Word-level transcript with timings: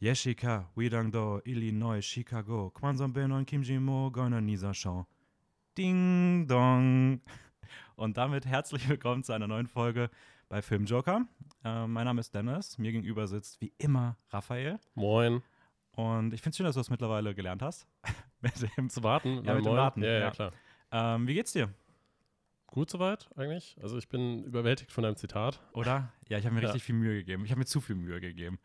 Yeshika, 0.00 0.68
Widangdo, 0.76 1.40
Illinois, 1.44 2.00
Chicago, 2.00 2.70
Kwanzaa 2.70 3.12
Benon, 3.12 3.44
Kim 3.44 3.64
Jimo, 3.64 4.12
Goiner 4.12 4.40
Nisa 4.40 4.72
Show. 4.72 5.04
Ding 5.76 6.46
Dong. 6.46 7.20
Und 7.96 8.16
damit 8.16 8.46
herzlich 8.46 8.88
willkommen 8.88 9.24
zu 9.24 9.32
einer 9.32 9.48
neuen 9.48 9.66
Folge 9.66 10.08
bei 10.48 10.62
Film 10.62 10.84
Joker. 10.84 11.26
Äh, 11.64 11.88
mein 11.88 12.04
Name 12.04 12.20
ist 12.20 12.32
Dennis, 12.32 12.78
mir 12.78 12.92
gegenüber 12.92 13.26
sitzt 13.26 13.60
wie 13.60 13.72
immer 13.76 14.16
Raphael. 14.30 14.78
Moin. 14.94 15.42
Und 15.96 16.32
ich 16.32 16.42
finde 16.42 16.50
es 16.50 16.56
schön, 16.58 16.66
dass 16.66 16.76
du 16.76 16.80
das 16.80 16.90
mittlerweile 16.90 17.34
gelernt 17.34 17.62
hast. 17.62 17.88
mit 18.40 18.52
dem 18.76 18.90
zu 18.90 19.02
warten. 19.02 19.42
Ja, 19.44 19.54
mit 19.56 19.66
dem 19.66 19.72
Warten. 19.72 20.04
Ja, 20.04 20.10
ja, 20.10 20.18
ja. 20.20 20.30
klar. 20.30 20.52
Ähm, 20.92 21.26
wie 21.26 21.34
geht's 21.34 21.54
dir? 21.54 21.74
Gut 22.68 22.88
soweit 22.88 23.28
eigentlich. 23.34 23.76
Also 23.82 23.98
ich 23.98 24.08
bin 24.08 24.44
überwältigt 24.44 24.92
von 24.92 25.02
deinem 25.02 25.16
Zitat. 25.16 25.60
Oder? 25.72 26.12
Ja, 26.28 26.38
ich 26.38 26.44
habe 26.44 26.54
mir 26.54 26.62
ja. 26.62 26.68
richtig 26.68 26.84
viel 26.84 26.94
Mühe 26.94 27.16
gegeben. 27.16 27.44
Ich 27.44 27.50
habe 27.50 27.58
mir 27.58 27.66
zu 27.66 27.80
viel 27.80 27.96
Mühe 27.96 28.20
gegeben. 28.20 28.60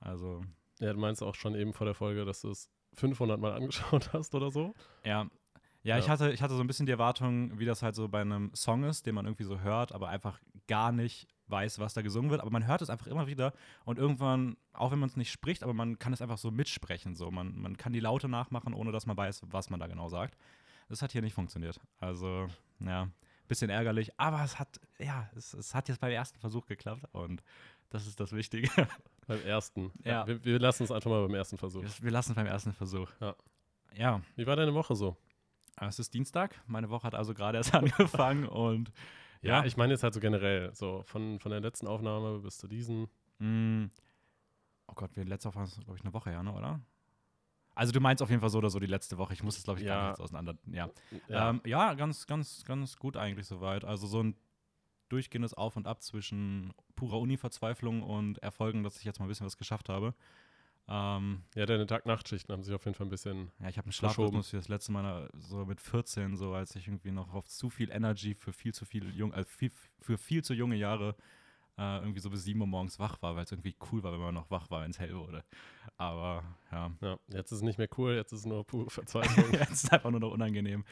Also 0.00 0.42
ja, 0.82 0.92
du 0.92 0.98
meinst 0.98 1.22
auch 1.22 1.34
schon 1.34 1.54
eben 1.54 1.72
vor 1.72 1.84
der 1.84 1.94
Folge, 1.94 2.24
dass 2.24 2.40
du 2.40 2.50
es 2.50 2.68
500 2.94 3.40
Mal 3.40 3.52
angeschaut 3.52 4.10
hast 4.12 4.34
oder 4.34 4.50
so? 4.50 4.74
Ja. 5.04 5.28
Ja, 5.84 5.96
ja, 5.96 5.98
Ich, 5.98 6.08
hatte, 6.08 6.30
ich 6.30 6.42
hatte 6.42 6.54
so 6.54 6.60
ein 6.60 6.66
bisschen 6.68 6.86
die 6.86 6.92
Erwartung, 6.92 7.58
wie 7.58 7.64
das 7.64 7.82
halt 7.82 7.96
so 7.96 8.08
bei 8.08 8.20
einem 8.20 8.54
Song 8.54 8.84
ist, 8.84 9.06
den 9.06 9.16
man 9.16 9.26
irgendwie 9.26 9.42
so 9.44 9.60
hört, 9.60 9.92
aber 9.92 10.08
einfach 10.08 10.38
gar 10.68 10.92
nicht 10.92 11.26
weiß, 11.48 11.80
was 11.80 11.94
da 11.94 12.02
gesungen 12.02 12.30
wird. 12.30 12.40
Aber 12.40 12.50
man 12.50 12.66
hört 12.66 12.82
es 12.82 12.90
einfach 12.90 13.08
immer 13.08 13.26
wieder 13.26 13.52
und 13.84 13.98
irgendwann, 13.98 14.56
auch 14.72 14.92
wenn 14.92 15.00
man 15.00 15.08
es 15.08 15.16
nicht 15.16 15.32
spricht, 15.32 15.64
aber 15.64 15.74
man 15.74 15.98
kann 15.98 16.12
es 16.12 16.22
einfach 16.22 16.38
so 16.38 16.52
mitsprechen. 16.52 17.16
So. 17.16 17.30
Man, 17.32 17.60
man 17.60 17.76
kann 17.76 17.92
die 17.92 18.00
Laute 18.00 18.28
nachmachen, 18.28 18.74
ohne 18.74 18.92
dass 18.92 19.06
man 19.06 19.16
weiß, 19.16 19.42
was 19.50 19.70
man 19.70 19.80
da 19.80 19.88
genau 19.88 20.08
sagt. 20.08 20.36
Das 20.88 21.02
hat 21.02 21.12
hier 21.12 21.22
nicht 21.22 21.34
funktioniert. 21.34 21.80
Also, 21.98 22.46
ja, 22.78 23.08
bisschen 23.48 23.70
ärgerlich, 23.70 24.18
aber 24.18 24.42
es 24.44 24.58
hat, 24.58 24.80
ja, 24.98 25.28
es, 25.34 25.52
es 25.52 25.74
hat 25.74 25.88
jetzt 25.88 26.00
beim 26.00 26.12
ersten 26.12 26.38
Versuch 26.38 26.66
geklappt 26.66 27.04
und 27.12 27.42
das 27.90 28.06
ist 28.06 28.20
das 28.20 28.32
Wichtige. 28.32 28.68
Beim 29.26 29.40
ersten. 29.44 29.92
Ja. 30.04 30.26
Wir, 30.26 30.44
wir, 30.44 30.58
lassen 30.58 30.84
es 30.84 30.90
einfach 30.90 31.10
mal 31.10 31.22
beim 31.22 31.34
ersten 31.34 31.56
Versuch. 31.56 31.82
Wir, 31.82 31.90
wir 32.00 32.10
lassen 32.10 32.32
es 32.32 32.36
beim 32.36 32.46
ersten 32.46 32.72
Versuch. 32.72 33.10
Ja. 33.20 33.36
Ja. 33.96 34.20
Wie 34.36 34.46
war 34.46 34.56
deine 34.56 34.74
Woche 34.74 34.96
so? 34.96 35.16
Es 35.80 35.98
ist 35.98 36.14
Dienstag. 36.14 36.60
Meine 36.66 36.90
Woche 36.90 37.04
hat 37.04 37.14
also 37.14 37.34
gerade 37.34 37.58
erst 37.58 37.74
angefangen 37.74 38.46
und 38.46 38.92
ja. 39.42 39.60
ja. 39.60 39.64
ich 39.64 39.76
meine 39.76 39.92
jetzt 39.92 40.02
halt 40.02 40.14
so 40.14 40.20
generell, 40.20 40.74
so 40.74 41.02
von, 41.04 41.38
von 41.40 41.50
der 41.50 41.60
letzten 41.60 41.86
Aufnahme 41.86 42.40
bis 42.40 42.58
zu 42.58 42.68
diesen. 42.68 43.08
Mm. 43.38 43.86
Oh 44.88 44.94
Gott, 44.94 45.10
wir 45.16 45.24
letzte 45.24 45.48
Aufnahme 45.48 45.66
ist, 45.66 45.80
glaube 45.80 45.96
ich, 45.96 46.04
eine 46.04 46.12
Woche 46.12 46.30
her, 46.30 46.42
ne, 46.42 46.52
oder? 46.52 46.80
Also 47.74 47.92
du 47.92 48.00
meinst 48.00 48.22
auf 48.22 48.28
jeden 48.28 48.40
Fall 48.40 48.50
so 48.50 48.58
oder 48.58 48.70
so 48.70 48.78
die 48.78 48.86
letzte 48.86 49.16
Woche. 49.16 49.32
Ich 49.32 49.42
muss 49.42 49.54
das, 49.54 49.64
glaube 49.64 49.80
ich, 49.80 49.86
ja. 49.86 49.94
gar 49.94 50.10
nicht 50.10 50.20
auseinander. 50.20 50.54
Ja. 50.66 50.90
Ja. 51.28 51.50
Ähm, 51.50 51.62
ja, 51.64 51.94
ganz, 51.94 52.26
ganz, 52.26 52.64
ganz 52.64 52.96
gut 52.96 53.16
eigentlich 53.16 53.46
soweit. 53.46 53.84
Also 53.84 54.06
so 54.06 54.22
ein 54.22 54.36
durchgehendes 55.12 55.54
Auf 55.54 55.76
und 55.76 55.86
Ab 55.86 56.02
zwischen 56.02 56.72
purer 56.96 57.20
Uni-Verzweiflung 57.20 58.02
und 58.02 58.38
Erfolgen, 58.38 58.82
dass 58.82 58.98
ich 58.98 59.04
jetzt 59.04 59.18
mal 59.18 59.26
ein 59.26 59.28
bisschen 59.28 59.46
was 59.46 59.56
geschafft 59.56 59.88
habe. 59.88 60.14
Ähm, 60.88 61.42
ja, 61.54 61.64
deine 61.64 61.86
Tag-Nacht-Schichten 61.86 62.52
haben 62.52 62.62
sich 62.62 62.74
auf 62.74 62.84
jeden 62.84 62.96
Fall 62.96 63.06
ein 63.06 63.10
bisschen. 63.10 63.52
Ja, 63.60 63.68
ich 63.68 63.78
habe 63.78 63.86
einen 63.86 63.92
Schlafrhythmus 63.92 64.52
wie 64.52 64.56
das 64.56 64.68
letzte 64.68 64.92
Mal 64.92 65.30
so 65.34 65.64
mit 65.64 65.80
14, 65.80 66.36
so 66.36 66.54
als 66.54 66.74
ich 66.74 66.88
irgendwie 66.88 67.12
noch 67.12 67.32
auf 67.34 67.46
zu 67.48 67.70
viel 67.70 67.90
Energy 67.90 68.34
für 68.34 68.52
viel 68.52 68.74
zu 68.74 68.84
viel 68.84 69.14
jung, 69.14 69.32
also 69.32 69.48
viel, 69.48 69.70
für 70.00 70.18
viel 70.18 70.42
zu 70.42 70.54
junge 70.54 70.76
Jahre 70.76 71.14
äh, 71.78 71.98
irgendwie 71.98 72.20
so 72.20 72.30
bis 72.30 72.44
7 72.44 72.60
Uhr 72.60 72.66
morgens 72.66 72.98
wach 72.98 73.22
war, 73.22 73.36
weil 73.36 73.44
es 73.44 73.52
irgendwie 73.52 73.76
cool 73.90 74.02
war, 74.02 74.12
wenn 74.12 74.20
man 74.20 74.34
noch 74.34 74.50
wach 74.50 74.70
war, 74.70 74.82
wenn 74.82 74.90
es 74.90 74.98
hell 74.98 75.14
wurde. 75.14 75.44
Aber 75.96 76.42
ja. 76.70 76.90
Ja, 77.00 77.18
jetzt 77.28 77.52
ist 77.52 77.58
es 77.58 77.62
nicht 77.62 77.78
mehr 77.78 77.88
cool, 77.96 78.14
jetzt 78.14 78.32
ist 78.32 78.40
es 78.40 78.46
nur 78.46 78.64
pure 78.66 78.90
Verzweiflung. 78.90 79.52
jetzt 79.52 79.72
ist 79.72 79.84
es 79.84 79.90
einfach 79.90 80.10
nur 80.10 80.20
noch 80.20 80.32
unangenehm. 80.32 80.84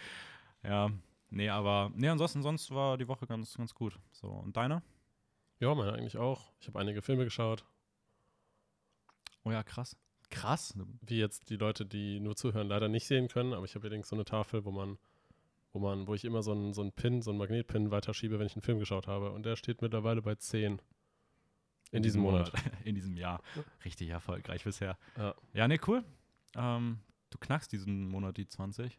Ja, 0.62 0.90
Nee, 1.31 1.48
aber 1.48 1.92
nee, 1.95 2.09
ansonsten 2.09 2.42
sonst 2.42 2.70
war 2.73 2.98
die 2.98 3.09
Woche 3.09 3.27
ganz, 3.27 3.56
ganz 3.56 3.75
gut. 3.75 3.98
So, 4.12 4.28
und 4.28 4.56
deine? 4.56 4.83
Ja, 5.61 5.75
meine 5.75 5.92
eigentlich 5.92 6.17
auch. 6.17 6.53
Ich 6.61 6.67
habe 6.67 6.78
einige 6.81 7.03
Filme 7.03 7.25
geschaut. 7.25 7.64
Oh 9.45 9.53
ja, 9.53 9.62
krass. 9.62 9.97
Krass. 10.31 10.75
Wie 11.03 11.19
jetzt 11.19 11.51
die 11.51 11.56
Leute, 11.56 11.86
die 11.86 12.20
nur 12.20 12.36
zuhören, 12.36 12.69
leider 12.69 12.89
nicht 12.89 13.06
sehen 13.06 13.28
können, 13.28 13.53
aber 13.53 13.64
ich 13.64 13.75
habe 13.75 13.84
allerdings 13.84 14.08
so 14.08 14.17
eine 14.17 14.25
Tafel, 14.25 14.64
wo 14.64 14.70
man, 14.70 14.98
wo 15.73 15.78
man, 15.78 16.06
wo 16.06 16.14
ich 16.14 16.25
immer 16.25 16.42
so 16.42 16.53
einen, 16.53 16.73
so 16.73 16.83
einen 16.83 16.92
Pin, 16.92 17.23
so 17.23 17.31
einen 17.31 17.39
Magnetpin 17.39 17.90
weiterschiebe, 17.90 18.39
wenn 18.39 18.46
ich 18.46 18.55
einen 18.55 18.63
Film 18.63 18.79
geschaut 18.79 19.07
habe. 19.07 19.30
Und 19.33 19.45
der 19.45 19.57
steht 19.57 19.83
mittlerweile 19.83 20.23
bei 20.23 20.35
10. 20.35 20.80
In, 21.92 22.02
diesem 22.02 22.23
Monat. 22.23 22.52
In 22.85 22.95
diesem 22.95 23.17
Jahr. 23.17 23.42
Richtig 23.85 24.08
erfolgreich 24.08 24.64
bisher. 24.64 24.96
Ja, 25.17 25.35
ja 25.52 25.69
nee, 25.69 25.80
cool. 25.86 26.05
Ähm, 26.57 27.01
du 27.30 27.39
knackst 27.39 27.73
diesen 27.73 28.07
Monat 28.07 28.36
die 28.36 28.46
20. 28.46 28.98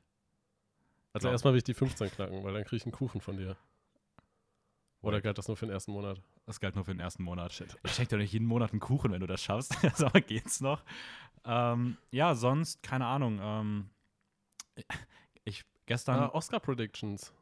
Also 1.13 1.25
Klar. 1.25 1.33
erstmal 1.33 1.53
will 1.53 1.57
ich 1.59 1.63
die 1.63 1.73
15 1.73 2.11
knacken, 2.11 2.43
weil 2.43 2.53
dann 2.53 2.63
kriege 2.63 2.77
ich 2.77 2.83
einen 2.85 2.93
Kuchen 2.93 3.21
von 3.21 3.37
dir. 3.37 3.57
Oder 5.01 5.21
galt 5.21 5.37
das 5.37 5.47
nur 5.47 5.57
für 5.57 5.65
den 5.65 5.73
ersten 5.73 5.91
Monat? 5.91 6.21
Das 6.45 6.59
galt 6.59 6.75
nur 6.75 6.85
für 6.85 6.93
den 6.93 6.99
ersten 6.99 7.23
Monat. 7.23 7.51
Shit. 7.53 7.75
Ich 7.83 7.93
schenke 7.93 8.09
dir 8.09 8.17
nicht 8.17 8.33
jeden 8.33 8.45
Monat 8.45 8.71
einen 8.71 8.79
Kuchen, 8.79 9.11
wenn 9.11 9.19
du 9.19 9.27
das 9.27 9.41
schaffst. 9.41 9.75
also 9.83 10.07
geht's 10.25 10.61
noch. 10.61 10.83
Ähm, 11.43 11.97
ja, 12.11 12.35
sonst, 12.35 12.83
keine 12.83 13.07
Ahnung. 13.07 13.39
Ähm, 13.41 13.89
ich 15.43 15.63
gestern. 15.85 16.19
Ah, 16.19 16.29
Oscar 16.33 16.59
Predictions 16.59 17.33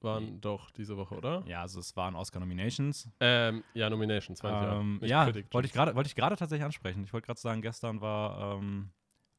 waren 0.00 0.26
hm. 0.26 0.40
doch 0.40 0.70
diese 0.70 0.96
Woche, 0.96 1.14
oder? 1.14 1.44
Ja, 1.46 1.62
also 1.62 1.80
es 1.80 1.96
waren 1.96 2.16
Oscar 2.16 2.40
Nominations. 2.40 3.08
Ähm, 3.20 3.64
ja, 3.74 3.88
Nominations, 3.88 4.42
ähm, 4.44 4.98
ja. 5.02 5.26
Ja, 5.26 5.34
wollte 5.52 5.66
ich 5.66 5.72
gerade 5.72 5.94
wollte 5.94 6.14
tatsächlich 6.14 6.64
ansprechen. 6.64 7.04
Ich 7.04 7.12
wollte 7.12 7.26
gerade 7.26 7.40
sagen, 7.40 7.62
gestern 7.62 8.00
war, 8.00 8.58
ähm, 8.58 8.90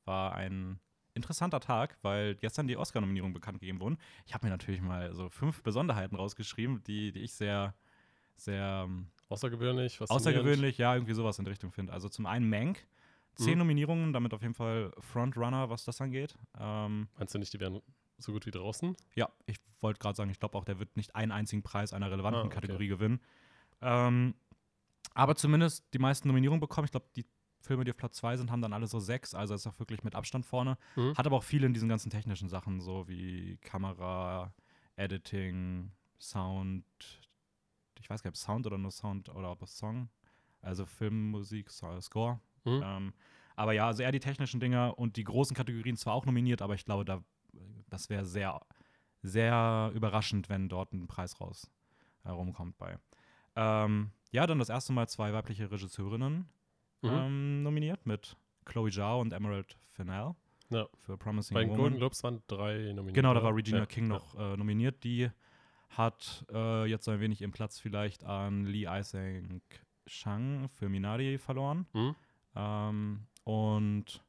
war 0.06 0.34
ein 0.36 0.80
interessanter 1.18 1.60
Tag, 1.60 1.98
weil 2.02 2.36
gestern 2.36 2.68
die 2.68 2.78
Oscar-Nominierungen 2.78 3.34
bekannt 3.34 3.60
gegeben 3.60 3.82
wurden. 3.82 3.98
Ich 4.26 4.34
habe 4.34 4.46
mir 4.46 4.52
natürlich 4.52 4.82
mal 4.82 5.14
so 5.14 5.30
fünf 5.30 5.62
Besonderheiten 5.64 6.16
rausgeschrieben, 6.16 6.82
die, 6.84 7.12
die 7.12 7.20
ich 7.20 7.34
sehr, 7.34 7.76
sehr 8.36 8.86
ähm, 8.88 9.08
außergewöhnlich, 9.30 10.00
außergewöhnlich, 10.02 10.78
ja, 10.78 10.94
irgendwie 10.96 11.14
sowas 11.14 11.38
in 11.40 11.46
der 11.46 11.52
Richtung 11.52 11.72
finde. 11.72 11.92
Also 11.92 12.08
zum 12.08 12.26
einen 12.26 12.50
Mank, 12.50 12.88
zehn 13.36 13.54
mhm. 13.54 13.60
Nominierungen, 13.60 14.14
damit 14.14 14.34
auf 14.34 14.42
jeden 14.42 14.54
Fall 14.54 14.92
Frontrunner, 15.00 15.70
was 15.70 15.84
das 15.84 16.00
angeht. 16.00 16.38
Ähm, 16.60 17.10
Meinst 17.18 17.36
du 17.36 17.40
nicht, 17.40 17.54
die 17.54 17.60
wären 17.60 17.82
so 18.18 18.32
gut 18.32 18.46
wie 18.46 18.52
draußen? 18.52 18.96
Ja, 19.16 19.30
ich 19.46 19.58
wollte 19.80 20.00
gerade 20.00 20.16
sagen, 20.16 20.30
ich 20.30 20.40
glaube 20.40 20.58
auch, 20.58 20.66
der 20.66 20.80
wird 20.80 20.96
nicht 20.98 21.16
einen 21.16 21.32
einzigen 21.32 21.64
Preis 21.64 21.94
einer 21.94 22.10
relevanten 22.10 22.42
ah, 22.42 22.46
okay. 22.46 22.56
Kategorie 22.56 22.88
gewinnen. 22.88 23.20
Ähm, 23.82 24.34
aber 25.14 25.36
zumindest 25.36 25.86
die 25.94 26.00
meisten 26.00 26.28
Nominierungen 26.28 26.60
bekommen. 26.60 26.86
Ich 26.86 26.92
glaube, 26.92 27.08
die 27.16 27.26
Filme, 27.68 27.84
die 27.84 27.92
auf 27.92 27.98
Platz 27.98 28.18
2 28.18 28.38
sind, 28.38 28.52
haben 28.52 28.62
dann 28.62 28.74
alle 28.74 28.88
so 28.88 29.00
sechs, 29.00 29.36
also 29.36 29.54
ist 29.54 29.68
auch 29.68 29.80
wirklich 29.80 30.04
mit 30.04 30.16
Abstand 30.16 30.46
vorne. 30.46 30.78
Mhm. 30.96 31.18
Hat 31.18 31.26
aber 31.26 31.38
auch 31.38 31.44
viel 31.44 31.64
in 31.64 31.74
diesen 31.74 31.90
ganzen 31.90 32.10
technischen 32.10 32.50
Sachen, 32.50 32.80
so 32.80 33.08
wie 33.08 33.58
Kamera, 33.58 34.54
Editing, 34.96 35.92
Sound, 36.20 36.86
ich 38.00 38.10
weiß 38.10 38.24
gar 38.24 38.30
nicht, 38.30 38.38
ob 38.40 38.44
Sound 38.44 38.66
oder 38.66 38.78
nur 38.78 38.92
Sound 38.92 39.30
oder 39.30 39.52
ob 39.52 39.62
es 39.62 39.78
Song, 39.78 40.10
also 40.62 40.86
Filmmusik, 40.86 41.70
Score. 41.70 42.40
Mhm. 42.66 42.82
Ähm, 42.84 43.14
aber 43.56 43.74
ja, 43.74 43.88
also 43.88 44.04
eher 44.04 44.12
die 44.12 44.20
technischen 44.20 44.60
Dinger 44.60 44.98
und 44.98 45.18
die 45.18 45.24
großen 45.24 45.56
Kategorien 45.56 45.98
zwar 45.98 46.14
auch 46.14 46.26
nominiert, 46.26 46.62
aber 46.62 46.76
ich 46.76 46.86
glaube, 46.86 47.06
da, 47.06 47.24
das 47.90 48.10
wäre 48.10 48.26
sehr, 48.26 48.62
sehr 49.24 49.92
überraschend, 49.94 50.50
wenn 50.50 50.70
dort 50.70 50.94
ein 50.94 51.08
Preis 51.08 51.40
raus 51.42 51.70
herumkommt 52.24 52.78
bei. 52.78 52.98
Ähm, 53.56 54.12
ja, 54.32 54.46
dann 54.46 54.60
das 54.60 54.70
erste 54.70 54.94
Mal 54.94 55.08
zwei 55.08 55.34
weibliche 55.34 55.72
Regisseurinnen 55.72 56.48
mhm. 57.02 57.10
ähm, 57.10 57.64
nominiert 57.64 58.06
mit 58.06 58.36
Chloe 58.66 58.92
Zhao 58.92 59.22
und 59.22 59.34
Emerald 59.34 59.78
Fennell. 59.88 60.36
Ja. 60.70 60.88
Für 60.98 61.18
Promising 61.18 61.56
Bei 61.56 61.64
den 61.64 61.76
Golden 61.76 61.98
Globes 61.98 62.24
waren 62.24 62.42
drei 62.48 62.92
nominiert. 62.94 63.16
Genau, 63.16 63.34
da 63.34 63.42
war 63.42 63.56
Regina 63.56 63.80
ja. 63.80 63.86
King 63.86 64.08
noch 64.08 64.36
äh, 64.36 64.58
nominiert. 64.58 65.04
Die 65.04 65.30
hat 65.90 66.46
äh, 66.52 66.86
jetzt 66.86 67.06
so 67.06 67.12
ein 67.12 67.20
wenig 67.20 67.42
ihren 67.42 67.52
Platz 67.52 67.80
vielleicht 67.80 68.24
an 68.26 68.66
Lee 68.66 68.86
Ising 68.86 69.62
Shang 70.06 70.68
für 70.70 70.90
Minari 70.90 71.38
verloren. 71.38 71.88
Mhm. 71.94 72.16
Ähm, 72.56 73.28
und 73.44 74.24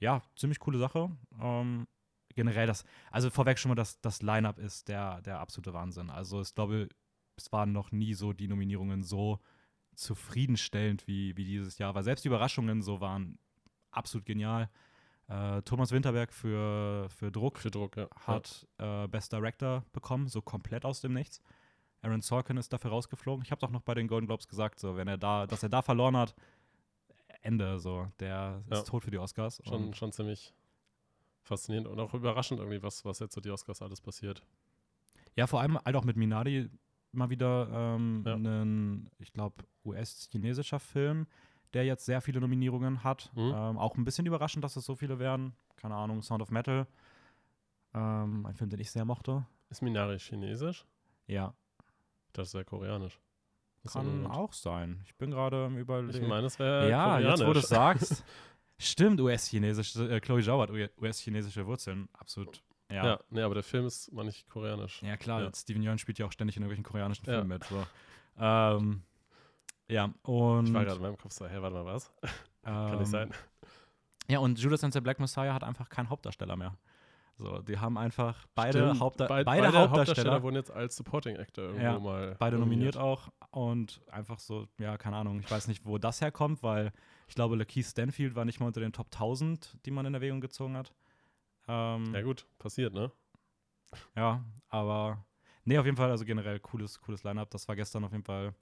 ja, 0.00 0.22
ziemlich 0.36 0.58
coole 0.58 0.78
Sache. 0.78 1.10
Ähm, 1.40 1.86
generell 2.34 2.66
das, 2.66 2.84
also 3.10 3.30
vorweg 3.30 3.58
schon 3.58 3.70
mal, 3.70 3.74
das, 3.74 4.00
das 4.00 4.22
Line-Up 4.22 4.58
ist 4.58 4.88
der, 4.88 5.20
der 5.22 5.40
absolute 5.40 5.74
Wahnsinn. 5.74 6.10
Also 6.10 6.40
ich 6.40 6.54
glaube, 6.54 6.88
es 7.36 7.52
waren 7.52 7.72
noch 7.72 7.92
nie 7.92 8.14
so 8.14 8.32
die 8.32 8.48
Nominierungen 8.48 9.02
so 9.02 9.40
zufriedenstellend 10.02 11.06
wie, 11.06 11.36
wie 11.36 11.44
dieses 11.44 11.78
Jahr. 11.78 11.94
Weil 11.94 12.02
selbst 12.02 12.24
die 12.24 12.28
Überraschungen 12.28 12.82
so 12.82 13.00
waren 13.00 13.38
absolut 13.90 14.26
genial. 14.26 14.68
Äh, 15.28 15.62
Thomas 15.62 15.92
Winterberg 15.92 16.32
für, 16.32 17.08
für 17.10 17.30
Druck, 17.30 17.58
für 17.58 17.70
Druck 17.70 17.96
ja. 17.96 18.08
hat 18.26 18.66
äh, 18.78 19.06
Best 19.08 19.32
Director 19.32 19.84
bekommen, 19.92 20.28
so 20.28 20.42
komplett 20.42 20.84
aus 20.84 21.00
dem 21.00 21.14
Nichts. 21.14 21.40
Aaron 22.02 22.20
Sorkin 22.20 22.56
ist 22.56 22.72
dafür 22.72 22.90
rausgeflogen. 22.90 23.44
Ich 23.44 23.52
habe 23.52 23.60
doch 23.60 23.70
noch 23.70 23.82
bei 23.82 23.94
den 23.94 24.08
Golden 24.08 24.26
Globes 24.26 24.48
gesagt, 24.48 24.80
so 24.80 24.96
wenn 24.96 25.06
er 25.06 25.18
da, 25.18 25.46
dass 25.46 25.62
er 25.62 25.68
da 25.68 25.82
verloren 25.82 26.16
hat, 26.16 26.34
Ende 27.42 27.78
so. 27.78 28.08
Der 28.18 28.62
ja. 28.68 28.78
ist 28.78 28.88
tot 28.88 29.04
für 29.04 29.10
die 29.10 29.18
Oscars. 29.18 29.62
Schon, 29.64 29.94
schon 29.94 30.12
ziemlich 30.12 30.52
faszinierend 31.42 31.88
und 31.88 31.98
auch 32.00 32.14
überraschend 32.14 32.60
irgendwie, 32.60 32.82
was, 32.82 33.04
was 33.04 33.20
jetzt 33.20 33.34
so 33.34 33.40
die 33.40 33.50
Oscars 33.50 33.82
alles 33.82 34.00
passiert. 34.00 34.42
Ja, 35.36 35.46
vor 35.46 35.60
allem 35.60 35.78
halt 35.78 35.96
auch 35.96 36.04
mit 36.04 36.16
Minari 36.16 36.68
mal 37.12 37.30
wieder 37.30 37.68
ähm, 37.72 38.22
ja. 38.26 38.34
einen, 38.34 39.10
ich 39.18 39.32
glaube, 39.32 39.64
US-chinesischer 39.84 40.80
Film, 40.80 41.26
der 41.74 41.84
jetzt 41.84 42.04
sehr 42.04 42.20
viele 42.20 42.40
Nominierungen 42.40 43.04
hat. 43.04 43.30
Mhm. 43.34 43.52
Ähm, 43.54 43.78
auch 43.78 43.96
ein 43.96 44.04
bisschen 44.04 44.26
überraschend, 44.26 44.64
dass 44.64 44.76
es 44.76 44.84
so 44.84 44.94
viele 44.94 45.18
werden. 45.18 45.54
Keine 45.76 45.94
Ahnung, 45.94 46.22
Sound 46.22 46.42
of 46.42 46.50
Metal. 46.50 46.86
Ähm, 47.94 48.46
ein 48.46 48.54
Film, 48.54 48.70
den 48.70 48.80
ich 48.80 48.90
sehr 48.90 49.04
mochte. 49.04 49.46
Ist 49.70 49.82
Minari 49.82 50.18
chinesisch? 50.18 50.86
Ja. 51.26 51.54
Das 52.32 52.48
ist 52.48 52.54
ja 52.54 52.64
koreanisch. 52.64 53.20
Das 53.82 53.94
Kann 53.94 54.26
auch 54.26 54.52
sein. 54.52 55.02
Ich 55.04 55.16
bin 55.16 55.30
gerade 55.30 55.66
im 55.66 55.76
Überlegen. 55.76 56.22
Ich 56.22 56.28
meine, 56.28 56.46
es 56.46 56.58
wäre 56.58 56.88
Ja, 56.88 57.16
koreanisch. 57.16 57.40
jetzt 57.40 57.48
wo 57.48 57.52
du 57.52 57.58
es 57.58 57.68
sagst. 57.68 58.24
Stimmt, 58.78 59.20
US-chinesische, 59.20 60.10
äh, 60.10 60.20
Chloe 60.20 60.42
Zhao 60.42 60.60
hat 60.60 60.70
US-chinesische 60.70 61.66
Wurzeln, 61.66 62.08
absolut. 62.14 62.62
Ja. 62.92 63.04
Ja, 63.06 63.20
nee, 63.30 63.42
aber 63.42 63.54
der 63.54 63.62
Film 63.62 63.86
ist 63.86 64.12
mal 64.12 64.24
nicht 64.24 64.48
koreanisch. 64.48 65.02
Ja, 65.02 65.16
klar, 65.16 65.42
Ja. 65.42 65.50
Steven 65.54 65.82
Yeun 65.82 65.98
spielt 65.98 66.18
ja 66.18 66.26
auch 66.26 66.32
ständig 66.32 66.56
in 66.56 66.62
irgendwelchen 66.62 66.84
koreanischen 66.84 67.24
Ja. 67.26 67.32
Filmen 67.34 67.48
mit. 67.48 67.64
So. 67.64 67.86
Ähm, 68.38 69.02
ja, 69.88 70.10
und. 70.22 70.66
Ich 70.68 70.74
war 70.74 70.84
gerade 70.84 70.96
in 70.96 71.02
meinem 71.02 71.18
Kopf 71.18 71.32
so, 71.32 71.46
hey, 71.46 71.60
warte 71.62 71.74
mal, 71.74 71.84
was? 71.84 72.12
Kann 72.62 72.92
ähm, 72.92 72.98
nicht 72.98 73.08
sein. 73.10 73.30
Ja, 74.28 74.38
und 74.38 74.58
Judas 74.58 74.84
and 74.84 74.92
the 74.92 75.00
Black 75.00 75.18
Messiah 75.20 75.52
hat 75.52 75.64
einfach 75.64 75.88
keinen 75.88 76.08
Hauptdarsteller 76.08 76.56
mehr. 76.56 76.76
So, 77.38 77.58
die 77.60 77.78
haben 77.78 77.98
einfach 77.98 78.46
beide, 78.54 78.78
Stimmt, 78.78 79.00
Hauptda 79.00 79.26
beid- 79.26 79.44
beide, 79.46 79.72
Hauptdarsteller, 79.72 80.42
wurden 80.42 80.54
jetzt 80.56 80.70
als 80.70 80.94
Supporting 80.96 81.36
Actor 81.38 81.64
irgendwo 81.64 81.82
Ja, 81.82 81.98
mal 81.98 82.36
beide 82.38 82.58
nominiert 82.58 82.96
auch. 82.96 83.30
Und 83.50 84.00
einfach 84.10 84.38
so, 84.38 84.68
ja, 84.78 84.96
keine 84.96 85.16
Ahnung, 85.16 85.40
ich 85.40 85.50
weiß 85.50 85.66
nicht, 85.66 85.84
wo 85.84 85.98
das 85.98 86.20
herkommt, 86.20 86.62
weil 86.62 86.92
ich 87.28 87.34
glaube, 87.34 87.56
Lakeith 87.56 87.86
Stanfield 87.86 88.36
war 88.36 88.44
nicht 88.44 88.60
mal 88.60 88.66
unter 88.66 88.80
den 88.80 88.92
Top 88.92 89.06
1000, 89.10 89.76
die 89.86 89.90
man 89.90 90.06
in 90.06 90.14
Erwägung 90.14 90.40
gezogen 90.40 90.76
hat. 90.76 90.92
Ähm, 91.68 92.14
Ja 92.14 92.22
gut, 92.22 92.46
passiert, 92.58 92.92
ne? 92.92 93.12
Ja, 94.16 94.44
aber 94.68 95.24
nee, 95.64 95.78
auf 95.78 95.84
jeden 95.84 95.96
Fall, 95.96 96.10
also 96.10 96.24
generell 96.24 96.60
cooles, 96.60 97.00
cooles 97.00 97.22
Line-Up. 97.24 97.50
Das 97.50 97.68
war 97.68 97.76
gestern 97.76 98.04
auf 98.04 98.12
jeden 98.12 98.24
Fall 98.24 98.54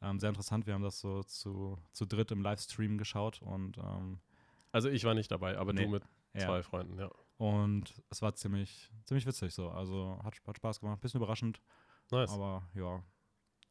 ähm, 0.00 0.20
sehr 0.20 0.28
interessant. 0.28 0.66
Wir 0.66 0.74
haben 0.74 0.82
das 0.82 1.00
so 1.00 1.22
zu, 1.24 1.78
zu 1.92 2.06
dritt 2.06 2.30
im 2.30 2.42
Livestream 2.42 2.96
geschaut 2.98 3.42
und 3.42 3.76
ähm, 3.78 4.20
Also 4.72 4.88
ich 4.88 5.04
war 5.04 5.14
nicht 5.14 5.30
dabei, 5.30 5.58
aber 5.58 5.72
Nee. 5.72 5.84
du 5.84 5.88
mit 5.90 6.04
ja. 6.34 6.40
zwei 6.40 6.62
Freunden, 6.62 6.98
ja. 6.98 7.10
Und 7.38 7.94
es 8.10 8.22
war 8.22 8.34
ziemlich, 8.34 8.90
ziemlich 9.04 9.26
witzig 9.26 9.54
so. 9.54 9.70
Also 9.70 10.20
hat, 10.24 10.34
hat 10.46 10.56
Spaß 10.56 10.80
gemacht, 10.80 11.00
bisschen 11.00 11.18
überraschend, 11.20 11.60
Nice. 12.10 12.30
aber 12.32 12.68
ja, 12.74 13.02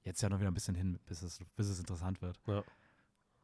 jetzt 0.03 0.21
ja 0.21 0.29
noch 0.29 0.39
wieder 0.39 0.51
ein 0.51 0.53
bisschen 0.53 0.75
hin, 0.75 0.99
bis 1.05 1.21
es, 1.21 1.39
bis 1.55 1.67
es 1.69 1.79
interessant 1.79 2.21
wird. 2.21 2.39
Ja. 2.47 2.63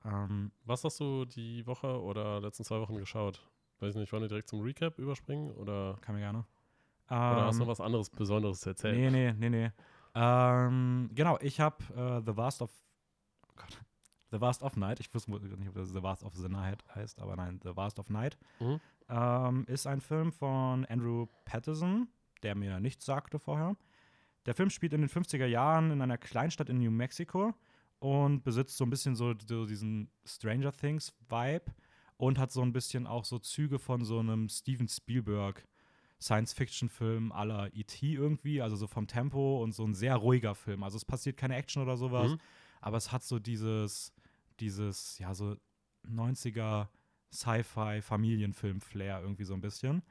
Ähm, 0.05 0.51
Was 0.65 0.83
hast 0.83 0.99
du 0.99 1.23
die 1.25 1.65
Woche 1.65 2.01
oder 2.01 2.41
letzten 2.41 2.63
zwei 2.65 2.79
Wochen 2.81 2.97
geschaut? 2.97 3.49
Weiß 3.83 3.95
nicht, 3.95 4.11
wollen 4.13 4.23
wir 4.23 4.29
direkt 4.29 4.47
zum 4.49 4.61
Recap 4.61 4.97
überspringen 4.97 5.51
oder, 5.51 5.97
kann 6.01 6.15
mir 6.15 6.21
gerne. 6.21 6.45
oder 7.09 7.45
hast 7.45 7.57
du 7.57 7.63
Ähm, 7.63 7.67
noch 7.67 7.71
was 7.73 7.81
anderes 7.81 8.09
Besonderes 8.09 8.61
zu 8.61 8.69
erzählen? 8.69 8.95
Nee, 8.95 9.33
nee, 9.33 9.33
nee, 9.33 9.49
nee. 9.49 9.71
Ähm, 10.15 11.09
genau, 11.13 11.37
ich 11.41 11.59
habe 11.59 11.83
äh, 11.95 12.21
The 12.25 12.37
Vast 12.37 12.61
of 12.61 12.71
oh 13.49 13.53
Gott, 13.55 13.81
The 14.31 14.39
Vast 14.39 14.63
of 14.63 14.77
Night, 14.77 14.99
ich 14.99 15.13
wusste 15.13 15.31
nicht, 15.31 15.67
ob 15.69 15.75
das 15.75 15.89
The 15.89 16.01
Vast 16.01 16.23
of 16.23 16.33
the 16.35 16.47
Night 16.47 16.83
heißt, 16.95 17.19
aber 17.19 17.35
nein, 17.35 17.59
The 17.63 17.75
Vast 17.75 17.99
of 17.99 18.09
Night, 18.09 18.37
Mhm. 18.59 18.79
ähm, 19.09 19.65
ist 19.67 19.85
ein 19.85 19.99
Film 20.01 20.31
von 20.31 20.85
Andrew 20.85 21.27
Patterson, 21.45 22.07
der 22.41 22.55
mir 22.55 22.79
nichts 22.79 23.05
sagte 23.05 23.37
vorher. 23.37 23.75
Der 24.45 24.53
Film 24.55 24.69
spielt 24.69 24.93
in 24.93 25.01
den 25.01 25.09
50er 25.09 25.45
Jahren 25.45 25.91
in 25.91 26.01
einer 26.01 26.17
Kleinstadt 26.17 26.69
in 26.69 26.77
New 26.77 26.91
Mexico 26.91 27.53
und 27.99 28.43
besitzt 28.43 28.77
so 28.77 28.85
ein 28.85 28.89
bisschen 28.89 29.15
so, 29.15 29.33
so 29.47 29.65
diesen 29.65 30.09
Stranger 30.25 30.71
Things 30.71 31.13
Vibe 31.29 31.65
und 32.17 32.37
hat 32.39 32.51
so 32.51 32.61
ein 32.61 32.73
bisschen 32.73 33.07
auch 33.07 33.25
so 33.25 33.39
Züge 33.39 33.79
von 33.79 34.03
so 34.05 34.19
einem 34.19 34.49
Steven 34.49 34.87
Spielberg 34.87 35.67
Science-Fiction-Film 36.21 37.33
à 37.33 37.43
la 37.45 37.67
E.T. 37.73 38.13
irgendwie, 38.13 38.61
also 38.61 38.75
so 38.77 38.87
vom 38.87 39.07
Tempo 39.07 39.61
und 39.61 39.73
so 39.73 39.83
ein 39.85 39.93
sehr 39.93 40.15
ruhiger 40.15 40.55
Film. 40.55 40.83
Also 40.83 40.95
es 40.95 41.03
passiert 41.03 41.35
keine 41.35 41.55
Action 41.55 41.81
oder 41.83 41.97
sowas, 41.97 42.31
Mhm. 42.31 42.39
aber 42.79 42.95
es 42.97 43.11
hat 43.11 43.23
so 43.23 43.39
dieses, 43.39 44.13
dieses, 44.61 45.19
ja, 45.19 45.33
so 45.33 45.57
90er 46.07 46.87
Sci-Fi-Familienfilm-Flair 48.03 49.21
irgendwie 49.21 49.43
so 49.43 49.53
ein 49.53 49.61
bisschen. 49.61 50.03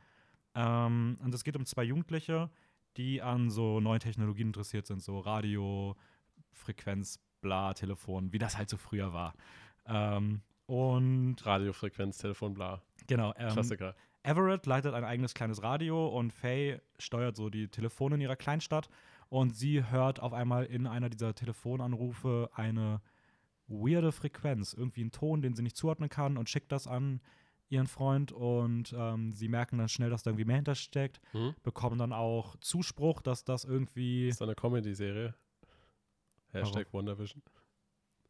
Ähm, 0.54 1.18
und 1.22 1.34
es 1.34 1.44
geht 1.44 1.56
um 1.56 1.64
zwei 1.64 1.84
Jugendliche, 1.84 2.50
die 2.96 3.22
an 3.22 3.50
so 3.50 3.80
neuen 3.80 4.00
Technologien 4.00 4.48
interessiert 4.48 4.86
sind, 4.86 5.02
so 5.02 5.18
Radio, 5.20 5.96
Frequenz, 6.52 7.18
bla, 7.40 7.72
Telefon, 7.74 8.32
wie 8.32 8.38
das 8.38 8.56
halt 8.58 8.68
so 8.68 8.76
früher 8.76 9.12
war. 9.12 9.34
Ähm, 9.86 10.42
und 10.72 11.44
Radiofrequenz, 11.44 12.16
Telefon, 12.18 12.54
bla. 12.54 12.80
genau, 13.06 13.34
ähm, 13.36 13.50
Klassiker. 13.52 13.94
Everett 14.22 14.64
leitet 14.66 14.94
ein 14.94 15.04
eigenes 15.04 15.34
kleines 15.34 15.62
Radio 15.62 16.08
und 16.08 16.32
Faye 16.32 16.80
steuert 16.98 17.36
so 17.36 17.50
die 17.50 17.68
Telefone 17.68 18.14
in 18.14 18.20
ihrer 18.22 18.36
Kleinstadt 18.36 18.88
und 19.28 19.54
sie 19.54 19.84
hört 19.90 20.20
auf 20.20 20.32
einmal 20.32 20.64
in 20.64 20.86
einer 20.86 21.10
dieser 21.10 21.34
Telefonanrufe 21.34 22.48
eine 22.54 23.02
weirde 23.68 24.12
Frequenz, 24.12 24.72
irgendwie 24.72 25.02
einen 25.02 25.10
Ton, 25.12 25.42
den 25.42 25.54
sie 25.54 25.62
nicht 25.62 25.76
zuordnen 25.76 26.08
kann 26.08 26.36
und 26.38 26.48
schickt 26.48 26.72
das 26.72 26.86
an 26.86 27.20
ihren 27.68 27.86
Freund 27.86 28.32
und 28.32 28.94
ähm, 28.96 29.32
sie 29.34 29.48
merken 29.48 29.78
dann 29.78 29.88
schnell, 29.88 30.10
dass 30.10 30.22
da 30.22 30.30
irgendwie 30.30 30.44
mehr 30.46 30.56
hintersteckt, 30.56 31.20
Mhm. 31.32 31.54
bekommen 31.62 31.98
dann 31.98 32.12
auch 32.12 32.56
Zuspruch, 32.60 33.20
dass 33.22 33.44
das 33.44 33.64
irgendwie 33.64 34.28
Ist 34.28 34.40
das 34.40 34.48
eine 34.48 34.54
Comedy-Serie? 34.54 35.34
Hashtag 36.52 36.92
WandaVision. 36.92 37.42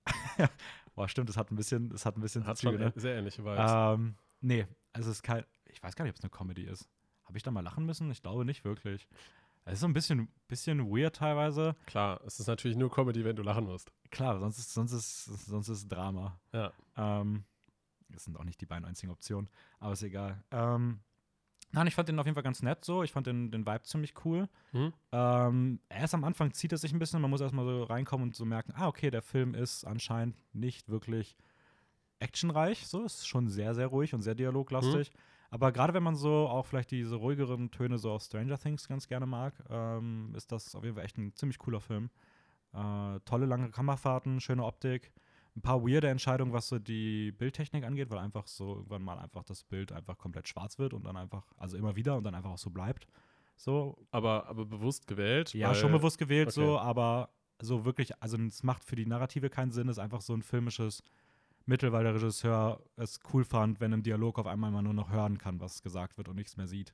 Boah, 0.95 1.09
stimmt, 1.09 1.31
es 1.31 1.37
hat 1.37 1.51
ein 1.51 1.57
bisschen, 1.57 1.91
es 1.93 2.05
hat 2.05 2.17
ein 2.17 2.21
bisschen 2.21 2.47
Hat 2.47 2.59
Züge, 2.59 2.73
schon 2.73 2.81
ne? 2.81 2.93
sehr 2.97 3.17
ähnliche 3.17 3.45
Vibes. 3.45 3.71
Ähm, 3.73 4.17
nee, 4.41 4.67
also 4.93 5.11
es 5.11 5.17
ist 5.17 5.23
kein, 5.23 5.45
ich 5.67 5.83
weiß 5.83 5.97
gar 5.97 6.05
nicht, 6.05 6.13
ob 6.13 6.19
es 6.19 6.23
eine 6.23 6.31
Comedy 6.31 6.65
ist. 6.65 6.89
Habe 7.25 7.39
ich 7.39 7.43
da 7.43 7.51
mal 7.51 7.61
lachen 7.63 7.87
müssen? 7.87 8.11
Ich 8.11 8.21
glaube 8.23 8.45
nicht 8.45 8.65
wirklich. 8.65 9.09
Es 9.65 9.75
ist 9.75 9.81
so 9.81 9.87
ein 9.87 9.93
bisschen, 9.93 10.29
bisschen 10.49 10.91
weird 10.91 11.17
teilweise. 11.17 11.77
Klar, 11.87 12.21
es 12.27 12.41
ist 12.41 12.49
natürlich 12.49 12.77
nur 12.77 12.91
Comedy, 12.91 13.25
wenn 13.25 13.37
du 13.37 13.43
lachen 13.43 13.65
musst. 13.65 13.93
Klar, 14.11 14.39
sonst 14.41 14.59
ist, 14.59 14.75
sonst 14.75 14.93
ist, 14.93 15.25
sonst 15.47 15.69
ist 15.69 15.89
Drama. 15.89 16.39
Ja. 16.53 16.73
Ähm, 16.97 17.45
das 18.09 18.25
sind 18.25 18.37
auch 18.37 18.45
nicht 18.45 18.61
die 18.61 18.67
beiden 18.67 18.85
einzigen 18.85 19.13
Optionen, 19.13 19.49
aber 19.79 19.93
ist 19.93 20.03
egal. 20.03 20.43
Ähm, 20.51 21.01
nein, 21.73 21.87
ich 21.87 21.95
fand 21.95 22.09
den 22.09 22.19
auf 22.19 22.27
jeden 22.27 22.35
Fall 22.35 22.43
ganz 22.43 22.63
nett 22.63 22.85
so. 22.85 23.03
Ich 23.03 23.13
fand 23.13 23.27
den, 23.27 23.51
den 23.51 23.67
Vibe 23.67 23.83
ziemlich 23.83 24.15
cool. 24.25 24.49
Mhm. 24.73 24.93
Ähm, 25.11 25.81
erst 25.89 26.15
am 26.15 26.25
Anfang 26.25 26.53
zieht 26.53 26.73
es 26.73 26.83
sich 26.83 26.93
ein 26.93 26.99
bisschen, 26.99 27.21
man 27.21 27.31
muss 27.31 27.41
erstmal 27.41 27.65
so 27.65 27.85
reinkommen 27.85 28.29
und 28.29 28.37
so 28.37 28.45
merken, 28.45 28.73
ah, 28.77 28.89
okay, 28.89 29.11
der 29.11 29.23
Film 29.23 29.55
ist 29.55 29.85
anscheinend 29.85 30.37
nicht 30.55 30.89
wirklich 30.89 31.37
actionreich, 32.21 32.87
so, 32.87 33.05
ist 33.05 33.27
schon 33.27 33.49
sehr, 33.49 33.75
sehr 33.75 33.89
ruhig 33.89 34.15
und 34.15 34.23
sehr 34.23 34.35
dialoglastig. 34.35 35.11
Aber 35.51 35.71
gerade 35.71 35.93
wenn 35.93 36.03
man 36.03 36.17
so 36.17 36.49
auch 36.49 36.65
vielleicht 36.65 36.91
diese 36.93 37.17
ruhigeren 37.17 37.71
Töne 37.71 37.99
so 37.99 38.11
aus 38.11 38.27
Stranger 38.27 38.59
Things 38.59 38.89
ganz 38.89 39.07
gerne 39.07 39.27
mag, 39.27 39.53
ähm, 39.69 40.33
ist 40.35 40.51
das 40.51 40.75
auf 40.75 40.83
jeden 40.83 40.97
Fall 40.97 41.05
echt 41.05 41.19
ein 41.19 41.35
ziemlich 41.35 41.59
cooler 41.59 41.81
Film. 41.81 42.09
Äh, 42.73 43.21
tolle 43.27 43.45
lange 43.45 43.71
Kammerfahrten, 43.71 44.41
schöne 44.41 44.65
Optik, 44.65 45.13
ein 45.57 45.61
paar 45.61 45.83
weirde 45.83 46.09
Entscheidungen, 46.09 46.53
was 46.53 46.69
so 46.69 46.79
die 46.79 47.33
Bildtechnik 47.33 47.85
angeht, 47.85 48.11
weil 48.11 48.19
einfach 48.19 48.47
so 48.47 48.77
irgendwann 48.77 49.03
mal 49.03 49.19
einfach 49.19 49.45
das 49.45 49.65
Bild 49.65 49.93
einfach 49.93 50.17
komplett 50.17 50.49
schwarz 50.49 50.79
wird 50.79 50.95
und 50.95 51.05
dann 51.05 51.17
einfach, 51.17 51.45
also 51.59 51.77
immer 51.77 51.95
wieder 51.97 52.17
und 52.17 52.25
dann 52.25 52.35
einfach 52.35 52.51
auch 52.51 52.59
so 52.59 52.71
bleibt. 52.71 53.07
So, 53.57 53.99
Aber, 54.11 54.47
aber 54.49 54.65
bewusst 54.65 55.07
gewählt. 55.07 55.53
ja, 55.53 55.75
schon 55.75 55.93
bewusst 55.93 56.19
gewählt 56.19 56.49
okay. 56.49 56.61
so, 56.61 56.79
aber 56.79 57.29
so 57.61 57.85
wirklich, 57.85 58.11
also 58.21 58.37
es 58.39 58.63
macht 58.63 58.85
für 58.85 58.97
die 58.97 59.07
Narrative 59.07 59.51
keinen 59.51 59.71
Sinn, 59.71 59.89
es 59.89 59.99
ist 59.99 60.03
einfach 60.03 60.21
so 60.21 60.35
ein 60.35 60.43
filmisches 60.43 61.03
Mittel, 61.67 61.93
weil 61.93 62.03
der 62.03 62.15
Regisseur 62.15 62.81
es 62.97 63.21
cool 63.33 63.45
fand, 63.45 63.81
wenn 63.81 63.93
im 63.93 64.03
Dialog 64.03 64.39
auf 64.39 64.47
einmal 64.47 64.71
man 64.71 64.85
nur 64.85 64.95
noch 64.95 65.11
hören 65.11 65.39
kann, 65.39 65.61
was 65.61 65.83
gesagt 65.83 66.17
wird 66.17 66.29
und 66.29 66.37
nichts 66.37 66.57
mehr 66.57 66.67
sieht. 66.67 66.93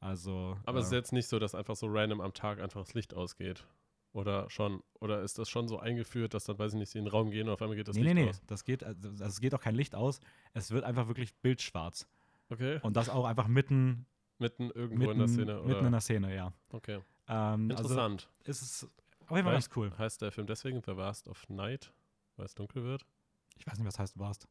Also. 0.00 0.58
Aber 0.66 0.80
es 0.80 0.86
ist 0.86 0.92
äh, 0.92 0.96
jetzt 0.96 1.12
nicht 1.12 1.28
so, 1.28 1.38
dass 1.38 1.54
einfach 1.54 1.76
so 1.76 1.86
random 1.88 2.20
am 2.20 2.34
Tag 2.34 2.60
einfach 2.60 2.82
das 2.82 2.92
Licht 2.92 3.14
ausgeht. 3.14 3.66
Oder 4.14 4.48
schon? 4.48 4.82
Oder 5.00 5.22
ist 5.22 5.38
das 5.38 5.50
schon 5.50 5.66
so 5.66 5.78
eingeführt, 5.78 6.34
dass 6.34 6.44
dann, 6.44 6.58
weiß 6.58 6.72
ich 6.72 6.78
nicht, 6.78 6.88
sie 6.88 6.98
in 6.98 7.04
den 7.04 7.10
Raum 7.10 7.30
gehen 7.30 7.48
und 7.48 7.54
auf 7.54 7.60
einmal 7.60 7.76
geht 7.76 7.88
das 7.88 7.96
nee, 7.96 8.02
Licht 8.02 8.14
nee, 8.14 8.22
nee, 8.22 8.30
aus? 8.30 8.40
das 8.46 8.64
geht, 8.64 8.84
also 8.84 9.24
es 9.24 9.40
geht 9.40 9.54
auch 9.54 9.60
kein 9.60 9.74
Licht 9.74 9.94
aus. 9.94 10.20
Es 10.52 10.70
wird 10.70 10.84
einfach 10.84 11.08
wirklich 11.08 11.34
bildschwarz. 11.34 12.08
Okay. 12.48 12.78
Und 12.82 12.96
das 12.96 13.08
auch 13.08 13.24
einfach 13.24 13.48
mitten, 13.48 14.06
Mitten 14.38 14.70
irgendwo 14.70 15.06
mitten, 15.06 15.12
in 15.12 15.18
der 15.18 15.28
Szene, 15.28 15.60
oder? 15.60 15.68
mitten 15.68 15.86
in 15.86 15.92
der 15.92 16.00
Szene, 16.00 16.34
ja. 16.34 16.52
okay. 16.70 17.00
Ähm, 17.28 17.70
also 17.70 17.84
Interessant. 17.84 18.28
ist 18.44 18.62
es 18.62 18.90
auf 19.26 19.36
jeden 19.36 19.44
Fall 19.44 19.54
ganz 19.54 19.70
cool. 19.76 19.92
Heißt 19.96 20.22
der 20.22 20.32
Film 20.32 20.46
deswegen 20.46 20.82
The 20.84 20.96
Vast 20.96 21.28
of 21.28 21.48
Night, 21.48 21.92
weil 22.36 22.46
es 22.46 22.54
dunkel 22.54 22.84
wird? 22.84 23.06
Ich 23.56 23.66
weiß 23.66 23.78
nicht, 23.78 23.86
was 23.86 23.98
heißt 23.98 24.18
warst. 24.18 24.48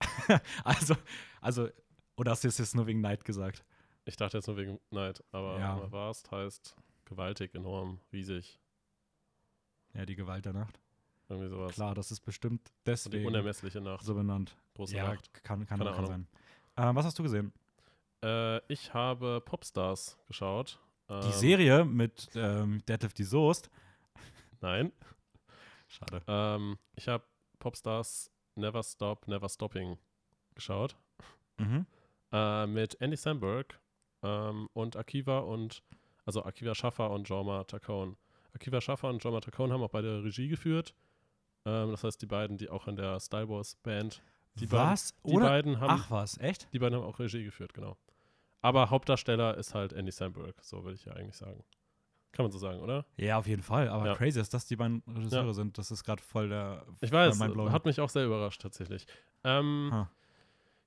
also, 0.64 0.96
also, 1.40 1.68
oder 2.16 2.32
hast 2.32 2.44
du 2.44 2.48
es 2.48 2.58
jetzt 2.58 2.74
nur 2.74 2.86
wegen 2.86 3.00
Neid 3.00 3.24
gesagt? 3.24 3.64
Ich 4.04 4.16
dachte 4.16 4.38
jetzt 4.38 4.46
nur 4.46 4.56
wegen 4.56 4.78
Night, 4.90 5.24
aber 5.32 5.58
ja. 5.58 5.90
Vast 5.90 6.30
heißt 6.30 6.76
gewaltig, 7.06 7.54
enorm, 7.54 8.00
riesig. 8.12 8.60
Ja, 9.94 10.04
die 10.04 10.16
Gewalt 10.16 10.44
der 10.44 10.52
Nacht. 10.52 10.78
Irgendwie 11.28 11.48
sowas. 11.48 11.72
Klar, 11.74 11.94
das 11.94 12.10
ist 12.12 12.20
bestimmt 12.20 12.60
Und 12.60 12.68
die 12.68 12.90
deswegen 12.90 13.26
unermessliche 13.26 13.80
Nacht. 13.80 14.04
so 14.04 14.14
benannt. 14.14 14.54
Große 14.74 14.94
ja, 14.96 15.14
Nacht. 15.14 15.32
kann, 15.42 15.66
kann, 15.66 15.78
Keine 15.78 15.90
kann 15.92 16.06
sein. 16.06 16.26
Äh, 16.76 16.94
was 16.94 17.06
hast 17.06 17.18
du 17.18 17.22
gesehen? 17.22 17.52
Äh, 18.22 18.58
ich 18.72 18.92
habe 18.94 19.40
Popstars 19.44 20.18
geschaut. 20.28 20.78
Die 21.08 21.14
Ähm, 21.14 21.32
Serie 21.32 21.84
mit 21.84 22.28
ähm, 22.34 22.84
Deadlift 22.86 23.18
die 23.18 23.24
Soest. 23.24 23.70
Nein. 24.60 24.92
Schade. 25.88 26.22
Ähm, 26.26 26.78
ich 26.96 27.08
habe 27.08 27.24
Popstars 27.58 28.30
Never 28.56 28.82
Stop, 28.82 29.26
Never 29.28 29.48
Stopping 29.48 29.98
geschaut. 30.54 30.96
Mhm. 31.58 31.86
Äh, 32.32 32.66
mit 32.66 33.00
Andy 33.00 33.16
Samberg 33.16 33.80
ähm, 34.22 34.68
und 34.72 34.96
Akiva 34.96 35.38
und, 35.38 35.82
also 36.26 36.44
Akiva 36.44 36.74
Schaffer 36.74 37.10
und 37.10 37.26
Jorma 37.28 37.64
Tacone. 37.64 38.16
Akiva 38.54 38.80
Schaffer 38.80 39.08
und 39.08 39.22
Jorma 39.24 39.40
Tacone 39.40 39.72
haben 39.72 39.82
auch 39.82 39.90
beide 39.90 40.22
Regie 40.22 40.48
geführt. 40.48 40.94
Ähm, 41.64 41.90
das 41.90 42.04
heißt, 42.04 42.20
die 42.20 42.26
beiden, 42.26 42.58
die 42.58 42.68
auch 42.68 42.86
in 42.88 42.96
der 42.96 43.18
Style 43.20 43.48
Wars 43.48 43.76
Band, 43.76 44.22
die 44.56 44.70
was? 44.72 45.12
beiden, 45.12 45.22
die 45.30 45.36
Ohne? 45.36 45.44
beiden 45.46 45.80
haben, 45.80 45.90
Ach 45.92 46.10
was, 46.10 46.38
echt? 46.38 46.68
die 46.72 46.78
beiden 46.78 46.98
haben 46.98 47.04
auch 47.06 47.18
Regie 47.18 47.44
geführt, 47.44 47.72
genau. 47.74 47.96
Aber 48.62 48.90
Hauptdarsteller 48.90 49.56
ist 49.56 49.74
halt 49.74 49.92
Andy 49.92 50.10
Samberg, 50.12 50.56
so 50.62 50.82
würde 50.84 50.94
ich 50.96 51.04
ja 51.04 51.12
eigentlich 51.12 51.36
sagen. 51.36 51.62
Kann 52.32 52.44
man 52.44 52.52
so 52.52 52.58
sagen, 52.58 52.80
oder? 52.80 53.06
Ja, 53.16 53.38
auf 53.38 53.46
jeden 53.46 53.62
Fall. 53.62 53.88
Aber 53.88 54.06
Ja. 54.06 54.14
crazy, 54.14 54.38
dass 54.38 54.50
das 54.50 54.66
die 54.66 54.76
beiden 54.76 55.02
Regisseure 55.06 55.54
sind. 55.54 55.78
Das 55.78 55.90
ist 55.90 56.04
gerade 56.04 56.22
voll 56.22 56.48
der. 56.50 56.84
Ich 57.00 57.10
weiß, 57.12 57.40
hat 57.40 57.84
mich 57.86 58.00
auch 58.00 58.10
sehr 58.10 58.26
überrascht 58.26 58.60
tatsächlich. 58.60 59.06
Ähm. 59.44 59.90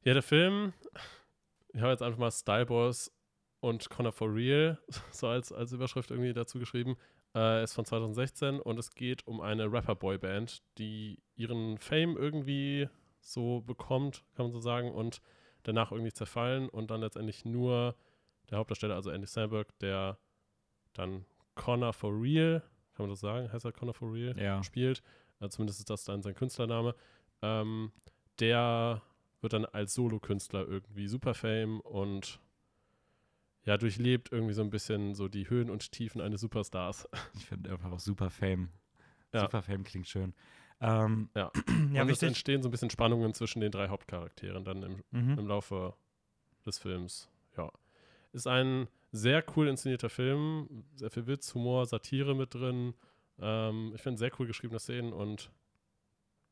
Ja, 0.03 0.13
der 0.13 0.22
Film, 0.24 0.74
ich 1.74 1.81
habe 1.81 1.91
jetzt 1.91 2.03
einfach 2.03 2.19
mal 2.19 2.31
Style 2.31 2.65
Boys 2.65 3.12
und 3.60 3.89
Connor 3.89 4.12
for 4.12 4.34
Real 4.34 4.80
so 5.12 5.28
als, 5.28 5.51
als 5.51 5.72
Überschrift 5.72 6.12
irgendwie 6.12 6.34
dazu 6.34 6.60
geschrieben. 6.60 6.96
Äh, 7.36 7.63
ist 7.63 7.74
von 7.74 7.86
2016 7.86 8.60
und 8.60 8.80
es 8.80 8.96
geht 8.96 9.28
um 9.28 9.39
eine 9.39 9.72
Rapper-Boy-Band, 9.72 10.63
die 10.80 11.22
ihren 11.36 11.78
Fame 11.78 12.18
irgendwie 12.18 12.89
so 13.22 13.62
bekommt, 13.62 14.24
kann 14.36 14.46
man 14.48 14.51
so 14.51 14.60
sagen, 14.60 14.92
und 14.92 15.22
danach 15.63 15.92
irgendwie 15.92 16.12
zerfallen 16.13 16.70
und 16.70 16.89
dann 16.89 17.01
letztendlich 17.01 17.46
nur 17.46 17.96
der 18.50 18.58
Hauptdarsteller, 18.58 18.96
also 18.96 19.12
Andy 19.12 19.28
Samberg, 19.28 19.78
der 19.80 20.18
dann 20.94 21.25
Connor 21.54 21.94
for 21.94 22.12
Real, 22.20 22.62
kann 22.96 23.04
man 23.06 23.10
das 23.12 23.20
sagen, 23.20 23.51
heißt 23.51 23.66
er 23.66 23.74
Connor 23.74 23.94
for 23.94 24.12
Real, 24.12 24.36
Ja. 24.39 24.63
spielt, 24.63 25.04
äh, 25.39 25.50
zumindest 25.50 25.80
ist 25.80 25.89
das 25.92 26.06
dann 26.06 26.24
sein 26.24 26.34
Künstlername, 26.34 26.96
ähm, 27.44 27.92
der 28.39 29.04
wird 29.42 29.54
dann 29.54 29.66
als 29.66 29.94
Solokünstler 29.94 30.68
irgendwie 30.68 31.08
super 31.08 31.34
Fame 31.36 31.80
und 31.82 32.39
ja, 33.70 33.78
durchlebt 33.78 34.32
irgendwie 34.32 34.54
so 34.56 34.64
ein 34.64 34.72
bisschen 34.72 35.14
so 35.14 35.28
die 35.28 35.48
Höhen 35.48 35.70
und 35.70 35.92
Tiefen 35.92 36.22
eines 36.22 36.42
Superstars. 36.42 37.08
Ich 37.36 37.46
finde 37.46 37.70
einfach 37.72 37.92
auch 37.92 38.00
Super 38.00 38.32
Fame. 38.32 38.70
Ja. 39.32 39.42
Super 39.42 39.62
Fame 39.62 39.84
klingt 39.84 40.08
schön. 40.08 40.34
Ähm, 40.82 41.30
Ja. 41.36 41.52
ja, 41.94 42.02
und 42.02 42.10
es 42.10 42.24
entstehen 42.24 42.64
so 42.64 42.70
ein 42.70 42.72
bisschen 42.72 42.90
Spannungen 42.90 43.34
zwischen 43.36 43.60
den 43.62 43.72
drei 43.72 43.88
Hauptcharakteren 43.90 44.64
dann 44.66 44.82
im, 44.82 45.04
Mhm. 45.12 45.38
im 45.38 45.48
Laufe 45.48 45.94
des 46.66 46.80
Films. 46.80 47.30
Ja. 47.58 47.72
Ist 48.34 48.48
ein 48.48 48.88
sehr 49.12 49.44
cool 49.56 49.68
inszenierter 49.68 50.10
Film, 50.10 50.84
sehr 50.96 51.12
viel 51.12 51.28
Witz, 51.28 51.54
Humor, 51.54 51.86
Satire 51.86 52.34
mit 52.36 52.56
drin. 52.56 52.96
Ähm, 53.40 53.92
ich 53.94 54.02
finde 54.02 54.18
sehr 54.18 54.32
cool 54.40 54.48
geschriebene 54.48 54.80
Szenen 54.80 55.14
und 55.14 55.52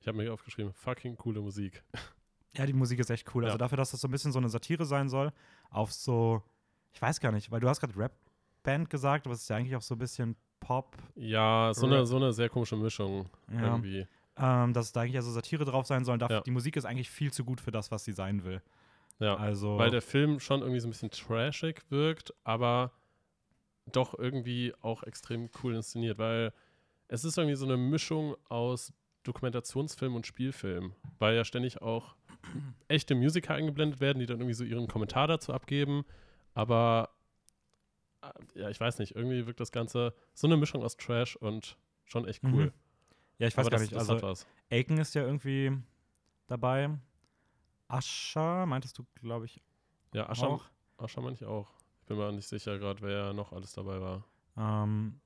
ich 0.01 0.07
habe 0.07 0.17
mir 0.17 0.23
hier 0.23 0.33
aufgeschrieben, 0.33 0.71
fucking 0.73 1.15
coole 1.17 1.41
Musik. 1.41 1.83
Ja, 2.53 2.65
die 2.65 2.73
Musik 2.73 2.97
ist 2.99 3.11
echt 3.11 3.35
cool. 3.35 3.43
Also 3.43 3.53
Ja. 3.55 3.57
dafür, 3.59 3.77
dass 3.77 3.91
das 3.91 4.01
so 4.01 4.07
ein 4.07 4.11
bisschen 4.11 4.31
so 4.31 4.39
eine 4.39 4.49
Satire 4.49 4.85
sein 4.85 5.09
soll, 5.09 5.31
auf 5.69 5.91
so, 5.93 6.41
ich 6.97 7.01
weiß 7.03 7.19
gar 7.19 7.31
nicht, 7.31 7.51
weil 7.51 7.59
du 7.59 7.69
hast 7.69 7.79
gerade 7.79 7.95
Rap-Band 7.95 8.89
gesagt, 8.89 9.27
aber 9.27 9.35
es 9.35 9.43
ist 9.43 9.49
ja 9.49 9.57
eigentlich 9.57 9.75
auch 9.75 9.83
so 9.83 9.93
ein 9.93 9.99
bisschen 9.99 10.35
Pop. 10.59 10.97
Ja, 11.13 11.71
so 11.75 11.85
Rap. 11.85 11.93
eine, 11.95 12.05
so 12.07 12.15
eine 12.15 12.33
sehr 12.33 12.49
komische 12.49 12.75
Mischung 12.75 13.29
Ja. 13.53 13.61
irgendwie. 13.61 14.07
Ähm, 14.35 14.73
dass 14.73 14.91
da 14.93 15.01
eigentlich 15.01 15.15
also 15.17 15.29
Satire 15.31 15.63
drauf 15.63 15.85
sein 15.85 16.03
soll. 16.05 16.17
Ja. 16.19 16.41
Die 16.41 16.49
Musik 16.49 16.75
ist 16.75 16.85
eigentlich 16.85 17.11
viel 17.11 17.31
zu 17.31 17.43
gut 17.45 17.61
für 17.61 17.69
das, 17.69 17.91
was 17.91 18.03
sie 18.03 18.13
sein 18.13 18.43
will. 18.43 18.63
Ja. 19.19 19.35
Also, 19.35 19.77
Weil 19.77 19.91
der 19.91 20.01
Film 20.01 20.39
schon 20.39 20.61
irgendwie 20.61 20.79
so 20.79 20.87
ein 20.87 20.91
bisschen 20.91 21.11
trashig 21.11 21.83
wirkt, 21.89 22.33
aber 22.43 22.91
doch 23.91 24.17
irgendwie 24.17 24.73
auch 24.81 25.03
extrem 25.03 25.49
cool 25.61 25.75
inszeniert, 25.75 26.17
weil 26.17 26.51
es 27.09 27.23
ist 27.23 27.37
irgendwie 27.37 27.55
so 27.55 27.65
eine 27.65 27.77
Mischung 27.77 28.35
aus 28.49 28.91
Dokumentationsfilm 29.21 30.15
und 30.15 30.25
Spielfilm, 30.25 30.93
weil 31.19 31.35
ja 31.35 31.45
ständig 31.45 31.79
auch 31.83 32.15
echte 32.87 33.13
Musiker 33.13 33.53
eingeblendet 33.53 33.99
werden, 33.99 34.17
die 34.19 34.25
dann 34.25 34.37
irgendwie 34.39 34.55
so 34.55 34.63
ihren 34.63 34.87
Kommentar 34.87 35.27
dazu 35.27 35.53
abgeben, 35.53 36.05
aber 36.57 37.09
äh, 38.21 38.29
ja, 38.59 38.69
ich 38.69 38.79
weiß 38.79 38.99
nicht, 38.99 39.15
irgendwie 39.15 39.45
wirkt 39.45 39.59
das 39.59 39.71
Ganze 39.71 40.13
so 40.33 40.47
eine 40.47 40.57
Mischung 40.57 40.83
aus 40.83 40.97
Trash 40.97 41.35
und 41.35 41.77
schon 42.05 42.25
echt 42.27 42.43
cool. 42.45 42.65
Mhm. 42.67 42.73
ja, 43.39 43.47
ich 43.47 43.55
weiß 43.57 43.65
aber 43.67 43.71
gar 43.71 43.79
das, 43.79 43.81
nicht. 43.89 43.95
das 43.95 44.09
Also, 44.09 44.21
was. 44.21 44.47
Aiken 44.69 44.97
ist 44.97 45.13
ja 45.15 45.23
irgendwie 45.23 45.77
dabei. 46.47 46.89
Ascha, 47.87 48.65
meintest 48.65 48.97
du, 48.97 49.05
glaube 49.15 49.45
ich, 49.45 49.61
Ja, 50.13 50.29
Ascher, 50.29 50.47
auch. 50.49 50.65
Ascher 50.97 51.21
meine 51.21 51.33
ich 51.35 51.45
auch. 51.45 51.71
Ich 52.01 52.05
bin 52.07 52.17
mir 52.17 52.31
nicht 52.31 52.47
sicher 52.47 52.77
gerade, 52.79 53.01
wer 53.01 53.33
noch 53.33 53.53
alles 53.53 53.73
dabei 53.73 54.01
war. 54.01 54.23
Ähm, 54.57 55.19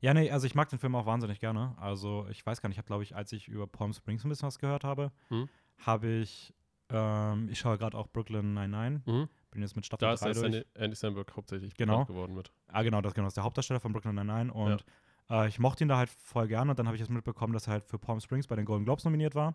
ja, 0.00 0.14
nee, 0.14 0.30
also 0.30 0.46
ich 0.46 0.54
mag 0.54 0.68
den 0.68 0.78
Film 0.78 0.94
auch 0.94 1.06
wahnsinnig 1.06 1.38
gerne. 1.40 1.74
Also 1.78 2.26
ich 2.30 2.44
weiß 2.46 2.60
gar 2.60 2.68
nicht, 2.68 2.76
ich 2.76 2.78
habe, 2.78 2.86
glaube 2.86 3.02
ich, 3.02 3.14
als 3.14 3.32
ich 3.32 3.48
über 3.48 3.66
Palm 3.66 3.92
Springs 3.92 4.24
ein 4.24 4.28
bisschen 4.30 4.46
was 4.46 4.58
gehört 4.58 4.84
habe, 4.84 5.12
Hm? 5.28 5.48
habe 5.78 6.08
ich, 6.08 6.54
ähm, 6.88 7.48
ich 7.50 7.58
schaue 7.58 7.78
gerade 7.78 7.96
auch 7.96 8.08
Brooklyn 8.08 8.54
99, 8.54 9.06
Mhm. 9.06 9.28
Bin 9.58 9.62
jetzt 9.66 9.74
mit 9.74 9.84
Staffel 9.86 10.06
Da 10.06 10.12
ist 10.14 10.22
3 10.22 10.32
der 10.32 10.50
durch. 10.50 10.64
Andy 10.74 10.94
Samberg 10.96 11.36
hauptsächlich 11.36 11.74
Genau. 11.74 12.04
geworden 12.04 12.34
mit. 12.34 12.52
Ah, 12.68 12.82
genau, 12.82 13.00
das, 13.00 13.12
genau, 13.12 13.26
das 13.26 13.32
ist 13.32 13.36
der 13.38 13.44
Hauptdarsteller 13.44 13.80
von 13.80 13.92
Brooklyn 13.92 14.14
99 14.14 14.54
und 14.54 14.84
äh, 15.30 15.48
ich 15.48 15.58
mochte 15.58 15.84
ihn 15.84 15.88
da 15.88 15.96
halt 15.96 16.10
voll 16.10 16.46
gerne 16.46 16.70
und 16.70 16.78
dann 16.78 16.86
habe 16.86 16.94
ich 16.96 17.00
jetzt 17.00 17.10
mitbekommen, 17.10 17.52
dass 17.52 17.66
er 17.66 17.72
halt 17.74 17.84
für 17.84 17.98
Palm 17.98 18.20
Springs 18.20 18.46
bei 18.46 18.54
den 18.56 18.64
Golden 18.64 18.84
Globes 18.84 19.04
nominiert 19.04 19.34
war. 19.34 19.54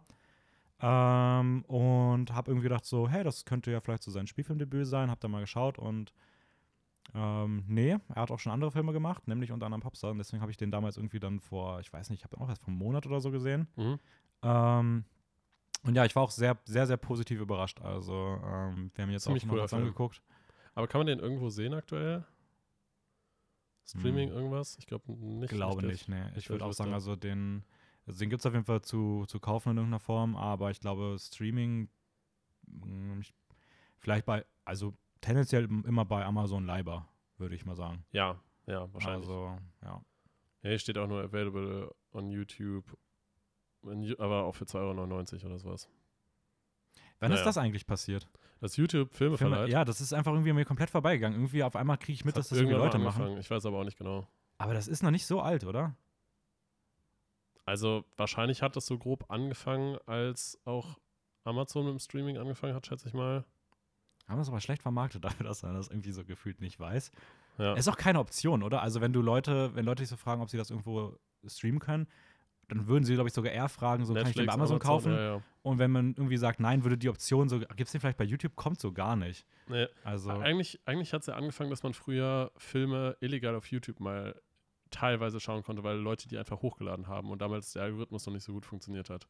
Ähm, 0.81 1.63
und 1.67 2.33
habe 2.33 2.51
irgendwie 2.51 2.63
gedacht 2.67 2.83
so, 2.85 3.07
hey, 3.07 3.23
das 3.23 3.45
könnte 3.45 3.71
ja 3.71 3.79
vielleicht 3.79 4.03
so 4.03 4.11
sein 4.11 4.27
Spielfilmdebüt 4.27 4.85
sein, 4.85 5.09
hab 5.09 5.21
da 5.21 5.29
mal 5.29 5.39
geschaut 5.39 5.79
und 5.79 6.13
ähm, 7.15 7.63
nee, 7.67 7.97
er 8.13 8.21
hat 8.21 8.31
auch 8.31 8.39
schon 8.39 8.51
andere 8.51 8.71
Filme 8.71 8.91
gemacht, 8.91 9.27
nämlich 9.27 9.51
unter 9.51 9.67
anderem 9.67 9.81
Popstar 9.81 10.11
und 10.11 10.17
deswegen 10.17 10.41
habe 10.41 10.51
ich 10.51 10.57
den 10.57 10.71
damals 10.71 10.97
irgendwie 10.97 11.19
dann 11.19 11.39
vor, 11.39 11.79
ich 11.79 11.93
weiß 11.93 12.09
nicht, 12.09 12.19
ich 12.19 12.23
habe 12.25 12.35
den 12.35 12.43
auch 12.43 12.49
erst 12.49 12.61
vor 12.61 12.69
einem 12.71 12.79
Monat 12.79 13.05
oder 13.05 13.21
so 13.21 13.31
gesehen. 13.31 13.67
Mhm. 13.77 13.99
Ähm, 14.41 15.05
und 15.83 15.95
ja, 15.95 16.05
ich 16.05 16.15
war 16.15 16.23
auch 16.23 16.31
sehr, 16.31 16.57
sehr, 16.65 16.87
sehr 16.87 16.97
positiv 16.97 17.39
überrascht. 17.41 17.81
Also, 17.81 18.13
ähm, 18.43 18.91
wir 18.95 19.03
haben 19.03 19.11
jetzt 19.11 19.23
Ziemlich 19.23 19.43
auch 19.43 19.47
noch 19.47 19.51
cooler 19.53 19.63
was 19.63 19.73
angeguckt. 19.73 20.21
Aber 20.75 20.87
kann 20.87 20.99
man 20.99 21.07
den 21.07 21.19
irgendwo 21.19 21.49
sehen 21.49 21.73
aktuell? 21.73 22.25
Streaming 23.85 24.29
Hm. 24.29 24.35
irgendwas? 24.35 24.77
Ich 24.79 24.87
glaube 24.87 25.11
nicht. 25.11 25.49
Glaube 25.51 25.83
richtig. 25.83 26.07
nicht, 26.07 26.09
nee. 26.09 26.29
Ich 26.31 26.37
Ich 26.37 26.49
würde 26.49 26.63
auch 26.65 26.71
sagen, 26.73 26.93
also 26.93 27.15
den, 27.15 27.63
also 28.07 28.17
den 28.19 28.29
gibt 28.29 28.39
es 28.41 28.45
auf 28.45 28.53
jeden 28.53 28.65
Fall 28.65 28.81
zu, 28.81 29.25
zu 29.27 29.39
kaufen 29.39 29.71
in 29.71 29.77
irgendeiner 29.77 29.99
Form, 29.99 30.35
aber 30.35 30.71
ich 30.71 30.79
glaube, 30.79 31.17
Streaming, 31.19 31.89
ich- 33.19 33.33
vielleicht 33.99 34.25
bei, 34.25 34.45
also 34.65 34.93
tendenziell 35.21 35.65
im- 35.65 35.85
immer 35.85 36.05
bei 36.05 36.23
Amazon 36.25 36.65
Leiber, 36.65 37.07
würde 37.37 37.55
ich 37.55 37.65
mal 37.65 37.75
sagen. 37.75 38.05
Ja, 38.11 38.39
ja, 38.67 38.91
wahrscheinlich. 38.93 39.27
Also, 39.27 39.57
ja. 39.81 40.01
Ja, 40.63 40.69
hier 40.69 40.79
steht 40.79 40.97
auch 40.97 41.07
nur 41.07 41.21
available 41.21 41.93
on 42.13 42.29
YouTube. 42.29 42.85
Aber 44.17 44.43
auch 44.43 44.55
für 44.55 44.65
2,99 44.65 44.77
Euro 45.43 45.45
oder 45.47 45.59
sowas. 45.59 45.89
Wann 47.19 47.29
Naja. 47.29 47.41
ist 47.41 47.45
das 47.45 47.57
eigentlich 47.57 47.85
passiert? 47.85 48.27
Das 48.59 48.75
YouTube 48.77 49.13
Filme 49.13 49.37
Filme, 49.37 49.55
verleiht. 49.55 49.71
ja, 49.71 49.85
das 49.85 50.01
ist 50.01 50.13
einfach 50.13 50.31
irgendwie 50.31 50.53
mir 50.53 50.65
komplett 50.65 50.89
vorbeigegangen. 50.89 51.37
Irgendwie 51.37 51.63
auf 51.63 51.75
einmal 51.75 51.97
kriege 51.97 52.13
ich 52.13 52.25
mit, 52.25 52.33
hat 52.35 52.39
dass 52.39 52.49
das 52.49 52.57
irgendwie 52.57 52.75
Leute 52.77 52.97
machen. 52.97 53.37
Ich 53.37 53.49
weiß 53.49 53.65
aber 53.65 53.79
auch 53.79 53.83
nicht 53.83 53.97
genau. 53.97 54.27
Aber 54.57 54.73
das 54.73 54.87
ist 54.87 55.03
noch 55.03 55.11
nicht 55.11 55.25
so 55.25 55.41
alt, 55.41 55.63
oder? 55.65 55.95
Also 57.65 58.03
wahrscheinlich 58.17 58.61
hat 58.61 58.75
das 58.75 58.85
so 58.85 58.97
grob 58.97 59.29
angefangen, 59.29 59.97
als 60.05 60.59
auch 60.65 60.99
Amazon 61.43 61.85
mit 61.85 61.93
dem 61.93 61.99
Streaming 61.99 62.37
angefangen 62.37 62.73
hat, 62.75 62.85
schätze 62.85 63.07
ich 63.07 63.13
mal. 63.13 63.45
Haben 64.27 64.37
das 64.37 64.47
aber 64.49 64.61
schlecht 64.61 64.81
vermarktet 64.81 65.23
dafür, 65.23 65.45
dass 65.45 65.63
man 65.63 65.75
das 65.75 65.89
irgendwie 65.89 66.11
so 66.11 66.23
gefühlt 66.23 66.61
nicht 66.61 66.79
weiß. 66.79 67.11
Ja. 67.57 67.73
Ist 67.73 67.87
auch 67.87 67.97
keine 67.97 68.19
Option, 68.19 68.63
oder? 68.63 68.81
Also 68.81 69.01
wenn 69.01 69.13
du 69.13 69.21
Leute, 69.21 69.73
wenn 69.75 69.85
Leute 69.85 70.01
dich 70.03 70.09
so 70.09 70.17
fragen, 70.17 70.41
ob 70.41 70.49
sie 70.49 70.57
das 70.57 70.69
irgendwo 70.69 71.17
streamen 71.45 71.79
können, 71.79 72.07
dann 72.67 72.87
würden 72.87 73.03
sie, 73.03 73.13
glaube 73.13 73.27
ich, 73.27 73.33
sogar 73.33 73.51
eher 73.51 73.69
fragen, 73.69 74.05
so 74.05 74.13
kann 74.13 74.27
ich 74.27 74.35
den 74.35 74.45
bei 74.45 74.53
Amazon, 74.53 74.79
kaufen? 74.79 75.11
Ja, 75.11 75.35
ja. 75.35 75.41
Und 75.61 75.79
wenn 75.79 75.91
man 75.91 76.07
irgendwie 76.17 76.37
sagt, 76.37 76.59
nein, 76.59 76.83
würde 76.83 76.97
die 76.97 77.09
Option 77.09 77.47
so, 77.49 77.59
gibt 77.59 77.81
es 77.81 77.91
den 77.91 78.01
vielleicht 78.01 78.17
bei 78.17 78.23
YouTube, 78.25 78.55
kommt 78.55 78.79
so 78.79 78.91
gar 78.91 79.15
nicht. 79.15 79.45
Nee, 79.67 79.87
Also, 80.03 80.29
Eigentlich, 80.29 80.79
eigentlich 80.85 81.13
hat 81.13 81.21
es 81.21 81.27
ja 81.27 81.35
angefangen, 81.35 81.69
dass 81.69 81.83
man 81.83 81.93
früher 81.93 82.51
Filme 82.57 83.15
illegal 83.21 83.55
auf 83.55 83.67
YouTube 83.67 83.99
mal 83.99 84.39
teilweise 84.89 85.39
schauen 85.39 85.63
konnte, 85.63 85.83
weil 85.83 85.97
Leute 85.97 86.27
die 86.27 86.37
einfach 86.37 86.61
hochgeladen 86.61 87.07
haben 87.07 87.31
und 87.31 87.41
damals 87.41 87.73
der 87.73 87.83
Algorithmus 87.83 88.25
noch 88.25 88.33
nicht 88.33 88.43
so 88.43 88.53
gut 88.53 88.65
funktioniert 88.65 89.09
hat. 89.09 89.27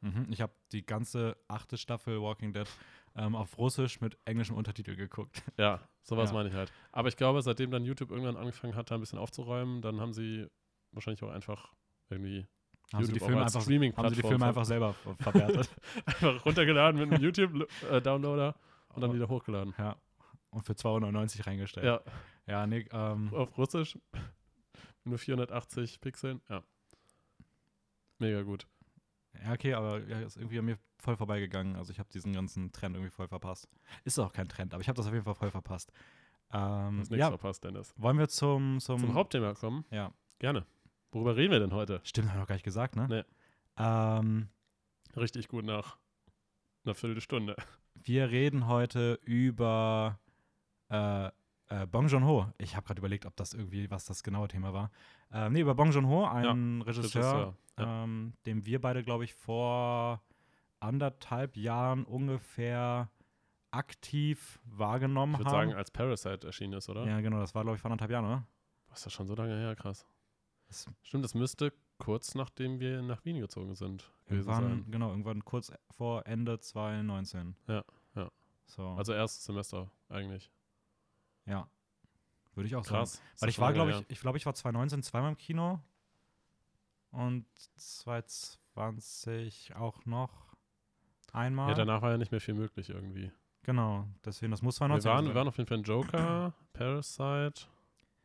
mhm, 0.00 0.26
ich 0.30 0.40
habe 0.40 0.52
die 0.72 0.84
ganze 0.84 1.36
achte 1.48 1.78
Staffel 1.78 2.20
Walking 2.20 2.52
Dead 2.52 2.66
ähm, 3.14 3.34
auf 3.34 3.56
Russisch 3.56 4.00
mit 4.00 4.18
englischem 4.26 4.56
Untertitel 4.56 4.94
geguckt. 4.96 5.42
Ja, 5.58 5.80
sowas 6.02 6.30
Ja. 6.30 6.34
meine 6.34 6.48
ich 6.50 6.54
halt. 6.54 6.70
Aber 6.92 7.08
ich 7.08 7.16
glaube, 7.16 7.40
seitdem 7.42 7.70
dann 7.70 7.84
YouTube 7.84 8.10
irgendwann 8.10 8.36
angefangen 8.36 8.74
hat, 8.74 8.90
da 8.90 8.94
ein 8.96 9.00
bisschen 9.00 9.18
aufzuräumen, 9.18 9.80
dann 9.82 10.00
haben 10.00 10.12
sie 10.12 10.46
wahrscheinlich 10.92 11.22
auch 11.22 11.30
einfach 11.30 11.72
irgendwie 12.10 12.46
Haben 12.92 13.04
sie 13.04 13.12
die 13.12 13.18
YouTube 13.18 13.28
Filme 13.28 13.42
einfach, 13.44 13.60
haben 13.96 14.08
sie 14.14 14.14
die 14.22 14.28
Filme 14.28 14.46
einfach 14.46 14.64
selber 14.64 14.92
ver- 14.94 15.16
verwertet. 15.16 15.70
einfach 16.06 16.44
runtergeladen 16.46 17.00
mit 17.00 17.12
einem 17.12 17.22
YouTube-Downloader 17.22 18.54
und 18.94 19.00
dann 19.02 19.12
wieder 19.12 19.28
hochgeladen. 19.28 19.74
ja. 19.78 19.96
Und 20.50 20.64
für 20.64 20.72
2,99 20.72 21.46
reingestellt. 21.46 21.84
Ja, 21.84 22.00
Ja, 22.46 22.66
nee, 22.66 22.86
ähm, 22.92 23.32
auf 23.34 23.58
Russisch. 23.58 23.98
Nur 25.04 25.18
480 25.18 26.00
Pixeln. 26.00 26.40
Ja. 26.48 26.62
Mega 28.18 28.42
gut. 28.42 28.66
Ja, 29.44 29.52
okay, 29.52 29.74
aber 29.74 30.00
ja, 30.06 30.20
ist 30.20 30.36
irgendwie 30.36 30.58
an 30.58 30.64
mir 30.64 30.78
voll 30.98 31.16
vorbeigegangen. 31.16 31.76
Also 31.76 31.92
ich 31.92 31.98
habe 31.98 32.08
diesen 32.08 32.32
ganzen 32.32 32.72
Trend 32.72 32.96
irgendwie 32.96 33.10
voll 33.10 33.28
verpasst. 33.28 33.68
Ist 34.04 34.18
auch 34.18 34.32
kein 34.32 34.48
Trend, 34.48 34.72
aber 34.72 34.80
ich 34.80 34.88
habe 34.88 34.96
das 34.96 35.06
auf 35.06 35.12
jeden 35.12 35.24
Fall 35.24 35.34
voll 35.34 35.50
verpasst. 35.50 35.92
Ähm, 36.52 37.00
Das 37.00 37.10
nächste 37.10 37.16
ja, 37.18 37.28
verpasst, 37.28 37.62
Dennis. 37.64 37.92
wollen 37.98 38.18
wir 38.18 38.28
zum, 38.28 38.80
zum, 38.80 38.98
Zum 39.00 39.14
Hauptthema 39.14 39.52
kommen? 39.54 39.84
Ja. 39.90 40.10
Gerne. 40.38 40.64
Worüber 41.16 41.34
reden 41.34 41.50
wir 41.50 41.60
denn 41.60 41.72
heute? 41.72 42.02
Stimmt, 42.04 42.28
haben 42.28 42.36
wir 42.36 42.40
noch 42.40 42.46
gar 42.46 42.56
nicht 42.56 42.64
gesagt, 42.64 42.94
ne? 42.94 43.06
Nee. 43.08 43.24
Ähm, 43.78 44.48
Richtig 45.16 45.48
gut 45.48 45.64
nach 45.64 45.96
einer 46.84 46.94
Viertelstunde. 46.94 47.56
wir 47.94 48.30
reden 48.30 48.66
heute 48.66 49.18
über 49.24 50.20
äh, 50.90 51.28
äh, 51.68 51.86
Bong 51.90 52.08
Joon-ho. 52.08 52.52
Ich 52.58 52.76
habe 52.76 52.86
gerade 52.86 52.98
überlegt, 52.98 53.24
ob 53.24 53.34
das 53.34 53.54
irgendwie, 53.54 53.90
was 53.90 54.04
das 54.04 54.22
genaue 54.22 54.48
Thema 54.48 54.74
war. 54.74 54.90
Ähm, 55.32 55.54
nee, 55.54 55.60
über 55.60 55.74
Bong 55.74 55.90
Joon-ho, 55.90 56.26
ein 56.26 56.82
Regisseur, 56.82 57.04
Regisseur, 57.04 57.56
ja. 57.78 58.04
ähm, 58.04 58.34
dem 58.44 58.66
wir 58.66 58.78
beide, 58.82 59.02
glaube 59.02 59.24
ich, 59.24 59.32
vor 59.32 60.20
anderthalb 60.80 61.56
Jahren 61.56 62.04
ungefähr 62.04 63.10
aktiv 63.70 64.60
wahrgenommen 64.66 65.32
Ich 65.32 65.38
würde 65.38 65.50
haben. 65.50 65.68
sagen, 65.68 65.78
als 65.78 65.90
Parasite 65.90 66.46
erschienen 66.46 66.74
ist, 66.74 66.90
oder? 66.90 67.06
Ja, 67.06 67.22
genau, 67.22 67.38
das 67.38 67.54
war, 67.54 67.62
glaube 67.62 67.76
ich, 67.76 67.80
vor 67.80 67.90
anderthalb 67.90 68.10
Jahren, 68.10 68.26
oder? 68.26 68.46
Was 68.90 68.98
ist 68.98 69.06
das 69.06 69.12
schon 69.14 69.26
so 69.26 69.34
lange 69.34 69.56
her? 69.56 69.74
Krass. 69.74 70.06
Das 70.68 70.86
Stimmt, 71.02 71.24
das 71.24 71.34
müsste 71.34 71.72
kurz 71.98 72.34
nachdem 72.34 72.78
wir 72.80 73.00
nach 73.02 73.24
Wien 73.24 73.40
gezogen 73.40 73.74
sind 73.74 74.10
gewesen 74.26 74.48
irgendwann, 74.50 74.82
sein. 74.82 74.90
genau, 74.90 75.10
irgendwann 75.10 75.44
kurz 75.44 75.72
vor 75.90 76.26
Ende 76.26 76.58
2019. 76.60 77.56
Ja, 77.68 77.84
ja. 78.14 78.30
So, 78.66 78.88
Also 78.90 79.12
erstes 79.12 79.44
Semester 79.44 79.90
eigentlich. 80.08 80.50
ja. 81.46 81.68
Würde 82.54 82.68
ich 82.68 82.76
auch 82.76 82.84
Krass. 82.86 83.14
sagen. 83.14 83.24
Ist 83.34 83.42
Weil 83.42 83.48
ich 83.50 83.58
war, 83.58 83.72
glaube 83.74 83.90
ich, 83.90 84.04
ich 84.08 84.20
glaube, 84.20 84.38
ich 84.38 84.46
war 84.46 84.54
2019 84.54 85.02
zweimal 85.02 85.30
im 85.32 85.36
Kino 85.36 85.78
und 87.10 87.44
2020 87.76 89.76
auch 89.76 90.04
noch 90.06 90.32
einmal. 91.32 91.68
Ja, 91.68 91.74
danach 91.74 92.00
war 92.02 92.10
ja 92.12 92.18
nicht 92.18 92.30
mehr 92.32 92.40
viel 92.40 92.54
möglich 92.54 92.88
irgendwie. 92.90 93.30
genau, 93.62 94.06
deswegen, 94.24 94.50
das 94.52 94.62
muss 94.62 94.76
Wir 94.76 94.86
2019 95.00 95.10
waren, 95.10 95.24
wir 95.24 95.28
sein. 95.28 95.34
waren 95.36 95.48
auf 95.48 95.56
jeden 95.58 95.68
Fall 95.68 95.78
in 95.78 95.84
Joker, 95.84 96.54
Parasite, 96.72 97.66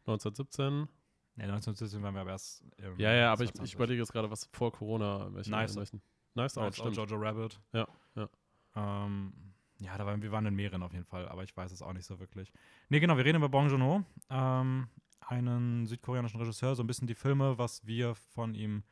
1917. 0.05 0.87
Nee, 1.35 1.43
1917 1.43 2.01
waren 2.03 2.13
wir 2.13 2.21
aber 2.21 2.31
erst. 2.31 2.63
im 2.77 2.99
Ja, 2.99 3.13
ja, 3.13 3.31
aber 3.31 3.43
ich, 3.43 3.49
2020. 3.51 3.63
ich 3.63 3.75
überlege 3.75 3.99
jetzt 4.01 4.11
gerade, 4.11 4.29
was 4.29 4.49
vor 4.53 4.71
Corona. 4.71 5.33
Welche, 5.33 5.49
Nice. 5.51 5.75
welchen. 5.75 6.01
Nice 6.35 6.57
Out, 6.57 6.65
Out, 6.67 6.75
stimmt. 6.75 6.97
Jojo 6.97 7.15
Rabbit. 7.17 7.59
Ja, 7.73 7.87
ja. 8.15 8.29
Ähm, 8.75 9.33
ja, 9.79 9.97
da 9.97 10.05
waren, 10.05 10.21
wir 10.21 10.31
waren 10.31 10.45
in 10.45 10.55
mehreren 10.55 10.83
auf 10.83 10.93
jeden 10.93 11.05
Fall, 11.05 11.27
aber 11.27 11.43
ich 11.43 11.55
weiß 11.55 11.71
es 11.71 11.81
auch 11.81 11.93
nicht 11.93 12.05
so 12.05 12.19
wirklich. 12.19 12.51
Nee, 12.89 12.99
genau, 12.99 13.17
wir 13.17 13.25
reden 13.25 13.37
über 13.37 13.49
Bong 13.49 13.69
Joon-ho, 13.69 14.03
ähm, 14.29 14.87
einen 15.21 15.85
südkoreanischen 15.87 16.39
Regisseur, 16.39 16.75
so 16.75 16.83
ein 16.83 16.87
bisschen 16.87 17.07
die 17.07 17.15
Filme, 17.15 17.57
was 17.57 17.85
wir 17.85 18.13
von 18.15 18.53
ihm 18.53 18.83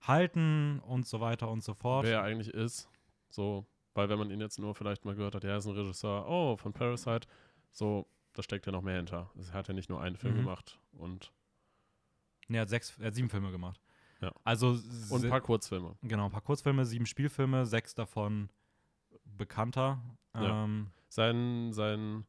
halten 0.00 0.80
und 0.80 1.06
so 1.06 1.20
weiter 1.20 1.48
und 1.50 1.62
so 1.62 1.74
fort. 1.74 2.06
Wer 2.06 2.18
er 2.18 2.22
eigentlich 2.22 2.48
ist. 2.54 2.88
So, 3.28 3.66
weil 3.94 4.08
wenn 4.08 4.18
man 4.18 4.30
ihn 4.30 4.40
jetzt 4.40 4.58
nur 4.58 4.74
vielleicht 4.74 5.04
mal 5.04 5.14
gehört 5.14 5.34
hat, 5.34 5.44
er 5.44 5.58
ist 5.58 5.66
ein 5.66 5.74
Regisseur, 5.76 6.26
oh, 6.28 6.56
von 6.56 6.72
Parasite, 6.72 7.28
so, 7.70 8.06
da 8.32 8.42
steckt 8.42 8.66
ja 8.66 8.72
noch 8.72 8.82
mehr 8.82 8.96
hinter. 8.96 9.30
Er 9.36 9.52
hat 9.52 9.68
ja 9.68 9.74
nicht 9.74 9.90
nur 9.90 10.00
einen 10.00 10.16
Film 10.16 10.34
Mhm. 10.34 10.38
gemacht 10.38 10.80
und, 10.92 11.32
Nee, 12.50 12.58
er 12.58 12.62
hat, 12.62 12.68
sechs, 12.68 12.98
er 12.98 13.06
hat 13.06 13.14
sieben 13.14 13.30
Filme 13.30 13.50
gemacht. 13.50 13.80
Ja. 14.20 14.32
Also, 14.44 14.78
und 15.08 15.24
ein 15.24 15.30
paar 15.30 15.40
Kurzfilme. 15.40 15.96
genau, 16.02 16.26
ein 16.26 16.30
paar 16.30 16.42
Kurzfilme, 16.42 16.84
sieben 16.84 17.06
Spielfilme, 17.06 17.64
sechs 17.64 17.94
davon 17.94 18.50
bekannter. 19.24 20.02
Ja. 20.34 20.64
Ähm, 20.64 20.88
Sein, 21.08 21.72
sein 21.72 22.24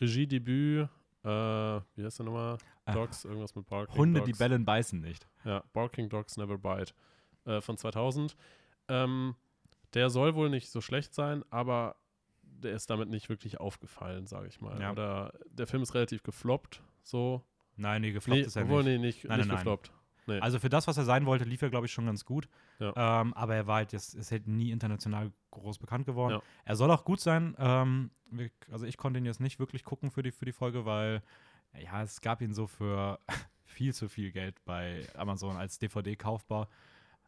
Regiedebüt, 0.00 0.88
äh, 1.22 1.28
wie 1.28 2.04
heißt 2.04 2.18
der 2.18 2.26
nochmal? 2.26 2.58
äh, 2.86 2.92
Dogs, 2.92 3.24
irgendwas 3.24 3.54
mit 3.54 3.66
Barking 3.66 3.96
Hunde, 3.96 4.20
Dogs. 4.20 4.32
die 4.32 4.38
bellen, 4.38 4.64
beißen 4.64 5.00
nicht. 5.00 5.26
Ja, 5.44 5.62
Barking 5.72 6.08
Dogs 6.08 6.36
Never 6.36 6.58
Bite 6.58 6.92
äh, 7.44 7.60
von 7.60 7.76
2000. 7.76 8.36
Ähm, 8.88 9.34
der 9.94 10.10
soll 10.10 10.34
wohl 10.34 10.50
nicht 10.50 10.68
so 10.70 10.80
schlecht 10.80 11.14
sein, 11.14 11.44
aber 11.50 11.96
der 12.42 12.72
ist 12.74 12.90
damit 12.90 13.08
nicht 13.08 13.28
wirklich 13.28 13.60
aufgefallen, 13.60 14.26
sage 14.26 14.48
ich 14.48 14.60
mal. 14.60 14.80
Ja. 14.80 14.92
Oder 14.92 15.32
der 15.48 15.66
Film 15.66 15.82
ist 15.82 15.94
relativ 15.94 16.22
gefloppt, 16.22 16.82
so. 17.02 17.42
Nein, 17.76 18.02
nee, 18.02 18.12
gefloppt 18.12 18.40
Nee, 18.40 18.46
ist 18.46 18.56
er 18.56 18.64
obwohl, 18.64 18.84
nicht. 18.84 19.00
nee, 19.00 19.06
nicht, 19.06 19.24
Nein, 19.24 19.38
nicht 19.38 19.46
nein, 19.46 19.56
nein. 19.56 19.64
gefloppt. 19.64 19.92
Nee. 20.26 20.38
Also 20.38 20.58
für 20.58 20.70
das, 20.70 20.86
was 20.86 20.96
er 20.96 21.04
sein 21.04 21.26
wollte, 21.26 21.44
lief 21.44 21.60
er, 21.60 21.70
glaube 21.70 21.86
ich, 21.86 21.92
schon 21.92 22.06
ganz 22.06 22.24
gut. 22.24 22.48
Ja. 22.78 23.20
Ähm, 23.20 23.34
aber 23.34 23.54
er 23.54 23.66
war 23.66 23.76
halt 23.76 23.92
jetzt, 23.92 24.14
ist 24.14 24.30
halt 24.30 24.46
nie 24.46 24.70
international 24.70 25.30
groß 25.50 25.78
bekannt 25.78 26.06
geworden. 26.06 26.34
Ja. 26.34 26.42
Er 26.64 26.76
soll 26.76 26.90
auch 26.90 27.04
gut 27.04 27.20
sein. 27.20 27.54
Ähm, 27.58 28.10
also 28.70 28.86
ich 28.86 28.96
konnte 28.96 29.18
ihn 29.18 29.26
jetzt 29.26 29.40
nicht 29.40 29.58
wirklich 29.58 29.84
gucken 29.84 30.10
für 30.10 30.22
die, 30.22 30.32
für 30.32 30.46
die 30.46 30.52
Folge, 30.52 30.86
weil 30.86 31.22
ja, 31.78 32.02
es 32.02 32.20
gab 32.20 32.40
ihn 32.40 32.54
so 32.54 32.66
für 32.66 33.18
viel 33.64 33.92
zu 33.92 34.08
viel 34.08 34.30
Geld 34.32 34.64
bei 34.64 35.06
Amazon 35.14 35.56
als 35.56 35.78
DVD 35.78 36.16
kaufbar. 36.16 36.68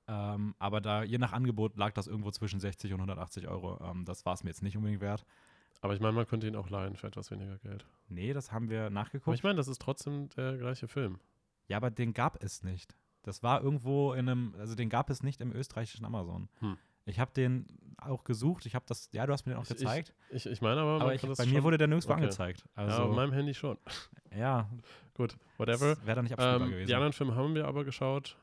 Ähm, 0.09 0.55
aber 0.59 0.81
da, 0.81 1.03
je 1.03 1.19
nach 1.19 1.33
Angebot, 1.33 1.76
lag 1.76 1.93
das 1.93 2.07
irgendwo 2.07 2.31
zwischen 2.31 2.61
60 2.61 2.93
und 2.93 3.00
180 3.00 3.49
Euro. 3.49 3.79
Ähm, 3.85 4.05
das 4.05 4.25
war 4.25 4.35
es 4.35 4.45
mir 4.45 4.50
jetzt 4.50 4.62
nicht 4.62 4.76
unbedingt 4.76 5.00
wert. 5.03 5.26
Aber 5.80 5.95
ich 5.95 6.00
meine, 6.00 6.12
man 6.12 6.26
könnte 6.26 6.47
ihn 6.47 6.56
auch 6.56 6.68
leihen 6.71 6.97
für 6.97 7.06
etwas 7.06 7.30
weniger 7.30 7.59
Geld. 7.59 7.87
Nee, 8.09 8.33
das 8.33 8.52
haben 8.52 8.71
wir 8.71 8.83
Aber 8.83 8.90
nachgeguckt. 8.90 9.37
ich 9.37 9.42
meine, 9.42 9.56
das 9.56 9.68
ist 9.68 9.80
trotzdem 9.80 10.28
der 10.30 10.56
gleiche 10.56 10.88
Film. 10.88 11.18
ja, 11.68 11.76
aber 11.76 11.90
den 11.90 12.12
gab 12.12 12.42
es 12.42 12.62
nicht. 12.62 12.97
Das 13.23 13.42
war 13.42 13.61
irgendwo 13.62 14.12
in 14.12 14.28
einem, 14.28 14.54
also 14.59 14.75
den 14.76 14.88
gab 14.88 15.11
es 15.11 15.23
nicht 15.23 15.40
im 15.40 15.52
österreichischen 15.52 16.04
Amazon. 16.04 16.49
Hm. 16.61 16.76
Ich 17.06 17.18
habe 17.21 17.33
den 17.33 17.66
auch 17.99 18.25
gesucht. 18.25 18.66
Ich 18.66 18.75
habe 18.75 18.85
das, 18.88 19.09
ja, 19.12 19.26
du 19.26 19.33
hast 19.33 19.47
mir 19.47 19.52
den 19.54 19.59
auch 19.59 19.64
Ich- 19.64 19.71
ich- 19.71 19.78
gezeigt. 19.78 20.14
Ich, 20.30 20.47
ich 20.47 20.61
meine 20.61 20.80
aber, 20.80 21.00
aber 21.00 21.14
ich, 21.14 21.23
bei 21.23 21.47
mir 21.47 21.62
wurde 21.64 21.78
der 21.78 21.87
nirgendwo 21.88 22.12
okay. 22.12 22.23
angezeigt. 22.23 22.64
ja, 22.76 22.83
Also, 22.85 23.02
auf 23.04 23.14
meinem 23.16 23.33
Handy 23.33 23.54
schon. 23.54 23.76
ja, 24.37 24.68
Gut, 25.14 25.37
whatever. 25.57 25.96
wäre 26.05 26.16
da 26.16 26.22
nicht 26.22 26.33
abspielbar 26.33 26.61
Ähm, 26.62 26.70
gewesen. 26.70 26.87
die 26.88 26.94
anderen 26.94 27.12
Filme 27.12 27.35
haben 27.35 27.55
wir 27.55 27.66
aber 27.66 27.85
geschaut. 27.85 28.37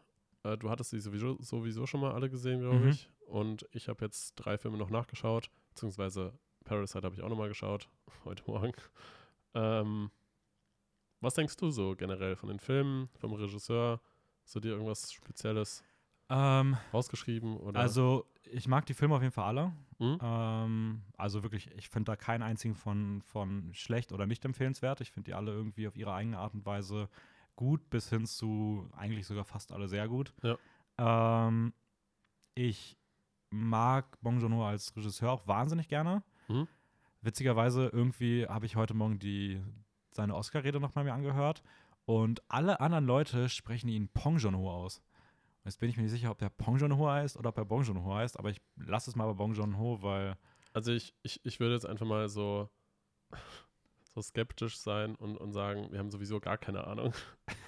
Äh, 0.44 0.58
du 0.58 0.70
hattest 0.70 0.92
die 0.92 1.00
sowieso, 1.00 1.38
sowieso 1.42 1.86
schon 1.86 2.02
mal 2.02 2.12
alle 2.14 2.30
gesehen, 2.30 2.60
glaube 2.62 2.80
Mhm. 2.80 2.88
ich. 2.90 3.10
Und 3.28 3.66
ich 3.72 3.88
habe 3.90 4.04
jetzt 4.04 4.36
drei 4.36 4.58
Filme 4.58 4.78
noch 4.78 4.90
nachgeschaut. 4.90 5.50
Beziehungsweise 5.70 6.34
Parasite 6.64 7.04
habe 7.04 7.16
ich 7.16 7.22
auch 7.22 7.30
noch 7.30 7.38
mal 7.38 7.48
geschaut. 7.48 7.90
Heute 8.26 8.44
Morgen. 8.48 8.74
Ähm, 9.54 10.12
was 11.20 11.36
denkst 11.36 11.58
du 11.58 11.72
so 11.72 11.96
generell 11.96 12.36
von 12.36 12.50
den 12.50 12.60
Filmen, 12.60 13.10
vom 13.20 13.34
Regisseur? 13.34 14.02
Hast 14.44 14.56
du 14.56 14.60
dir 14.60 14.72
irgendwas 14.72 15.12
Spezielles 15.12 15.84
ähm, 16.30 16.78
rausgeschrieben? 16.94 17.58
Oder? 17.58 17.80
also, 17.80 18.26
ich 18.52 18.68
mag 18.68 18.86
die 18.86 18.94
Filme 18.94 19.16
auf 19.16 19.22
jeden 19.22 19.34
Fall 19.34 19.46
alle. 19.46 19.74
Hm? 20.00 20.18
Ähm, 20.22 21.02
also 21.18 21.44
wirklich, 21.44 21.72
ich 21.78 21.90
finde 21.90 22.12
da 22.12 22.16
keinen 22.16 22.42
einzigen 22.42 22.76
von, 22.76 23.22
von 23.22 23.74
schlecht 23.74 24.12
oder 24.12 24.26
nicht 24.26 24.44
empfehlenswert. 24.44 25.02
Ich 25.02 25.12
finde 25.12 25.32
die 25.32 25.34
alle 25.34 25.52
irgendwie 25.52 25.88
auf 25.88 25.96
ihre 25.96 26.14
eigene 26.14 26.38
Art 26.38 26.54
und 26.54 26.66
Weise 26.66 27.10
gut, 27.56 27.90
bis 27.90 28.10
hin 28.10 28.26
zu 28.26 28.90
eigentlich 28.94 29.28
sogar 29.28 29.46
fast 29.46 29.72
alle 29.72 29.88
sehr 29.88 30.08
gut. 30.08 30.34
Ja. 30.42 30.58
Ähm, 31.48 31.74
ich 32.56 32.98
mag 33.50 34.20
Bong 34.22 34.40
Joon-ho 34.40 34.66
als 34.66 34.96
Regisseur 34.96 35.32
auch 35.32 35.48
wahnsinnig 35.48 35.88
gerne. 35.88 36.24
Mhm. 36.48 36.68
Witzigerweise 37.22 37.88
irgendwie 37.88 38.48
habe 38.48 38.66
ich 38.66 38.76
heute 38.76 38.94
Morgen 38.94 39.20
die, 39.20 39.62
seine 40.12 40.36
Oscar-Rede 40.36 40.80
nochmal 40.80 41.06
mir 41.06 41.14
angehört 41.14 41.64
und 42.06 42.42
alle 42.50 42.80
anderen 42.82 43.06
Leute 43.06 43.50
sprechen 43.50 43.88
ihn 43.88 44.10
Pong 44.10 44.38
Joon-ho 44.38 44.70
aus. 44.70 45.02
Jetzt 45.64 45.80
bin 45.80 45.90
ich 45.90 45.96
mir 45.96 46.04
nicht 46.04 46.12
sicher, 46.12 46.32
ob 46.32 46.40
der 46.40 46.50
Pong 46.50 46.78
Joon-ho 46.78 47.10
heißt 47.10 47.38
oder 47.38 47.50
ob 47.50 47.58
er 47.58 47.66
Bong 47.66 47.84
Joon-ho 47.84 48.14
heißt, 48.16 48.38
aber 48.38 48.50
ich 48.50 48.62
lasse 48.76 49.10
es 49.10 49.16
mal 49.16 49.28
bei 49.28 49.34
Bong 49.34 49.54
Joon-ho, 49.54 50.02
weil 50.02 50.38
Also 50.74 50.92
ich, 50.92 51.16
ich, 51.24 51.40
ich 51.46 51.60
würde 51.60 51.76
jetzt 51.76 51.86
einfach 51.86 52.06
mal 52.06 52.28
so, 52.28 52.70
so 54.14 54.22
skeptisch 54.22 54.78
sein 54.78 55.16
und, 55.16 55.38
und 55.38 55.54
sagen, 55.54 55.92
wir 55.92 56.00
haben 56.00 56.12
sowieso 56.12 56.42
gar 56.42 56.58
keine 56.58 56.86
Ahnung, 56.86 57.14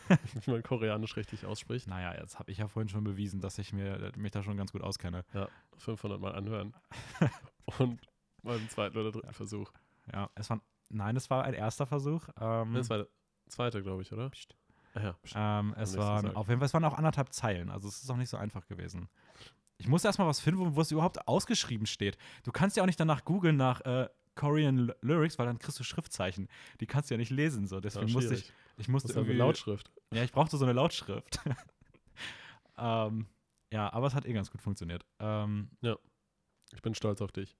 wie 0.44 0.52
man 0.52 0.64
Koreanisch 0.64 1.16
richtig 1.16 1.46
ausspricht. 1.46 1.88
Naja, 1.88 2.20
jetzt 2.20 2.38
habe 2.38 2.52
ich 2.52 2.58
ja 2.58 2.68
vorhin 2.68 2.90
schon 2.90 3.06
bewiesen, 3.06 3.40
dass 3.40 3.58
ich 3.58 3.72
mir, 3.72 4.12
mich 4.18 4.32
da 4.32 4.44
schon 4.44 4.58
ganz 4.58 4.74
gut 4.74 4.82
auskenne. 4.82 5.24
500 5.78 6.20
Mal 6.20 6.36
anhören. 6.36 6.74
und 7.80 8.02
mal 8.46 8.58
einen 8.58 8.70
zweiten 8.70 8.98
oder 8.98 9.12
dritten 9.12 9.34
Versuch. 9.34 9.72
Ja, 10.12 10.30
es 10.36 10.50
war, 10.50 10.62
nein, 10.90 11.16
es 11.16 11.30
war 11.30 11.44
ein 11.44 11.54
erster 11.54 11.86
Versuch. 11.86 12.28
Ähm, 12.40 12.74
Das 12.74 12.90
war 12.90 12.98
der 13.00 13.08
zweite, 13.48 13.82
glaube 13.84 14.02
ich, 14.02 14.12
oder? 14.12 14.30
Psst. 14.30 14.56
Ja. 14.96 15.18
ähm, 15.36 15.74
es 15.78 15.98
waren 15.98 16.36
auf 16.36 16.48
jeden 16.48 16.60
Fall, 16.60 16.68
es 16.68 16.74
waren 16.74 16.86
auch 16.86 16.94
anderthalb 16.98 17.34
Zeilen, 17.34 17.70
also 17.70 17.90
es 17.90 18.02
ist 18.02 18.10
auch 18.10 18.16
nicht 18.16 18.30
so 18.30 18.38
einfach 18.38 18.66
gewesen. 18.66 19.10
Ich 19.78 19.90
muss 19.90 20.06
erstmal 20.06 20.28
was 20.28 20.40
finden, 20.40 20.74
wo, 20.76 20.80
es 20.82 20.92
überhaupt 20.92 21.28
ausgeschrieben 21.28 21.86
steht. 21.86 22.18
Du 22.44 22.54
kannst 22.54 22.78
ja 22.78 22.84
auch 22.84 22.88
nicht 22.88 23.00
danach 23.00 23.26
googeln 23.26 23.58
nach 23.58 23.82
äh, 23.82 24.08
Korean 24.36 24.94
Lyrics, 25.02 25.38
weil 25.38 25.48
dann 25.48 25.60
kriegst 25.60 25.78
du 25.80 25.84
Schriftzeichen. 25.84 26.48
Die 26.80 26.86
kannst 26.86 27.10
du 27.10 27.16
ja 27.16 27.18
nicht 27.18 27.30
lesen, 27.30 27.68
so. 27.68 27.82
Deswegen 27.82 28.12
musste 28.14 28.36
ich, 28.36 28.54
ich 28.78 28.88
musste 28.88 29.10
ist 29.10 29.16
halt 29.16 29.26
eine 29.26 29.34
irgendwie, 29.34 29.40
Lautschrift. 29.40 29.92
Ja, 30.14 30.24
ich 30.24 30.32
brauchte 30.32 30.56
so 30.56 30.64
eine 30.64 30.74
Lautschrift. 30.74 31.40
ähm, 32.78 33.28
ja, 33.72 33.92
aber 33.92 34.08
es 34.08 34.14
hat 34.14 34.26
eh 34.26 34.34
ganz 34.34 34.52
gut 34.52 34.62
funktioniert. 34.62 35.06
Ähm, 35.20 35.70
Ich 36.74 36.82
bin 36.82 36.96
stolz 36.96 37.22
auf 37.22 37.32
dich. 37.32 37.58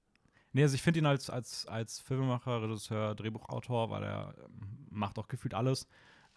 Nee, 0.56 0.62
also 0.62 0.74
ich 0.74 0.80
finde 0.80 1.00
ihn 1.00 1.04
als, 1.06 1.28
als, 1.28 1.66
als 1.66 2.00
Filmemacher, 2.00 2.62
Regisseur, 2.62 3.14
Drehbuchautor, 3.14 3.90
weil 3.90 4.02
er 4.02 4.34
ähm, 4.38 4.86
macht 4.88 5.18
auch 5.18 5.28
gefühlt 5.28 5.52
alles. 5.52 5.86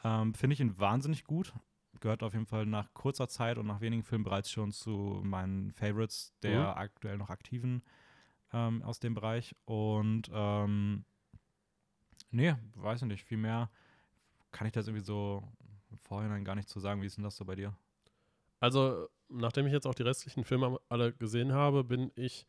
Ähm, 0.03 0.33
finde 0.33 0.55
ich 0.55 0.59
ihn 0.59 0.77
wahnsinnig 0.77 1.23
gut. 1.23 1.53
Gehört 2.01 2.21
auf 2.21 2.33
jeden 2.33 2.45
Fall 2.45 2.65
nach 2.65 2.93
kurzer 2.93 3.29
Zeit 3.29 3.57
und 3.57 3.65
nach 3.65 3.79
wenigen 3.79 4.03
Filmen 4.03 4.25
bereits 4.25 4.51
schon 4.51 4.73
zu 4.73 5.21
meinen 5.23 5.71
Favorites 5.71 6.33
der 6.43 6.59
Mhm. 6.59 6.77
aktuell 6.81 7.17
noch 7.17 7.29
aktiven 7.29 7.81
ähm, 8.51 8.83
aus 8.83 8.99
dem 8.99 9.13
Bereich. 9.13 9.55
Und 9.63 10.29
ähm, 10.33 11.05
nee, 12.29 12.55
weiß 12.75 13.03
ich 13.03 13.07
nicht, 13.07 13.23
viel 13.23 13.37
mehr 13.37 13.69
kann 14.51 14.67
ich 14.67 14.73
das 14.73 14.87
irgendwie 14.87 15.05
so 15.05 15.47
im 15.91 15.97
Vorhinein 15.97 16.43
gar 16.43 16.55
nicht 16.55 16.67
zu 16.67 16.81
sagen. 16.81 17.01
Wie 17.01 17.05
ist 17.05 17.15
denn 17.15 17.23
das 17.23 17.37
so 17.37 17.45
bei 17.45 17.55
dir? 17.55 17.73
Also, 18.59 19.07
nachdem 19.29 19.65
ich 19.65 19.71
jetzt 19.71 19.87
auch 19.87 19.95
die 19.95 20.03
restlichen 20.03 20.43
Filme 20.43 20.77
alle 20.89 21.13
gesehen 21.13 21.53
habe, 21.53 21.85
bin 21.85 22.11
ich 22.15 22.45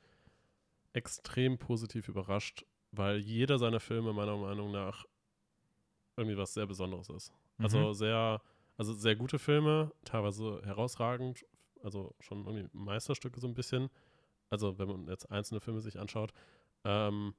extrem 0.92 1.59
positiv 1.59 2.09
überrascht, 2.09 2.64
weil 2.92 3.18
jeder 3.18 3.59
seiner 3.59 3.81
Filme 3.81 4.12
meiner 4.12 4.37
Meinung 4.37 4.72
nach 4.72 5.05
irgendwie 6.16 6.37
was 6.37 6.55
sehr 6.55 6.66
Besonderes 6.66 7.09
ist. 7.09 7.33
Also 7.59 7.88
Mhm. 7.90 7.94
sehr, 7.94 8.42
also 8.76 8.92
sehr 8.94 9.16
gute 9.16 9.38
Filme, 9.38 9.92
teilweise 10.05 10.61
herausragend, 10.64 11.44
also 11.83 12.14
schon 12.20 12.44
irgendwie 12.46 12.68
Meisterstücke 12.72 13.40
so 13.40 13.46
ein 13.46 13.55
bisschen. 13.55 13.90
Also 14.50 14.79
wenn 14.79 14.88
man 14.88 15.07
jetzt 15.09 15.31
einzelne 15.31 15.61
Filme 15.61 15.81
sich 15.81 15.98
anschaut. 15.98 16.33
Ähm, 16.85 17.35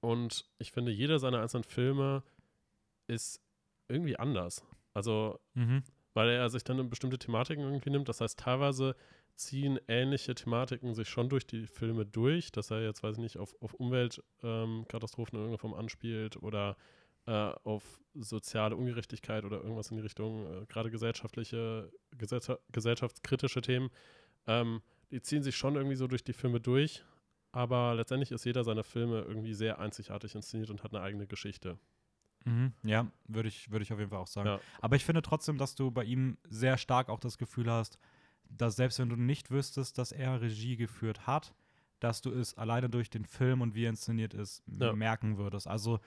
und 0.00 0.48
ich 0.58 0.72
finde, 0.72 0.92
jeder 0.92 1.18
seiner 1.18 1.40
einzelnen 1.40 1.64
Filme 1.64 2.22
ist 3.06 3.42
irgendwie 3.88 4.18
anders. 4.18 4.64
Also 4.94 5.38
Mhm. 5.54 5.82
weil 6.14 6.30
er 6.30 6.48
sich 6.48 6.64
dann 6.64 6.78
in 6.78 6.90
bestimmte 6.90 7.18
Thematiken 7.18 7.62
irgendwie 7.62 7.90
nimmt. 7.90 8.08
Das 8.08 8.20
heißt, 8.20 8.38
teilweise 8.38 8.96
ziehen 9.34 9.78
ähnliche 9.88 10.34
Thematiken 10.34 10.94
sich 10.94 11.08
schon 11.08 11.28
durch 11.28 11.46
die 11.46 11.66
Filme 11.66 12.04
durch, 12.06 12.52
dass 12.52 12.70
er 12.70 12.82
jetzt, 12.82 13.02
weiß 13.02 13.16
ich 13.16 13.22
nicht, 13.22 13.38
auf, 13.38 13.54
auf 13.60 13.74
Umweltkatastrophen 13.74 15.34
ähm, 15.36 15.40
in 15.40 15.50
irgendeiner 15.50 15.58
Form 15.58 15.74
anspielt 15.74 16.36
oder 16.42 16.76
äh, 17.26 17.52
auf 17.64 18.00
soziale 18.14 18.76
Ungerechtigkeit 18.76 19.44
oder 19.44 19.62
irgendwas 19.62 19.90
in 19.90 19.96
die 19.96 20.02
Richtung, 20.02 20.46
äh, 20.46 20.66
gerade 20.66 20.90
gesellschaftliche, 20.90 21.92
gesellscha 22.16 22.58
gesellschaftskritische 22.72 23.60
Themen. 23.60 23.90
Ähm, 24.46 24.82
die 25.10 25.20
ziehen 25.22 25.42
sich 25.42 25.56
schon 25.56 25.76
irgendwie 25.76 25.96
so 25.96 26.06
durch 26.06 26.24
die 26.24 26.32
Filme 26.32 26.60
durch. 26.60 27.04
aber 27.52 27.94
letztendlich 27.94 28.30
ist 28.30 28.44
jeder 28.44 28.64
seiner 28.64 28.84
Filme 28.84 29.22
irgendwie 29.22 29.54
sehr 29.54 29.78
einzigartig 29.78 30.34
inszeniert 30.34 30.70
und 30.70 30.84
hat 30.84 30.94
eine 30.94 31.02
eigene 31.02 31.26
Geschichte. 31.26 31.78
Mhm, 32.44 32.72
ja, 32.82 33.06
würde 33.28 33.48
ich, 33.48 33.70
würd 33.70 33.82
ich 33.82 33.92
auf 33.92 33.98
jeden 33.98 34.10
Fall 34.10 34.20
auch 34.20 34.26
sagen. 34.26 34.48
Ja. 34.48 34.60
Aber 34.80 34.96
ich 34.96 35.04
finde 35.04 35.22
trotzdem, 35.22 35.58
dass 35.58 35.74
du 35.74 35.90
bei 35.90 36.04
ihm 36.04 36.38
sehr 36.48 36.78
stark 36.78 37.08
auch 37.08 37.20
das 37.20 37.38
Gefühl 37.38 37.70
hast, 37.70 37.98
dass 38.50 38.76
selbst 38.76 38.98
wenn 38.98 39.08
du 39.08 39.16
nicht 39.16 39.50
wüsstest, 39.50 39.98
dass 39.98 40.12
er 40.12 40.40
Regie 40.40 40.76
geführt 40.76 41.26
hat, 41.26 41.54
dass 42.00 42.20
du 42.22 42.30
es 42.32 42.54
alleine 42.56 42.88
durch 42.88 43.10
den 43.10 43.24
Film 43.24 43.60
und 43.60 43.74
wie 43.74 43.84
er 43.84 43.90
inszeniert 43.90 44.34
ist, 44.34 44.62
Ja. 44.66 44.92
merken 44.92 45.36
würdest. 45.38 45.66
Also 45.66 46.00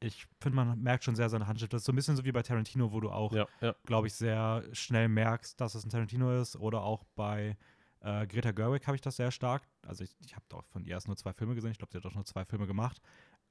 ich 0.00 0.26
finde, 0.40 0.56
man 0.56 0.78
merkt 0.82 1.04
schon 1.04 1.14
sehr 1.16 1.28
seine 1.28 1.46
Handschrift. 1.46 1.72
Das 1.72 1.82
ist 1.82 1.86
so 1.86 1.92
ein 1.92 1.96
bisschen 1.96 2.16
so 2.16 2.24
wie 2.24 2.32
bei 2.32 2.42
Tarantino, 2.42 2.92
wo 2.92 3.00
du 3.00 3.10
auch, 3.10 3.32
Ja, 3.32 3.46
ja. 3.60 3.74
glaube 3.84 4.06
ich, 4.06 4.14
sehr 4.14 4.64
schnell 4.72 5.08
merkst, 5.08 5.58
dass 5.60 5.74
es 5.74 5.84
ein 5.84 5.90
Tarantino 5.90 6.40
ist. 6.40 6.56
Oder 6.56 6.82
auch 6.82 7.04
bei 7.14 7.56
äh, 8.00 8.26
Greta 8.26 8.50
Gerwig 8.52 8.86
habe 8.86 8.96
ich 8.96 9.00
das 9.00 9.16
sehr 9.16 9.30
stark. 9.30 9.66
Also 9.86 10.04
ich, 10.04 10.14
ich 10.20 10.34
habe 10.34 10.44
doch 10.50 10.64
von 10.66 10.84
ihr 10.84 10.90
erst 10.92 11.06
nur 11.06 11.16
zwei 11.16 11.32
Filme 11.32 11.54
gesehen. 11.54 11.70
Ich 11.70 11.78
glaube, 11.78 11.92
sie 11.92 11.98
hat 11.98 12.04
auch 12.06 12.14
nur 12.14 12.24
zwei 12.26 12.44
Filme 12.44 12.66
gemacht. 12.66 13.00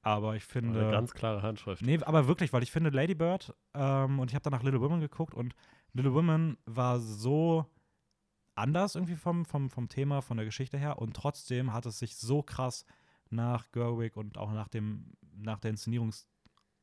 Aber 0.02 0.36
ich 0.36 0.44
finde. 0.44 0.80
Eine 0.80 0.90
ganz 0.92 1.12
klare 1.12 1.42
Handschrift. 1.42 1.82
Nee, 1.82 1.98
aber 2.04 2.28
wirklich, 2.28 2.52
weil 2.52 2.62
ich 2.62 2.70
finde 2.70 2.90
Lady 2.90 3.14
Bird 3.14 3.52
ähm, 3.72 4.20
und 4.20 4.30
ich 4.30 4.34
habe 4.34 4.42
dann 4.42 4.52
nach 4.52 4.62
Little 4.62 4.80
Women 4.80 5.00
geguckt 5.00 5.34
und 5.34 5.54
Little 5.92 6.12
Women 6.14 6.58
war 6.66 7.00
so 7.00 7.66
anders 8.54 8.94
irgendwie 8.94 9.16
vom, 9.16 9.44
vom, 9.44 9.70
vom 9.70 9.88
Thema, 9.88 10.20
von 10.22 10.36
der 10.36 10.46
Geschichte 10.46 10.78
her 10.78 10.98
und 10.98 11.14
trotzdem 11.14 11.72
hat 11.72 11.86
es 11.86 11.98
sich 11.98 12.16
so 12.16 12.42
krass 12.42 12.84
nach 13.30 13.70
Gerwig 13.72 14.16
und 14.16 14.38
auch 14.38 14.52
nach 14.52 14.68
dem, 14.68 15.12
nach 15.36 15.58
der 15.58 15.70
Inszenierungs, 15.70 16.28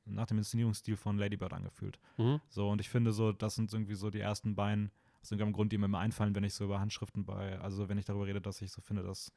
nach 0.06 0.26
dem 0.28 0.38
Inszenierungsstil 0.38 0.98
von 0.98 1.18
Lady 1.18 1.38
Bird 1.38 1.54
angefühlt. 1.54 2.00
Mhm. 2.18 2.42
So, 2.50 2.70
und 2.70 2.82
ich 2.82 2.90
finde 2.90 3.12
so, 3.14 3.32
das 3.32 3.56
sind 3.56 3.72
irgendwie 3.72 3.96
so 3.96 4.10
die 4.10 4.20
ersten 4.20 4.56
beiden, 4.56 4.92
aus 5.22 5.32
irgendeinem 5.32 5.54
Grund, 5.54 5.72
die 5.72 5.78
mir 5.78 5.86
immer 5.86 6.00
einfallen, 6.00 6.36
wenn 6.36 6.44
ich 6.44 6.54
so 6.54 6.66
über 6.66 6.80
Handschriften 6.80 7.26
bei, 7.26 7.60
also 7.60 7.88
wenn 7.88 7.98
ich 7.98 8.06
darüber 8.06 8.26
rede, 8.26 8.42
dass 8.42 8.62
ich 8.62 8.72
so 8.72 8.82
finde, 8.82 9.04
dass 9.04 9.32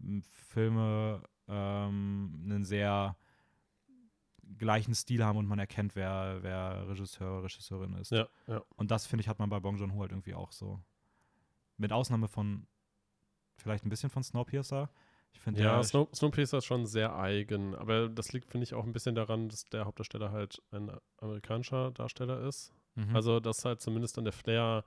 m, 0.00 0.22
Filme 0.22 1.22
ähm, 1.46 2.42
einen 2.44 2.64
sehr 2.64 3.16
gleichen 4.58 4.94
Stil 4.94 5.24
haben 5.24 5.38
und 5.38 5.46
man 5.46 5.58
erkennt, 5.58 5.94
wer, 5.94 6.38
wer 6.42 6.88
Regisseur, 6.88 7.42
Regisseurin 7.42 7.94
ist. 7.94 8.12
Ja, 8.12 8.28
ja. 8.46 8.62
Und 8.76 8.90
das, 8.90 9.06
finde 9.06 9.22
ich, 9.22 9.28
hat 9.28 9.38
man 9.38 9.50
bei 9.50 9.60
Bong 9.60 9.76
Joon-ho 9.76 10.00
halt 10.00 10.12
irgendwie 10.12 10.34
auch 10.34 10.52
so. 10.52 10.80
Mit 11.76 11.92
Ausnahme 11.92 12.28
von 12.28 12.66
vielleicht 13.56 13.84
ein 13.84 13.88
bisschen 13.88 14.10
von 14.10 14.22
Snowpiercer. 14.22 14.90
Ich 15.32 15.40
finde, 15.40 15.62
Ja, 15.62 15.82
Snow, 15.82 16.08
Snowpiercer 16.14 16.58
ist 16.58 16.64
schon 16.64 16.86
sehr 16.86 17.16
eigen, 17.16 17.74
aber 17.74 18.08
das 18.08 18.32
liegt, 18.32 18.50
finde 18.50 18.64
ich, 18.64 18.74
auch 18.74 18.84
ein 18.84 18.92
bisschen 18.92 19.14
daran, 19.14 19.48
dass 19.48 19.64
der 19.64 19.84
Hauptdarsteller 19.84 20.32
halt 20.32 20.62
ein 20.70 20.90
amerikanischer 21.18 21.90
Darsteller 21.90 22.40
ist. 22.46 22.72
Mhm. 22.94 23.14
Also, 23.14 23.40
dass 23.40 23.64
halt 23.64 23.80
zumindest 23.80 24.16
dann 24.16 24.24
der 24.24 24.32
Flair 24.32 24.84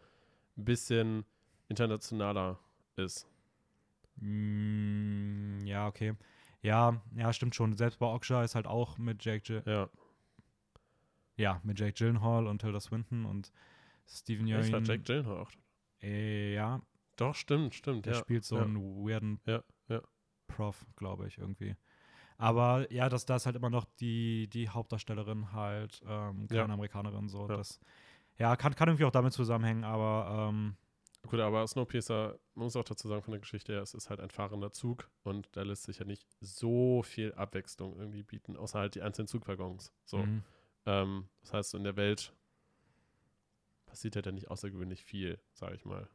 ein 0.57 0.65
bisschen 0.65 1.25
internationaler 1.67 2.59
ist. 2.95 3.27
Mm, 4.15 5.59
ja, 5.65 5.87
okay. 5.87 6.15
Ja, 6.61 7.01
ja, 7.15 7.31
stimmt 7.31 7.55
schon. 7.55 7.73
Selbst 7.73 7.99
bei 7.99 8.07
Oksha 8.07 8.43
ist 8.43 8.55
halt 8.55 8.67
auch 8.67 8.97
mit 8.97 9.23
Jake, 9.23 9.41
Gy 9.41 9.61
Ja, 9.69 9.89
ja, 11.39 11.61
mit 11.63 11.79
Jake 11.79 11.93
Gyllenhaal 11.93 12.47
und 12.47 12.59
Tilda 12.59 12.81
Swinton 12.81 13.25
und 13.25 13.51
Steven 14.05 14.45
ich 14.45 14.53
war 14.53 14.79
Yeun. 14.79 14.85
Jack 14.85 15.05
Gyllenhaal 15.05 15.37
auch. 15.37 15.51
Äh, 16.01 16.53
ja, 16.53 16.81
Doch, 17.17 17.35
stimmt, 17.35 17.75
stimmt. 17.75 18.05
der 18.05 18.13
ja. 18.13 18.19
spielt 18.19 18.45
so 18.45 18.57
ja. 18.57 18.63
einen 18.63 18.77
weirden 18.77 19.39
Ja. 19.45 19.63
Prof, 20.47 20.85
glaube 20.95 21.27
ich, 21.27 21.37
irgendwie. 21.37 21.75
Aber 22.37 22.91
ja, 22.91 23.09
das, 23.09 23.25
da 23.25 23.35
ist 23.35 23.45
halt 23.45 23.57
immer 23.57 23.69
noch 23.69 23.85
die, 23.99 24.47
die 24.47 24.69
Hauptdarstellerin 24.69 25.51
halt, 25.51 26.01
ähm, 26.07 26.47
keine. 26.47 26.73
Amerikanerin, 26.73 27.27
so. 27.27 27.47
Ja. 27.49 27.57
Das, 27.57 27.79
ja, 28.37 28.55
kann, 28.55 28.75
kann 28.75 28.87
irgendwie 28.87 29.05
auch 29.05 29.11
damit 29.11 29.33
zusammenhängen, 29.33 29.83
aber 29.83 30.49
ähm, 30.49 30.77
Gut, 31.27 31.39
aber 31.41 31.67
Snowpiercer, 31.67 32.39
man 32.55 32.65
muss 32.65 32.75
auch 32.77 32.83
dazu 32.85 33.07
sagen 33.07 33.21
von 33.21 33.33
der 33.33 33.41
Geschichte 33.41 33.73
her, 33.73 33.81
es 33.81 33.93
ist 33.93 34.09
halt 34.09 34.21
ein 34.21 34.29
fahrender 34.29 34.71
Zug 34.71 35.09
und 35.23 35.49
da 35.51 35.63
lässt 35.63 35.83
sich 35.83 35.99
ja 35.99 36.05
nicht 36.05 36.25
so 36.39 37.03
viel 37.03 37.33
Abwechslung 37.33 37.97
irgendwie 37.99 38.23
bieten, 38.23 38.55
außer 38.55 38.79
halt 38.79 38.95
die 38.95 39.01
einzelnen 39.01 39.27
Zugwaggons. 39.27 39.91
So. 40.05 40.19
mhm. 40.19 40.43
Ähm, 40.85 41.29
das 41.41 41.53
heißt, 41.53 41.73
in 41.75 41.83
der 41.83 41.97
Welt 41.97 42.33
passiert 43.89 44.15
halt 44.15 44.25
ja 44.25 44.31
nicht 44.31 44.49
außergewöhnlich 44.49 45.03
viel, 45.03 45.39
sage 45.51 45.75
ich 45.75 45.83
mal. 45.85 46.07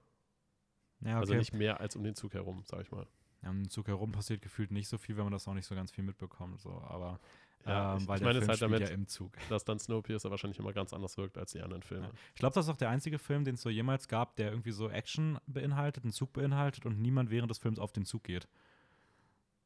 ja, 1.01 1.11
okay. 1.11 1.19
Also 1.19 1.35
nicht 1.35 1.53
mehr 1.53 1.81
als 1.81 1.97
um 1.97 2.03
den 2.05 2.15
Zug 2.15 2.35
herum, 2.35 2.63
sage 2.65 2.83
ich 2.85 2.91
mal. 2.91 3.07
ja, 3.43 3.51
um 3.51 3.63
den 3.63 3.69
Zug 3.71 3.89
herum 3.89 4.13
passiert 4.13 4.41
gefühlt 4.41 4.71
nicht 4.71 4.89
so 4.89 4.97
viel, 4.97 5.17
wenn 5.17 5.25
man 5.25 5.33
das 5.33 5.47
auch 5.49 5.55
nicht 5.55 5.67
so 5.67 5.75
ganz 5.75 5.91
viel 5.91 6.05
mitbekommt, 6.05 6.61
so. 6.61 6.71
Aber 6.71 7.21
Ja, 7.67 7.95
ähm, 7.95 7.99
ich, 8.03 8.09
weil 8.09 8.17
ich 8.17 8.21
der 8.21 8.27
meine 8.27 8.39
Film 8.41 8.43
es 8.43 8.49
halt 8.49 8.63
damit, 8.63 8.81
ja 8.81 8.89
im 8.89 9.07
Zug. 9.07 9.33
dass 9.49 9.65
dann 9.65 9.79
Snowpiercer 9.79 10.31
wahrscheinlich 10.31 10.59
immer 10.59 10.73
ganz 10.73 10.93
anders 10.93 11.17
wirkt 11.17 11.37
als 11.39 11.53
die 11.53 11.63
anderen 11.63 11.83
Filme. 11.83 12.07
Ja. 12.07 12.13
Ich 12.35 12.41
glaube, 12.41 12.55
das 12.55 12.67
ist 12.67 12.71
auch 12.71 12.77
der 12.77 12.91
einzige 12.91 13.19
Film, 13.19 13.45
den 13.45 13.55
es 13.57 13.63
so 13.63 13.71
jemals 13.71 14.09
gab, 14.09 14.37
der 14.37 14.51
irgendwie 14.51 14.73
so 14.73 14.89
Action 14.89 15.39
beinhaltet, 15.47 16.05
einen 16.05 16.13
Zug 16.13 16.33
beinhaltet 16.33 16.87
und 16.87 17.01
niemand 17.01 17.31
während 17.31 17.51
des 17.51 17.59
Films 17.59 17.79
auf 17.79 17.93
den 17.93 18.05
Zug 18.05 18.25
geht. 18.25 18.49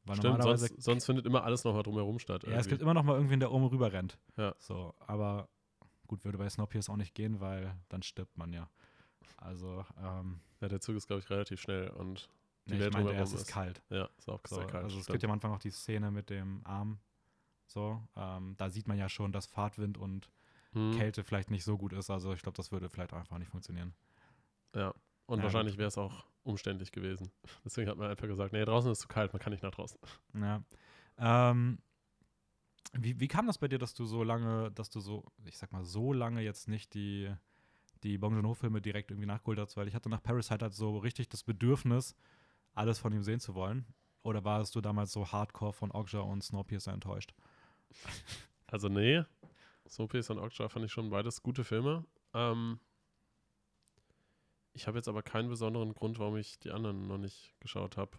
Weil 0.05 0.15
Stimmt, 0.15 0.41
sonst, 0.41 0.81
sonst 0.81 1.05
findet 1.05 1.25
immer 1.25 1.43
alles 1.43 1.63
nochmal 1.63 1.83
drumherum 1.83 2.19
statt. 2.19 2.43
Ja, 2.43 2.49
es 2.49 2.53
irgendwie. 2.53 2.69
gibt 2.69 2.81
immer 2.81 2.93
noch 2.93 3.03
mal 3.03 3.15
irgendwen, 3.15 3.39
der 3.39 3.51
oben 3.51 3.65
rüber 3.65 3.91
rennt. 3.93 4.17
Ja. 4.37 4.55
So, 4.57 4.95
aber 4.99 5.49
gut, 6.09 6.25
würde 6.25 6.37
bei 6.37 6.49
Snowpiercer 6.49 6.91
auch 6.91 6.97
nicht 6.97 7.15
gehen, 7.15 7.39
weil 7.39 7.73
dann 7.87 8.03
stirbt 8.03 8.37
man 8.37 8.51
ja. 8.51 8.69
Also, 9.37 9.85
ähm, 10.03 10.41
ja, 10.59 10.67
der 10.67 10.81
Zug 10.81 10.95
ist, 10.97 11.07
glaube 11.07 11.21
ich, 11.21 11.29
relativ 11.29 11.61
schnell 11.61 11.89
und 11.91 12.29
Die 12.67 12.71
nee, 12.71 12.75
ich 12.77 12.81
Welt 12.83 12.93
meine, 12.93 13.05
drumherum 13.05 13.23
es 13.27 13.33
ist 13.33 13.41
ist- 13.43 13.47
kalt. 13.47 13.81
ja, 13.89 14.09
ist 14.17 14.27
auch 14.29 14.41
So, 14.45 14.57
sehr 14.57 14.67
kalt. 14.67 14.83
also 14.83 14.97
es 14.97 15.03
stimmt. 15.03 15.13
gibt 15.13 15.23
ja 15.23 15.29
am 15.29 15.33
Anfang 15.33 15.51
auch 15.53 15.59
die 15.59 15.71
Szene 15.71 16.11
mit 16.11 16.29
dem 16.29 16.61
Arm. 16.65 16.99
So, 17.65 18.01
ähm, 18.17 18.55
da 18.57 18.69
sieht 18.69 18.87
man 18.87 18.97
ja 18.97 19.07
schon, 19.07 19.31
dass 19.31 19.45
Fahrtwind 19.45 19.97
und 19.97 20.29
Mhm. 20.73 20.91
Kälte 20.97 21.23
vielleicht 21.23 21.49
nicht 21.49 21.63
so 21.63 21.77
gut 21.77 21.93
ist. 21.93 22.09
Also 22.11 22.31
ich 22.33 22.41
glaube, 22.43 22.55
das 22.57 22.71
würde 22.71 22.89
vielleicht 22.89 23.13
einfach 23.13 23.37
nicht 23.39 23.49
funktionieren. 23.49 23.93
Ja. 24.75 24.93
Und 25.25 25.39
Ja, 25.39 25.43
wahrscheinlich 25.45 25.77
wäre 25.77 25.87
es 25.87 25.97
auch 25.97 26.25
umständlich 26.43 26.91
gewesen. 26.91 27.31
Deswegen 27.65 27.89
hat 27.89 27.97
man 27.97 28.09
einfach 28.09 28.27
gesagt, 28.27 28.53
nee, 28.53 28.63
draußen 28.65 28.91
ist 28.91 28.97
es 28.99 29.01
zu 29.03 29.07
kalt, 29.07 29.33
man 29.33 29.39
kann 29.41 29.51
nicht 29.51 29.63
nach 29.63 29.71
draußen. 29.71 29.99
Ja. 30.35 30.63
Ähm, 31.17 31.79
wie, 32.93 33.19
wie 33.19 33.27
kam 33.27 33.47
das 33.47 33.57
bei 33.57 33.67
dir, 33.67 33.79
dass 33.79 33.93
du 33.93 34.05
so 34.05 34.23
lange, 34.23 34.71
dass 34.71 34.89
du 34.89 34.99
so, 34.99 35.25
ich 35.45 35.57
sag 35.57 35.71
mal, 35.71 35.83
so 35.83 36.13
lange 36.13 36.41
jetzt 36.41 36.67
nicht 36.67 36.93
die, 36.93 37.33
die 38.03 38.17
Bong 38.17 38.35
Joon-ho-Filme 38.35 38.81
direkt 38.81 39.11
irgendwie 39.11 39.27
nachgeholt 39.27 39.59
hast? 39.59 39.77
Weil 39.77 39.87
ich 39.87 39.95
hatte 39.95 40.09
nach 40.09 40.23
Parasite 40.23 40.63
halt 40.63 40.73
so 40.73 40.97
richtig 40.97 41.29
das 41.29 41.43
Bedürfnis, 41.43 42.15
alles 42.73 42.99
von 42.99 43.13
ihm 43.13 43.23
sehen 43.23 43.39
zu 43.39 43.55
wollen. 43.55 43.85
Oder 44.21 44.43
warst 44.43 44.75
du 44.75 44.81
damals 44.81 45.11
so 45.11 45.31
hardcore 45.31 45.73
von 45.73 45.91
Okja 45.91 46.19
und 46.19 46.43
Snowpiercer 46.43 46.93
enttäuscht? 46.93 47.33
Also 48.67 48.87
nee, 48.87 49.23
Snowpiercer 49.87 50.35
und 50.35 50.39
Okja 50.39 50.69
fand 50.69 50.85
ich 50.85 50.91
schon 50.91 51.09
beides 51.09 51.41
gute 51.41 51.63
Filme. 51.63 52.05
Ähm, 52.35 52.79
ich 54.73 54.87
habe 54.87 54.97
jetzt 54.97 55.07
aber 55.07 55.23
keinen 55.23 55.49
besonderen 55.49 55.93
Grund, 55.93 56.19
warum 56.19 56.37
ich 56.37 56.59
die 56.59 56.71
anderen 56.71 57.07
noch 57.07 57.17
nicht 57.17 57.55
geschaut 57.59 57.97
habe. 57.97 58.17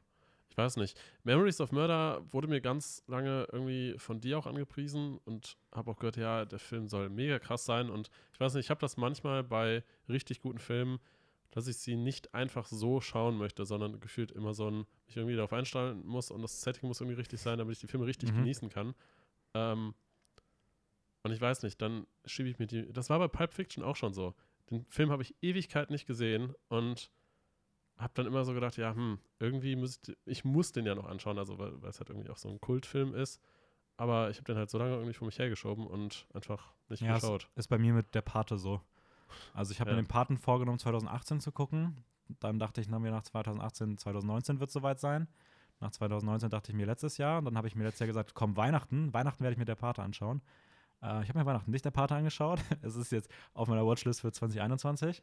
Ich 0.50 0.56
weiß 0.56 0.76
nicht. 0.76 1.00
Memories 1.22 1.60
of 1.60 1.70
Murder 1.72 2.22
wurde 2.32 2.48
mir 2.48 2.60
ganz 2.60 3.04
lange 3.06 3.46
irgendwie 3.52 3.94
von 3.98 4.20
dir 4.20 4.38
auch 4.38 4.46
angepriesen 4.46 5.18
und 5.24 5.56
habe 5.72 5.90
auch 5.92 5.96
gehört, 5.96 6.16
ja, 6.16 6.44
der 6.44 6.58
Film 6.58 6.88
soll 6.88 7.08
mega 7.08 7.38
krass 7.38 7.64
sein. 7.64 7.88
Und 7.88 8.10
ich 8.32 8.40
weiß 8.40 8.54
nicht, 8.54 8.66
ich 8.66 8.70
habe 8.70 8.80
das 8.80 8.96
manchmal 8.96 9.44
bei 9.44 9.84
richtig 10.08 10.40
guten 10.40 10.58
Filmen, 10.58 10.98
dass 11.52 11.66
ich 11.68 11.78
sie 11.78 11.96
nicht 11.96 12.34
einfach 12.34 12.66
so 12.66 13.00
schauen 13.00 13.36
möchte, 13.38 13.64
sondern 13.64 14.00
gefühlt 14.00 14.32
immer 14.32 14.52
so 14.52 14.68
ein, 14.70 14.86
mich 15.06 15.16
irgendwie 15.16 15.36
darauf 15.36 15.52
einstellen 15.52 16.04
muss 16.04 16.30
und 16.30 16.42
das 16.42 16.60
Setting 16.60 16.88
muss 16.88 17.00
irgendwie 17.00 17.18
richtig 17.18 17.40
sein, 17.40 17.58
damit 17.58 17.74
ich 17.74 17.80
die 17.80 17.88
Filme 17.88 18.06
richtig 18.06 18.32
Mhm. 18.32 18.36
genießen 18.36 18.68
kann. 18.70 18.94
Ähm, 19.54 19.94
und 21.22 21.32
ich 21.32 21.40
weiß 21.40 21.62
nicht, 21.62 21.80
dann 21.82 22.06
schiebe 22.24 22.48
ich 22.48 22.58
mir 22.58 22.66
die. 22.66 22.92
Das 22.92 23.10
war 23.10 23.18
bei 23.18 23.28
Pulp 23.28 23.52
Fiction 23.52 23.84
auch 23.84 23.96
schon 23.96 24.14
so. 24.14 24.34
Den 24.70 24.84
Film 24.86 25.10
habe 25.10 25.22
ich 25.22 25.34
Ewigkeit 25.42 25.90
nicht 25.90 26.06
gesehen 26.06 26.54
und 26.68 27.10
habe 28.00 28.12
dann 28.14 28.26
immer 28.26 28.44
so 28.44 28.52
gedacht, 28.54 28.76
ja, 28.76 28.94
hm, 28.94 29.18
irgendwie 29.38 29.76
muss 29.76 30.00
ich, 30.06 30.16
ich 30.24 30.44
muss 30.44 30.72
den 30.72 30.86
ja 30.86 30.94
noch 30.94 31.06
anschauen, 31.06 31.38
also 31.38 31.58
weil, 31.58 31.80
weil 31.82 31.90
es 31.90 31.98
halt 32.00 32.10
irgendwie 32.10 32.30
auch 32.30 32.36
so 32.38 32.48
ein 32.48 32.60
Kultfilm 32.60 33.14
ist. 33.14 33.40
Aber 33.96 34.30
ich 34.30 34.36
habe 34.38 34.44
den 34.44 34.56
halt 34.56 34.70
so 34.70 34.78
lange 34.78 34.92
irgendwie 34.94 35.12
vor 35.12 35.26
mich 35.26 35.38
hergeschoben 35.38 35.86
und 35.86 36.26
einfach 36.32 36.72
nicht 36.88 37.02
Ja, 37.02 37.16
es 37.16 37.22
geschaut. 37.22 37.48
ist 37.56 37.68
bei 37.68 37.76
mir 37.78 37.92
mit 37.92 38.14
der 38.14 38.22
Pate 38.22 38.56
so. 38.56 38.80
Also 39.52 39.72
ich 39.72 39.80
habe 39.80 39.90
Ja. 39.90 39.96
mir 39.96 40.02
den 40.02 40.08
Paten 40.08 40.38
vorgenommen, 40.38 40.78
2018 40.78 41.40
zu 41.40 41.52
gucken. 41.52 42.02
Dann 42.40 42.58
dachte 42.58 42.80
ich 42.80 42.88
na, 42.88 42.98
mir 42.98 43.10
nach 43.10 43.22
2018, 43.24 43.98
2019 43.98 44.60
wird 44.60 44.68
es 44.68 44.74
soweit 44.74 45.00
sein. 45.00 45.28
Nach 45.80 45.90
2019 45.90 46.48
dachte 46.50 46.70
ich 46.72 46.76
mir 46.76 46.86
letztes 46.86 47.18
Jahr. 47.18 47.38
Und 47.38 47.44
dann 47.46 47.56
habe 47.56 47.68
ich 47.68 47.74
mir 47.74 47.84
letztes 47.84 48.00
Jahr 48.00 48.06
gesagt, 48.06 48.34
komm, 48.34 48.56
Weihnachten. 48.56 49.12
Weihnachten 49.12 49.42
werde 49.42 49.52
ich 49.52 49.58
mir 49.58 49.64
der 49.64 49.74
Pate 49.74 50.02
anschauen. 50.02 50.40
Äh, 51.02 51.22
ich 51.22 51.28
habe 51.28 51.38
mir 51.38 51.46
Weihnachten 51.46 51.70
nicht 51.70 51.84
der 51.84 51.90
Pate 51.90 52.14
angeschaut. 52.14 52.60
es 52.82 52.96
ist 52.96 53.12
jetzt 53.12 53.30
auf 53.54 53.68
meiner 53.68 53.84
Watchlist 53.86 54.20
für 54.20 54.32
2021. 54.32 55.22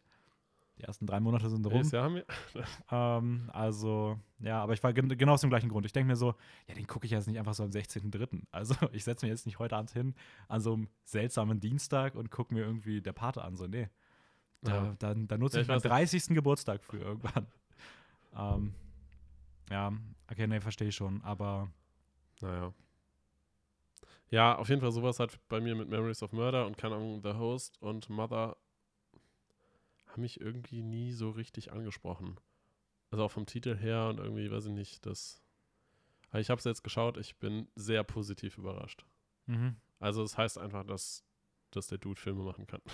Die 0.77 0.83
ersten 0.83 1.07
drei 1.07 1.19
Monate 1.19 1.49
sind 1.49 1.65
rum. 1.65 1.81
Jahr 1.89 2.03
haben 2.03 2.15
wir? 2.15 2.25
Ähm, 2.91 3.49
also, 3.51 4.19
ja, 4.39 4.61
aber 4.61 4.73
ich 4.73 4.83
war 4.83 4.93
gen 4.93 5.09
genau 5.17 5.33
aus 5.33 5.41
dem 5.41 5.49
gleichen 5.49 5.69
Grund. 5.69 5.85
Ich 5.85 5.91
denke 5.93 6.07
mir 6.07 6.15
so, 6.15 6.35
ja, 6.67 6.75
den 6.75 6.85
gucke 6.85 7.05
ich 7.05 7.11
jetzt 7.11 7.27
nicht 7.27 7.39
einfach 7.39 7.53
so 7.55 7.63
am 7.63 7.69
16.03. 7.71 8.43
Also, 8.51 8.75
ich 8.91 9.03
setze 9.03 9.25
mir 9.25 9.31
jetzt 9.31 9.45
nicht 9.47 9.57
heute 9.59 9.75
Abend 9.75 9.91
hin 9.91 10.13
an 10.47 10.61
so 10.61 10.73
einem 10.73 10.87
seltsamen 11.03 11.59
Dienstag 11.59 12.15
und 12.15 12.29
gucke 12.29 12.53
mir 12.53 12.61
irgendwie 12.63 13.01
der 13.01 13.13
Pate 13.13 13.43
an. 13.43 13.55
So, 13.57 13.65
nee. 13.67 13.89
Da, 14.61 14.75
Ja. 14.85 14.95
dann, 14.99 15.27
dann 15.27 15.39
nutze 15.39 15.57
Ja, 15.57 15.61
ich 15.61 15.65
ich 15.65 15.69
meinen 15.69 15.83
weiß 15.83 16.13
nicht. 16.13 16.25
30. 16.27 16.35
Geburtstag 16.35 16.83
für 16.83 16.97
irgendwann. 16.99 17.47
ähm, 18.37 18.73
ja, 19.71 19.91
okay, 20.31 20.45
nee, 20.47 20.61
verstehe 20.61 20.89
ich 20.89 20.95
schon. 20.95 21.21
Aber 21.23 21.69
Naja. 22.41 22.71
Ja, 24.29 24.57
auf 24.57 24.67
jeden 24.69 24.81
Fall 24.81 24.91
sowas 24.91 25.19
hat 25.19 25.39
bei 25.47 25.59
mir 25.61 25.73
mit 25.75 25.87
Memories 25.89 26.21
of 26.21 26.33
Murder 26.33 26.65
und 26.67 26.77
keine 26.77 26.95
Ahnung, 26.95 27.21
The 27.23 27.33
Host 27.33 27.81
und 27.81 28.09
Mother 28.09 28.57
haben 30.17 30.23
mich 30.23 30.41
irgendwie 30.41 30.81
nie 30.81 31.11
so 31.13 31.29
richtig 31.29 31.71
angesprochen. 31.71 32.39
Also 33.11 33.23
auch 33.23 33.31
vom 33.31 33.45
Titel 33.45 33.77
her 33.77 34.07
und 34.09 34.19
irgendwie, 34.19 34.51
weiß 34.51 34.65
ich 34.65 34.73
nicht, 34.73 35.05
das. 35.05 35.41
Ich 36.33 36.49
habe 36.49 36.59
es 36.59 36.65
jetzt 36.65 36.83
geschaut, 36.83 37.17
ich 37.17 37.37
bin 37.37 37.69
sehr 37.75 38.03
positiv 38.03 38.57
überrascht. 38.57 39.05
Mhm. 39.45 39.77
Also 39.99 40.23
es 40.23 40.37
heißt 40.37 40.57
einfach, 40.57 40.83
dass, 40.83 41.23
dass 41.71 41.87
der 41.87 41.99
Dude 41.99 42.19
Filme 42.19 42.43
machen 42.43 42.67
kann. 42.67 42.81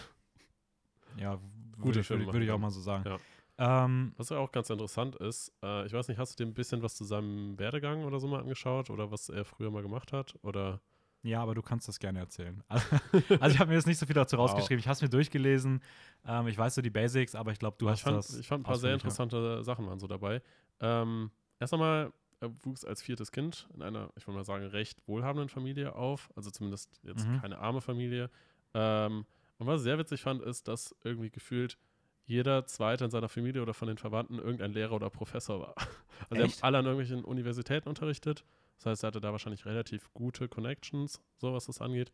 Ja, 1.16 1.36
Gute 1.74 1.86
würde 1.86 2.00
ich, 2.00 2.08
Filme 2.08 2.24
würde, 2.24 2.34
würde 2.34 2.46
ich 2.46 2.52
auch 2.52 2.58
mal 2.58 2.72
so 2.72 2.82
sagen. 2.82 3.08
Ja. 3.08 3.86
Ähm, 3.86 4.14
Was 4.18 4.30
ja 4.30 4.40
auch 4.40 4.52
ganz 4.52 4.72
interessant 4.72 5.16
ist, 5.18 5.54
äh, 5.62 5.86
ich 5.86 5.94
weiß 5.94 6.08
nicht, 6.08 6.18
hast 6.18 6.40
du 6.40 6.44
dir 6.44 6.50
ein 6.50 6.56
bisschen 6.56 6.82
was 6.82 6.96
zu 6.96 7.04
seinem 7.04 7.60
Werdegang 7.60 8.06
oder 8.06 8.20
so 8.20 8.28
mal 8.28 8.40
angeschaut 8.40 8.90
oder 8.90 9.12
was 9.12 9.30
er 9.30 9.46
früher 9.46 9.70
mal 9.70 9.84
gemacht 9.84 10.12
hat? 10.12 10.34
Oder 10.42 10.82
ja, 11.24 11.42
aber 11.42 11.56
du 11.56 11.62
kannst 11.62 11.88
das 11.88 12.00
gerne 12.00 12.20
erzählen. 12.20 12.64
Also 13.40 13.54
ich 13.56 13.60
habe 13.60 13.70
mir 13.70 13.76
jetzt 13.76 13.88
nicht 13.88 13.98
so 13.98 14.06
viel 14.06 14.14
dazu 14.16 14.38
Wow. 14.38 14.44
rausgeschrieben. 14.44 14.80
Ich 14.80 14.88
habe 14.88 14.94
es 14.94 15.02
mir 15.02 15.10
durchgelesen. 15.10 15.82
Ähm, 16.26 16.48
ich 16.48 16.58
weiß 16.58 16.76
so 16.76 16.82
die 16.82 16.90
Basics, 16.90 17.36
aber 17.36 17.52
ich 17.52 17.60
glaube, 17.60 17.78
du 17.80 17.90
hast 17.90 18.00
ich, 18.00 18.04
fand, 18.04 18.18
das. 18.18 18.38
ich 18.38 18.48
fand 18.48 18.62
ein 18.62 18.64
paar 18.64 18.78
sehr 18.78 18.94
interessante 18.94 19.64
Sachen 19.64 19.86
waren 19.88 20.00
so 20.00 20.08
dabei. 20.08 20.42
Ähm, 20.80 21.32
erst 21.60 21.74
einmal, 21.74 22.12
er 22.42 22.52
wuchs 22.66 22.84
als 22.86 23.02
viertes 23.02 23.32
Kind 23.32 23.68
in 23.74 23.82
einer, 23.82 24.10
ich 24.18 24.28
würde 24.28 24.38
mal 24.38 24.44
sagen, 24.44 24.66
recht 24.66 25.02
wohlhabenden 25.08 25.50
Familie 25.50 25.96
auf. 25.96 26.30
Also 26.36 26.52
zumindest 26.52 27.00
jetzt 27.04 27.26
Mhm. 27.28 27.40
keine 27.42 27.58
arme 27.58 27.82
Familie. 27.82 28.30
Ähm, 28.74 29.26
und 29.60 29.68
was 29.68 29.82
ich 29.82 29.84
sehr 29.86 29.98
witzig 29.98 30.22
fand, 30.22 30.42
ist, 30.42 30.68
dass 30.68 30.94
irgendwie 31.04 31.30
gefühlt 31.30 31.78
jeder 32.26 32.66
Zweite 32.66 33.06
in 33.06 33.12
seiner 33.12 33.30
Familie 33.30 33.62
oder 33.62 33.74
von 33.74 33.88
den 33.88 33.98
Verwandten 33.98 34.40
irgendein 34.40 34.72
Lehrer 34.74 34.94
oder 34.94 35.10
Professor 35.10 35.60
war. 35.62 35.76
Also 36.30 36.36
die 36.36 36.42
Echt? 36.44 36.58
haben 36.62 36.68
alle 36.68 36.78
an 36.78 36.86
irgendwelchen 36.86 37.26
Universitäten 37.26 37.90
unterrichtet. 37.90 38.46
Das 38.78 38.86
heißt, 38.88 39.04
er 39.04 39.08
hatte 39.08 39.22
da 39.22 39.32
wahrscheinlich 39.32 39.66
relativ 39.66 40.12
gute 40.14 40.48
Connections, 40.48 41.22
so 41.38 41.54
was 41.54 41.66
das 41.66 41.82
angeht. 41.82 42.12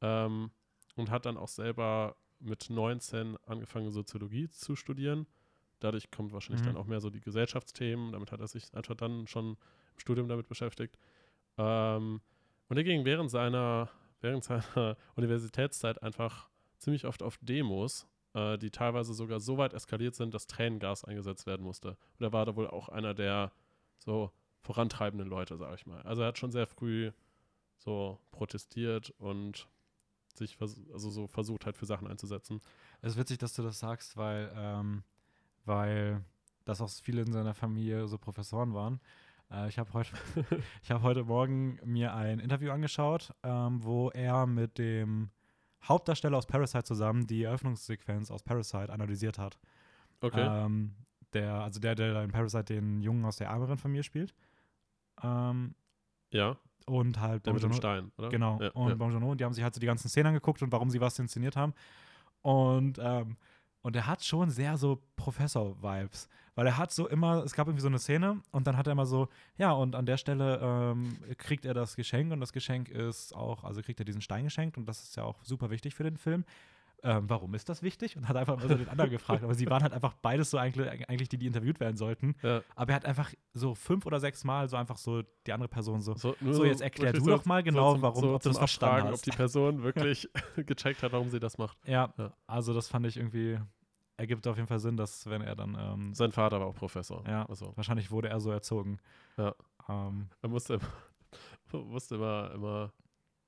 Ähm, 0.00 0.50
und 0.96 1.10
hat 1.10 1.26
dann 1.26 1.36
auch 1.36 1.48
selber 1.48 2.16
mit 2.38 2.68
19 2.70 3.36
angefangen, 3.46 3.90
Soziologie 3.90 4.48
zu 4.48 4.76
studieren. 4.76 5.26
Dadurch 5.80 6.10
kommt 6.10 6.32
wahrscheinlich 6.32 6.62
Mhm. 6.62 6.66
dann 6.66 6.76
auch 6.76 6.86
mehr 6.86 7.00
so 7.00 7.10
die 7.10 7.20
Gesellschaftsthemen. 7.20 8.12
Damit 8.12 8.30
hat 8.32 8.40
er 8.40 8.48
sich 8.48 8.72
einfach 8.74 8.94
dann 8.94 9.26
schon 9.26 9.50
im 9.94 9.98
Studium 9.98 10.28
damit 10.28 10.48
beschäftigt. 10.48 10.96
Ähm, 11.58 12.20
und 12.68 12.76
er 12.76 12.84
ging 12.84 13.04
während 13.04 13.30
seiner, 13.30 13.90
während 14.20 14.44
seiner 14.44 14.96
Universitätszeit 15.16 16.02
einfach 16.02 16.48
ziemlich 16.78 17.06
oft 17.06 17.22
auf 17.22 17.38
Demos, 17.40 18.06
äh, 18.34 18.58
die 18.58 18.70
teilweise 18.70 19.14
sogar 19.14 19.40
so 19.40 19.56
weit 19.58 19.72
eskaliert 19.72 20.14
sind, 20.14 20.34
dass 20.34 20.46
Tränengas 20.46 21.04
eingesetzt 21.04 21.46
werden 21.46 21.62
musste. 21.64 21.90
Und 22.18 22.24
er 22.24 22.32
war 22.32 22.44
da 22.46 22.56
wohl 22.56 22.68
auch 22.68 22.88
einer 22.88 23.14
der 23.14 23.52
so 23.98 24.30
vorantreibenden 24.62 25.28
Leute, 25.28 25.56
sage 25.56 25.74
ich 25.74 25.86
mal. 25.86 26.02
Also 26.02 26.22
er 26.22 26.28
hat 26.28 26.38
schon 26.38 26.52
sehr 26.52 26.66
früh 26.66 27.10
so 27.76 28.18
protestiert 28.30 29.10
und 29.18 29.68
sich 30.34 30.56
also 30.60 31.10
so 31.10 31.26
versucht 31.26 31.66
halt 31.66 31.76
für 31.76 31.86
Sachen 31.86 32.08
einzusetzen. 32.08 32.60
Es 33.02 33.12
ist 33.12 33.18
witzig, 33.18 33.38
dass 33.38 33.54
du 33.54 33.62
das 33.62 33.78
sagst, 33.78 34.16
weil, 34.16 34.52
ähm, 34.56 35.02
weil 35.64 36.24
das 36.64 36.80
auch 36.80 36.88
viele 36.88 37.22
in 37.22 37.32
seiner 37.32 37.54
Familie 37.54 38.08
so 38.08 38.18
Professoren 38.18 38.72
waren. 38.72 39.00
Äh, 39.50 39.68
ich 39.68 39.78
habe 39.78 39.92
heute, 39.92 40.12
ich 40.82 40.90
hab 40.90 41.02
heute 41.02 41.24
Morgen 41.24 41.78
mir 41.84 42.14
ein 42.14 42.38
Interview 42.38 42.70
angeschaut, 42.70 43.34
ähm, 43.42 43.82
wo 43.82 44.10
er 44.10 44.46
mit 44.46 44.78
dem 44.78 45.30
Hauptdarsteller 45.84 46.38
aus 46.38 46.46
Parasite 46.46 46.84
zusammen 46.84 47.26
die 47.26 47.42
Eröffnungssequenz 47.42 48.30
aus 48.30 48.42
Parasite 48.42 48.92
analysiert 48.92 49.38
hat. 49.38 49.58
Okay. 50.20 50.40
Ähm, 50.40 50.94
der, 51.32 51.54
also 51.54 51.80
der, 51.80 51.94
der 51.94 52.22
in 52.22 52.30
Parasite 52.30 52.74
den 52.74 53.00
Jungen 53.00 53.24
aus 53.24 53.36
der 53.36 53.48
ärmeren 53.48 53.78
Familie 53.78 54.04
spielt. 54.04 54.34
Ähm, 55.22 55.74
ja, 56.30 56.56
und 56.86 57.20
halt 57.20 57.46
der 57.46 57.52
mit 57.54 57.62
dem 57.62 57.72
Stein, 57.72 58.10
oder? 58.16 58.28
Genau. 58.28 58.58
Ja, 58.60 58.70
und 58.70 58.98
ja. 58.98 59.06
Und 59.06 59.40
die 59.40 59.44
haben 59.44 59.52
sich 59.52 59.62
halt 59.62 59.74
so 59.74 59.80
die 59.80 59.86
ganzen 59.86 60.08
Szenen 60.08 60.28
angeguckt 60.28 60.62
und 60.62 60.72
warum 60.72 60.90
sie 60.90 61.00
was 61.00 61.18
inszeniert 61.18 61.56
haben. 61.56 61.74
Und, 62.42 62.98
ähm, 63.00 63.36
und 63.82 63.96
er 63.96 64.06
hat 64.06 64.24
schon 64.24 64.50
sehr 64.50 64.76
so 64.76 65.02
Professor-Vibes. 65.16 66.28
Weil 66.54 66.66
er 66.66 66.76
hat 66.76 66.92
so 66.92 67.08
immer, 67.08 67.42
es 67.44 67.54
gab 67.54 67.66
irgendwie 67.66 67.82
so 67.82 67.88
eine 67.88 67.98
Szene 67.98 68.42
und 68.50 68.66
dann 68.66 68.76
hat 68.76 68.86
er 68.86 68.92
immer 68.92 69.06
so, 69.06 69.28
ja, 69.56 69.72
und 69.72 69.94
an 69.94 70.04
der 70.04 70.18
Stelle 70.18 70.60
ähm, 70.62 71.16
kriegt 71.38 71.64
er 71.64 71.72
das 71.72 71.96
Geschenk 71.96 72.30
und 72.30 72.40
das 72.40 72.52
Geschenk 72.52 72.90
ist 72.90 73.34
auch, 73.34 73.64
also 73.64 73.80
kriegt 73.80 74.00
er 74.00 74.04
diesen 74.04 74.20
Stein 74.20 74.44
geschenkt 74.44 74.76
und 74.76 74.86
das 74.86 75.02
ist 75.02 75.16
ja 75.16 75.24
auch 75.24 75.42
super 75.44 75.70
wichtig 75.70 75.94
für 75.94 76.04
den 76.04 76.18
Film. 76.18 76.44
Ähm, 77.04 77.28
warum 77.28 77.52
ist 77.54 77.68
das 77.68 77.82
wichtig? 77.82 78.16
Und 78.16 78.28
hat 78.28 78.36
einfach 78.36 78.56
mal 78.56 78.68
so 78.68 78.74
den 78.76 78.88
anderen 78.88 79.10
gefragt. 79.10 79.42
Aber 79.42 79.54
sie 79.54 79.68
waren 79.68 79.82
halt 79.82 79.92
einfach 79.92 80.14
beides 80.14 80.50
so 80.50 80.58
eigentlich, 80.58 80.88
eigentlich 81.08 81.28
die, 81.28 81.36
die 81.36 81.46
interviewt 81.46 81.80
werden 81.80 81.96
sollten. 81.96 82.36
ja. 82.42 82.62
Aber 82.76 82.92
er 82.92 82.96
hat 82.96 83.04
einfach 83.04 83.32
so 83.54 83.74
fünf 83.74 84.06
oder 84.06 84.20
sechs 84.20 84.44
Mal 84.44 84.68
so 84.68 84.76
einfach 84.76 84.96
so 84.98 85.22
die 85.46 85.52
andere 85.52 85.68
Person 85.68 86.00
so, 86.00 86.14
So, 86.14 86.36
so, 86.40 86.64
jetzt 86.64 86.80
erklär 86.80 87.12
du 87.12 87.20
so- 87.20 87.30
doch 87.30 87.44
mal 87.44 87.62
genau, 87.62 87.94
zum- 87.94 88.02
warum, 88.02 88.24
ob 88.34 88.42
du 88.42 88.48
das 88.50 88.58
verstanden 88.58 89.08
hast. 89.08 89.18
ob 89.18 89.22
die 89.24 89.30
Person 89.36 89.82
wirklich 89.82 90.28
gecheckt 90.56 91.02
hat, 91.02 91.12
warum 91.12 91.28
sie 91.30 91.40
das 91.40 91.58
macht. 91.58 91.76
ja, 91.88 92.12
Ja. 92.16 92.32
also 92.46 92.72
das 92.72 92.86
fand 92.88 93.04
ich 93.06 93.16
irgendwie, 93.16 93.58
ergibt 94.16 94.46
auf 94.46 94.54
jeden 94.56 94.68
Fall 94.68 94.78
Sinn, 94.78 94.96
dass 94.96 95.26
wenn 95.28 95.42
er 95.42 95.56
dann, 95.56 95.76
ähm, 95.76 96.14
Sein 96.14 96.30
Vater 96.30 96.60
war 96.60 96.68
auch 96.68 96.74
Professor. 96.76 97.24
ja, 97.26 97.44
Also, 97.46 97.72
wahrscheinlich 97.76 98.12
wurde 98.12 98.28
er 98.28 98.38
so 98.38 98.52
erzogen. 98.52 98.98
Ja. 99.36 99.54
Ähm, 99.88 100.28
er 100.40 100.48
musste 100.48 100.74
immer, 100.74 100.84
musste 101.84 102.14
immer, 102.14 102.52
immer, 102.54 102.92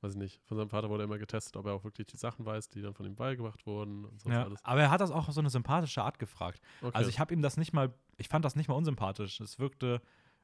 weiß 0.04 0.12
ich 0.12 0.18
nicht, 0.18 0.40
von 0.44 0.56
seinem 0.56 0.68
Vater 0.68 0.90
wurde 0.90 1.04
immer 1.04 1.18
getestet, 1.18 1.56
ob 1.56 1.66
er 1.66 1.72
auch 1.72 1.84
wirklich 1.84 2.06
die 2.06 2.16
Sachen 2.16 2.44
weiß, 2.44 2.68
die 2.68 2.82
dann 2.82 2.94
von 2.94 3.06
ihm 3.06 3.16
beigebracht 3.16 3.66
wurden 3.66 4.04
und 4.04 4.20
so 4.20 4.30
ja. 4.30 4.44
alles. 4.44 4.64
Aber 4.64 4.80
er 4.82 4.90
hat 4.90 5.00
das 5.00 5.10
auch 5.10 5.28
auf 5.28 5.34
so 5.34 5.40
eine 5.40 5.50
sympathische 5.50 6.02
Art 6.02 6.18
gefragt. 6.18 6.60
Okay. 6.82 6.92
Also 6.94 7.10
ich 7.10 7.18
habe 7.18 7.32
ihm 7.32 7.42
das 7.42 7.56
nicht 7.56 7.72
mal, 7.72 7.92
ich 8.18 8.28
fand 8.28 8.44
das 8.44 8.54
nicht 8.54 8.68
mal 8.68 8.74
unsympathisch. 8.74 9.40
Es 9.40 9.58
wirkte 9.58 10.02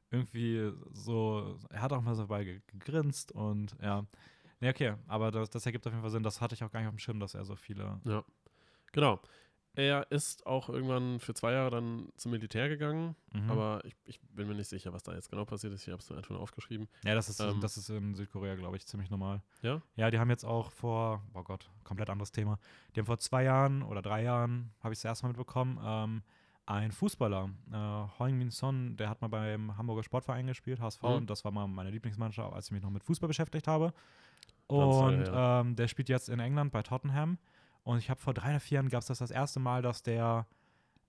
irgendwie 0.09 0.71
so, 0.91 1.57
er 1.69 1.81
hat 1.81 1.93
auch 1.93 2.01
mal 2.01 2.15
so 2.15 2.23
dabei 2.23 2.43
ge- 2.43 2.61
gegrinst 2.67 3.31
und 3.31 3.75
ja. 3.81 4.05
Nee, 4.59 4.69
okay, 4.69 4.95
aber 5.07 5.31
das, 5.31 5.49
das 5.49 5.65
ergibt 5.65 5.87
auf 5.87 5.93
jeden 5.93 6.01
Fall 6.01 6.11
Sinn. 6.11 6.23
Das 6.23 6.41
hatte 6.41 6.53
ich 6.53 6.63
auch 6.63 6.71
gar 6.71 6.79
nicht 6.81 6.87
auf 6.89 6.95
dem 6.95 6.99
Schirm, 6.99 7.19
dass 7.19 7.33
er 7.33 7.45
so 7.45 7.55
viele. 7.55 7.99
Genau. 8.91 9.19
Er 9.73 10.11
ist 10.11 10.45
auch 10.45 10.67
irgendwann 10.67 11.19
für 11.21 11.33
zwei 11.33 11.53
Jahre 11.53 11.69
dann 11.71 12.09
zum 12.17 12.31
Militär 12.31 12.67
gegangen, 12.67 13.15
Mhm. 13.31 13.49
aber 13.49 13.81
ich, 13.85 13.95
ich 14.03 14.19
bin 14.19 14.47
mir 14.47 14.55
nicht 14.55 14.67
sicher, 14.67 14.91
was 14.91 15.03
da 15.03 15.13
jetzt 15.13 15.29
genau 15.29 15.45
passiert 15.45 15.71
ist. 15.73 15.87
Ich 15.87 15.91
habe 15.93 16.01
es 16.01 16.11
einfach 16.11 16.29
nur 16.31 16.41
aufgeschrieben. 16.41 16.89
Ja, 17.05 17.15
das 17.15 17.29
ist, 17.29 17.39
Ähm, 17.39 17.61
das 17.61 17.77
ist 17.77 17.89
in 17.89 18.13
Südkorea, 18.13 18.55
glaube 18.55 18.75
ich, 18.75 18.85
ziemlich 18.85 19.09
normal. 19.09 19.41
Ja? 19.61 19.81
Ja, 19.95 20.11
die 20.11 20.19
haben 20.19 20.29
jetzt 20.29 20.43
auch 20.43 20.71
vor, 20.71 21.23
oh 21.33 21.43
Gott, 21.43 21.69
komplett 21.85 22.09
anderes 22.09 22.31
Thema. 22.33 22.59
Die 22.95 22.99
haben 22.99 23.05
vor 23.05 23.19
zwei 23.19 23.43
Jahren 23.43 23.81
oder 23.81 24.01
drei 24.01 24.23
Jahren, 24.23 24.73
habe 24.81 24.93
ich 24.93 24.99
es 24.99 25.05
erst 25.05 25.23
mal 25.23 25.29
mitbekommen, 25.29 25.79
ähm, 25.81 26.23
ein 26.65 26.91
Fußballer, 26.91 27.49
äh, 27.71 28.19
Heung 28.19 28.37
Min 28.37 28.49
Son, 28.51 28.95
der 28.97 29.09
hat 29.09 29.21
mal 29.21 29.27
beim 29.29 29.77
Hamburger 29.77 30.03
Sportverein 30.03 30.47
gespielt, 30.47 30.79
HSV, 30.81 31.01
Mhm. 31.03 31.09
und 31.09 31.29
das 31.29 31.43
war 31.45 31.51
mal 31.51 31.67
meine 31.67 31.89
Lieblingsmannschaft, 31.91 32.53
als 32.53 32.65
ich 32.67 32.71
mich 32.71 32.81
noch 32.83 32.89
mit 32.91 33.03
Fußball 33.03 33.27
beschäftigt 33.27 33.67
habe. 33.67 33.93
Ganz 34.67 34.95
lange 34.95 35.17
Und 35.17 35.31
ähm, 35.33 35.75
der 35.75 35.87
spielt 35.87 36.07
jetzt 36.09 36.29
in 36.29 36.39
England 36.39 36.71
bei 36.71 36.81
Tottenham. 36.83 37.37
Und 37.83 37.97
ich 37.97 38.09
habe 38.09 38.19
vor 38.19 38.33
drei 38.33 38.51
oder 38.51 38.59
vier 38.59 38.75
Jahren 38.75 38.89
gab 38.89 39.01
es 39.01 39.07
das 39.07 39.19
das 39.19 39.31
erste 39.31 39.59
Mal, 39.59 39.81
dass 39.81 40.03
der, 40.03 40.45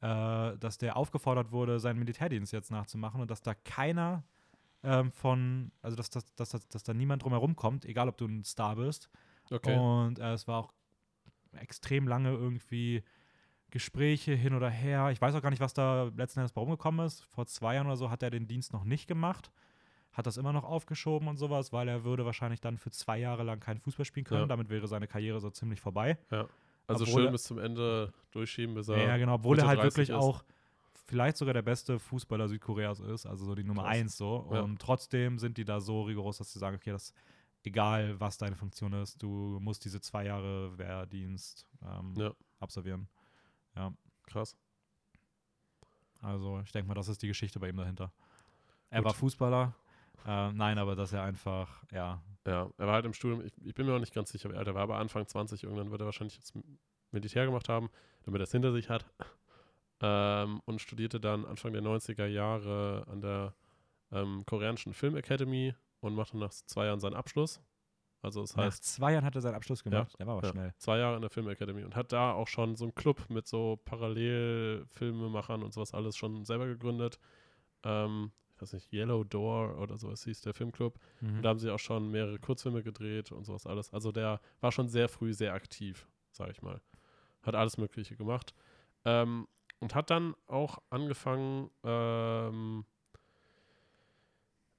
äh, 0.00 0.56
dass 0.58 0.78
der 0.78 0.96
aufgefordert 0.96 1.52
wurde, 1.52 1.80
seinen 1.80 1.98
Militärdienst 1.98 2.52
jetzt 2.52 2.70
nachzumachen 2.70 3.20
und 3.20 3.30
dass 3.30 3.42
da 3.42 3.54
keiner 3.54 4.24
ähm, 4.82 5.12
von, 5.12 5.70
also 5.82 5.96
dass, 5.96 6.10
dass, 6.10 6.34
dass, 6.34 6.50
dass, 6.50 6.68
dass 6.68 6.82
da 6.82 6.94
niemand 6.94 7.22
drumherum 7.22 7.56
kommt, 7.56 7.84
egal 7.84 8.08
ob 8.08 8.16
du 8.16 8.26
ein 8.26 8.44
Star 8.44 8.76
bist. 8.76 9.10
Okay. 9.50 9.76
Und 9.76 10.18
äh, 10.18 10.32
es 10.32 10.48
war 10.48 10.58
auch 10.58 10.72
extrem 11.52 12.08
lange 12.08 12.30
irgendwie 12.30 13.02
Gespräche 13.70 14.34
hin 14.34 14.54
oder 14.54 14.70
her. 14.70 15.10
Ich 15.10 15.20
weiß 15.20 15.34
auch 15.34 15.42
gar 15.42 15.50
nicht, 15.50 15.60
was 15.60 15.74
da 15.74 16.10
letzten 16.16 16.40
Endes 16.40 16.52
bei 16.52 16.60
rumgekommen 16.60 17.04
ist. 17.06 17.24
Vor 17.26 17.46
zwei 17.46 17.74
Jahren 17.74 17.86
oder 17.86 17.96
so 17.96 18.10
hat 18.10 18.22
er 18.22 18.30
den 18.30 18.46
Dienst 18.46 18.72
noch 18.72 18.84
nicht 18.84 19.06
gemacht. 19.06 19.50
Hat 20.12 20.26
das 20.26 20.36
immer 20.36 20.52
noch 20.52 20.64
aufgeschoben 20.64 21.26
und 21.26 21.38
sowas, 21.38 21.72
weil 21.72 21.88
er 21.88 22.04
würde 22.04 22.26
wahrscheinlich 22.26 22.60
dann 22.60 22.76
für 22.76 22.90
zwei 22.90 23.18
Jahre 23.18 23.44
lang 23.44 23.60
keinen 23.60 23.80
Fußball 23.80 24.04
spielen 24.04 24.24
können. 24.24 24.42
Ja. 24.42 24.46
Damit 24.46 24.68
wäre 24.68 24.86
seine 24.86 25.08
Karriere 25.08 25.40
so 25.40 25.48
ziemlich 25.48 25.80
vorbei. 25.80 26.18
Also 26.86 27.04
obwohl 27.04 27.20
schön 27.20 27.26
er- 27.28 27.32
bis 27.32 27.42
zum 27.44 27.58
Ende 27.58 28.12
durchschieben, 28.30 28.74
bis 28.74 28.86
Ja, 28.88 28.94
er. 28.96 29.18
genau, 29.18 29.34
obwohl 29.34 29.58
er 29.58 29.66
halt 29.66 29.78
30 29.80 29.92
wirklich 29.96 30.08
ist. 30.10 30.14
auch 30.14 30.44
vielleicht 31.06 31.36
sogar 31.36 31.54
der 31.54 31.62
beste 31.62 31.98
Fußballer 31.98 32.48
Südkoreas 32.48 33.00
ist, 33.00 33.26
also 33.26 33.44
so 33.44 33.54
die 33.54 33.64
Nummer 33.64 33.82
Krass. 33.82 33.92
eins 33.96 34.16
so. 34.16 34.48
Ja. 34.52 34.60
Und 34.60 34.80
trotzdem 34.80 35.38
sind 35.38 35.58
die 35.58 35.64
da 35.64 35.80
so 35.80 36.02
rigoros, 36.02 36.38
dass 36.38 36.52
sie 36.52 36.58
sagen, 36.58 36.76
okay, 36.76 36.90
das 36.90 37.12
egal 37.64 38.18
was 38.18 38.38
deine 38.38 38.56
Funktion 38.56 38.92
ist, 38.94 39.22
du 39.22 39.58
musst 39.60 39.84
diese 39.84 40.00
zwei 40.00 40.24
Jahre 40.26 40.76
Wehrdienst 40.78 41.66
ähm, 41.82 42.14
Ja. 42.16 42.32
absolvieren. 42.60 43.08
Krass. 44.26 44.56
Also 46.20 46.60
ich 46.64 46.72
denke 46.72 46.88
mal, 46.88 46.94
das 46.94 47.08
ist 47.08 47.22
die 47.22 47.28
Geschichte 47.28 47.58
bei 47.58 47.68
ihm 47.68 47.76
dahinter. 47.76 48.12
Er 48.90 49.00
Gut. 49.00 49.06
war 49.06 49.14
Fußballer. 49.14 49.74
Äh, 50.26 50.52
nein, 50.52 50.78
aber 50.78 50.94
dass 50.94 51.12
er 51.12 51.22
einfach, 51.22 51.82
ja, 51.90 52.22
Ja, 52.46 52.70
er 52.76 52.86
war 52.86 52.94
halt 52.94 53.06
im 53.06 53.12
Studium, 53.12 53.44
ich, 53.44 53.52
ich 53.64 53.74
bin 53.74 53.86
mir 53.86 53.94
auch 53.94 54.00
nicht 54.00 54.14
ganz 54.14 54.30
sicher, 54.32 54.50
wie 54.50 54.56
alt 54.56 54.66
er 54.66 54.74
war, 54.74 54.82
aber 54.82 54.96
Anfang 54.98 55.26
20, 55.26 55.64
irgendwann 55.64 55.90
wird 55.90 56.00
er 56.00 56.06
wahrscheinlich 56.06 56.36
jetzt 56.36 56.54
Militär 57.10 57.44
gemacht 57.46 57.68
haben, 57.68 57.90
damit 58.24 58.40
er 58.40 58.44
es 58.44 58.52
hinter 58.52 58.72
sich 58.72 58.88
hat. 58.88 59.04
Ähm, 60.04 60.60
und 60.64 60.80
studierte 60.80 61.20
dann 61.20 61.44
Anfang 61.44 61.72
der 61.72 61.82
90er 61.82 62.26
Jahre 62.26 63.04
an 63.08 63.20
der 63.20 63.54
ähm, 64.10 64.42
koreanischen 64.46 64.94
Film 64.94 65.14
Academy 65.14 65.76
und 66.00 66.16
machte 66.16 66.36
nach 66.36 66.50
zwei 66.50 66.86
Jahren 66.86 66.98
seinen 66.98 67.14
Abschluss. 67.14 67.60
Also 68.20 68.40
das 68.40 68.56
nach 68.56 68.64
heißt, 68.64 68.84
zwei 68.84 69.12
Jahren 69.12 69.24
hat 69.24 69.36
er 69.36 69.40
seinen 69.40 69.54
Abschluss 69.54 69.84
gemacht. 69.84 70.14
Der 70.18 70.26
war 70.26 70.38
aber 70.38 70.46
ja, 70.46 70.52
schnell. 70.52 70.74
zwei 70.78 70.98
Jahre 70.98 71.14
in 71.14 71.22
der 71.22 71.30
Film 71.30 71.48
Academy 71.48 71.84
und 71.84 71.94
hat 71.94 72.10
da 72.10 72.32
auch 72.32 72.48
schon 72.48 72.74
so 72.74 72.84
einen 72.84 72.96
Club 72.96 73.30
mit 73.30 73.46
so 73.46 73.80
Parallelfilmemachern 73.84 75.62
und 75.62 75.72
sowas 75.72 75.94
alles 75.94 76.16
schon 76.16 76.44
selber 76.44 76.66
gegründet. 76.66 77.20
Ähm, 77.84 78.32
weiß 78.62 78.72
nicht, 78.72 78.92
Yellow 78.92 79.24
Door 79.24 79.78
oder 79.78 79.98
sowas 79.98 80.24
hieß 80.24 80.40
der 80.42 80.54
Filmclub. 80.54 80.98
Mhm. 81.20 81.36
Und 81.36 81.42
da 81.42 81.50
haben 81.50 81.58
sie 81.58 81.70
auch 81.70 81.78
schon 81.78 82.10
mehrere 82.10 82.38
Kurzfilme 82.38 82.82
gedreht 82.82 83.32
und 83.32 83.44
sowas 83.44 83.66
alles. 83.66 83.92
Also 83.92 84.12
der 84.12 84.40
war 84.60 84.72
schon 84.72 84.88
sehr 84.88 85.08
früh 85.08 85.34
sehr 85.34 85.52
aktiv, 85.52 86.08
sage 86.30 86.52
ich 86.52 86.62
mal. 86.62 86.80
Hat 87.42 87.54
alles 87.54 87.76
Mögliche 87.76 88.16
gemacht. 88.16 88.54
Ähm, 89.04 89.48
und 89.80 89.96
hat 89.96 90.10
dann 90.10 90.34
auch 90.46 90.78
angefangen, 90.90 91.68
ähm, 91.82 92.84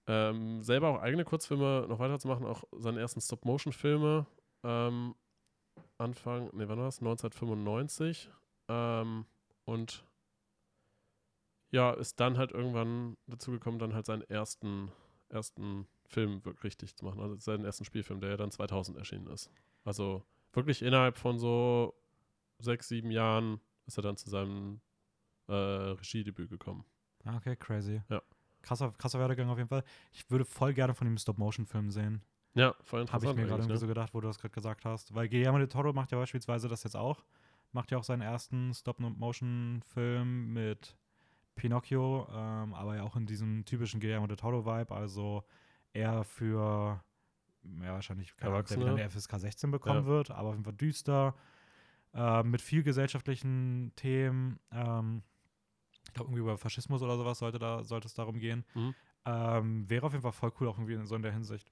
ähm, 0.08 0.64
selber 0.64 0.90
auch 0.90 1.02
eigene 1.02 1.26
Kurzfilme 1.26 1.86
noch 1.88 2.00
weiterzumachen, 2.00 2.46
auch 2.46 2.64
seine 2.72 3.00
ersten 3.02 3.22
Stop-Motion-Filme. 3.22 4.26
Ähm, 4.64 5.16
Anfang, 5.98 6.50
nee, 6.54 6.68
wann 6.68 6.80
war 6.80 6.86
das? 6.86 7.00
1995. 7.00 8.30
Ähm, 8.70 9.26
und 9.66 10.04
ja, 11.74 11.92
ist 11.92 12.20
dann 12.20 12.38
halt 12.38 12.52
irgendwann 12.52 13.18
dazu 13.26 13.50
gekommen, 13.52 13.80
dann 13.80 13.96
halt 13.96 14.06
seinen 14.06 14.22
ersten, 14.30 14.92
ersten 15.30 15.88
Film 16.06 16.46
wirklich 16.46 16.64
richtig 16.64 16.96
zu 16.96 17.04
machen. 17.04 17.20
Also 17.20 17.36
seinen 17.38 17.66
ersten 17.66 17.84
Spielfilm, 17.84 18.22
der 18.22 18.30
ja 18.30 18.38
dann 18.38 18.52
2000 18.52 18.96
erschienen 18.96 19.26
ist. 19.28 19.50
Also 19.84 20.24
wirklich 20.54 20.84
innerhalb 20.84 21.18
von 21.18 21.40
so 21.40 21.96
sechs, 22.60 22.88
sieben 22.90 23.10
Jahren 23.10 23.60
ist 23.88 23.98
er 23.98 24.04
dann 24.04 24.18
zu 24.18 24.30
seinem 24.30 24.82
äh, 25.48 25.54
Regiedebüt 25.54 26.52
gekommen. 26.52 26.86
Ah, 27.26 27.38
Okay, 27.38 27.56
crazy. 27.56 28.04
Ja. 28.08 28.22
Krasser, 28.62 28.92
krasser 28.92 29.20
Werdegang 29.20 29.50
auf 29.50 29.58
jeden 29.58 29.68
Fall. 29.70 29.84
Ich 30.12 30.30
würde 30.30 30.46
voll 30.46 30.74
gerne 30.76 30.94
von 30.94 31.08
ihm 31.08 31.18
Stop-Motion-Film 31.18 31.90
sehen. 31.90 32.22
Ja, 32.54 32.76
voll 32.82 33.00
Habe 33.08 33.26
interessant. 33.26 33.32
ich 33.32 33.36
mir 33.36 33.48
gerade 33.48 33.62
irgendwie 33.64 33.74
ne? 33.74 33.80
so 33.80 33.88
gedacht, 33.88 34.14
wo 34.14 34.22
du 34.22 34.28
das 34.28 34.38
gerade 34.38 34.54
gesagt 34.54 34.86
hast. 34.86 35.16
Weil 35.16 35.28
Guillermo 35.28 35.58
del 35.58 35.68
Toro 35.68 35.92
macht 35.92 36.12
ja 36.12 36.20
beispielsweise 36.20 36.68
das 36.70 36.84
jetzt 36.84 36.96
auch. 36.96 37.26
Macht 37.72 37.90
ja 37.90 37.98
auch 37.98 38.04
seinen 38.04 38.22
ersten 38.22 38.74
Stop-Motion-Film 38.76 40.54
mit 40.54 40.96
Pinocchio, 41.56 42.28
ähm, 42.32 42.74
aber 42.74 42.96
ja 42.96 43.04
auch 43.04 43.16
in 43.16 43.26
diesem 43.26 43.66
typischen 43.66 44.00
Guillermo 44.00 44.28
del 44.28 44.38
Toro-Vibe. 44.38 44.94
Also 44.94 45.44
eher 45.94 46.24
für, 46.24 47.04
ja, 47.82 47.94
wahrscheinlich, 47.94 48.36
keine 48.36 48.54
Ahnung, 48.54 48.66
der 48.68 48.80
wieder 48.80 48.92
eine 48.92 49.10
FSK 49.10 49.40
16 49.40 49.72
bekommen 49.72 50.02
Ja. 50.02 50.06
wird, 50.06 50.32
aber 50.32 50.50
auf 50.50 50.56
jeden 50.56 50.66
Fall 50.66 50.74
düster, 50.74 51.36
äh, 52.14 52.44
mit 52.44 52.62
viel 52.62 52.84
gesellschaftlichen 52.84 53.92
Themen. 53.96 54.60
Ähm, 54.72 55.24
ich 56.06 56.14
glaube, 56.14 56.30
irgendwie 56.30 56.42
über 56.42 56.58
Faschismus 56.58 57.02
oder 57.02 57.18
sowas 57.18 57.40
sollte, 57.40 57.60
da, 57.60 57.84
sollte 57.84 58.08
es 58.08 58.14
darum 58.14 58.40
gehen. 58.40 58.66
Mhm. 58.76 58.94
Ähm, 59.26 59.90
wäre 59.90 60.06
auf 60.06 60.12
jeden 60.12 60.22
Fall 60.24 60.34
voll 60.34 60.52
cool, 60.60 60.68
auch 60.68 60.78
irgendwie 60.78 60.94
in 60.94 61.06
so 61.06 61.16
in 61.16 61.22
der 61.22 61.32
Hinsicht. 61.32 61.72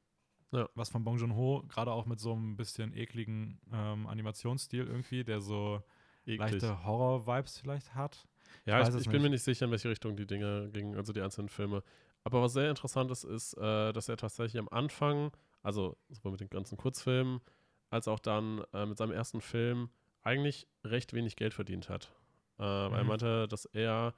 Ja. 0.51 0.67
Was 0.75 0.89
von 0.89 1.03
Bong 1.03 1.17
Joon-ho, 1.17 1.63
gerade 1.67 1.91
auch 1.91 2.05
mit 2.05 2.19
so 2.19 2.33
einem 2.33 2.55
bisschen 2.57 2.93
ekligen 2.95 3.59
ähm, 3.71 4.07
Animationsstil 4.07 4.85
irgendwie, 4.85 5.23
der 5.23 5.41
so 5.41 5.81
Eklig. 6.25 6.39
leichte 6.39 6.85
Horror-Vibes 6.85 7.59
vielleicht 7.59 7.95
hat. 7.95 8.27
Ja, 8.65 8.81
Ich 8.81 8.89
ich, 8.89 9.01
ich 9.01 9.09
bin 9.09 9.21
mir 9.21 9.29
nicht. 9.29 9.31
nicht 9.39 9.43
sicher, 9.43 9.65
in 9.65 9.71
welche 9.71 9.89
Richtung 9.89 10.15
die 10.15 10.27
Dinge 10.27 10.69
gingen, 10.71 10.95
also 10.95 11.13
die 11.13 11.21
einzelnen 11.21 11.49
Filme. 11.49 11.83
Aber 12.23 12.41
was 12.41 12.53
sehr 12.53 12.69
interessant 12.69 13.09
ist, 13.11 13.23
ist, 13.23 13.53
äh, 13.57 13.91
dass 13.93 14.07
er 14.09 14.17
tatsächlich 14.17 14.59
am 14.59 14.69
Anfang, 14.69 15.31
also 15.63 15.97
sowohl 16.09 16.31
mit 16.33 16.41
den 16.41 16.49
ganzen 16.49 16.77
Kurzfilmen, 16.77 17.41
als 17.89 18.07
auch 18.07 18.19
dann 18.19 18.63
äh, 18.73 18.85
mit 18.85 18.97
seinem 18.97 19.11
ersten 19.11 19.41
Film 19.41 19.89
eigentlich 20.21 20.67
recht 20.83 21.13
wenig 21.13 21.35
Geld 21.35 21.53
verdient 21.53 21.89
hat. 21.89 22.13
Äh, 22.59 22.63
weil 22.63 22.93
Er 22.99 23.03
Mhm. 23.03 23.07
meinte, 23.07 23.47
dass 23.47 23.65
er 23.65 24.13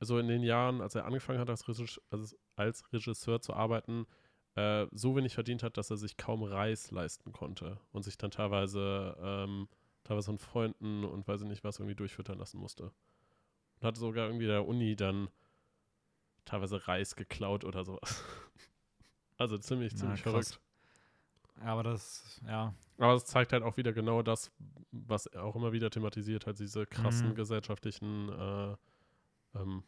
so 0.00 0.18
in 0.18 0.28
den 0.28 0.42
Jahren, 0.42 0.80
als 0.80 0.94
er 0.94 1.04
angefangen 1.04 1.38
hat, 1.40 1.50
als, 1.50 1.68
Regisseur, 1.68 2.02
also 2.10 2.36
als 2.56 2.90
Regisseur 2.92 3.40
zu 3.40 3.52
arbeiten, 3.54 4.06
so 4.90 5.14
wenig 5.14 5.34
verdient 5.34 5.62
hat, 5.62 5.76
dass 5.76 5.90
er 5.90 5.96
sich 5.98 6.16
kaum 6.16 6.42
Reis 6.42 6.90
leisten 6.90 7.30
konnte 7.32 7.78
und 7.92 8.02
sich 8.02 8.18
dann 8.18 8.32
teilweise, 8.32 9.16
ähm, 9.22 9.68
teilweise 10.04 10.26
von 10.26 10.38
Freunden 10.38 11.04
und 11.04 11.26
weiß 11.28 11.42
ich 11.42 11.48
nicht 11.48 11.64
was 11.64 11.78
irgendwie 11.78 11.94
durchfüttern 11.96 12.38
lassen 12.38 12.58
musste. 12.58 12.84
Und 13.80 13.86
hat 13.86 13.96
sogar 13.96 14.26
irgendwie 14.26 14.46
der 14.46 14.66
Uni 14.66 14.96
dann 14.96 15.28
teilweise 16.44 16.88
Reis 16.88 17.14
geklaut 17.16 17.64
oder 17.64 17.84
sowas. 17.84 18.22
Also 19.40 19.56
ziemlich, 19.56 19.92
Na, 19.94 20.00
ziemlich 20.00 20.22
krass. 20.24 20.32
verrückt. 20.32 20.60
Aber 21.60 21.84
das, 21.84 22.40
ja, 22.44 22.74
Aber 22.98 23.14
es 23.14 23.24
zeigt 23.24 23.52
halt 23.52 23.62
auch 23.62 23.76
wieder 23.76 23.92
genau 23.92 24.20
das, 24.22 24.50
was 24.90 25.26
er 25.26 25.44
auch 25.44 25.54
immer 25.54 25.72
wieder 25.72 25.90
thematisiert 25.90 26.44
hat, 26.46 26.58
diese 26.58 26.86
krassen 26.86 27.30
Mhm. 27.30 27.34
gesellschaftlichen 27.36 28.28
äh, 28.30 28.76
ähm, 29.54 29.84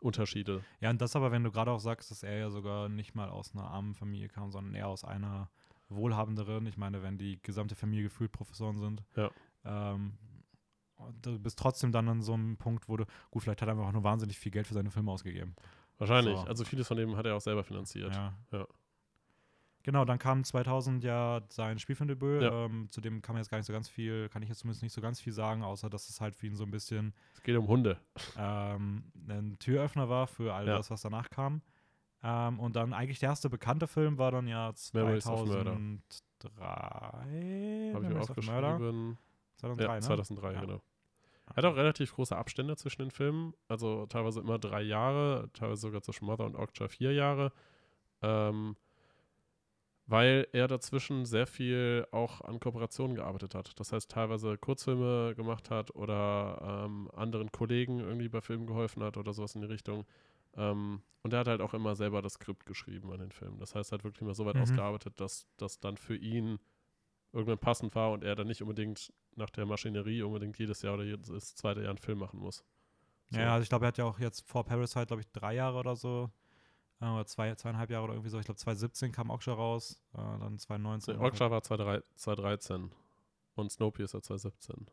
Unterschiede. 0.00 0.64
Ja, 0.80 0.90
und 0.90 1.00
das 1.00 1.14
aber, 1.14 1.30
wenn 1.30 1.44
du 1.44 1.52
gerade 1.52 1.70
auch 1.70 1.78
sagst, 1.78 2.10
dass 2.10 2.24
er 2.24 2.38
ja 2.38 2.50
sogar 2.50 2.88
nicht 2.88 3.14
mal 3.14 3.28
aus 3.30 3.54
einer 3.54 3.68
armen 3.70 3.94
Familie 3.94 4.28
kam, 4.28 4.50
sondern 4.50 4.74
eher 4.74 4.88
aus 4.88 5.04
einer 5.04 5.48
wohlhabenderen. 5.88 6.66
Ich 6.66 6.76
meine, 6.76 7.00
wenn 7.02 7.18
die 7.18 7.40
gesamte 7.42 7.76
Familie 7.76 8.02
gefühlt 8.04 8.32
Professoren 8.32 8.78
sind. 8.78 9.04
Ja. 9.14 9.30
Ähm, 9.68 10.14
du 11.22 11.38
bist 11.38 11.58
trotzdem 11.58 11.92
dann 11.92 12.08
an 12.08 12.22
so 12.22 12.32
einem 12.34 12.56
Punkt, 12.56 12.88
wo 12.88 12.96
du, 12.96 13.04
gut, 13.30 13.42
vielleicht 13.42 13.62
hat 13.62 13.68
er 13.68 13.72
einfach 13.78 13.92
nur 13.92 14.02
wahnsinnig 14.04 14.38
viel 14.38 14.50
Geld 14.52 14.66
für 14.66 14.74
seine 14.74 14.90
Filme 14.90 15.10
ausgegeben. 15.12 15.54
Wahrscheinlich. 15.98 16.36
So. 16.38 16.44
Also 16.46 16.64
vieles 16.64 16.88
von 16.88 16.96
dem 16.96 17.16
hat 17.16 17.26
er 17.26 17.36
auch 17.36 17.40
selber 17.40 17.62
finanziert. 17.64 18.14
Ja. 18.14 18.34
Ja. 18.52 18.66
Genau, 19.84 20.04
dann 20.04 20.18
kam 20.18 20.44
2000 20.44 21.02
ja 21.04 21.40
sein 21.48 21.78
Spielfilmdebüt. 21.78 22.42
Ja. 22.42 22.64
Ähm, 22.66 22.88
zu 22.90 23.00
dem 23.00 23.22
kann 23.22 23.34
man 23.34 23.40
jetzt 23.42 23.48
gar 23.50 23.56
nicht 23.58 23.66
so 23.66 23.72
ganz 23.72 23.88
viel, 23.88 24.28
kann 24.28 24.42
ich 24.42 24.48
jetzt 24.48 24.58
zumindest 24.58 24.82
nicht 24.82 24.92
so 24.92 25.00
ganz 25.00 25.20
viel 25.20 25.32
sagen, 25.32 25.62
außer 25.62 25.88
dass 25.88 26.08
es 26.10 26.20
halt 26.20 26.34
für 26.36 26.46
ihn 26.46 26.56
so 26.56 26.64
ein 26.64 26.70
bisschen 26.70 27.14
Es 27.34 27.42
geht 27.42 27.56
um 27.56 27.66
Hunde. 27.68 27.98
ähm, 28.36 29.04
ein 29.28 29.56
Türöffner 29.58 30.08
war 30.08 30.26
für 30.26 30.52
all 30.52 30.66
Ja. 30.66 30.76
das, 30.76 30.90
was 30.90 31.00
danach 31.02 31.30
kam. 31.30 31.62
Ähm, 32.22 32.58
und 32.58 32.74
dann 32.76 32.92
eigentlich 32.92 33.20
der 33.20 33.30
erste 33.30 33.48
bekannte 33.48 33.86
Film 33.86 34.18
war 34.18 34.30
dann 34.32 34.46
ja 34.48 34.72
Memories 34.92 35.26
of 35.26 35.46
Murder. 35.46 35.62
2003. 36.40 37.92
Habe 37.94 38.04
ich 38.04 38.10
mir 38.10 38.20
aufgeschrieben. 38.20 39.18
2003, 39.58 39.84
Ja, 39.84 39.94
ne? 39.94 40.00
2003, 40.00 40.52
Ja. 40.54 40.60
genau. 40.60 40.82
Er 41.50 41.56
hat 41.56 41.64
auch 41.64 41.76
relativ 41.76 42.14
große 42.14 42.36
Abstände 42.36 42.76
zwischen 42.76 43.02
den 43.02 43.10
Filmen, 43.10 43.54
also 43.68 44.06
teilweise 44.06 44.40
immer 44.40 44.58
drei 44.58 44.82
Jahre, 44.82 45.48
teilweise 45.54 45.80
sogar 45.82 46.02
zwischen 46.02 46.26
Mother 46.26 46.44
und 46.44 46.56
Okja 46.56 46.88
vier 46.88 47.12
Jahre, 47.14 47.52
ähm, 48.22 48.76
weil 50.06 50.46
er 50.52 50.68
dazwischen 50.68 51.26
sehr 51.26 51.46
viel 51.46 52.06
auch 52.12 52.40
an 52.40 52.60
Kooperationen 52.60 53.14
gearbeitet 53.14 53.54
hat. 53.54 53.78
Das 53.78 53.92
heißt, 53.92 54.10
teilweise 54.10 54.56
Kurzfilme 54.56 55.34
gemacht 55.34 55.70
hat 55.70 55.94
oder 55.94 56.84
ähm, 56.86 57.10
anderen 57.14 57.52
Kollegen 57.52 58.00
irgendwie 58.00 58.28
bei 58.30 58.40
Filmen 58.40 58.66
geholfen 58.66 59.02
hat 59.02 59.16
oder 59.18 59.32
sowas 59.34 59.54
in 59.54 59.60
die 59.60 59.66
Richtung. 59.66 60.06
Ähm, 60.56 61.02
und 61.22 61.32
er 61.34 61.40
hat 61.40 61.48
halt 61.48 61.60
auch 61.60 61.74
immer 61.74 61.94
selber 61.94 62.22
das 62.22 62.34
Skript 62.34 62.64
geschrieben 62.64 63.12
an 63.12 63.18
den 63.20 63.32
Filmen. 63.32 63.58
Das 63.58 63.74
heißt, 63.74 63.92
er 63.92 63.98
hat 63.98 64.04
wirklich 64.04 64.22
immer 64.22 64.34
so 64.34 64.46
weit 64.46 64.56
Mhm. 64.56 64.62
ausgearbeitet, 64.62 65.20
dass 65.20 65.46
das 65.58 65.78
dann 65.78 65.98
für 65.98 66.16
ihn 66.16 66.58
irgendwann 67.32 67.58
passend 67.58 67.94
war 67.94 68.12
und 68.12 68.24
er 68.24 68.34
dann 68.34 68.46
nicht 68.46 68.62
unbedingt 68.62 69.12
nach 69.36 69.50
der 69.50 69.66
Maschinerie 69.66 70.22
unbedingt 70.22 70.58
jedes 70.58 70.82
Jahr 70.82 70.94
oder 70.94 71.04
jedes 71.04 71.54
zweite 71.54 71.80
Jahr 71.80 71.90
einen 71.90 71.98
Film 71.98 72.18
machen 72.18 72.40
muss. 72.40 72.64
So. 73.30 73.38
Ja, 73.38 73.52
also 73.52 73.62
ich 73.62 73.68
glaube, 73.68 73.84
er 73.84 73.88
hat 73.88 73.98
ja 73.98 74.04
auch 74.04 74.18
jetzt 74.18 74.46
vor 74.48 74.64
Parasite, 74.64 75.06
glaube 75.06 75.20
ich, 75.20 75.30
drei 75.32 75.54
Jahre 75.54 75.78
oder 75.78 75.96
so. 75.96 76.30
äh, 77.00 77.04
Oder 77.04 77.26
zwei, 77.26 77.54
zweieinhalb 77.54 77.90
Jahre 77.90 78.04
oder 78.04 78.14
irgendwie 78.14 78.30
so. 78.30 78.38
Ich 78.38 78.46
glaube, 78.46 78.58
2017 78.58 79.12
kam 79.12 79.28
Okja 79.30 79.52
raus. 79.52 80.02
Äh, 80.14 80.16
dann 80.16 80.58
2019. 80.58 81.16
Nee, 81.18 81.26
Okja 81.26 81.50
war 81.50 81.62
2013 81.62 82.16
2013 82.16 82.90
und 83.54 83.70
Snowpiercer 83.70 84.22
2017. 84.22 84.86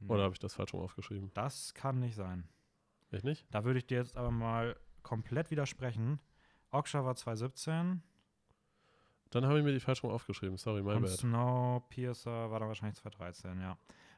Hm. 0.00 0.10
Oder 0.10 0.24
habe 0.24 0.32
ich 0.34 0.40
das 0.40 0.54
falsch 0.54 0.74
rum 0.74 0.80
aufgeschrieben? 0.82 1.30
Das 1.34 1.74
kann 1.74 2.00
nicht 2.00 2.16
sein. 2.16 2.48
Ich 3.10 3.22
nicht? 3.22 3.46
Da 3.52 3.64
würde 3.64 3.78
ich 3.78 3.86
dir 3.86 3.98
jetzt 3.98 4.16
aber 4.16 4.30
mal 4.32 4.76
komplett 5.02 5.50
widersprechen. 5.50 6.18
Okja 6.70 7.04
war 7.04 7.14
2017 7.14 8.02
Dann 9.34 9.46
habe 9.46 9.58
ich 9.58 9.64
mir 9.64 9.72
die 9.72 9.80
falsch 9.80 10.02
rum 10.04 10.10
aufgeschrieben. 10.12 10.56
Sorry, 10.56 10.80
und 10.80 11.02
bad. 11.02 11.10
Snowpiercer 11.10 12.50
war 12.52 12.60
dann 12.60 12.68
wahrscheinlich 12.68 12.96
2013, 12.96 13.60
ja. 13.60 13.76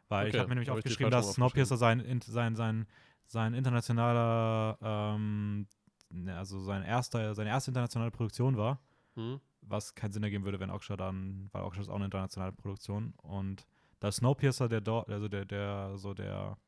Weil 0.09 0.29
ich 0.29 0.35
Okay, 0.35 0.41
habe 0.41 0.49
mir 0.51 0.55
nämlich 0.57 0.69
ich 0.69 0.75
aufgeschrieben, 0.75 1.11
dass. 1.11 1.33
Snowpiercer 1.33 1.79
sein, 1.79 2.01
in- 2.01 2.21
sein, 2.21 2.55
sein, 2.55 2.87
sein 3.27 3.55
internationaler, 3.55 4.79
ähm, 4.83 5.67
ne, 6.11 6.37
also 6.37 6.61
sein 6.61 6.83
erster, 6.83 7.35
seine 7.35 7.49
erste 7.49 7.71
internationale 7.71 8.11
Produktion 8.11 8.59
war, 8.59 8.79
Hm? 9.15 9.41
was 9.63 9.95
keinen 9.95 10.13
Sinn 10.13 10.23
ergeben 10.23 10.45
würde, 10.45 10.61
wenn 10.61 10.71
Okja 10.71 10.97
dann, 10.97 11.49
weil 11.53 11.63
Okja 11.63 11.81
ist 11.81 11.89
auch 11.89 11.97
eine 11.97 12.05
internationale 12.05 12.53
Produktion 12.53 13.15
und 13.23 13.67
da 14.01 14.13
Snowpiercer 14.13 14.69
der 14.69 14.83
dort, 14.83 15.09
also 15.09 15.29
der, 15.29 15.47
der, 15.47 15.97
so 15.97 16.13
der, 16.13 16.59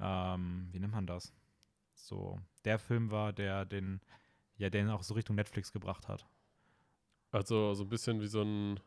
ähm, 0.00 0.68
wie 0.72 0.80
nennt 0.80 0.92
man 0.92 1.06
das? 1.06 1.32
So, 1.94 2.40
der 2.64 2.80
Film 2.80 3.10
war, 3.12 3.32
der 3.32 3.64
den, 3.64 4.00
ja, 4.56 4.70
den 4.70 4.90
auch 4.90 5.04
so 5.04 5.14
Richtung 5.14 5.36
Netflix 5.36 5.72
gebracht 5.72 6.08
hat. 6.08 6.26
Also 7.32 7.74
so 7.74 7.84
ein 7.84 7.88
bisschen 7.88 8.20
wie 8.20 8.26
so 8.26 8.42
ein, 8.42 8.80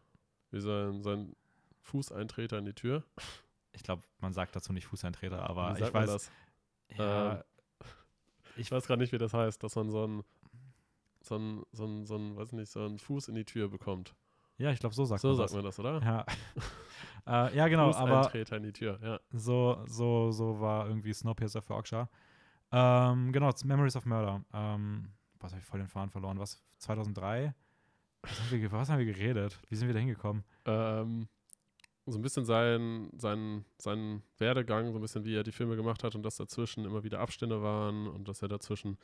wie 0.52 0.60
sein, 0.60 1.02
sein 1.02 1.36
Fußeintreter 1.82 2.58
in 2.60 2.66
die 2.66 2.74
Tür. 2.74 3.04
Ich 3.72 3.84
glaube, 3.84 4.04
man 4.20 4.34
sagt 4.34 4.56
dazu 4.56 4.74
nicht 4.74 4.86
Fußeintreter, 4.88 5.50
aber 5.50 5.74
ich 5.74 5.80
sagt 5.80 5.94
weiß, 5.94 6.10
das? 6.10 6.32
ja, 6.98 7.34
Ähm, 7.34 7.44
Ich 8.58 8.72
weiß 8.72 8.86
gerade 8.86 9.02
nicht, 9.02 9.12
wie 9.12 9.18
das 9.18 9.34
heißt, 9.34 9.64
dass 9.64 9.76
man 9.76 9.90
so 9.90 10.04
einen, 10.04 10.24
so 11.22 11.36
einen, 11.36 11.64
so 11.72 11.84
einen, 11.86 12.06
so 12.06 12.16
einen, 12.16 12.36
weiß 12.36 12.52
nicht, 12.54 12.72
so 12.72 12.86
einen 12.86 13.00
Fuß 13.00 13.30
in 13.30 13.36
die 13.36 13.46
Tür 13.46 13.70
bekommt. 13.70 14.14
ja, 14.58 14.72
ich 14.72 14.80
glaube, 14.80 14.94
so 14.94 15.06
sagt 15.06 15.22
so 15.22 15.30
man 15.30 15.38
sagt 15.38 15.50
das. 15.50 15.56
man 15.56 15.66
das, 15.66 15.80
oder? 15.80 16.02
Ja. 16.02 16.26
äh, 17.50 17.56
ja, 17.58 17.68
genau, 17.68 17.92
aber 17.94 18.24
Fußeintreter 18.24 18.58
in 18.58 18.64
die 18.64 18.74
Tür, 18.74 19.00
ja. 19.02 19.20
so, 19.32 19.84
so, 19.88 20.32
so 20.32 20.60
war 20.60 20.88
irgendwie 20.88 21.14
Snowpiercer 21.14 21.62
für 21.62 21.76
Okja. 21.76 22.10
Ähm, 22.72 23.32
genau, 23.32 23.52
Memories 23.64 23.96
of 23.96 24.06
Murder. 24.06 24.44
Ähm, 24.54 25.10
was 25.40 25.52
habe 25.52 25.62
ich 25.62 25.66
voll 25.68 25.80
den 25.80 25.88
Faden 25.88 26.10
verloren? 26.10 26.40
Was? 26.40 26.62
2003? 26.78 27.54
Was 28.24 28.40
haben 28.40 28.62
wir, 28.62 28.72
was 28.72 28.90
haben 28.90 29.00
wir 29.00 29.06
geredet? 29.06 29.60
Wie 29.70 29.76
sind 29.76 29.88
wir 29.88 29.94
da 29.94 30.00
hingekommen? 30.00 30.44
Ähm, 30.66 31.28
so 32.06 32.18
ein 32.18 32.22
bisschen 32.22 32.46
sein, 32.46 33.10
sein, 33.18 33.66
sein 33.78 34.24
Werdegang, 34.38 34.92
so 34.92 34.98
ein 34.98 35.02
bisschen 35.02 35.26
wie 35.26 35.36
er 35.36 35.44
die 35.44 35.52
Filme 35.52 35.76
gemacht 35.76 36.04
hat 36.04 36.16
und 36.16 36.24
dass 36.24 36.38
dazwischen 36.38 36.86
immer 36.86 37.04
wieder 37.04 37.20
Abstände 37.20 37.62
waren 37.62 38.08
und 38.08 38.28
dass 38.28 38.42
er 38.42 38.48
dazwischen 38.48 38.98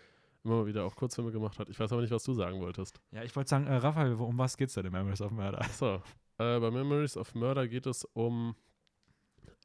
immer 0.44 0.56
mal 0.56 0.66
wieder 0.68 0.86
auch 0.86 0.96
Kurzfilme 0.96 1.32
gemacht 1.32 1.60
hat. 1.60 1.70
Ich 1.70 1.80
weiß 1.80 1.92
aber 1.92 2.02
nicht, 2.02 2.12
was 2.12 2.24
du 2.24 2.34
sagen 2.34 2.60
wolltest. 2.62 3.00
Ja, 3.12 3.24
ich 3.24 3.36
wollte 3.36 3.50
sagen, 3.50 3.68
äh, 3.68 3.76
Raphael, 3.76 4.14
um 4.14 4.38
was 4.38 4.58
geht's 4.58 4.74
denn 4.74 4.86
in 4.86 4.92
Memories 4.92 5.22
of 5.22 5.32
Murder? 5.32 5.60
Achso, 5.62 5.96
äh, 6.38 6.60
bei 6.60 6.72
Memories 6.72 7.18
of 7.18 7.36
Murder 7.36 7.68
geht 7.68 7.88
es 7.88 8.06
um 8.14 8.56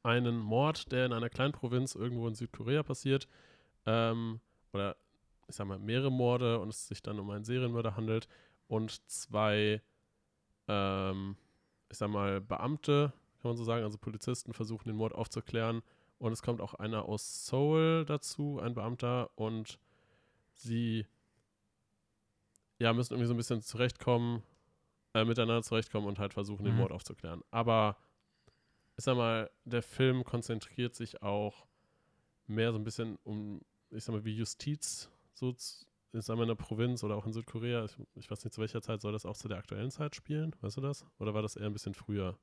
einen 0.03 0.37
Mord, 0.37 0.91
der 0.91 1.05
in 1.05 1.13
einer 1.13 1.29
kleinen 1.29 1.53
Provinz 1.53 1.95
irgendwo 1.95 2.27
in 2.27 2.35
Südkorea 2.35 2.83
passiert. 2.83 3.27
Ähm, 3.85 4.39
oder 4.73 4.97
ich 5.47 5.55
sag 5.55 5.67
mal, 5.67 5.79
mehrere 5.79 6.11
Morde 6.11 6.59
und 6.59 6.69
es 6.69 6.87
sich 6.87 7.01
dann 7.01 7.19
um 7.19 7.29
einen 7.29 7.45
Serienmörder 7.45 7.95
handelt 7.95 8.27
und 8.67 9.07
zwei, 9.09 9.81
ähm, 10.67 11.37
ich 11.89 11.97
sag 11.97 12.09
mal, 12.09 12.41
Beamte, 12.41 13.13
kann 13.41 13.51
man 13.51 13.57
so 13.57 13.63
sagen, 13.63 13.83
also 13.83 13.97
Polizisten 13.97 14.53
versuchen 14.53 14.87
den 14.87 14.97
Mord 14.97 15.13
aufzuklären 15.13 15.83
und 16.17 16.31
es 16.31 16.41
kommt 16.41 16.61
auch 16.61 16.73
einer 16.73 17.05
aus 17.05 17.45
Seoul 17.45 18.05
dazu, 18.05 18.59
ein 18.59 18.73
Beamter 18.73 19.29
und 19.35 19.79
sie 20.53 21.05
ja, 22.79 22.91
müssen 22.93 23.13
irgendwie 23.13 23.27
so 23.27 23.33
ein 23.33 23.37
bisschen 23.37 23.61
zurechtkommen, 23.61 24.43
äh, 25.13 25.23
miteinander 25.23 25.63
zurechtkommen 25.63 26.07
und 26.07 26.19
halt 26.19 26.33
versuchen, 26.33 26.65
den 26.65 26.73
Mhm. 26.73 26.79
Mord 26.81 26.91
aufzuklären. 26.91 27.41
Aber 27.51 27.97
ich 28.97 29.03
sag 29.03 29.15
mal, 29.15 29.49
der 29.63 29.81
Film 29.81 30.23
konzentriert 30.23 30.95
sich 30.95 31.21
auch 31.21 31.67
mehr 32.47 32.71
so 32.71 32.77
ein 32.79 32.83
bisschen 32.83 33.17
um, 33.23 33.61
ich 33.91 34.03
sag 34.03 34.13
mal, 34.13 34.25
wie 34.25 34.35
Justiz 34.35 35.09
so 35.33 35.55
z- 36.15 36.19
ich 36.19 36.25
sag 36.25 36.35
mal, 36.37 36.43
in 36.43 36.47
der 36.49 36.55
Provinz 36.55 37.03
oder 37.03 37.15
auch 37.15 37.25
in 37.25 37.33
Südkorea. 37.33 37.85
Ich, 37.85 37.95
ich 38.15 38.31
weiß 38.31 38.43
nicht, 38.43 38.53
zu 38.53 38.61
welcher 38.61 38.81
Zeit 38.81 39.01
soll 39.01 39.11
das 39.13 39.25
auch 39.25 39.35
zu 39.37 39.47
der 39.47 39.57
aktuellen 39.57 39.91
Zeit 39.91 40.15
spielen? 40.15 40.55
Weißt 40.61 40.77
du 40.77 40.81
das? 40.81 41.05
Oder 41.19 41.33
war 41.33 41.41
das 41.41 41.55
eher 41.55 41.65
ein 41.67 41.73
bisschen 41.73 41.93
früher? 41.93 42.37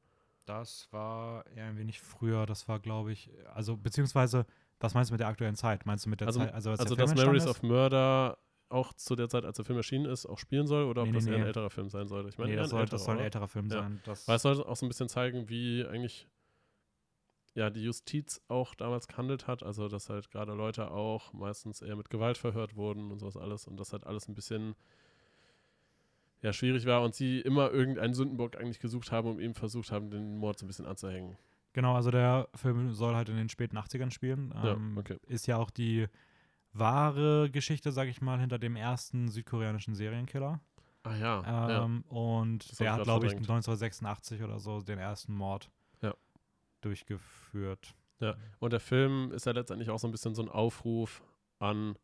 Das 0.45 0.89
war 0.91 1.47
eher 1.55 1.67
ein 1.67 1.79
wenig 1.79 2.01
früher, 2.01 2.47
das 2.47 2.67
war, 2.69 2.81
glaube 2.81 3.13
ich, 3.13 3.31
also 3.55 3.77
beziehungsweise, 3.77 4.45
was 4.81 4.93
meinst 4.95 5.11
du 5.11 5.15
mit 5.15 5.21
der 5.21 5.29
aktuellen 5.29 5.55
Zeit? 5.55 5.87
Meinst 5.87 6.05
du 6.07 6.11
mit 6.11 6.21
der 6.21 6.27
Also- 6.29 6.41
Zeit, 6.41 6.53
also, 6.53 6.71
als 6.71 6.81
Also, 6.81 6.97
dass 6.97 7.15
Memories 7.15 7.47
of 7.47 7.63
Murder 7.63 8.39
auch 8.69 8.93
zu 8.95 9.15
der 9.17 9.29
Zeit, 9.29 9.45
als 9.45 9.57
der 9.57 9.65
Film 9.65 9.77
erschienen 9.77 10.07
ist, 10.07 10.27
auch 10.27 10.39
spielen 10.39 10.67
soll 10.67 10.85
oder 10.85 11.03
ob 11.03 11.09
Nee, 11.09 11.15
das 11.15 11.25
nee, 11.27 11.33
eher 11.33 11.37
ein 11.39 11.47
älterer 11.47 11.71
Film 11.71 11.89
sein 11.91 12.09
sollte? 12.09 12.29
Ich 12.31 12.39
meine, 12.39 12.51
Nee, 12.51 12.57
das 12.57 12.71
soll, 12.71 12.87
das 12.87 13.05
soll 13.05 13.17
ein 13.19 13.23
älterer 13.23 13.47
Film 13.47 13.67
Ja. 13.69 13.83
sein. 13.83 14.01
Das, 14.05 14.27
Weil 14.27 14.37
es 14.37 14.43
soll 14.43 14.63
auch 14.65 14.77
so 14.77 14.85
ein 14.87 14.89
bisschen 14.89 15.09
zeigen, 15.09 15.49
wie 15.49 15.85
eigentlich 15.87 16.27
ja 17.55 17.71
die 17.71 17.83
Justiz 17.83 18.41
auch 18.49 18.75
damals 18.75 19.09
gehandelt 19.09 19.47
hat. 19.47 19.63
Also, 19.63 19.89
dass 19.89 20.09
halt 20.09 20.31
gerade 20.31 20.53
Leute 20.55 20.91
auch 20.91 21.33
meistens 21.33 21.83
eher 21.83 21.97
mit 21.97 22.11
Gewalt 22.11 22.39
verhört 22.39 22.77
wurden 22.77 23.11
und 23.11 23.19
sowas 23.19 23.37
alles 23.37 23.67
und 23.67 23.79
das 23.79 23.93
halt 23.93 24.07
alles 24.07 24.29
ein 24.29 24.35
bisschen 24.35 24.75
ja, 26.43 26.53
schwierig 26.53 26.87
war 26.87 27.03
und 27.03 27.15
sie 27.15 27.41
immer 27.41 27.71
irgendeinen 27.71 28.15
Sündenbock 28.15 28.57
eigentlich 28.57 28.81
gesucht 28.81 29.13
haben 29.13 29.29
und 29.31 29.39
eben 29.41 29.55
versucht 29.55 29.93
haben, 29.93 30.11
den 30.11 30.39
Mord 30.39 30.59
so 30.59 30.65
ein 30.65 30.69
bisschen 30.69 30.87
anzuhängen. 30.87 31.37
Genau, 31.73 31.95
also 31.95 32.11
der 32.11 32.49
Film 32.55 32.93
soll 32.93 33.15
halt 33.15 33.29
in 33.29 33.37
den 33.37 33.49
späten 33.49 33.79
80ern 33.79 34.11
spielen. 34.11 34.53
Ja, 34.55 34.73
Ähm, 34.73 34.99
okay. 34.99 35.19
Ist 35.27 35.47
ja 35.47 35.57
auch 35.57 35.71
die 35.71 36.07
wahre 36.73 37.51
Geschichte, 37.51 37.93
sag 37.93 38.09
ich 38.09 38.21
mal, 38.21 38.41
hinter 38.41 38.59
dem 38.59 38.77
ersten 38.77 39.29
südkoreanischen 39.29 39.95
Serienkiller. 39.95 40.61
Ah 41.05 41.17
ja, 41.17 41.43
ja. 41.43 41.85
Ähm, 41.85 42.05
Und 42.09 42.71
Das 42.71 42.79
der 42.79 42.93
hat, 42.93 43.05
glaube 43.05 43.27
ich, 43.27 43.33
verdrängt. 43.33 43.51
1986 43.51 44.43
oder 44.43 44.59
so 44.59 44.81
den 44.81 44.99
ersten 44.99 45.33
Mord 45.35 45.71
Ja. 46.83 46.89
durchgeführt. 46.89 47.95
Und 48.61 48.73
der 48.73 48.81
Film 48.81 49.33
ist 49.33 49.47
ja 49.47 49.53
letztendlich 49.53 49.91
auch 49.91 49.99
so 49.99 50.07
ein 50.07 50.13
bisschen 50.13 50.35
so 50.35 50.43
ein 50.43 50.49
Aufruf 50.49 51.23
an 51.59 51.97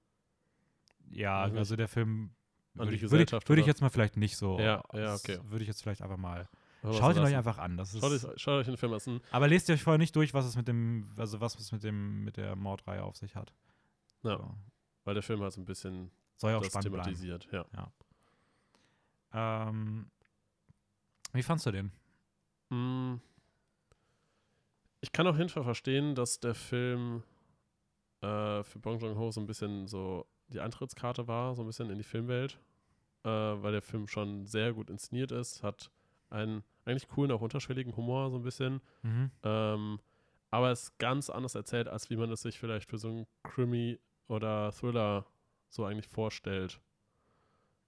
Ja, 1.10 1.42
also 1.42 1.76
der 1.76 1.88
Film 1.88 2.30
würde 2.74 2.94
ich, 2.94 3.02
würde 3.02 3.24
ich, 3.24 3.48
würde 3.48 3.60
ich 3.60 3.66
jetzt 3.66 3.80
mal 3.80 3.88
vielleicht 3.88 4.16
nicht 4.16 4.36
so. 4.36 4.58
Ja, 4.58 4.82
ja, 4.92 5.14
okay. 5.14 5.38
Würde 5.44 5.62
ich 5.62 5.68
jetzt 5.68 5.82
vielleicht 5.82 6.02
einfach 6.02 6.16
mal. 6.16 6.48
Schaut 6.82 7.16
ihn 7.16 7.22
euch 7.22 7.36
einfach 7.36 7.58
an. 7.58 7.76
Das 7.76 7.94
ist, 7.94 8.00
Schaut 8.00 8.12
euch, 8.12 8.40
schaut 8.40 8.60
euch 8.60 8.66
den 8.66 8.76
Film 8.76 8.92
an. 8.92 9.20
aber 9.30 9.48
lest 9.48 9.68
ihr 9.68 9.74
euch 9.74 9.82
vorher 9.82 9.98
nicht 9.98 10.14
durch, 10.14 10.34
was 10.34 10.44
es 10.44 10.56
mit 10.56 10.68
dem, 10.68 11.10
also 11.16 11.40
was 11.40 11.58
es 11.58 11.72
mit 11.72 11.82
dem, 11.82 12.24
mit 12.24 12.36
der 12.36 12.56
Mordreihe 12.56 13.02
auf 13.02 13.16
sich 13.16 13.34
hat. 13.36 13.52
Ja. 14.22 14.36
So. 14.38 14.54
Weil 15.04 15.14
der 15.14 15.22
Film 15.22 15.40
halt 15.40 15.52
so 15.52 15.60
ein 15.60 15.64
bisschen 15.64 16.10
Soll 16.36 16.50
ja 16.52 16.58
auch 16.58 16.62
das 16.62 16.70
spannend 16.70 16.92
bleiben. 16.92 17.04
thematisiert. 17.16 17.48
Ja. 17.52 17.90
Ähm, 19.32 20.10
wie 21.32 21.42
fandst 21.42 21.66
du 21.66 21.70
den? 21.72 21.92
Mm. 22.70 23.20
Ich 25.00 25.12
kann 25.12 25.26
auf 25.26 25.36
jeden 25.38 25.48
Fall 25.48 25.64
verstehen, 25.64 26.14
dass 26.14 26.40
der 26.40 26.54
Film 26.54 27.22
äh, 28.20 28.62
für 28.64 28.78
Bong 28.80 28.98
Joon-ho 28.98 29.30
so 29.30 29.40
ein 29.40 29.46
bisschen 29.46 29.86
so 29.86 30.26
die 30.48 30.60
Eintrittskarte 30.60 31.28
war, 31.28 31.54
so 31.54 31.62
ein 31.62 31.66
bisschen 31.66 31.90
in 31.90 31.98
die 31.98 32.04
Filmwelt, 32.04 32.58
äh, 33.24 33.28
weil 33.28 33.72
der 33.72 33.82
Film 33.82 34.08
schon 34.08 34.46
sehr 34.46 34.72
gut 34.72 34.90
inszeniert 34.90 35.30
ist, 35.30 35.62
hat 35.62 35.90
einen 36.30 36.64
eigentlich 36.84 37.08
coolen, 37.08 37.30
auch 37.30 37.40
unterschwelligen 37.42 37.94
Humor 37.96 38.30
so 38.30 38.36
ein 38.38 38.42
bisschen, 38.42 38.80
Mhm. 39.02 39.30
ähm, 39.42 40.00
aber 40.50 40.70
es 40.70 40.84
ist 40.84 40.98
ganz 40.98 41.28
anders 41.30 41.54
erzählt, 41.54 41.88
als 41.88 42.08
wie 42.10 42.16
man 42.16 42.30
es 42.32 42.40
sich 42.42 42.58
vielleicht 42.58 42.88
für 42.88 42.98
so 42.98 43.08
einen 43.08 43.26
Krimi 43.42 43.98
oder 44.26 44.72
Thriller 44.72 45.26
so 45.68 45.84
eigentlich 45.84 46.08
vorstellt. 46.08 46.80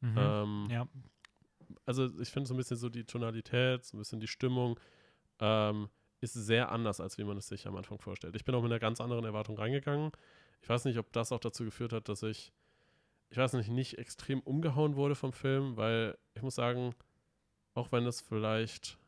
Mhm. 0.01 0.15
Ähm, 0.17 0.67
ja. 0.71 0.87
also 1.87 2.07
ich 2.21 2.29
finde 2.31 2.47
so 2.49 2.55
ein 2.55 2.59
bisschen 2.59 2.77
so 2.77 2.89
die 2.91 3.05
Tonalität, 3.05 3.85
so 3.85 3.97
ein 3.97 4.01
bisschen 4.01 4.21
die 4.21 4.27
Stimmung 4.29 4.79
ähm, 5.39 5.89
ist 6.21 6.35
sehr 6.35 6.71
anders, 6.71 7.01
als 7.01 7.19
wie 7.19 7.25
man 7.25 7.37
es 7.37 7.49
sich 7.49 7.67
am 7.67 7.77
Anfang 7.77 7.99
vorstellt. 7.99 8.37
Ich 8.37 8.45
bin 8.45 8.55
auch 8.55 8.63
mit 8.63 8.71
einer 8.71 8.79
ganz 8.79 9.01
anderen 9.01 9.25
Erwartung 9.25 9.57
reingegangen. 9.57 10.13
Ich 10.63 10.69
weiß 10.69 10.85
nicht, 10.85 10.99
ob 10.99 11.13
das 11.13 11.33
auch 11.33 11.41
dazu 11.41 11.65
geführt 11.65 11.93
hat, 11.93 12.09
dass 12.09 12.23
ich, 12.23 12.53
ich 13.31 13.39
weiß 13.39 13.55
nicht, 13.55 13.71
nicht 13.71 13.99
extrem 13.99 14.41
umgehauen 14.41 14.97
wurde 14.97 15.15
vom 15.15 15.33
Film, 15.33 15.77
weil 15.77 16.19
ich 16.35 16.43
muss 16.43 16.55
sagen, 16.55 16.95
auch 17.75 17.93
wenn 17.93 18.07
es 18.07 18.21
vielleicht 18.21 18.99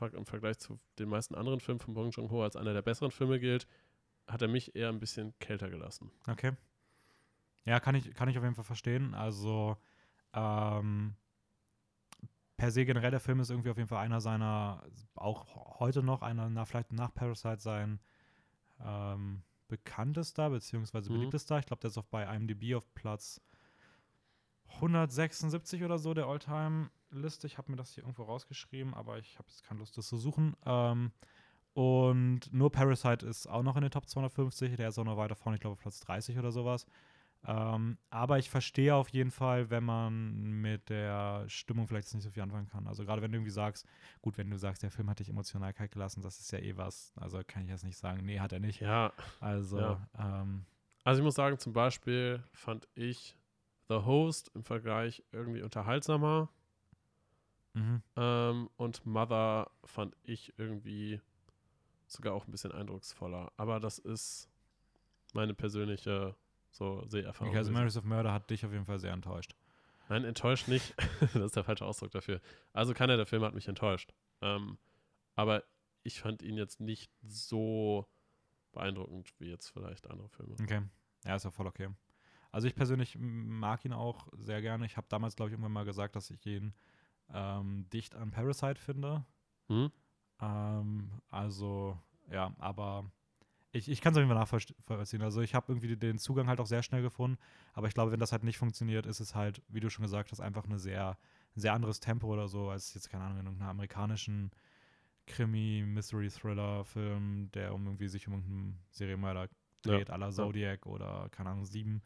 im 0.00 0.24
Vergleich 0.24 0.58
zu 0.58 0.78
den 0.98 1.08
meisten 1.10 1.34
anderen 1.34 1.60
Filmen 1.60 1.80
von 1.80 1.92
Bong 1.94 2.10
Joon-ho 2.10 2.42
als 2.42 2.56
einer 2.56 2.72
der 2.72 2.82
besseren 2.82 3.10
Filme 3.10 3.38
gilt, 3.38 3.66
hat 4.26 4.40
er 4.40 4.48
mich 4.48 4.74
eher 4.74 4.88
ein 4.88 4.98
bisschen 4.98 5.38
kälter 5.40 5.68
gelassen. 5.68 6.10
Okay. 6.26 6.52
Ja, 7.64 7.80
kann 7.80 7.94
ich, 7.94 8.14
kann 8.14 8.28
ich 8.28 8.38
auf 8.38 8.44
jeden 8.44 8.54
Fall 8.54 8.64
verstehen. 8.64 9.14
Also, 9.14 9.76
ähm, 10.32 11.14
per 12.60 12.70
se 12.70 12.84
generell 12.84 13.10
der 13.10 13.20
Film 13.20 13.40
ist 13.40 13.48
irgendwie 13.48 13.70
auf 13.70 13.78
jeden 13.78 13.88
Fall 13.88 14.04
einer 14.04 14.20
seiner, 14.20 14.84
auch 15.14 15.80
heute 15.80 16.02
noch 16.02 16.20
einer, 16.20 16.50
na, 16.50 16.66
vielleicht 16.66 16.92
nach 16.92 17.14
Parasite 17.14 17.58
sein 17.60 18.00
ähm, 18.84 19.42
bekanntester 19.68 20.50
beziehungsweise 20.50 21.08
Mhm. 21.10 21.14
beliebtester. 21.14 21.58
Ich 21.58 21.64
glaube, 21.64 21.80
der 21.80 21.88
ist 21.88 21.96
auch 21.96 22.04
bei 22.04 22.22
IMDb 22.36 22.74
auf 22.74 22.92
Platz 22.92 23.40
176 24.74 25.82
oder 25.84 25.98
so 25.98 26.12
der 26.12 26.26
Alltime-Liste. 26.26 27.46
Ich 27.46 27.56
habe 27.56 27.70
mir 27.70 27.76
das 27.78 27.94
hier 27.94 28.04
irgendwo 28.04 28.24
rausgeschrieben, 28.24 28.92
aber 28.92 29.18
ich 29.18 29.38
habe 29.38 29.48
jetzt 29.48 29.64
keine 29.64 29.80
Lust, 29.80 29.96
das 29.96 30.06
zu 30.08 30.18
suchen. 30.18 30.54
Ähm, 30.66 31.12
und 31.72 32.52
nur 32.52 32.70
Parasite 32.70 33.24
ist 33.24 33.46
auch 33.46 33.62
noch 33.62 33.76
in 33.76 33.82
den 33.82 33.90
Top 33.90 34.06
250. 34.06 34.76
Der 34.76 34.88
ist 34.90 34.98
auch 34.98 35.04
noch 35.04 35.16
weiter 35.16 35.34
vorne, 35.34 35.56
ich 35.56 35.60
glaube, 35.62 35.72
auf 35.72 35.80
Platz 35.80 36.00
30 36.00 36.38
oder 36.38 36.52
sowas. 36.52 36.84
Ähm, 37.46 37.96
aber 38.10 38.38
ich 38.38 38.50
verstehe 38.50 38.94
auf 38.94 39.08
jeden 39.08 39.30
Fall, 39.30 39.70
wenn 39.70 39.84
man 39.84 40.60
mit 40.60 40.90
der 40.90 41.44
Stimmung 41.48 41.86
vielleicht 41.86 42.06
jetzt 42.08 42.14
nicht 42.14 42.24
so 42.24 42.30
viel 42.30 42.42
anfangen 42.42 42.68
kann. 42.68 42.86
Also 42.86 43.04
gerade 43.04 43.22
wenn 43.22 43.32
du 43.32 43.38
irgendwie 43.38 43.50
sagst, 43.50 43.86
gut, 44.20 44.36
wenn 44.36 44.50
du 44.50 44.58
sagst, 44.58 44.82
der 44.82 44.90
Film 44.90 45.08
hat 45.08 45.20
dich 45.20 45.30
emotional 45.30 45.72
kalt 45.72 45.92
gelassen, 45.92 46.20
das 46.20 46.38
ist 46.38 46.52
ja 46.52 46.58
eh 46.58 46.76
was. 46.76 47.12
Also 47.16 47.40
kann 47.46 47.62
ich 47.62 47.70
jetzt 47.70 47.84
nicht 47.84 47.96
sagen, 47.96 48.24
nee, 48.26 48.40
hat 48.40 48.52
er 48.52 48.60
nicht. 48.60 48.80
Ja, 48.80 49.12
Also, 49.40 49.78
Ja. 49.78 50.08
ähm, 50.18 50.66
Also 51.04 51.20
ich 51.20 51.24
muss 51.24 51.34
sagen, 51.34 51.58
zum 51.58 51.72
Beispiel 51.72 52.42
fand 52.52 52.86
ich 52.94 53.36
The 53.88 53.96
Host 54.04 54.50
im 54.54 54.62
Vergleich 54.62 55.24
irgendwie 55.32 55.62
unterhaltsamer 55.62 56.50
mhm. 57.72 58.02
ähm, 58.16 58.68
und 58.76 59.06
Mother 59.06 59.70
fand 59.84 60.14
ich 60.24 60.52
irgendwie 60.58 61.20
sogar 62.06 62.34
auch 62.34 62.46
ein 62.46 62.50
bisschen 62.50 62.72
eindrucksvoller. 62.72 63.50
Aber 63.56 63.80
das 63.80 63.98
ist 63.98 64.48
meine 65.32 65.54
persönliche 65.54 66.34
so 66.70 67.04
Seherfahrung. 67.06 67.50
okay, 67.50 67.58
also. 67.58 67.72
Memories 67.72 67.96
of 67.96 68.04
Murder 68.04 68.32
hat 68.32 68.50
dich 68.50 68.64
auf 68.64 68.72
jeden 68.72 68.84
Fall 68.84 68.98
sehr 68.98 69.12
enttäuscht. 69.12 69.54
Nein, 70.08 70.24
enttäuscht 70.24 70.68
nicht. 70.68 70.94
das 71.20 71.36
ist 71.36 71.56
der 71.56 71.64
falsche 71.64 71.84
Ausdruck 71.84 72.10
dafür. 72.10 72.40
Also 72.72 72.94
keiner 72.94 73.16
der 73.16 73.26
Filme 73.26 73.46
hat 73.46 73.54
mich 73.54 73.68
enttäuscht. 73.68 74.12
Ähm, 74.40 74.78
aber 75.36 75.62
ich 76.02 76.20
fand 76.20 76.42
ihn 76.42 76.56
jetzt 76.56 76.80
nicht 76.80 77.12
so 77.22 78.08
beeindruckend 78.72 79.32
wie 79.38 79.48
jetzt 79.48 79.68
vielleicht 79.68 80.10
andere 80.10 80.28
Filme. 80.28 80.54
Okay. 80.60 80.82
Ja, 81.24 81.36
ist 81.36 81.44
ja 81.44 81.50
voll 81.50 81.66
okay. 81.66 81.88
Also 82.50 82.66
ich 82.66 82.74
persönlich 82.74 83.16
mag 83.18 83.84
ihn 83.84 83.92
auch 83.92 84.26
sehr 84.32 84.60
gerne. 84.62 84.86
Ich 84.86 84.96
habe 84.96 85.06
damals, 85.08 85.36
glaube 85.36 85.50
ich, 85.50 85.52
irgendwann 85.52 85.72
mal 85.72 85.84
gesagt, 85.84 86.16
dass 86.16 86.30
ich 86.30 86.44
ihn 86.46 86.74
ähm, 87.32 87.88
dicht 87.92 88.16
an 88.16 88.30
Parasite 88.30 88.80
finde. 88.80 89.24
Hm? 89.68 89.92
Ähm, 90.40 91.10
also, 91.28 91.96
ja, 92.30 92.52
aber 92.58 93.10
ich, 93.72 93.88
ich 93.88 94.00
kann 94.00 94.12
es 94.12 94.16
auf 94.16 94.22
jeden 94.22 94.30
Fall 94.30 94.38
nachvollziehen. 94.38 95.22
Also 95.22 95.40
ich 95.40 95.54
habe 95.54 95.72
irgendwie 95.72 95.96
den 95.96 96.18
Zugang 96.18 96.48
halt 96.48 96.60
auch 96.60 96.66
sehr 96.66 96.82
schnell 96.82 97.02
gefunden. 97.02 97.38
Aber 97.72 97.86
ich 97.86 97.94
glaube, 97.94 98.12
wenn 98.12 98.20
das 98.20 98.32
halt 98.32 98.42
nicht 98.42 98.58
funktioniert, 98.58 99.06
ist 99.06 99.20
es 99.20 99.34
halt, 99.34 99.62
wie 99.68 99.80
du 99.80 99.90
schon 99.90 100.02
gesagt 100.02 100.32
hast, 100.32 100.40
einfach 100.40 100.64
eine 100.64 100.78
sehr, 100.78 101.18
ein 101.56 101.60
sehr 101.60 101.72
anderes 101.72 102.00
Tempo 102.00 102.26
oder 102.26 102.48
so, 102.48 102.70
als 102.70 102.94
jetzt, 102.94 103.10
keine 103.10 103.24
Ahnung, 103.24 103.38
in 103.38 103.46
irgendeiner 103.46 103.70
amerikanischen 103.70 104.50
Krimi, 105.26 105.84
Mystery-Thriller-Film, 105.86 107.50
der 107.52 107.72
um 107.74 107.86
irgendwie 107.86 108.08
sich 108.08 108.26
um 108.26 108.34
irgendeinen 108.34 108.80
Serienmörder 108.90 109.48
dreht, 109.82 110.10
à 110.10 110.16
la 110.16 110.30
Zodiac 110.30 110.86
oder, 110.86 111.28
keine 111.30 111.50
Ahnung, 111.50 111.64
Sieben. 111.64 112.02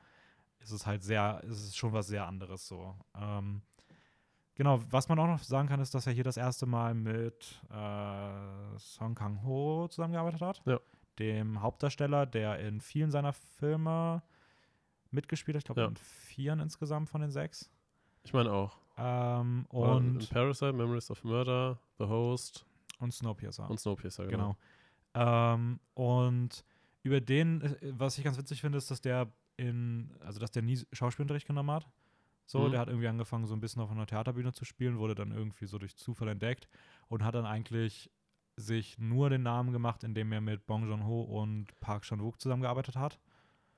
Ist 0.60 0.72
es 0.72 0.86
halt 0.86 1.02
sehr, 1.02 1.42
ist 1.44 1.62
es 1.62 1.76
schon 1.76 1.92
was 1.92 2.06
sehr 2.06 2.26
anderes 2.26 2.66
so. 2.66 2.94
Ähm, 3.18 3.62
Genau, 4.56 4.80
was 4.90 5.08
man 5.08 5.18
auch 5.18 5.26
noch 5.26 5.42
sagen 5.42 5.68
kann, 5.68 5.80
ist, 5.80 5.94
dass 5.94 6.06
er 6.06 6.12
hier 6.12 6.22
das 6.22 6.36
erste 6.36 6.64
Mal 6.64 6.94
mit 6.94 7.60
äh, 7.70 8.78
Song 8.78 9.16
Kang-ho 9.16 9.88
zusammengearbeitet 9.88 10.42
hat. 10.42 10.62
Ja. 10.64 10.78
Dem 11.18 11.62
Hauptdarsteller, 11.62 12.26
der 12.26 12.58
in 12.60 12.80
vielen 12.80 13.10
seiner 13.10 13.32
Filme 13.32 14.22
mitgespielt 15.10 15.56
hat. 15.56 15.60
Ich 15.62 15.64
glaube, 15.66 15.80
Ja. 15.82 15.88
in 15.88 15.96
vieren 15.96 16.60
insgesamt 16.60 17.08
von 17.08 17.20
den 17.20 17.30
sechs. 17.30 17.70
Ich 18.24 18.32
meine 18.32 18.52
auch. 18.52 18.78
Ähm, 18.96 19.66
und, 19.70 20.28
Parasite, 20.30 20.72
Memories 20.72 21.10
of 21.10 21.22
Murder, 21.24 21.78
The 21.98 22.04
Host 22.06 22.64
und 22.98 23.12
Snowpiercer. 23.12 23.68
und 23.68 23.78
Snowpiercer, 23.80 24.26
genau. 24.26 24.56
Genau. 25.12 25.54
Ähm, 25.54 25.80
und 25.94 26.64
über 27.02 27.20
den, 27.20 27.60
äh, 27.62 27.76
was 27.98 28.18
ich 28.18 28.24
ganz 28.24 28.38
witzig 28.38 28.60
finde, 28.60 28.78
ist, 28.78 28.90
dass 28.90 29.00
der 29.00 29.30
in, 29.56 30.10
also 30.20 30.40
dass 30.40 30.50
der 30.50 30.62
nie 30.62 30.80
Schauspielunterricht 30.92 31.46
genommen 31.46 31.70
hat. 31.70 31.88
So, 32.46 32.60
Mhm. 32.66 32.70
der 32.72 32.80
hat 32.80 32.88
irgendwie 32.88 33.08
angefangen, 33.08 33.46
so 33.46 33.54
ein 33.54 33.60
bisschen 33.60 33.80
auf 33.82 33.90
einer 33.90 34.06
Theaterbühne 34.06 34.52
zu 34.52 34.64
spielen, 34.64 34.98
wurde 34.98 35.14
dann 35.14 35.30
irgendwie 35.32 35.66
so 35.66 35.78
durch 35.78 35.96
Zufall 35.96 36.28
entdeckt 36.28 36.68
und 37.08 37.22
hat 37.24 37.34
dann 37.34 37.46
eigentlich 37.46 38.10
sich 38.56 38.98
nur 38.98 39.30
den 39.30 39.42
Namen 39.42 39.72
gemacht, 39.72 40.04
indem 40.04 40.32
er 40.32 40.40
mit 40.40 40.66
Bong 40.66 40.86
Joon-ho 40.88 41.22
und 41.22 41.66
Park 41.80 42.02
Chan-wook 42.04 42.40
zusammengearbeitet 42.40 42.96
hat. 42.96 43.18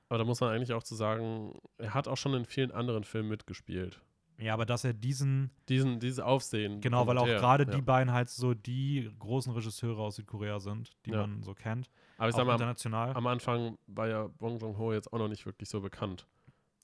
Aber 0.09 0.19
da 0.19 0.23
muss 0.23 0.39
man 0.39 0.51
eigentlich 0.53 0.73
auch 0.73 0.83
zu 0.83 0.95
sagen, 0.95 1.53
er 1.77 1.93
hat 1.93 2.07
auch 2.07 2.15
schon 2.17 2.33
in 2.33 2.45
vielen 2.45 2.71
anderen 2.71 3.03
Filmen 3.03 3.29
mitgespielt. 3.29 3.99
Ja, 4.39 4.53
aber 4.53 4.67
dass 4.67 4.83
er 4.83 4.93
diesen, 4.93 5.49
Diesen, 5.67 5.99
dieses 5.99 6.19
Aufsehen. 6.19 6.79
genau, 6.79 7.07
weil 7.07 7.17
auch 7.17 7.27
er, 7.27 7.39
gerade 7.39 7.63
ja. 7.63 7.71
die 7.71 7.81
beiden 7.81 8.13
halt 8.13 8.29
so 8.29 8.53
die 8.53 9.09
großen 9.17 9.51
Regisseure 9.51 9.99
aus 9.99 10.17
Südkorea 10.17 10.59
sind, 10.59 10.91
die 11.07 11.09
Ja. 11.11 11.21
man 11.25 11.41
so 11.41 11.55
kennt. 11.55 11.89
Aber 12.19 12.29
ich 12.29 12.35
sag 12.35 12.45
mal, 12.45 12.53
am, 12.53 12.57
international. 12.61 13.13
am 13.15 13.25
Anfang 13.25 13.77
war 13.87 14.07
ja 14.07 14.27
Bong 14.37 14.59
Joon-ho 14.59 14.93
jetzt 14.93 15.11
auch 15.11 15.17
noch 15.17 15.27
nicht 15.27 15.45
wirklich 15.47 15.67
so 15.69 15.81
bekannt. 15.81 16.27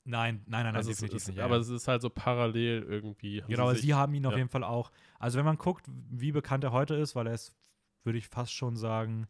nein, 0.06 0.42
nein, 0.46 0.64
nein, 0.64 0.64
nein, 0.64 0.76
Also 0.76 0.90
es 0.90 0.96
definitiv 0.98 1.16
ist, 1.22 1.28
nicht. 1.28 1.38
aber 1.40 1.54
ja. 1.54 1.60
es 1.60 1.68
ist 1.68 1.86
halt 1.88 2.02
so 2.02 2.10
parallel 2.10 2.82
irgendwie. 2.82 3.36
Genau, 3.42 3.46
sie 3.46 3.54
also 3.62 3.70
sich- 3.74 3.80
sie 3.82 3.94
haben 3.94 4.12
ihn 4.14 4.26
auf 4.26 4.36
jeden 4.36 4.48
Fall 4.50 4.64
auch. 4.64 4.90
Also 5.20 5.38
wenn 5.38 5.44
man 5.46 5.56
guckt, 5.56 5.86
wie 6.10 6.32
bekannt 6.32 6.64
er 6.64 6.72
heute 6.72 6.94
ist, 6.96 7.14
weil 7.14 7.28
er 7.28 7.34
ist, 7.34 7.54
würde 8.04 8.18
ich 8.18 8.28
fast 8.28 8.52
schon 8.52 8.76
sagen, 8.76 9.26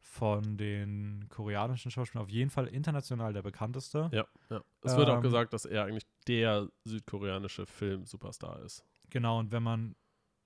von 0.00 0.56
den 0.56 1.26
koreanischen 1.28 1.90
Schauspielern 1.90 2.24
auf 2.24 2.30
jeden 2.30 2.50
Fall 2.50 2.66
international 2.66 3.32
der 3.32 3.42
bekannteste. 3.42 4.08
Ja, 4.12 4.26
ja. 4.48 4.62
Es 4.82 4.96
wird 4.96 5.08
auch 5.08 5.16
Ähm, 5.16 5.22
gesagt, 5.22 5.52
dass 5.52 5.64
er 5.64 5.84
eigentlich 5.84 6.06
der 6.26 6.68
südkoreanische 6.84 7.66
Film-Superstar 7.66 8.62
ist. 8.62 8.84
Genau, 9.10 9.38
und 9.38 9.52
wenn 9.52 9.62
man, 9.62 9.96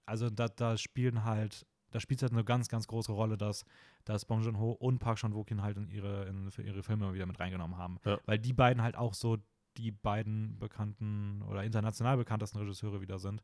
also 0.05 0.31
da, 0.31 0.49
da 0.49 0.77
spielen 0.77 1.25
halt, 1.25 1.67
da 1.91 2.01
spielt 2.01 2.23
halt 2.23 2.33
eine 2.33 2.45
ganz, 2.45 2.69
ganz 2.69 2.87
große 2.87 3.13
Rolle, 3.13 3.37
dass, 3.37 3.65
dass 4.05 4.25
Bong 4.25 4.43
Joon-ho 4.43 4.73
und 4.73 4.99
Park 4.99 5.19
Chan-wook 5.19 5.51
halt 5.61 5.77
in 5.77 5.89
ihre, 5.89 6.27
in, 6.27 6.51
für 6.51 6.63
ihre 6.63 6.83
Filme 6.83 7.13
wieder 7.15 7.27
mit 7.27 7.39
reingenommen 7.39 7.77
haben. 7.77 7.99
Ja. 8.05 8.19
Weil 8.27 8.39
die 8.39 8.53
beiden 8.53 8.83
halt 8.83 8.97
auch 8.97 9.15
so 9.15 9.39
die 9.77 9.91
beiden 9.91 10.59
bekannten 10.59 11.43
oder 11.43 11.63
international 11.65 12.17
bekanntesten 12.17 12.59
Regisseure 12.59 13.01
wieder 13.01 13.19
sind. 13.19 13.43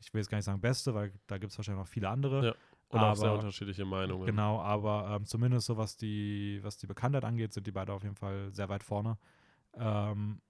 Ich 0.00 0.12
will 0.14 0.20
jetzt 0.20 0.28
gar 0.30 0.38
nicht 0.38 0.44
sagen 0.44 0.60
beste, 0.60 0.94
weil 0.94 1.12
da 1.26 1.38
gibt 1.38 1.52
es 1.52 1.58
wahrscheinlich 1.58 1.82
noch 1.82 1.88
viele 1.88 2.08
andere. 2.08 2.46
Ja, 2.46 2.54
Und 2.90 3.00
auch 3.00 3.14
sehr 3.16 3.28
aber- 3.28 3.38
unterschiedliche 3.40 3.84
Meinungen. 3.84 4.24
Genau, 4.26 4.60
aber 4.60 5.14
ähm, 5.16 5.26
zumindest 5.26 5.66
so 5.66 5.76
was 5.76 5.96
die, 5.96 6.58
was 6.62 6.78
die 6.78 6.86
Bekanntheit 6.86 7.24
angeht, 7.24 7.52
sind 7.52 7.66
die 7.66 7.72
beide 7.72 7.92
auf 7.92 8.02
jeden 8.02 8.16
Fall 8.16 8.50
sehr 8.52 8.68
weit 8.68 8.82
vorne. 8.82 9.18
Ähm, 9.74 10.40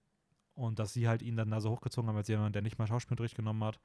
und 0.54 0.78
dass 0.78 0.92
sie 0.92 1.08
halt 1.08 1.22
ihn 1.22 1.36
dann 1.36 1.50
da 1.50 1.60
so 1.60 1.70
hochgezogen 1.70 2.08
haben 2.08 2.16
als 2.16 2.28
jemand, 2.28 2.54
der 2.54 2.62
nicht 2.62 2.78
mal 2.78 2.86
Schauspielunterricht 2.86 3.36
genommen 3.36 3.62
hat, 3.64 3.80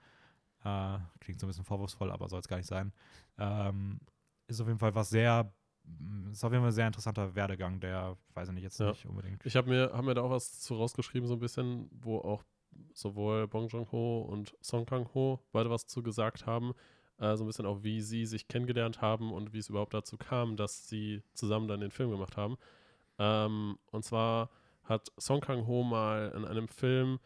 äh, 0.64 0.98
klingt 1.20 1.40
so 1.40 1.46
ein 1.46 1.50
bisschen 1.50 1.66
vorwurfsvoll, 1.66 2.12
aber 2.12 2.28
soll 2.30 2.40
es 2.40 2.48
gar 2.48 2.58
nicht 2.58 2.68
sein, 2.68 2.94
ähm, 3.38 4.00
ist 4.48 4.62
auf 4.62 4.68
jeden 4.68 4.80
Fall 4.80 4.96
was 4.96 5.10
sehr, 5.10 5.52
mm, 5.84 6.32
ist 6.32 6.44
auf 6.44 6.52
jeden 6.52 6.62
Fall 6.64 6.70
ein 6.72 6.76
sehr 6.76 6.88
interessanter 6.88 7.36
Werdegang, 7.36 7.80
der, 7.80 8.18
weiß 8.34 8.50
ich 8.50 8.54
nicht, 8.56 8.64
jetzt 8.64 8.80
Ja. 8.80 8.90
nicht 8.90 9.06
unbedingt. 9.06 9.46
Ich 9.46 9.56
habe 9.56 9.70
mir, 9.70 9.92
hab 9.94 10.04
mir 10.06 10.14
da 10.14 10.22
auch 10.22 10.30
was 10.32 10.60
zu 10.62 10.76
rausgeschrieben, 10.76 11.28
so 11.28 11.34
ein 11.36 11.40
bisschen, 11.40 11.90
wo 11.92 12.20
auch 12.20 12.44
sowohl 12.94 13.48
Bong 13.48 13.68
Joon-ho 13.68 14.22
und 14.22 14.56
Song 14.62 14.86
Kang-ho 14.86 15.40
beide 15.52 15.70
was 15.70 15.86
zu 15.88 16.02
gesagt 16.02 16.46
haben. 16.48 16.74
Äh, 17.24 17.38
so 17.38 17.44
ein 17.46 17.48
bisschen 17.48 17.66
auch, 17.66 17.84
wie 17.84 18.02
sie 18.02 18.26
sich 18.26 18.48
kennengelernt 18.50 19.02
haben 19.02 19.32
und 19.32 19.54
wie 19.54 19.60
es 19.60 19.70
überhaupt 19.70 19.94
dazu 19.94 20.18
kam, 20.18 20.58
dass 20.58 20.90
sie 20.90 21.24
zusammen 21.34 21.70
dann 21.70 21.80
den 21.80 21.92
Film 21.92 22.12
gemacht 22.12 22.36
haben. 22.36 22.58
Ähm, 23.18 23.78
und 23.92 24.04
zwar 24.04 24.50
hat 24.84 25.10
Song 25.18 25.40
Kang-ho 25.40 25.84
mal 25.84 26.34
in 26.36 26.44
einem 26.44 26.68
Film, 26.68 27.20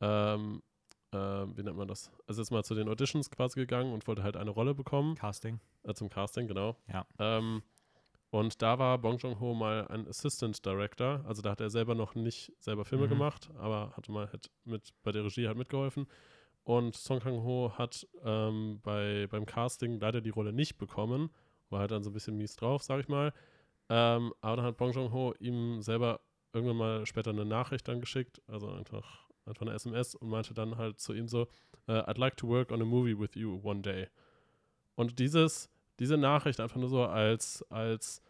ähm, 0.00 0.62
äh, 1.10 1.16
wie 1.16 1.62
nennt 1.64 1.76
man 1.76 1.88
das? 1.88 2.12
Also 2.28 2.40
ist 2.40 2.52
mal 2.52 2.62
zu 2.62 2.76
den 2.76 2.88
Auditions 2.88 3.30
quasi 3.30 3.58
gegangen 3.58 3.92
und 3.92 4.06
wollte 4.06 4.22
halt 4.22 4.36
eine 4.36 4.50
Rolle 4.50 4.74
bekommen. 4.74 5.16
Casting. 5.16 5.58
Äh, 5.82 5.94
zum 5.94 6.08
Casting, 6.08 6.46
genau. 6.46 6.76
Ja. 6.86 7.04
Ähm, 7.18 7.62
und 8.30 8.62
da 8.62 8.78
war 8.78 8.96
Bong 8.98 9.18
Joon-ho 9.18 9.54
mal 9.54 9.88
ein 9.88 10.06
Assistant 10.06 10.64
Director. 10.64 11.24
Also 11.26 11.42
da 11.42 11.50
hat 11.50 11.60
er 11.60 11.68
selber 11.68 11.94
noch 11.96 12.14
nicht 12.14 12.52
selber 12.60 12.84
Filme 12.84 13.06
Mhm. 13.06 13.10
gemacht, 13.10 13.50
aber 13.58 13.92
hatte 13.96 14.12
mal 14.12 14.30
halt 14.30 14.50
mit 14.64 14.90
bei 15.02 15.10
der 15.10 15.24
Regie 15.24 15.48
halt 15.48 15.58
mitgeholfen. 15.58 16.06
Und 16.64 16.94
Song 16.94 17.20
Kang-ho 17.20 17.72
hat 17.76 18.06
ähm, 18.24 18.80
bei, 18.82 19.26
beim 19.30 19.46
Casting 19.46 19.98
leider 19.98 20.20
die 20.20 20.30
Rolle 20.30 20.52
nicht 20.52 20.78
bekommen. 20.78 21.30
War 21.70 21.80
halt 21.80 21.90
dann 21.90 22.02
so 22.02 22.10
ein 22.10 22.12
bisschen 22.12 22.36
mies 22.36 22.56
drauf, 22.56 22.82
sag 22.82 23.00
ich 23.00 23.08
mal. 23.08 23.32
Ähm, 23.88 24.32
aber 24.40 24.56
dann 24.56 24.64
hat 24.66 24.76
Bong 24.76 24.92
Joon-ho 24.92 25.34
ihm 25.40 25.82
selber 25.82 26.20
irgendwann 26.52 26.76
mal 26.76 27.06
später 27.06 27.30
eine 27.30 27.44
Nachricht 27.44 27.88
dann 27.88 28.00
geschickt, 28.00 28.40
also 28.46 28.70
einfach, 28.70 29.28
einfach 29.46 29.62
eine 29.62 29.72
SMS 29.74 30.14
und 30.14 30.28
meinte 30.28 30.54
dann 30.54 30.76
halt 30.76 31.00
zu 31.00 31.14
ihm 31.14 31.26
so, 31.28 31.48
äh, 31.88 31.92
I'd 31.92 32.18
like 32.18 32.36
to 32.36 32.48
work 32.48 32.70
on 32.70 32.80
a 32.80 32.84
movie 32.84 33.18
with 33.18 33.34
you 33.34 33.60
one 33.62 33.80
day. 33.80 34.08
Und 34.94 35.18
dieses, 35.18 35.70
diese 35.98 36.16
Nachricht 36.16 36.60
einfach 36.60 36.76
nur 36.76 36.88
so 36.88 37.04
als, 37.04 37.64
als 37.70 38.22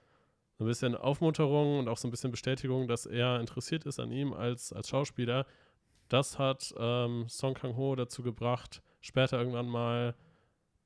ein 0.58 0.66
bisschen 0.66 0.94
Aufmunterung 0.94 1.80
und 1.80 1.88
auch 1.88 1.98
so 1.98 2.08
ein 2.08 2.10
bisschen 2.10 2.30
Bestätigung, 2.30 2.86
dass 2.86 3.06
er 3.06 3.40
interessiert 3.40 3.84
ist 3.84 3.98
an 3.98 4.12
ihm 4.12 4.32
als, 4.32 4.72
als 4.72 4.88
Schauspieler, 4.88 5.46
das 6.12 6.38
hat 6.38 6.74
ähm, 6.78 7.28
Song 7.28 7.54
Kang-ho 7.54 7.94
dazu 7.96 8.22
gebracht, 8.22 8.82
später 9.00 9.38
irgendwann 9.38 9.68
mal 9.68 10.14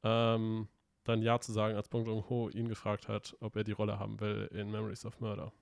ähm, 0.03 0.69
dann 1.05 1.23
Ja 1.23 1.39
zu 1.41 1.53
sagen, 1.53 1.77
als 1.77 1.89
Bong 1.89 2.05
Joon-ho 2.07 2.49
ihn 2.51 2.69
gefragt 2.69 3.09
hat, 3.09 3.37
ob 3.41 3.57
er 3.57 3.65
die 3.65 3.73
Rolle 3.73 3.99
haben 3.99 4.21
will 4.21 4.49
in 4.53 4.71
Memories 4.71 5.05
of 5.05 5.21
Murder. 5.21 5.53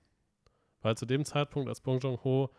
Weil 0.81 0.97
zu 0.97 1.05
dem 1.05 1.23
Zeitpunkt, 1.25 1.69
als 1.69 1.81
Bong 1.81 1.99
Joon-ho 1.99 2.49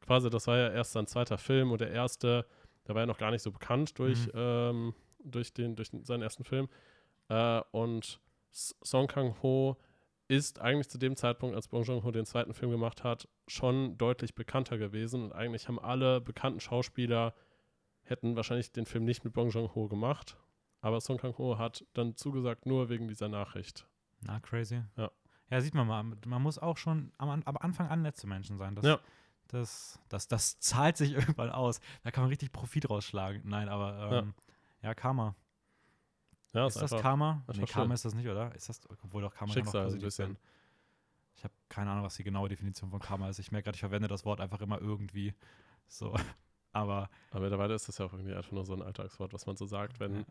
quasi, 0.00 0.30
das 0.30 0.46
war 0.46 0.58
ja 0.58 0.70
erst 0.70 0.92
sein 0.92 1.06
zweiter 1.06 1.38
Film 1.38 1.72
und 1.72 1.80
der 1.80 1.90
erste, 1.90 2.46
der 2.86 2.94
war 2.94 3.02
ja 3.02 3.06
noch 3.06 3.18
gar 3.18 3.30
nicht 3.30 3.42
so 3.42 3.50
bekannt 3.50 3.98
durch, 3.98 4.26
Mhm. 4.26 4.32
ähm, 4.34 4.94
durch, 5.22 5.52
den, 5.54 5.74
durch 5.76 5.90
seinen 6.02 6.22
ersten 6.22 6.44
Film. 6.44 6.68
Äh, 7.28 7.62
und 7.72 8.20
Song 8.52 9.06
Kang-ho 9.06 9.76
ist 10.28 10.60
eigentlich 10.60 10.88
zu 10.88 10.98
dem 10.98 11.16
Zeitpunkt, 11.16 11.54
als 11.54 11.68
Bong 11.68 11.82
Joon-ho 11.82 12.10
den 12.10 12.24
zweiten 12.26 12.54
Film 12.54 12.70
gemacht 12.70 13.04
hat, 13.04 13.28
schon 13.46 13.98
deutlich 13.98 14.34
bekannter 14.34 14.78
gewesen. 14.78 15.24
Und 15.24 15.32
eigentlich 15.32 15.68
haben 15.68 15.78
alle 15.78 16.20
bekannten 16.20 16.60
Schauspieler 16.60 17.34
hätten 18.02 18.36
wahrscheinlich 18.36 18.72
den 18.72 18.86
Film 18.86 19.04
nicht 19.04 19.24
mit 19.24 19.32
Bong 19.32 19.50
Joon-ho 19.50 19.88
gemacht. 19.88 20.36
Aber 20.80 21.00
Song 21.00 21.16
Kang-ho 21.16 21.56
hat 21.58 21.84
dann 21.94 22.14
zugesagt, 22.16 22.66
nur 22.66 22.90
wegen 22.90 23.08
dieser 23.08 23.28
Nachricht. 23.28 23.86
Na, 24.20 24.40
crazy. 24.40 24.82
Ja. 24.96 25.10
Ja, 25.50 25.60
sieht 25.60 25.74
man 25.74 25.86
mal. 25.86 26.02
Man 26.02 26.42
muss 26.42 26.58
auch 26.58 26.76
schon 26.76 27.12
am, 27.18 27.42
am 27.44 27.56
Anfang 27.58 27.88
an 27.88 28.02
nett 28.02 28.16
zu 28.16 28.26
Menschen 28.26 28.58
sein. 28.58 28.74
Das, 28.74 28.84
Ja. 28.84 28.98
das, 29.48 29.98
das, 30.08 30.28
das 30.28 30.58
zahlt 30.60 30.96
sich 30.96 31.12
irgendwann 31.14 31.50
aus. 31.50 31.80
Da 32.02 32.10
kann 32.10 32.24
man 32.24 32.28
richtig 32.28 32.52
Profit 32.52 32.88
rausschlagen. 32.90 33.42
Nein, 33.44 33.68
aber 33.68 34.22
ähm, 34.22 34.34
ja. 34.82 34.94
Karma. 34.94 35.34
Ja, 36.54 36.66
Ist 36.66 36.80
das 36.80 36.90
Karma? 36.92 37.42
Nee, 37.54 37.64
Karma 37.66 37.86
schön. 37.86 37.90
ist 37.92 38.04
das 38.04 38.14
nicht, 38.14 38.28
oder? 38.28 38.54
Ist 38.54 38.68
das, 38.68 38.80
obwohl 39.02 39.22
doch 39.22 39.34
Karma 39.34 39.52
Schicksal 39.52 39.72
kann 39.72 39.80
auch 39.80 39.84
ein 39.84 39.86
positiv 40.00 40.04
bisschen. 40.06 40.26
sein. 40.34 40.38
Ich 41.36 41.44
habe 41.44 41.54
keine 41.68 41.90
Ahnung, 41.90 42.04
was 42.04 42.14
die 42.16 42.24
genaue 42.24 42.48
Definition 42.48 42.90
von 42.90 43.00
Karma 43.00 43.28
ist. 43.28 43.38
Ich 43.40 43.50
merke 43.52 43.64
gerade, 43.64 43.74
ich 43.76 43.80
verwende 43.80 44.08
das 44.08 44.24
Wort 44.24 44.40
einfach 44.40 44.60
immer 44.60 44.80
irgendwie. 44.80 45.34
So. 45.88 46.14
Aber 46.72 47.08
Aber 47.30 47.40
mittlerweile 47.40 47.74
ist 47.74 47.86
das 47.88 47.98
ja 47.98 48.06
auch 48.06 48.12
irgendwie 48.12 48.34
einfach 48.34 48.52
nur 48.52 48.64
so 48.64 48.72
ein 48.74 48.82
Alltagswort, 48.82 49.32
was 49.32 49.46
man 49.46 49.56
so 49.56 49.66
sagt, 49.66 50.00
wenn. 50.00 50.24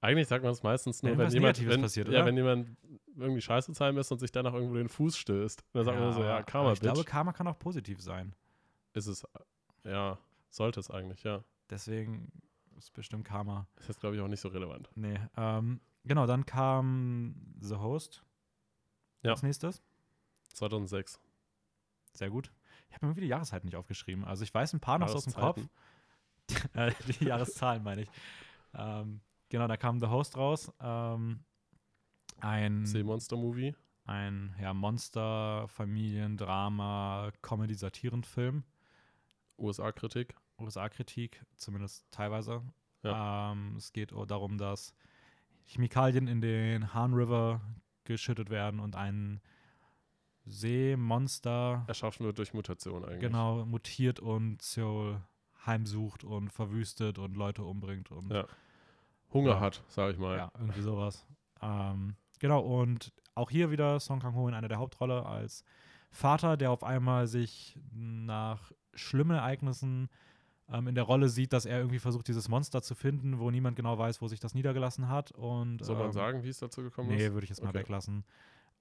Eigentlich 0.00 0.28
sagt 0.28 0.44
man 0.44 0.52
es 0.52 0.62
meistens 0.62 1.02
nur, 1.02 1.12
Wenn 1.12 1.18
wenn, 1.26 1.30
jemand, 1.32 1.66
wenn, 1.68 1.82
passiert, 1.82 2.08
ja, 2.08 2.24
wenn 2.24 2.36
jemand 2.36 2.76
irgendwie 3.16 3.40
scheiße 3.40 3.72
zu 3.72 3.82
einem 3.82 3.98
ist 3.98 4.12
und 4.12 4.18
sich 4.20 4.30
danach 4.30 4.54
irgendwo 4.54 4.76
den 4.76 4.88
Fuß 4.88 5.16
stößt. 5.18 5.64
Dann 5.72 5.84
sagt 5.84 5.98
man 5.98 6.12
so, 6.12 6.22
ja, 6.22 6.40
Karma, 6.44 6.72
Ich 6.72 6.78
Bitch. 6.78 6.92
glaube, 6.92 7.04
Karma 7.04 7.32
kann 7.32 7.48
auch 7.48 7.58
positiv 7.58 8.00
sein. 8.00 8.32
ist 8.94 9.08
es, 9.08 9.26
ja, 9.82 10.16
sollte 10.50 10.78
es 10.78 10.88
eigentlich, 10.88 11.24
ja. 11.24 11.42
Deswegen 11.68 12.30
ist 12.78 12.92
bestimmt 12.92 13.24
Karma. 13.24 13.66
Ist 13.76 13.88
jetzt, 13.88 14.00
glaube 14.00 14.16
ich, 14.16 14.22
auch 14.22 14.28
nicht 14.28 14.40
so 14.40 14.48
relevant. 14.48 14.88
Nee. 14.94 15.18
Ähm, 15.36 15.80
genau, 16.04 16.26
dann 16.26 16.46
kam 16.46 17.34
The 17.60 17.76
Host. 17.76 18.24
Ja. 19.22 19.32
Als 19.32 19.42
nächstes. 19.42 19.82
2006. 20.54 21.20
Sehr 22.14 22.30
gut. 22.30 22.52
Ich 22.88 22.94
habe 22.94 23.06
mir 23.06 23.10
irgendwie 23.10 23.22
die 23.22 23.28
Jahreszeiten 23.28 23.66
nicht 23.66 23.76
aufgeschrieben. 23.76 24.24
Also 24.24 24.44
ich 24.44 24.54
weiß 24.54 24.72
ein 24.72 24.80
paar 24.80 24.98
noch 24.98 25.12
aus 25.12 25.24
dem 25.24 25.34
Kopf. 25.34 25.60
Die 27.20 27.26
Jahreszahlen 27.26 27.82
meine 27.82 28.02
ich. 28.02 28.08
Ähm, 28.74 29.20
genau, 29.50 29.66
da 29.66 29.76
kam 29.76 30.00
The 30.00 30.06
Host 30.06 30.36
raus. 30.36 30.72
Ähm, 30.80 31.40
ein 32.40 32.86
Seemonster-Movie. 32.86 33.74
ein 34.04 34.54
ja, 34.60 34.72
Monster, 34.72 35.68
Familiendrama, 35.68 37.30
Comedy-Satirenfilm. 37.42 38.64
USA-Kritik. 39.58 40.34
USA-Kritik, 40.58 41.44
zumindest 41.56 42.04
teilweise. 42.10 42.62
Ja. 43.02 43.52
Ähm, 43.52 43.74
es 43.76 43.92
geht 43.92 44.12
darum, 44.26 44.58
dass 44.58 44.94
Chemikalien 45.66 46.26
in 46.26 46.40
den 46.40 46.92
Han 46.94 47.14
River 47.14 47.60
geschüttet 48.04 48.50
werden 48.50 48.80
und 48.80 48.96
ein 48.96 49.40
Seemonster 50.46 51.84
Erschaffen 51.86 52.24
wird 52.26 52.38
durch 52.38 52.54
Mutation 52.54 53.04
eigentlich. 53.04 53.20
genau 53.20 53.64
mutiert 53.66 54.18
und 54.18 54.62
Seoul 54.62 55.20
heimsucht 55.66 56.24
und 56.24 56.50
verwüstet 56.50 57.18
und 57.18 57.36
Leute 57.36 57.62
umbringt 57.64 58.10
und 58.10 58.32
Ja. 58.32 58.46
Hunger 59.32 59.52
Ja. 59.52 59.60
hat, 59.60 59.82
sage 59.88 60.12
ich 60.12 60.18
mal. 60.18 60.38
ja, 60.38 60.50
irgendwie 60.58 60.80
sowas. 60.80 61.26
Ähm, 61.60 62.16
genau, 62.38 62.60
und 62.60 63.12
auch 63.34 63.50
hier 63.50 63.70
wieder 63.70 64.00
Song 64.00 64.20
Kang-ho 64.20 64.48
in 64.48 64.54
einer 64.54 64.68
der 64.68 64.78
Hauptrolle 64.78 65.26
als 65.26 65.64
Vater, 66.10 66.56
der 66.56 66.70
auf 66.70 66.82
einmal 66.82 67.26
sich 67.26 67.78
nach 67.92 68.72
schlimmen 68.94 69.36
Ereignissen 69.36 70.08
ähm, 70.70 70.88
in 70.88 70.94
der 70.94 71.04
Rolle 71.04 71.28
sieht, 71.28 71.52
dass 71.52 71.64
er 71.64 71.78
irgendwie 71.78 71.98
versucht, 71.98 72.28
dieses 72.28 72.48
Monster 72.48 72.82
zu 72.82 72.94
finden, 72.94 73.38
wo 73.38 73.50
niemand 73.50 73.76
genau 73.76 73.96
weiß, 73.98 74.20
wo 74.20 74.28
sich 74.28 74.40
das 74.40 74.54
niedergelassen 74.54 75.08
hat. 75.08 75.32
Und, 75.32 75.82
Soll 75.84 75.96
man 75.96 76.06
ähm, 76.06 76.12
sagen, 76.12 76.42
wie 76.42 76.48
es 76.48 76.58
dazu 76.58 76.82
gekommen 76.82 77.08
Nee, 77.08 77.26
ist? 77.26 77.32
würde 77.32 77.44
ich 77.44 77.50
jetzt 77.50 77.62
mal 77.62 77.70
Okay. 77.70 77.78
weglassen. 77.80 78.24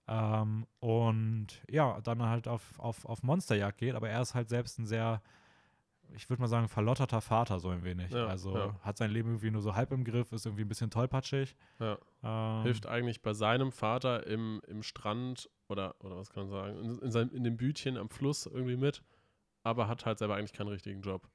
Ähm, 0.08 0.66
und 0.80 1.48
ja, 1.70 2.00
dann 2.02 2.22
halt 2.24 2.48
auf, 2.48 2.80
auf, 2.80 3.06
auf 3.06 3.24
Monsterjagd 3.24 3.78
geht, 3.78 3.96
aber 3.96 4.10
er 4.10 4.22
ist 4.22 4.36
halt 4.36 4.48
selbst 4.50 4.80
ein 4.80 4.86
sehr, 4.86 5.22
ich 6.14 6.30
würde 6.30 6.42
mal 6.42 6.48
sagen, 6.48 6.70
verlotterter 6.70 7.20
Vater, 7.20 7.60
so 7.60 7.70
ein 7.70 7.84
wenig. 7.84 8.12
Ja, 8.12 8.26
also 8.28 8.56
ja. 8.56 8.80
hat 8.82 8.98
sein 8.98 9.12
Leben 9.12 9.30
irgendwie 9.30 9.52
nur 9.52 9.62
so 9.62 9.76
halb 9.76 9.92
im 9.92 10.06
Griff, 10.06 10.32
ist 10.32 10.46
irgendwie 10.46 10.64
ein 10.64 10.70
bisschen 10.70 10.90
tollpatschig. 10.90 11.56
Ja. 11.80 11.98
Ähm, 12.24 12.64
Hilft 12.64 12.86
eigentlich 12.86 13.22
bei 13.22 13.34
seinem 13.34 13.72
Vater 13.72 14.26
im, 14.28 14.62
im 14.68 14.82
Strand 14.82 15.50
oder, 15.68 15.96
oder 16.00 16.18
was 16.18 16.30
kann 16.30 16.44
man 16.48 16.52
sagen, 16.52 16.78
in, 16.80 17.00
in, 17.00 17.12
seinem, 17.12 17.30
in 17.34 17.44
dem 17.44 17.58
Bütchen 17.58 17.98
am 17.98 18.10
Fluss 18.10 18.46
irgendwie 18.46 18.78
mit, 18.78 19.04
aber 19.64 19.90
hat 19.90 20.06
halt 20.06 20.20
selber 20.20 20.36
eigentlich 20.36 20.54
keinen 20.54 20.70
richtigen 20.70 21.02
Job. 21.02 21.28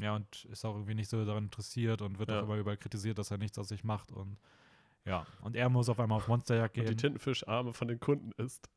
Ja, 0.00 0.16
und 0.16 0.44
ist 0.46 0.64
auch 0.64 0.74
irgendwie 0.74 0.94
nicht 0.94 1.10
so 1.10 1.24
daran 1.24 1.44
interessiert 1.44 2.00
und 2.02 2.18
wird 2.18 2.30
Ja. 2.30 2.40
auch 2.40 2.44
immer 2.44 2.56
überall 2.56 2.76
kritisiert, 2.76 3.18
dass 3.18 3.30
er 3.30 3.38
nichts 3.38 3.58
aus 3.58 3.68
sich 3.68 3.84
macht. 3.84 4.12
Und 4.12 4.38
ja, 5.04 5.26
und 5.42 5.56
er 5.56 5.68
muss 5.68 5.88
auf 5.88 5.98
einmal 6.00 6.16
auf 6.18 6.28
Monsterjagd 6.28 6.76
Und 6.76 6.84
die 6.84 6.88
gehen. 6.90 6.98
Tintenfischarme 6.98 7.72
von 7.72 7.88
den 7.88 8.00
Kunden 8.00 8.32
isst. 8.42 8.68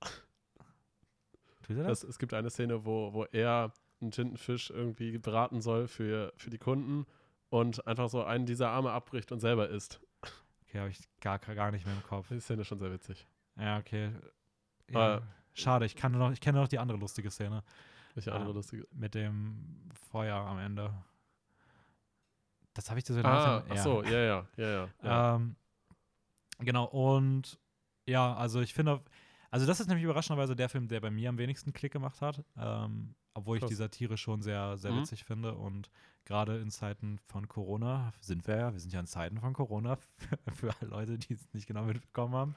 Tut 1.64 1.78
er 1.78 1.84
das? 1.84 2.02
Das, 2.02 2.10
es 2.10 2.20
gibt 2.20 2.34
eine 2.34 2.50
Szene, 2.50 2.86
wo, 2.86 3.14
wo 3.14 3.24
er 3.26 3.72
einen 4.02 4.12
Tintenfisch 4.12 4.70
irgendwie 4.70 5.18
braten 5.18 5.62
soll 5.62 5.88
für, 5.88 6.34
für 6.36 6.50
die 6.50 6.58
Kunden 6.58 7.06
und 7.50 7.86
einfach 7.88 8.10
so 8.10 8.24
einen 8.24 8.46
dieser 8.46 8.70
Arme 8.70 8.92
abbricht 8.92 9.32
und 9.32 9.40
selber 9.40 9.70
isst. 9.70 10.02
Okay, 10.64 10.80
habe 10.80 10.90
ich 10.90 11.00
gar, 11.22 11.40
gar 11.40 11.72
nicht 11.72 11.86
mehr 11.86 11.96
im 11.96 12.04
Kopf. 12.04 12.28
Die 12.30 12.40
Szene 12.40 12.62
ist 12.62 12.68
schon 12.68 12.80
sehr 12.80 12.92
witzig. 12.92 13.28
Ja, 13.58 13.78
okay. 13.78 14.12
Ja, 14.90 15.18
Äh, 15.18 15.22
schade, 15.54 15.86
ich, 15.86 15.96
kann 15.96 16.12
noch, 16.14 16.32
ich 16.32 16.42
kenne 16.42 16.60
noch 16.60 16.68
die 16.68 16.80
andere 16.80 16.98
lustige 16.98 17.30
Szene 17.32 17.64
Welche 18.16 18.34
andere 18.34 18.54
lustige. 18.54 18.88
mit 18.92 19.14
dem 19.16 19.90
Feuer 20.10 20.36
am 20.36 20.58
Ende. 20.60 20.94
Das 22.74 22.90
habe 22.90 23.00
ich 23.00 23.06
dir 23.06 23.14
so 23.14 23.20
Ah, 23.22 23.58
langsam- 23.58 23.64
ach 23.70 23.84
so, 23.84 24.04
ja, 24.04 24.20
ja, 24.20 24.48
ja, 24.58 24.90
ja. 25.04 25.36
Ähm, 25.36 25.56
genau, 26.60 26.86
und 26.86 27.60
ja, 28.08 28.34
also 28.36 28.62
ich 28.62 28.74
finde, 28.74 29.02
also 29.52 29.66
das 29.66 29.80
ist 29.80 29.88
nämlich 29.88 30.04
überraschenderweise 30.04 30.56
der 30.56 30.70
Film, 30.70 30.88
der 30.88 31.00
bei 31.00 31.12
mir 31.12 31.30
am 31.30 31.38
wenigsten 31.38 31.74
Klick 31.74 31.94
gemacht 31.94 32.22
hat, 32.22 32.44
ähm, 32.58 33.16
obwohl 33.34 33.58
ich 33.58 33.64
die 33.66 33.76
Satire 33.76 34.18
schon 34.18 34.42
sehr, 34.42 34.78
sehr 34.78 34.92
Mhm. 34.92 34.98
witzig 35.00 35.24
finde 35.24 35.56
und 35.56 35.90
gerade 36.26 36.58
in 36.60 36.70
Zeiten 36.72 37.20
von 37.28 37.48
Corona 37.48 38.14
sind 38.20 38.48
wir 38.48 38.56
ja, 38.58 38.74
wir 38.74 38.80
sind 38.80 38.94
ja 38.94 39.00
in 39.00 39.08
Zeiten 39.08 39.40
von 39.40 39.54
Corona, 39.54 39.98
für 40.56 40.74
alle 40.80 40.90
Leute, 40.90 41.18
die 41.18 41.34
es 41.34 41.54
nicht 41.54 41.68
genau 41.68 41.84
mitbekommen 41.84 42.34
haben. 42.36 42.56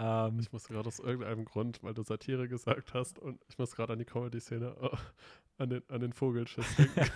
Ähm, 0.00 0.38
Ich 0.40 0.52
musste 0.52 0.72
gerade 0.72 0.86
aus 0.88 0.98
irgendeinem 1.00 1.44
Grund, 1.44 1.82
weil 1.82 1.94
du 1.94 2.02
Satire 2.02 2.48
gesagt 2.48 2.94
hast 2.94 3.18
und 3.18 3.42
ich 3.48 3.58
muss 3.58 3.74
gerade 3.74 3.94
an 3.94 3.98
die 3.98 4.04
Comedy-Szene, 4.04 4.76
äh, 4.80 4.96
an, 5.58 5.70
den, 5.70 5.82
an 5.90 6.00
den 6.00 6.12
Vogelschiss 6.12 6.64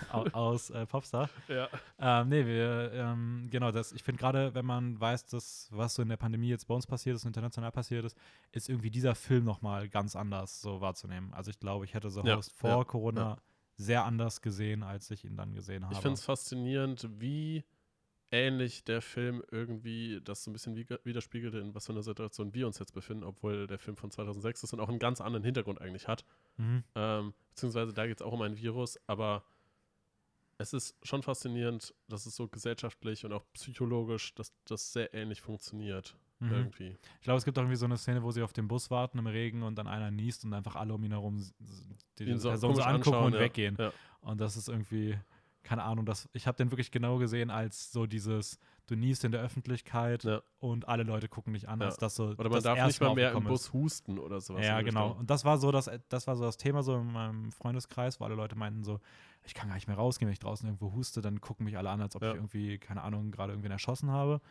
aus 0.33 0.69
äh, 0.69 0.85
Popstar. 0.85 1.29
ja. 1.47 1.67
Ähm, 1.99 2.29
nee, 2.29 2.45
wir, 2.45 2.91
ähm, 2.93 3.47
genau, 3.49 3.71
das, 3.71 3.91
ich 3.93 4.03
finde 4.03 4.19
gerade, 4.19 4.53
wenn 4.53 4.65
man 4.65 4.99
weiß, 4.99 5.25
dass, 5.27 5.67
was 5.71 5.95
so 5.95 6.01
in 6.01 6.09
der 6.09 6.17
Pandemie 6.17 6.49
jetzt 6.49 6.67
bei 6.67 6.75
uns 6.75 6.85
passiert 6.85 7.15
ist, 7.15 7.25
international 7.25 7.71
passiert 7.71 8.05
ist, 8.05 8.17
ist 8.51 8.69
irgendwie 8.69 8.91
dieser 8.91 9.15
Film 9.15 9.45
nochmal 9.45 9.87
ganz 9.89 10.15
anders 10.15 10.61
so 10.61 10.81
wahrzunehmen. 10.81 11.33
Also 11.33 11.49
ich 11.51 11.59
glaube, 11.59 11.85
ich 11.85 11.93
hätte 11.93 12.09
The 12.11 12.21
Ja, 12.23 12.35
Host 12.37 12.51
vor 12.53 12.69
ja, 12.69 12.83
Corona 12.83 13.21
ja. 13.21 13.37
sehr 13.77 14.03
anders 14.05 14.41
gesehen, 14.41 14.83
als 14.83 15.09
ich 15.11 15.23
ihn 15.25 15.35
dann 15.37 15.53
gesehen 15.53 15.85
habe. 15.85 15.93
Ich 15.93 16.01
finde 16.01 16.15
es 16.15 16.25
faszinierend, 16.25 17.07
wie 17.19 17.63
ähnlich 18.31 18.83
der 18.83 19.01
Film 19.01 19.43
irgendwie 19.51 20.19
das 20.23 20.43
so 20.43 20.49
ein 20.49 20.53
bisschen 20.53 20.75
wieg- 20.75 20.99
widerspiegelt, 21.03 21.53
in 21.53 21.75
was 21.75 21.85
für 21.85 21.91
einer 21.93 22.01
Situation 22.01 22.53
wir 22.53 22.65
uns 22.67 22.79
jetzt 22.79 22.93
befinden, 22.93 23.23
obwohl 23.23 23.67
der 23.67 23.77
Film 23.77 23.95
von 23.95 24.09
2006 24.11 24.63
ist 24.63 24.73
und 24.73 24.79
auch 24.79 24.89
einen 24.89 24.97
ganz 24.99 25.21
anderen 25.21 25.43
Hintergrund 25.43 25.79
eigentlich 25.79 26.07
hat. 26.07 26.25
Mhm. 26.57 26.83
Ähm, 26.95 27.33
beziehungsweise 27.49 27.93
da 27.93 28.07
geht 28.07 28.17
es 28.17 28.21
auch 28.21 28.33
um 28.33 28.41
ein 28.41 28.57
Virus, 28.57 28.99
aber 29.07 29.43
es 30.57 30.73
ist 30.73 30.95
schon 31.03 31.23
faszinierend, 31.23 31.93
dass 32.07 32.25
es 32.25 32.35
so 32.35 32.47
gesellschaftlich 32.47 33.25
und 33.25 33.33
auch 33.33 33.43
psychologisch, 33.53 34.33
dass 34.35 34.53
das 34.65 34.93
sehr 34.93 35.13
ähnlich 35.13 35.41
funktioniert. 35.41 36.15
Mhm. 36.39 36.51
Irgendwie. 36.51 36.97
Ich 37.19 37.23
glaube, 37.23 37.37
es 37.37 37.45
gibt 37.45 37.57
auch 37.57 37.63
irgendwie 37.63 37.77
so 37.77 37.85
eine 37.85 37.97
Szene, 37.97 38.23
wo 38.23 38.31
sie 38.31 38.41
auf 38.41 38.53
dem 38.53 38.67
Bus 38.67 38.91
warten 38.91 39.17
im 39.17 39.27
Regen 39.27 39.63
und 39.63 39.75
dann 39.75 39.87
einer 39.87 40.11
niest 40.11 40.43
und 40.45 40.53
einfach 40.53 40.75
alle 40.75 40.93
um 40.93 41.03
ihn 41.03 41.11
herum 41.11 41.45
die 42.19 42.23
Ihn 42.25 42.39
so 42.39 42.49
Person 42.49 42.75
so 42.75 42.81
angucken 42.81 43.23
und 43.23 43.33
ja. 43.33 43.39
weggehen. 43.39 43.75
Ja. 43.79 43.91
Und 44.21 44.41
das 44.41 44.57
ist 44.57 44.67
irgendwie, 44.67 45.17
keine 45.63 45.83
Ahnung, 45.83 46.05
das, 46.05 46.29
ich 46.33 46.47
habe 46.47 46.57
den 46.57 46.71
wirklich 46.71 46.91
genau 46.91 47.17
gesehen 47.17 47.49
als 47.49 47.91
so 47.91 48.05
dieses, 48.05 48.59
du 48.87 48.95
niest 48.95 49.23
in 49.23 49.31
der 49.31 49.41
Öffentlichkeit 49.41 50.23
Ja. 50.23 50.41
und 50.59 50.87
alle 50.87 51.03
Leute 51.03 51.27
gucken 51.29 51.53
dich 51.53 51.69
an, 51.69 51.79
Ja. 51.79 51.85
als 51.87 51.97
das 51.97 52.15
so 52.15 52.25
Oder 52.29 52.43
man 52.43 52.51
das 52.53 52.63
darf 52.63 52.77
erste 52.77 52.89
nicht 52.89 53.01
mal 53.09 53.15
mehr 53.15 53.31
im 53.31 53.43
Bus 53.45 53.71
husten 53.73 54.19
oder 54.19 54.41
sowas. 54.41 54.65
ja, 54.65 54.81
genau. 54.81 55.11
Und 55.11 55.29
das 55.29 55.45
war 55.45 55.57
so 55.57 55.71
das, 55.71 55.89
das 56.09 56.27
war 56.27 56.35
so 56.35 56.43
das 56.43 56.57
Thema 56.57 56.83
so 56.83 56.95
in 56.97 57.11
meinem 57.11 57.51
Freundeskreis, 57.51 58.19
wo 58.19 58.25
alle 58.25 58.35
Leute 58.35 58.55
meinten 58.55 58.83
so, 58.83 58.99
ich 59.43 59.53
kann 59.53 59.67
gar 59.69 59.75
nicht 59.75 59.87
mehr 59.87 59.95
rausgehen, 59.97 60.27
wenn 60.27 60.33
ich 60.33 60.39
draußen 60.39 60.67
irgendwo 60.67 60.91
huste, 60.93 61.21
dann 61.21 61.39
gucken 61.41 61.65
mich 61.65 61.77
alle 61.77 61.89
an, 61.89 62.01
als 62.01 62.15
ob 62.15 62.21
Ja. 62.23 62.29
ich 62.31 62.35
irgendwie, 62.35 62.77
keine 62.77 63.01
Ahnung, 63.03 63.31
gerade 63.31 63.53
irgendwen 63.53 63.71
erschossen 63.71 64.11
habe. 64.11 64.41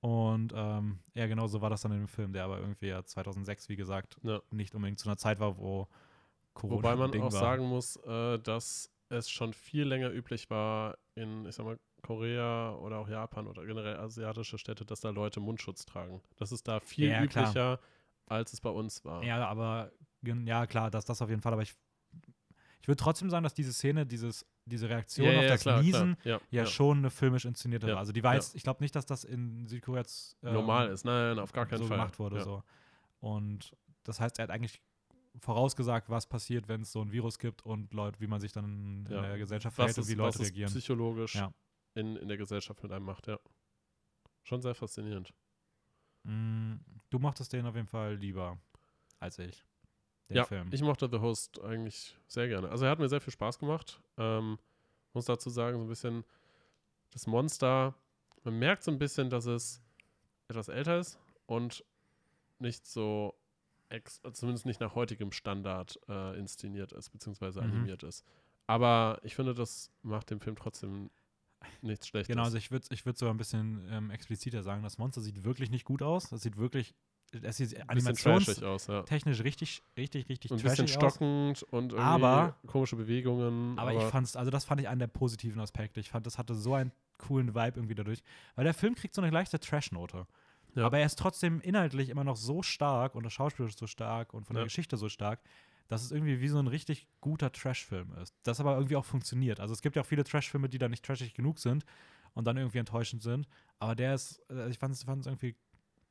Und 0.00 0.52
ähm, 0.54 0.98
ja, 1.14 1.26
genau 1.26 1.46
so 1.46 1.60
war 1.62 1.70
das 1.70 1.80
dann 1.82 1.92
in 1.92 1.98
dem 1.98 2.08
Film, 2.08 2.32
der 2.32 2.44
aber 2.44 2.58
irgendwie 2.60 2.86
ja 2.88 3.02
2006, 3.04 3.68
wie 3.68 3.76
gesagt, 3.76 4.18
nicht 4.50 4.74
unbedingt 4.74 4.98
zu 4.98 5.08
einer 5.08 5.16
Zeit 5.16 5.40
war, 5.40 5.56
wo 5.58 5.88
Corona 6.54 6.76
Wobei 6.78 6.96
man 6.96 7.10
Ding 7.12 7.22
auch 7.22 7.32
war. 7.32 7.40
sagen 7.40 7.66
muss, 7.66 7.96
äh, 8.06 8.38
dass 8.38 8.90
es 9.08 9.30
schon 9.30 9.52
viel 9.52 9.84
länger 9.84 10.10
üblich 10.10 10.48
war 10.50 10.96
in, 11.14 11.46
ich 11.46 11.54
sag 11.54 11.64
mal, 11.64 11.78
Korea 12.06 12.74
oder 12.76 12.98
auch 12.98 13.08
Japan 13.08 13.46
oder 13.46 13.64
generell 13.66 13.96
asiatische 13.96 14.58
Städte, 14.58 14.84
dass 14.84 15.00
da 15.00 15.10
Leute 15.10 15.40
Mundschutz 15.40 15.84
tragen. 15.86 16.22
Das 16.36 16.52
ist 16.52 16.66
da 16.68 16.80
viel 16.80 17.08
Ja, 17.10 17.26
klar. 17.26 17.44
üblicher, 17.44 17.80
als 18.26 18.52
es 18.52 18.60
bei 18.60 18.70
uns 18.70 19.04
war. 19.04 19.22
Ja, 19.24 19.46
aber 19.46 19.90
ja, 20.22 20.66
klar, 20.66 20.90
das, 20.90 21.04
das 21.04 21.20
auf 21.22 21.28
jeden 21.28 21.40
Fall. 21.42 21.52
Aber 21.52 21.62
ich, 21.62 21.74
ich 22.80 22.88
würde 22.88 22.96
trotzdem 23.02 23.30
sagen, 23.30 23.42
dass 23.44 23.54
diese 23.54 23.72
Szene, 23.72 24.06
dieses, 24.06 24.46
diese 24.64 24.88
Reaktion 24.88 25.34
auf 25.36 25.46
das 25.46 25.60
klar, 25.62 25.82
Niesen 25.82 26.16
klar. 26.18 26.40
ja, 26.50 26.62
Ja, 26.62 26.66
schon 26.66 26.98
eine 26.98 27.10
filmisch 27.10 27.44
inszenierte 27.44 27.86
Ja, 27.88 27.94
war. 27.94 28.00
Also 28.00 28.12
die 28.12 28.20
ja. 28.20 28.34
jetzt, 28.34 28.54
ich 28.56 28.62
glaube 28.62 28.82
nicht, 28.82 28.94
dass 28.96 29.06
das 29.06 29.24
in 29.24 29.66
Südkorea 29.66 30.00
jetzt 30.02 30.36
ähm, 30.42 30.54
normal 30.54 30.88
ist. 30.88 31.04
Nein, 31.04 31.38
auf 31.38 31.52
gar 31.52 31.66
keinen 31.66 31.78
so 31.82 31.86
Fall. 31.86 31.96
gemacht 31.98 32.18
wurde. 32.18 32.36
Ja. 32.36 32.42
So. 32.44 32.62
Und 33.20 33.76
das 34.04 34.20
heißt, 34.20 34.38
er 34.38 34.44
hat 34.44 34.50
eigentlich 34.50 34.80
vorausgesagt, 35.40 36.08
was 36.08 36.26
passiert, 36.26 36.68
wenn 36.68 36.82
es 36.82 36.92
so 36.92 37.02
ein 37.02 37.12
Virus 37.12 37.38
gibt 37.38 37.64
und 37.66 37.92
Leute, 37.92 38.20
wie 38.20 38.26
man 38.26 38.40
sich 38.40 38.52
dann 38.52 39.04
in 39.06 39.12
Ja. 39.12 39.20
der 39.22 39.38
Gesellschaft 39.38 39.76
verhält 39.76 39.98
und 39.98 40.08
wie 40.08 40.14
Leute 40.14 40.40
reagieren. 40.40 40.70
psychologisch 40.70 41.34
Ja. 41.34 41.52
In, 41.96 42.16
in 42.16 42.28
der 42.28 42.36
Gesellschaft 42.36 42.82
mit 42.82 42.92
einem 42.92 43.04
macht, 43.04 43.26
ja. 43.26 43.38
Schon 44.44 44.62
sehr 44.62 44.74
faszinierend. 44.74 45.32
Mm, 46.22 46.74
Du 47.10 47.18
mochtest 47.18 47.52
den 47.52 47.66
auf 47.66 47.74
jeden 47.76 47.86
Fall 47.86 48.14
lieber 48.16 48.58
als 49.20 49.38
ich. 49.38 49.64
Den 50.28 50.36
ja, 50.38 50.44
Film. 50.44 50.68
ich 50.72 50.82
mochte 50.82 51.08
The 51.10 51.20
Host 51.20 51.60
eigentlich 51.62 52.18
sehr 52.26 52.48
gerne. 52.48 52.68
Also 52.68 52.84
er 52.84 52.90
hat 52.90 52.98
mir 52.98 53.08
sehr 53.08 53.20
viel 53.20 53.32
Spaß 53.32 53.58
gemacht. 53.60 54.00
Ähm, 54.18 54.58
muss 55.12 55.24
dazu 55.26 55.50
sagen, 55.50 55.78
so 55.78 55.84
ein 55.84 55.88
bisschen 55.88 56.24
das 57.12 57.26
Monster, 57.28 57.94
man 58.42 58.58
merkt 58.58 58.82
so 58.82 58.90
ein 58.90 58.98
bisschen, 58.98 59.30
dass 59.30 59.46
es 59.46 59.80
etwas 60.48 60.68
älter 60.68 60.98
ist 60.98 61.18
und 61.46 61.84
nicht 62.58 62.86
so, 62.86 63.34
zumindest 64.32 64.66
nicht 64.66 64.80
nach 64.80 64.94
heutigem 64.96 65.30
Standard 65.30 65.98
äh, 66.08 66.36
inszeniert 66.38 66.92
ist, 66.92 67.10
beziehungsweise 67.10 67.60
Mhm. 67.62 67.66
animiert 67.70 68.02
ist. 68.02 68.24
Aber 68.66 69.20
ich 69.22 69.36
finde, 69.36 69.54
das 69.54 69.92
macht 70.02 70.30
dem 70.30 70.40
Film 70.40 70.56
trotzdem 70.56 71.10
nichts 71.82 72.06
Schlechtes. 72.08 72.28
Genau, 72.28 72.44
also 72.44 72.56
ich 72.56 72.70
würde 72.70 72.86
ich 72.90 73.04
würd 73.06 73.16
sogar 73.18 73.34
ein 73.34 73.38
bisschen 73.38 73.86
ähm, 73.90 74.10
expliziter 74.10 74.62
sagen, 74.62 74.82
das 74.82 74.98
Monster 74.98 75.20
sieht 75.20 75.44
wirklich 75.44 75.70
nicht 75.70 75.84
gut 75.84 76.02
aus. 76.02 76.28
Das 76.30 76.42
sieht 76.42 76.56
wirklich, 76.56 76.94
es 77.42 77.56
sieht 77.56 77.88
animationstechnisch 77.88 78.62
aus, 78.64 78.86
ja. 78.86 79.00
richtig, 79.00 79.82
richtig, 79.96 80.28
richtig 80.28 80.50
Und 80.50 80.58
ein 80.58 80.62
bisschen 80.62 80.86
trashig 80.86 80.96
aus. 81.02 81.12
stockend 81.14 81.62
und 81.64 81.92
irgendwie 81.92 82.02
Aber- 82.24 82.56
komische 82.66 82.96
Bewegungen. 82.96 83.78
Aber, 83.78 83.92
ich 83.94 84.02
fand's, 84.04 84.36
also 84.36 84.50
das 84.50 84.64
fand 84.64 84.80
ich 84.80 84.88
einen 84.88 85.00
der 85.00 85.06
positiven 85.08 85.60
Aspekte. 85.60 86.00
Ich 86.00 86.10
fand, 86.10 86.26
das 86.26 86.38
hatte 86.38 86.54
so 86.54 86.74
einen 86.74 86.92
coolen 87.18 87.54
Vibe 87.54 87.72
irgendwie 87.76 87.94
dadurch. 87.94 88.22
Weil 88.54 88.64
der 88.64 88.74
Film 88.74 88.94
kriegt 88.94 89.14
so 89.14 89.22
eine 89.22 89.30
leichte 89.30 89.58
Trash-Note. 89.58 90.26
Ja. 90.74 90.84
Aber 90.84 90.98
er 90.98 91.06
ist 91.06 91.18
trotzdem 91.18 91.60
inhaltlich 91.62 92.10
immer 92.10 92.22
noch 92.24 92.36
so 92.36 92.62
stark 92.62 93.14
und 93.14 93.24
das 93.24 93.32
Schauspiel 93.32 93.64
ist 93.66 93.78
so 93.78 93.86
stark 93.86 94.34
und 94.34 94.46
von 94.46 94.54
Ja. 94.56 94.60
der 94.60 94.66
Geschichte 94.66 94.98
so 94.98 95.08
stark, 95.08 95.40
dass 95.88 96.02
es 96.02 96.10
irgendwie 96.12 96.40
wie 96.40 96.48
so 96.48 96.58
ein 96.58 96.66
richtig 96.66 97.06
guter 97.20 97.52
Trash-Film 97.52 98.12
ist. 98.22 98.34
Das 98.42 98.60
aber 98.60 98.74
irgendwie 98.74 98.96
auch 98.96 99.04
funktioniert. 99.04 99.60
Also 99.60 99.72
es 99.72 99.82
gibt 99.82 99.96
ja 99.96 100.02
auch 100.02 100.06
viele 100.06 100.24
Trash-Filme, 100.24 100.68
die 100.68 100.78
dann 100.78 100.90
nicht 100.90 101.04
trashig 101.04 101.34
genug 101.34 101.58
sind 101.58 101.84
und 102.34 102.44
dann 102.46 102.56
irgendwie 102.56 102.78
enttäuschend 102.78 103.22
sind. 103.22 103.46
Aber 103.78 103.94
der 103.94 104.14
ist, 104.14 104.42
äh, 104.50 104.68
ich 104.68 104.78
fand 104.78 104.94
es 104.94 105.04
irgendwie, 105.04 105.56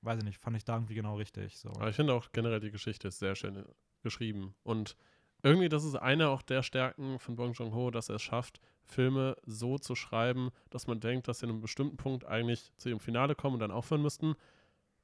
weiß 0.01 0.19
ich 0.19 0.23
nicht, 0.25 0.37
fand 0.39 0.55
ich 0.57 0.63
da 0.65 0.75
irgendwie 0.75 0.95
genau 0.95 1.15
richtig. 1.17 1.57
So. 1.57 1.69
Aber 1.69 1.89
ich 1.89 1.95
finde 1.95 2.13
auch 2.13 2.31
generell 2.31 2.59
die 2.59 2.71
Geschichte 2.71 3.07
ist 3.09 3.19
sehr 3.19 3.35
schön 3.35 3.57
äh, 3.57 3.63
geschrieben. 4.01 4.55
Und 4.63 4.95
irgendwie, 5.43 5.69
das 5.69 5.83
ist 5.83 5.95
eine 5.95 6.29
auch 6.29 6.41
der 6.41 6.63
Stärken 6.63 7.19
von 7.19 7.35
Bong 7.35 7.53
Joon-ho, 7.53 7.91
dass 7.91 8.09
er 8.09 8.15
es 8.15 8.21
schafft, 8.23 8.59
Filme 8.83 9.35
so 9.45 9.77
zu 9.77 9.93
schreiben, 9.95 10.49
dass 10.69 10.87
man 10.87 10.99
denkt, 10.99 11.27
dass 11.27 11.39
sie 11.39 11.45
in 11.47 11.51
einem 11.51 11.61
bestimmten 11.61 11.97
Punkt 11.97 12.25
eigentlich 12.25 12.71
zu 12.77 12.89
ihrem 12.89 12.99
Finale 12.99 13.35
kommen 13.35 13.55
und 13.55 13.59
dann 13.59 13.71
aufhören 13.71 14.01
müssten. 14.01 14.35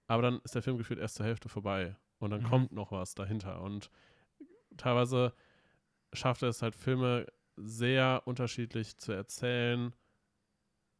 Aber 0.07 0.21
dann 0.21 0.39
ist 0.43 0.55
der 0.55 0.61
Film 0.61 0.77
gefühlt 0.77 0.99
erst 0.99 1.15
zur 1.15 1.25
Hälfte 1.25 1.49
vorbei. 1.49 1.95
Und 2.19 2.29
dann 2.31 2.41
Mhm. 2.41 2.47
kommt 2.47 2.71
noch 2.71 2.91
was 2.91 3.15
dahinter. 3.15 3.61
Und 3.61 3.89
teilweise 4.77 5.33
schafft 6.13 6.43
er 6.43 6.49
es 6.49 6.61
halt, 6.61 6.75
Filme 6.75 7.27
sehr 7.55 8.23
unterschiedlich 8.25 8.97
zu 8.97 9.11
erzählen, 9.11 9.93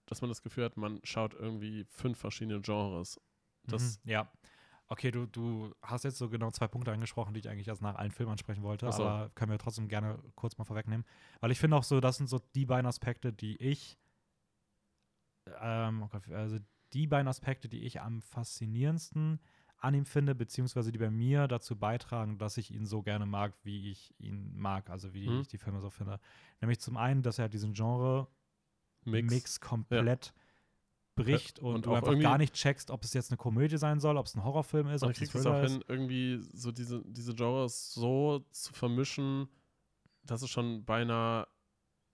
dass 0.06 0.22
man 0.22 0.30
das 0.30 0.42
Gefühl 0.42 0.66
hat, 0.66 0.78
man 0.78 1.00
schaut 1.04 1.34
irgendwie 1.34 1.86
fünf 1.86 2.20
verschiedene 2.20 2.62
Genres. 2.62 3.20
Das, 3.64 4.02
mhm, 4.04 4.10
ja. 4.10 4.32
Okay, 4.88 5.10
du, 5.10 5.26
du 5.26 5.74
hast 5.82 6.04
jetzt 6.04 6.18
so 6.18 6.30
genau 6.30 6.52
zwei 6.52 6.68
Punkte 6.68 6.92
angesprochen, 6.92 7.34
die 7.34 7.40
ich 7.40 7.48
eigentlich 7.48 7.70
erst 7.70 7.82
nach 7.82 7.96
allen 7.96 8.12
Filmen 8.12 8.34
ansprechen 8.34 8.62
wollte, 8.62 8.92
so. 8.92 9.06
aber 9.06 9.30
können 9.36 9.52
wir 9.52 9.58
trotzdem 9.58 9.88
gerne 9.88 10.22
kurz 10.36 10.58
mal 10.58 10.66
vorwegnehmen. 10.66 11.06
Weil 11.40 11.52
ich 11.52 11.60
finde 11.60 11.78
auch 11.78 11.84
so, 11.84 12.02
das 12.02 12.18
sind 12.18 12.28
so 12.28 12.40
die 12.56 12.66
beiden 12.66 12.86
Aspekte, 12.86 13.32
die 13.32 13.56
ich, 13.56 13.98
ähm, 15.62 16.04
oh 16.04 16.34
also 16.34 16.58
die 16.92 17.08
beiden 17.08 17.30
Aspekte, 17.30 17.70
die 17.70 17.84
ich 17.86 18.02
am 18.02 18.22
faszinierendsten 18.22 19.40
an 19.82 19.94
ihm 19.94 20.06
finde, 20.06 20.36
beziehungsweise 20.36 20.92
die 20.92 21.00
bei 21.00 21.10
mir 21.10 21.48
dazu 21.48 21.76
beitragen, 21.76 22.38
dass 22.38 22.58
ich 22.58 22.72
ihn 22.72 22.86
so 22.86 23.02
gerne 23.02 23.26
mag, 23.26 23.54
wie 23.64 23.92
ich 23.92 24.14
ihn 24.20 24.56
mag, 24.58 24.90
also 24.90 25.14
wie 25.14 25.28
Mhm. 25.28 25.42
ich 25.42 25.48
die 25.48 25.58
Filme 25.58 25.82
so 25.82 25.90
finde. 25.90 26.20
Nämlich 26.62 26.80
zum 26.80 26.98
einen, 26.98 27.24
dass 27.24 27.40
er 27.40 27.50
diesen 27.50 27.74
Genre-Mix 27.74 28.28
Mix. 29.34 29.60
komplett 29.60 30.34
bricht 31.16 31.60
und, 31.60 31.76
und 31.76 31.86
du 31.88 31.94
einfach 31.96 32.18
gar 32.20 32.38
nicht 32.38 32.54
checkst, 32.54 32.90
ob 32.90 33.04
es 33.04 33.14
jetzt 33.14 33.32
eine 33.32 33.38
Komödie 33.38 33.78
sein 33.78 34.00
soll, 34.00 34.18
ob 34.18 34.26
es 34.28 34.36
ein 34.36 34.44
Horrorfilm 34.44 34.88
ist, 34.88 35.04
ob 35.04 35.12
es 35.12 35.22
ein 35.22 35.28
Thriller 35.28 35.64
ist. 35.64 35.72
hin, 35.74 35.84
irgendwie 35.88 36.40
so 36.54 36.72
diese, 36.72 37.04
diese 37.06 37.34
Genres 37.36 37.94
so 37.94 38.46
zu 38.52 38.74
vermischen, 38.74 39.50
dass 40.24 40.42
es 40.42 40.50
schon 40.50 40.86
beinahe 40.86 41.48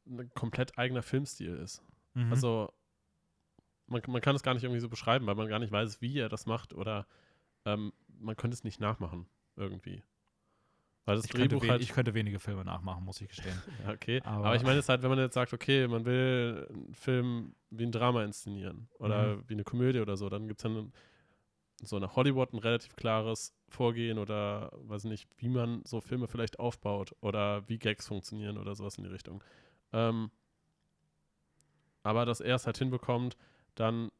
ein 0.07 0.29
komplett 0.33 0.77
eigener 0.77 1.03
Filmstil 1.03 1.55
ist. 1.57 1.83
Mhm. 2.15 2.31
Also 2.31 2.73
man, 3.87 4.01
man 4.07 4.21
kann 4.21 4.35
es 4.35 4.43
gar 4.43 4.53
nicht 4.53 4.63
irgendwie 4.63 4.79
so 4.81 4.89
beschreiben, 4.89 5.27
weil 5.27 5.35
man 5.35 5.47
gar 5.47 5.59
nicht 5.59 5.71
weiß, 5.71 6.01
wie 6.01 6.17
er 6.17 6.29
das 6.29 6.45
macht 6.45 6.73
oder 6.73 7.07
ähm, 7.67 7.91
man 8.19 8.35
könnte 8.35 8.55
es 8.55 8.63
nicht 8.63 8.79
nachmachen 8.79 9.27
irgendwie. 9.55 10.03
Weil 11.05 11.15
das 11.17 11.25
ich, 11.25 11.31
könnte 11.31 11.47
Drehbuch 11.49 11.63
wen- 11.63 11.69
halt 11.71 11.81
ich 11.81 11.93
könnte 11.93 12.13
wenige 12.13 12.39
Filme 12.39 12.65
nachmachen, 12.65 13.03
muss 13.05 13.21
ich 13.21 13.27
gestehen. 13.29 13.61
Okay. 13.87 14.21
Aber- 14.23 14.45
Aber, 14.47 14.55
ich 14.55 14.63
meine 14.63 14.75
jetzt 14.77 14.89
halt, 14.89 15.01
wenn 15.03 15.09
man 15.09 15.19
jetzt 15.19 15.33
sagt, 15.35 15.53
okay, 15.53 15.87
man 15.87 16.05
will 16.05 16.67
einen 16.69 16.93
Film 16.93 17.55
wie 17.69 17.85
ein 17.85 17.91
Drama 17.91 18.23
inszenieren 18.23 18.89
oder 18.99 19.37
Mhm. 19.37 19.43
wie 19.47 19.53
eine 19.53 19.63
Komödie 19.63 19.99
oder 19.99 20.17
so, 20.17 20.29
dann 20.29 20.47
gibt 20.47 20.59
es 20.59 20.63
dann 20.63 20.91
so 21.81 21.99
nach 21.99 22.15
Hollywood 22.15 22.53
ein 22.53 22.59
relativ 22.59 22.95
klares 22.95 23.53
Vorgehen 23.69 24.17
oder 24.17 24.71
weiß 24.73 25.03
nicht, 25.05 25.29
wie 25.37 25.47
man 25.49 25.81
so 25.85 26.01
Filme 26.01 26.27
vielleicht 26.27 26.59
aufbaut 26.59 27.15
oder 27.21 27.67
wie 27.69 27.77
Gags 27.77 28.07
funktionieren 28.07 28.57
oder 28.57 28.73
sowas 28.75 28.97
in 28.97 29.03
die 29.03 29.09
Richtung. 29.11 29.43
Ähm, 29.93 30.31
aber 32.03 32.25
dass 32.25 32.41
er 32.41 32.55
es 32.55 32.65
halt 32.65 32.77
hinbekommt, 32.77 33.37
dann 33.75 34.11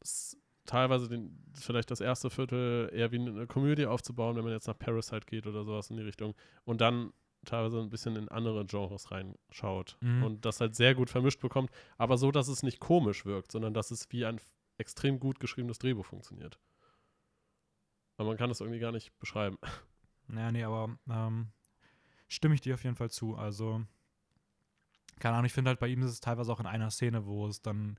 teilweise 0.68 1.08
den, 1.10 1.36
vielleicht 1.56 1.90
das 1.90 2.02
erste 2.02 2.30
Viertel 2.30 2.90
eher 2.94 3.12
wie 3.12 3.20
eine 3.20 3.48
Komödie 3.48 3.88
aufzubauen, 3.88 4.36
wenn 4.36 4.44
man 4.44 4.54
jetzt 4.54 4.68
nach 4.68 4.78
Parasite 4.78 5.26
geht 5.26 5.48
oder 5.48 5.64
sowas 5.64 5.90
in 5.90 5.98
die 5.98 6.04
Richtung 6.04 6.36
und 6.66 6.80
dann 6.82 7.12
teilweise 7.46 7.80
ein 7.80 7.90
bisschen 7.90 8.16
in 8.16 8.30
andere 8.30 8.66
Genres 8.66 9.10
reinschaut 9.12 9.98
Mhm. 10.02 10.24
und 10.24 10.46
das 10.46 10.60
halt 10.62 10.76
sehr 10.76 10.94
gut 10.96 11.10
vermischt 11.10 11.40
bekommt, 11.40 11.72
aber 11.98 12.18
so, 12.18 12.32
dass 12.32 12.48
es 12.50 12.62
nicht 12.62 12.80
komisch 12.80 13.26
wirkt, 13.26 13.52
sondern 13.52 13.74
dass 13.74 13.90
es 13.92 14.12
wie 14.12 14.26
ein 14.26 14.40
extrem 14.78 15.20
gut 15.20 15.40
geschriebenes 15.40 15.80
Drehbuch 15.80 16.06
funktioniert. 16.06 16.60
Aber 18.18 18.30
man 18.30 18.38
kann 18.38 18.50
das 18.50 18.60
irgendwie 18.62 18.80
gar 18.80 18.92
nicht 18.92 19.18
beschreiben. 19.20 19.58
Ja, 20.36 20.52
nee, 20.52 20.66
aber 20.66 20.90
ähm, 21.10 21.48
stimme 22.28 22.54
ich 22.54 22.60
dir 22.60 22.74
auf 22.74 22.84
jeden 22.84 22.98
Fall 22.98 23.10
zu. 23.10 23.38
Also, 23.38 23.82
keine 25.20 25.36
Ahnung, 25.36 25.46
ich 25.46 25.54
finde 25.54 25.70
halt 25.70 25.80
bei 25.80 25.88
ihm 25.88 26.02
ist 26.02 26.12
es 26.12 26.20
teilweise 26.20 26.52
auch 26.52 26.60
in 26.60 26.66
einer 26.66 26.92
Szene, 26.92 27.26
wo 27.26 27.48
es 27.48 27.62
dann 27.62 27.98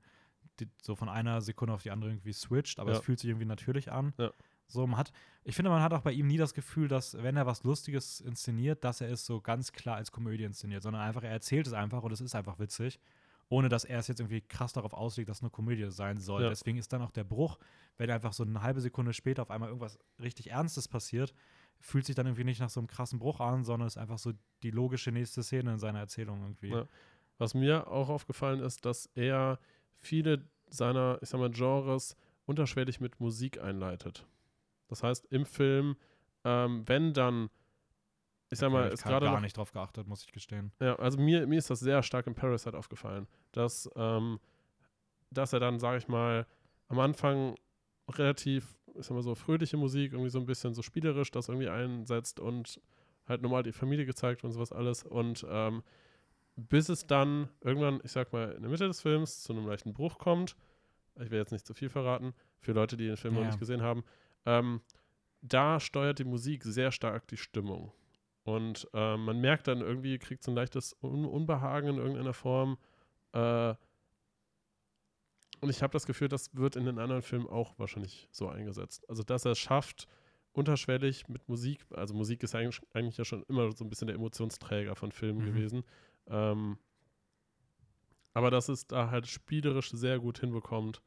die, 0.59 0.69
so 0.81 0.95
von 0.95 1.09
einer 1.09 1.41
Sekunde 1.41 1.73
auf 1.73 1.83
die 1.83 1.91
andere 1.91 2.11
irgendwie 2.11 2.33
switcht, 2.33 2.79
aber 2.79 2.91
Ja. 2.91 2.97
es 2.97 3.03
fühlt 3.03 3.19
sich 3.19 3.29
irgendwie 3.29 3.45
natürlich 3.45 3.91
an. 3.91 4.13
Ja. 4.17 4.31
So, 4.67 4.85
man 4.85 4.99
hat, 4.99 5.11
ich 5.43 5.55
finde, 5.55 5.71
man 5.71 5.81
hat 5.81 5.93
auch 5.93 6.01
bei 6.01 6.11
ihm 6.11 6.27
nie 6.27 6.37
das 6.37 6.53
Gefühl, 6.53 6.87
dass, 6.87 7.17
wenn 7.23 7.35
er 7.35 7.47
was 7.47 7.63
Lustiges 7.63 8.19
inszeniert, 8.21 8.83
dass 8.83 9.01
er 9.01 9.09
es 9.09 9.25
so 9.25 9.41
ganz 9.41 9.71
klar 9.71 9.95
als 9.95 10.11
Komödie 10.11 10.43
inszeniert, 10.43 10.83
sondern 10.83 11.01
einfach, 11.01 11.23
er 11.23 11.31
erzählt 11.31 11.65
es 11.65 11.73
einfach 11.73 12.03
und 12.03 12.11
es 12.11 12.21
ist 12.21 12.35
einfach 12.35 12.59
witzig, 12.59 12.99
ohne 13.47 13.67
dass 13.67 13.83
er 13.83 13.97
es 13.97 14.07
jetzt 14.07 14.19
irgendwie 14.19 14.41
krass 14.41 14.73
darauf 14.73 14.93
auslegt, 14.93 15.27
dass 15.27 15.37
es 15.37 15.43
eine 15.43 15.49
Komödie 15.49 15.89
sein 15.89 16.19
soll. 16.19 16.43
Ja. 16.43 16.49
Deswegen 16.49 16.77
ist 16.77 16.93
dann 16.93 17.01
auch 17.01 17.09
der 17.09 17.23
Bruch, 17.23 17.57
wenn 17.97 18.11
einfach 18.11 18.31
so 18.33 18.43
eine 18.43 18.61
halbe 18.61 18.79
Sekunde 18.79 19.11
später 19.13 19.41
auf 19.41 19.49
einmal 19.49 19.69
irgendwas 19.69 19.97
richtig 20.21 20.51
Ernstes 20.51 20.87
passiert, 20.87 21.33
fühlt 21.79 22.05
sich 22.05 22.13
dann 22.13 22.27
irgendwie 22.27 22.43
nicht 22.43 22.59
nach 22.59 22.69
so 22.69 22.79
einem 22.79 22.87
krassen 22.87 23.17
Bruch 23.17 23.39
an, 23.39 23.63
sondern 23.63 23.87
ist 23.87 23.97
einfach 23.97 24.19
so 24.19 24.33
die 24.61 24.69
logische 24.69 25.11
nächste 25.11 25.41
Szene 25.41 25.73
in 25.73 25.79
seiner 25.79 25.99
Erzählung 25.99 26.41
irgendwie. 26.41 26.69
Ja. 26.69 26.85
Was 27.39 27.55
mir 27.55 27.87
auch 27.87 28.09
aufgefallen 28.09 28.59
ist, 28.59 28.85
dass 28.85 29.07
er 29.15 29.57
viele 29.99 30.45
seiner, 30.69 31.19
ich 31.21 31.29
sag 31.29 31.39
mal, 31.39 31.49
Genres 31.49 32.15
unterschwellig 32.45 32.99
mit 32.99 33.19
Musik 33.19 33.61
einleitet. 33.61 34.25
Das 34.87 35.03
heißt, 35.03 35.27
im 35.27 35.45
Film, 35.45 35.95
ähm, 36.43 36.83
wenn 36.87 37.13
dann, 37.13 37.49
ich 38.49 38.59
sag 38.59 38.71
mal, 38.71 38.85
Okay, 38.85 38.93
ist 38.93 39.03
gerade 39.03 39.25
gar 39.25 39.35
noch 39.35 39.41
nicht 39.41 39.57
drauf 39.57 39.71
geachtet, 39.71 40.07
muss 40.07 40.23
ich 40.23 40.31
gestehen. 40.31 40.71
Ja, 40.79 40.95
also 40.95 41.19
mir, 41.19 41.45
mir 41.45 41.59
ist 41.59 41.69
das 41.69 41.79
sehr 41.79 42.01
stark 42.01 42.27
in 42.27 42.33
Parasite 42.33 42.77
aufgefallen, 42.77 43.27
dass, 43.51 43.89
ähm, 43.95 44.39
dass 45.29 45.53
er 45.53 45.59
dann, 45.59 45.79
sage 45.79 45.99
ich 45.99 46.07
mal, 46.07 46.47
am 46.87 46.99
Anfang 46.99 47.55
relativ, 48.09 48.75
ich 48.95 49.05
sag 49.05 49.11
mal 49.11 49.21
so, 49.21 49.35
fröhliche 49.35 49.77
Musik, 49.77 50.13
irgendwie 50.13 50.31
so 50.31 50.39
ein 50.39 50.47
bisschen 50.47 50.73
so 50.73 50.81
spielerisch 50.81 51.29
das 51.29 51.49
irgendwie 51.49 51.69
einsetzt 51.69 52.39
und 52.39 52.81
halt 53.27 53.43
normal 53.43 53.61
die 53.61 53.71
Familie 53.71 54.07
gezeigt 54.07 54.43
und 54.43 54.51
sowas 54.51 54.71
alles 54.71 55.03
und 55.03 55.45
ähm, 55.47 55.83
bis 56.55 56.89
es 56.89 57.07
dann 57.07 57.49
irgendwann, 57.61 58.01
ich 58.03 58.11
sag 58.11 58.33
mal, 58.33 58.51
in 58.51 58.61
der 58.61 58.69
Mitte 58.71 58.87
des 58.87 59.01
Films 59.01 59.41
zu 59.43 59.53
einem 59.53 59.67
leichten 59.67 59.93
Bruch 59.93 60.17
kommt, 60.17 60.55
ich 61.15 61.31
will 61.31 61.39
jetzt 61.39 61.51
nicht 61.51 61.65
zu 61.65 61.73
viel 61.73 61.89
verraten, 61.89 62.33
für 62.59 62.71
Leute, 62.73 62.97
die 62.97 63.07
den 63.07 63.17
Film 63.17 63.33
noch 63.35 63.41
Ja. 63.41 63.47
nicht 63.47 63.59
gesehen 63.59 63.81
haben, 63.81 64.03
ähm, 64.45 64.81
da 65.41 65.79
steuert 65.79 66.19
die 66.19 66.25
Musik 66.25 66.63
sehr 66.63 66.91
stark 66.91 67.27
die 67.27 67.37
Stimmung. 67.37 67.93
Und 68.43 68.87
äh, 68.93 69.15
man 69.17 69.39
merkt 69.39 69.67
dann 69.67 69.81
irgendwie, 69.81 70.17
kriegt 70.17 70.43
so 70.43 70.51
ein 70.51 70.55
leichtes 70.55 70.95
Un 71.03 71.25
Unbehagen 71.25 71.89
in 71.89 71.97
irgendeiner 71.97 72.33
Form. 72.33 72.77
Äh, 73.33 73.75
und 75.61 75.69
ich 75.69 75.81
habe 75.83 75.91
das 75.91 76.05
Gefühl, 76.05 76.29
das 76.29 76.55
wird 76.55 76.75
in 76.75 76.85
den 76.85 76.99
anderen 76.99 77.21
Filmen 77.21 77.47
auch 77.47 77.77
wahrscheinlich 77.77 78.27
so 78.31 78.47
eingesetzt. 78.47 79.07
Also, 79.09 79.23
dass 79.23 79.45
er 79.45 79.51
es 79.51 79.59
schafft, 79.59 80.07
unterschwellig 80.53 81.27
mit 81.27 81.47
Musik, 81.47 81.85
also 81.91 82.13
Musik 82.13 82.43
ist 82.43 82.55
eigentlich, 82.55 82.81
eigentlich 82.93 83.17
ja 83.17 83.25
schon 83.25 83.43
immer 83.43 83.71
so 83.71 83.83
ein 83.83 83.89
bisschen 83.89 84.07
der 84.07 84.15
Emotionsträger 84.15 84.95
von 84.95 85.11
Filmen 85.11 85.41
Mhm. 85.41 85.45
gewesen. 85.45 85.83
Ähm, 86.29 86.77
aber 88.33 88.51
dass 88.51 88.69
es 88.69 88.87
da 88.87 89.09
halt 89.09 89.27
spielerisch 89.27 89.89
sehr 89.91 90.19
gut 90.19 90.39
hinbekommt, 90.39 91.01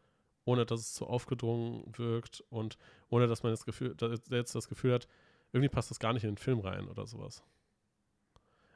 ohne 0.45 0.67
dass 0.67 0.81
es 0.81 0.93
zu 0.95 1.07
aufgedrungen 1.07 1.85
wirkt 1.97 2.43
und 2.51 2.77
ohne 3.11 3.27
dass 3.29 3.43
man 3.43 3.53
das 3.53 3.65
Gefühl, 3.65 3.95
dass 3.95 4.21
jetzt 4.31 4.55
das 4.55 4.69
Gefühl 4.69 4.95
hat, 4.95 5.07
irgendwie 5.53 5.69
passt 5.69 5.91
das 5.91 6.01
gar 6.01 6.13
nicht 6.13 6.25
in 6.25 6.31
den 6.33 6.37
Film 6.39 6.61
rein 6.61 6.89
oder 6.89 7.07
sowas. 7.07 7.43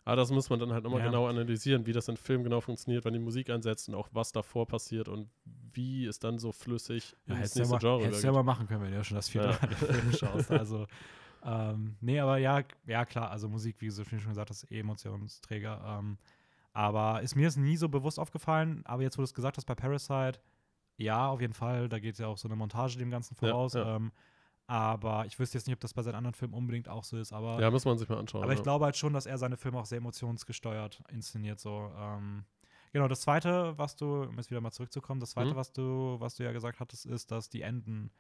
Aber 0.05 0.15
das 0.15 0.31
muss 0.31 0.49
man 0.51 0.61
dann 0.61 0.73
halt 0.73 0.85
nochmal 0.85 1.01
Ja. 1.01 1.07
genau 1.07 1.27
analysieren, 1.27 1.85
wie 1.87 1.93
das 1.93 2.07
in 2.07 2.17
Film 2.17 2.45
genau 2.45 2.61
funktioniert, 2.61 3.05
wann 3.05 3.13
die 3.13 3.19
Musik 3.19 3.51
einsetzt 3.51 3.89
und 3.89 3.97
auch 3.97 4.09
was 4.13 4.31
davor 4.31 4.65
passiert 4.69 5.09
und 5.09 5.29
wie 5.73 6.07
es 6.07 6.21
dann 6.21 6.39
so 6.39 6.53
flüssig 6.53 7.17
Ja, 7.27 7.35
ins 7.35 7.55
du 7.55 7.59
ja, 7.59 7.65
nächste 7.65 7.75
mal- 7.75 7.79
Genre 7.81 8.05
hättest 8.07 8.23
du 8.23 8.27
ja 8.29 8.33
mal 8.33 8.45
machen 8.45 8.69
können, 8.69 8.83
wenn 8.83 8.91
du 8.93 8.97
ja 8.97 9.03
schon 9.05 9.17
das 9.17 9.29
vierte 9.29 9.49
Ja. 9.49 9.77
Film 9.77 10.13
schaust. 10.13 10.53
Also, 10.53 10.87
ähm, 11.47 11.97
nee, 12.01 12.19
aber 12.21 12.39
ja, 12.39 12.63
ja, 12.87 13.05
klar, 13.05 13.31
also 13.31 13.49
Musik, 13.49 13.77
wie 13.81 13.89
du 13.89 14.05
schon 14.05 14.19
gesagt 14.29 14.51
hast, 14.51 14.71
eh 14.71 14.81
Emotionsträger. 14.81 15.81
Ähm, 16.01 16.19
aber 16.73 17.23
ist 17.23 17.37
mir 17.37 17.49
ist 17.49 17.57
nie 17.57 17.77
so 17.77 17.89
bewusst 17.89 18.19
aufgefallen, 18.19 18.83
aber 18.85 19.03
jetzt, 19.03 19.17
wo 19.17 19.23
du 19.23 19.25
es 19.25 19.33
gesagt 19.35 19.57
hast, 19.57 19.65
bei 19.65 19.75
Parasite, 19.75 20.41
ja, 20.99 21.29
auf 21.29 21.41
jeden 21.41 21.55
Fall, 21.55 21.89
da 21.89 21.99
geht 21.99 22.19
ja 22.19 22.27
auch 22.27 22.37
so 22.39 22.49
eine 22.49 22.57
Montage 22.57 22.99
dem 22.99 23.11
Ganzen 23.11 23.35
Ja, 23.41 23.49
voraus. 23.49 23.75
ja. 23.75 23.97
Ähm, 23.97 24.13
aber 24.67 25.25
ich 25.27 25.39
wüsste 25.39 25.57
jetzt 25.59 25.67
nicht, 25.69 25.75
ob 25.75 25.81
das 25.81 25.95
bei 25.95 26.03
seinen 26.03 26.17
anderen 26.17 26.35
Filmen 26.35 26.53
unbedingt 26.55 26.89
auch 26.89 27.05
so 27.05 27.17
ist, 27.17 27.33
aber 27.33 27.61
Ja, 27.61 27.71
muss 27.71 27.85
man 27.85 27.97
sich 27.99 28.09
mal 28.09 28.19
anschauen. 28.19 28.43
aber 28.43 28.53
ich 28.53 28.59
ja. 28.59 28.63
glaube 28.65 28.85
halt 28.87 28.97
schon, 28.97 29.13
dass 29.13 29.25
er 29.27 29.39
seine 29.39 29.57
Filme 29.57 29.79
auch 29.79 29.87
sehr 29.87 29.99
emotionsgesteuert 29.99 31.03
inszeniert. 31.13 31.61
So. 31.61 31.93
Ähm, 31.97 32.45
genau, 32.93 33.07
das 33.07 33.21
zweite, 33.21 33.79
was 33.79 33.95
du, 33.95 34.25
um 34.25 34.37
jetzt 34.37 34.51
wieder 34.51 34.61
mal 34.61 34.73
zurückzukommen, 34.73 35.21
das 35.21 35.31
zweite, 35.31 35.53
Mhm. 35.53 35.57
was 35.57 35.73
du, 35.73 36.17
was 36.19 36.35
du 36.35 36.43
ja 36.43 36.51
gesagt 36.53 36.81
hattest, 36.81 37.07
ist, 37.07 37.31
dass 37.31 37.49
die 37.49 37.63
Enden 37.63 38.11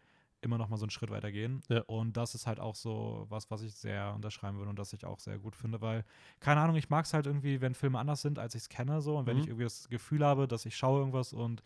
immer 0.41 0.59
noch 0.59 0.69
mal 0.69 0.77
so 0.77 0.85
einen 0.85 0.91
Schritt 0.91 1.11
weiter 1.11 1.33
gehen. 1.33 1.63
Ja. 1.69 1.81
Und 1.83 2.17
das 2.17 2.35
ist 2.35 2.47
halt 2.47 2.61
auch 2.61 2.75
so 2.75 3.27
was, 3.29 3.51
was 3.51 3.63
ich 3.63 3.75
sehr 3.75 4.15
unterschreiben 4.15 4.59
würde 4.59 4.71
und 4.71 4.79
das 4.79 4.93
ich 4.93 5.05
auch 5.05 5.19
sehr 5.19 5.39
gut 5.39 5.57
finde, 5.57 5.81
weil, 5.81 6.05
keine 6.41 6.61
Ahnung, 6.61 6.77
ich 6.77 6.91
mag 6.91 7.05
es 7.05 7.15
halt 7.15 7.27
irgendwie, 7.27 7.61
wenn 7.61 7.75
Filme 7.75 7.99
anders 7.99 8.23
sind, 8.23 8.39
als 8.39 8.55
ich 8.55 8.63
es 8.63 8.69
kenne, 8.69 9.01
so. 9.01 9.17
Und 9.17 9.27
wenn 9.27 9.37
Mhm. 9.37 9.43
ich 9.43 9.49
irgendwie 9.49 9.65
das 9.65 9.89
Gefühl 9.89 10.25
habe, 10.25 10.47
dass 10.47 10.67
ich 10.67 10.77
schaue 10.77 10.99
irgendwas 11.01 11.33
und 11.33 11.63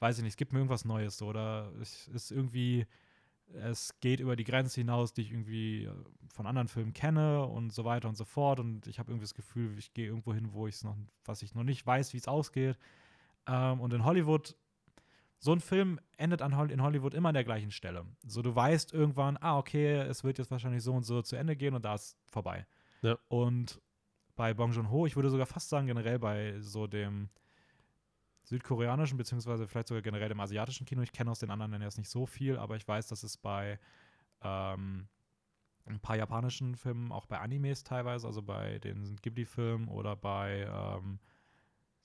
weiß 0.00 0.18
ich 0.18 0.22
nicht, 0.24 0.32
es 0.32 0.36
gibt 0.36 0.52
mir 0.52 0.58
irgendwas 0.58 0.84
Neues 0.84 1.18
so 1.18 1.26
oder 1.26 1.72
es 1.80 2.08
ist 2.08 2.30
irgendwie 2.30 2.86
es 3.54 3.98
geht 4.00 4.18
über 4.18 4.34
die 4.34 4.42
Grenze 4.44 4.80
hinaus, 4.80 5.12
die 5.12 5.20
ich 5.22 5.30
irgendwie 5.30 5.84
äh, 5.84 5.92
von 6.34 6.46
anderen 6.46 6.66
Filmen 6.68 6.92
kenne 6.92 7.44
und 7.46 7.72
so 7.72 7.84
weiter 7.84 8.08
und 8.08 8.16
so 8.16 8.24
fort. 8.24 8.58
Und 8.58 8.88
ich 8.88 8.98
habe 8.98 9.12
irgendwie 9.12 9.24
das 9.24 9.34
Gefühl, 9.34 9.78
ich 9.78 9.94
gehe 9.94 10.06
irgendwo 10.06 10.34
hin, 10.34 10.52
wo 10.52 10.66
ich 10.66 10.74
es 10.74 10.84
noch, 10.84 10.96
was 11.24 11.42
ich 11.42 11.54
noch 11.54 11.62
nicht 11.62 11.86
weiß, 11.86 12.12
wie 12.12 12.16
es 12.18 12.26
ausgeht. 12.26 12.76
Ähm, 13.46 13.80
und 13.80 13.92
in 13.94 14.04
Hollywood, 14.04 14.56
so 15.38 15.52
ein 15.52 15.60
Film 15.60 16.00
endet 16.16 16.42
an 16.42 16.56
Hol 16.56 16.70
in 16.70 16.82
Hollywood 16.82 17.14
immer 17.14 17.28
an 17.28 17.34
der 17.34 17.44
gleichen 17.44 17.70
Stelle. 17.70 18.06
So, 18.26 18.42
du 18.42 18.54
weißt 18.54 18.92
irgendwann, 18.92 19.36
ah, 19.40 19.58
okay, 19.58 19.96
es 19.96 20.24
wird 20.24 20.38
jetzt 20.38 20.50
wahrscheinlich 20.50 20.82
so 20.82 20.92
und 20.92 21.04
so 21.04 21.22
zu 21.22 21.36
Ende 21.36 21.56
gehen 21.56 21.74
und 21.74 21.84
da 21.84 21.94
ist 21.94 22.16
vorbei. 22.26 22.66
Ja. 23.02 23.18
Und 23.28 23.80
bei 24.34 24.54
Bong 24.54 24.72
Joon-ho, 24.72 25.06
ich 25.06 25.16
würde 25.16 25.30
sogar 25.30 25.46
fast 25.46 25.68
sagen, 25.68 25.86
generell 25.86 26.18
bei 26.18 26.58
so 26.60 26.86
dem 26.86 27.30
südkoreanischen, 28.44 29.18
beziehungsweise 29.18 29.66
vielleicht 29.66 29.88
sogar 29.88 30.02
generell 30.02 30.28
dem 30.28 30.40
asiatischen 30.40 30.86
Kino. 30.86 31.02
Ich 31.02 31.12
kenne 31.12 31.30
aus 31.30 31.40
den 31.40 31.50
anderen 31.50 31.82
jetzt 31.82 31.98
nicht 31.98 32.10
so 32.10 32.26
viel, 32.26 32.56
aber 32.56 32.76
ich 32.76 32.86
weiß, 32.86 33.08
dass 33.08 33.22
es 33.22 33.36
bei 33.36 33.78
ähm, 34.42 35.08
ein 35.84 36.00
paar 36.00 36.16
japanischen 36.16 36.76
Filmen, 36.76 37.12
auch 37.12 37.26
bei 37.26 37.38
Animes 37.38 37.84
teilweise, 37.84 38.26
also 38.26 38.42
bei 38.42 38.78
den 38.78 39.16
Ghibli-Filmen 39.16 39.88
oder 39.88 40.16
bei 40.16 40.68
ähm, 40.68 41.18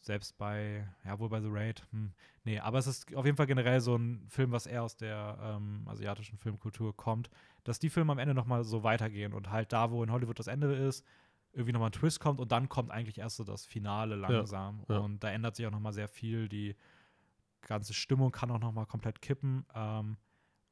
selbst 0.02 0.38
bei, 0.38 0.88
ja, 1.06 1.20
wohl 1.20 1.30
bei 1.30 1.40
The 1.42 1.50
Raid. 1.50 1.86
Hm, 1.92 2.12
nee, 2.44 2.60
aber 2.60 2.80
es 2.80 2.88
ist 2.88 3.16
auf 3.16 3.26
jeden 3.26 3.38
Fall 3.38 3.46
generell 3.46 3.80
so 3.82 3.96
ein 3.96 4.26
Film, 4.28 4.52
was 4.52 4.66
eher 4.66 4.84
aus 4.84 4.98
der 4.98 5.38
ähm, 5.42 5.88
asiatischen 5.88 6.38
Filmkultur 6.38 6.96
kommt, 6.96 7.30
dass 7.64 7.80
die 7.80 7.90
Filme 7.90 8.12
am 8.12 8.20
Ende 8.20 8.34
nochmal 8.34 8.64
so 8.64 8.84
weitergehen 8.84 9.34
und 9.34 9.52
halt 9.52 9.72
da, 9.72 9.92
wo 9.92 10.04
in 10.04 10.12
Hollywood 10.12 10.40
das 10.40 10.48
Ende 10.48 10.74
ist, 10.74 11.06
irgendwie 11.54 11.74
nochmal 11.74 11.90
ein 11.90 11.94
Twist 11.94 12.20
kommt 12.20 12.40
und 12.40 12.52
dann 12.52 12.70
kommt 12.70 12.92
eigentlich 12.92 13.20
erst 13.20 13.38
so 13.38 13.44
das 13.44 13.66
Finale 13.66 14.16
langsam. 14.16 14.84
ja. 14.90 14.98
Und 14.98 15.24
da 15.24 15.30
ändert 15.30 15.56
sich 15.56 15.68
auch 15.68 15.72
nochmal 15.72 15.94
sehr 15.94 16.08
viel. 16.08 16.50
Die 16.50 16.76
ganze 17.62 17.94
Stimmung 17.94 18.32
kann 18.32 18.52
auch 18.52 18.60
nochmal 18.60 18.86
komplett 18.86 19.22
kippen. 19.22 19.66
Ähm, 19.76 20.18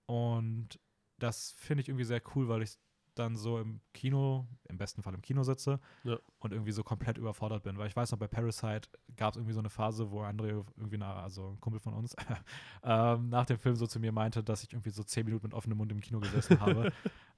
und 0.05 0.79
das 1.19 1.51
finde 1.57 1.81
ich 1.81 1.89
irgendwie 1.89 2.05
sehr 2.05 2.21
cool, 2.33 2.47
weil 2.47 2.63
ich 2.63 2.77
dann 3.19 3.35
so 3.35 3.59
im 3.59 3.81
Kino, 3.93 4.47
im 4.69 4.77
besten 4.77 5.03
Fall 5.03 5.13
im 5.13 5.21
Kino 5.21 5.43
sitze 5.43 5.79
Ja. 6.03 6.17
und 6.39 6.51
irgendwie 6.53 6.71
so 6.71 6.83
komplett 6.83 7.17
überfordert 7.17 7.63
bin. 7.63 7.77
Weil 7.77 7.87
ich 7.87 7.95
weiß 7.95 8.11
noch, 8.11 8.17
bei 8.19 8.27
Parasite 8.27 8.89
gab 9.15 9.31
es 9.33 9.37
irgendwie 9.37 9.53
so 9.53 9.59
eine 9.59 9.69
Phase, 9.69 10.09
wo 10.11 10.21
André 10.23 10.63
irgendwie, 10.77 10.97
nach, 10.97 11.17
also 11.17 11.49
ein 11.49 11.59
Kumpel 11.59 11.79
von 11.79 11.93
uns, 11.93 12.15
ähm, 12.83 13.29
nach 13.29 13.45
dem 13.45 13.59
Film 13.59 13.75
so 13.75 13.85
zu 13.85 13.99
mir 13.99 14.11
meinte, 14.11 14.43
dass 14.43 14.63
ich 14.63 14.73
irgendwie 14.73 14.89
so 14.91 15.03
zehn 15.03 15.25
Minuten 15.25 15.47
mit 15.47 15.53
offenem 15.53 15.77
Mund 15.77 15.91
im 15.91 16.01
Kino 16.01 16.19
gesessen 16.19 16.59
habe. 16.61 16.91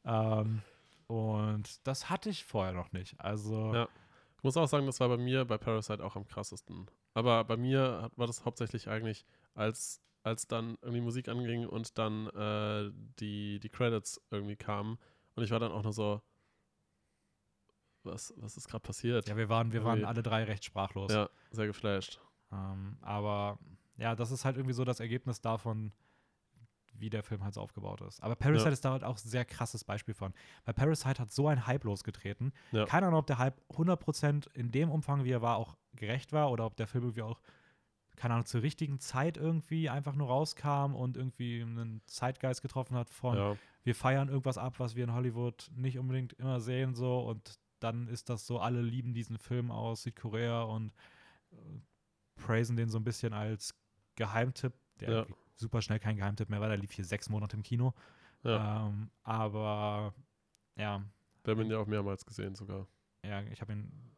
ähm, 0.05 0.61
und 1.07 1.85
das 1.87 2.09
hatte 2.09 2.29
ich 2.29 2.45
vorher 2.45 2.73
noch 2.73 2.91
nicht. 2.93 3.19
Also, 3.19 3.73
Ja. 3.73 3.87
Ich 4.37 4.43
muss 4.43 4.57
auch 4.57 4.65
sagen, 4.67 4.87
das 4.87 4.99
war 4.99 5.07
bei 5.09 5.17
mir 5.17 5.45
bei 5.45 5.59
Parasite 5.59 6.03
auch 6.03 6.15
am 6.15 6.25
krassesten. 6.25 6.87
Aber 7.13 7.43
bei 7.43 7.57
mir 7.57 8.09
war 8.15 8.25
das 8.25 8.43
hauptsächlich 8.43 8.89
eigentlich, 8.89 9.23
als, 9.53 10.01
als 10.23 10.47
dann 10.47 10.79
irgendwie 10.81 11.01
Musik 11.01 11.27
anging 11.27 11.67
und 11.67 11.99
dann 11.99 12.25
äh, 12.29 12.91
die, 13.19 13.59
die 13.59 13.69
Credits 13.69 14.19
irgendwie 14.31 14.55
kamen. 14.55 14.97
Und 15.35 15.43
ich 15.43 15.51
war 15.51 15.59
dann 15.59 15.71
auch 15.71 15.83
nur 15.83 15.93
so, 15.93 16.21
was, 18.03 18.33
was 18.37 18.57
ist 18.57 18.67
gerade 18.67 18.81
passiert? 18.81 19.27
ja, 19.27 19.37
wir 19.37 19.49
waren, 19.49 19.71
wir 19.71 19.83
waren 19.83 20.03
alle 20.05 20.23
drei 20.23 20.43
recht 20.43 20.65
sprachlos. 20.65 21.13
Ja, 21.13 21.29
sehr 21.51 21.67
geflasht. 21.67 22.19
Ähm, 22.51 22.97
aber 23.01 23.59
ja, 23.97 24.15
das 24.15 24.31
ist 24.31 24.43
halt 24.45 24.57
irgendwie 24.57 24.73
so 24.73 24.83
das 24.83 24.99
Ergebnis 24.99 25.41
davon, 25.41 25.91
wie 26.93 27.09
der 27.09 27.23
Film 27.23 27.43
halt 27.43 27.53
so 27.53 27.61
aufgebaut 27.61 28.01
ist. 28.01 28.21
Aber 28.21 28.35
Parasite 28.35 28.69
Ja. 28.69 28.73
ist 28.73 28.83
da 28.85 28.91
halt 28.91 29.03
auch 29.03 29.15
ein 29.15 29.29
sehr 29.29 29.45
krasses 29.45 29.83
Beispiel 29.83 30.13
von. 30.13 30.33
Weil 30.65 30.73
Parasite 30.73 31.21
hat 31.21 31.31
so 31.31 31.47
einen 31.47 31.65
Hype 31.67 31.83
losgetreten. 31.83 32.51
Ja. 32.71 32.85
Keine 32.85 33.07
Ahnung, 33.07 33.19
ob 33.19 33.27
der 33.27 33.37
Hype 33.37 33.61
100% 33.71 34.47
in 34.53 34.71
dem 34.71 34.89
Umfang, 34.91 35.23
wie 35.23 35.31
er 35.31 35.41
war, 35.41 35.57
auch 35.57 35.77
gerecht 35.93 36.33
war 36.33 36.51
oder 36.51 36.65
ob 36.65 36.75
der 36.75 36.87
Film 36.87 37.05
irgendwie 37.05 37.21
auch, 37.23 37.39
keine 38.15 38.33
Ahnung, 38.35 38.45
zur 38.45 38.61
richtigen 38.61 38.99
Zeit 38.99 39.37
irgendwie 39.37 39.89
einfach 39.89 40.15
nur 40.15 40.27
rauskam 40.27 40.93
und 40.95 41.17
irgendwie 41.17 41.61
einen 41.61 42.01
Zeitgeist 42.05 42.61
getroffen 42.61 42.95
hat 42.95 43.09
von, 43.09 43.37
Ja, 43.37 43.55
wir 43.83 43.95
feiern 43.95 44.29
irgendwas 44.29 44.57
ab, 44.57 44.79
was 44.79 44.95
wir 44.95 45.03
in 45.03 45.13
Hollywood 45.13 45.71
nicht 45.75 45.97
unbedingt 45.97 46.33
immer 46.33 46.59
sehen, 46.59 46.93
so 46.93 47.19
und 47.21 47.59
dann 47.79 48.07
ist 48.07 48.29
das 48.29 48.45
so, 48.45 48.59
alle 48.59 48.81
lieben 48.81 49.13
diesen 49.13 49.37
Film 49.39 49.71
aus 49.71 50.03
Südkorea 50.03 50.61
und 50.63 50.93
äh, 51.51 51.55
praisen 52.35 52.75
den 52.75 52.89
so 52.89 52.99
ein 52.99 53.03
bisschen 53.03 53.33
als 53.33 53.73
Geheimtipp, 54.15 54.73
der 54.99 55.09
Ja. 55.11 55.25
super 55.55 55.81
schnell 55.81 55.99
kein 55.99 56.15
Geheimtipp 56.17 56.49
mehr 56.49 56.61
war, 56.61 56.67
der 56.67 56.77
lief 56.77 56.91
hier 56.91 57.05
sechs 57.05 57.29
Monate 57.29 57.55
im 57.55 57.63
Kino. 57.63 57.93
ja. 58.43 58.87
Ähm, 58.87 59.09
aber 59.23 60.13
ja, 60.77 61.01
Wir 61.43 61.51
haben 61.53 61.61
ihn 61.61 61.71
ja 61.71 61.77
auch 61.79 61.87
mehrmals 61.87 62.23
gesehen 62.25 62.53
sogar. 62.55 62.87
ja, 63.25 63.41
ich 63.43 63.61
habe 63.61 63.73
ihn 63.73 64.10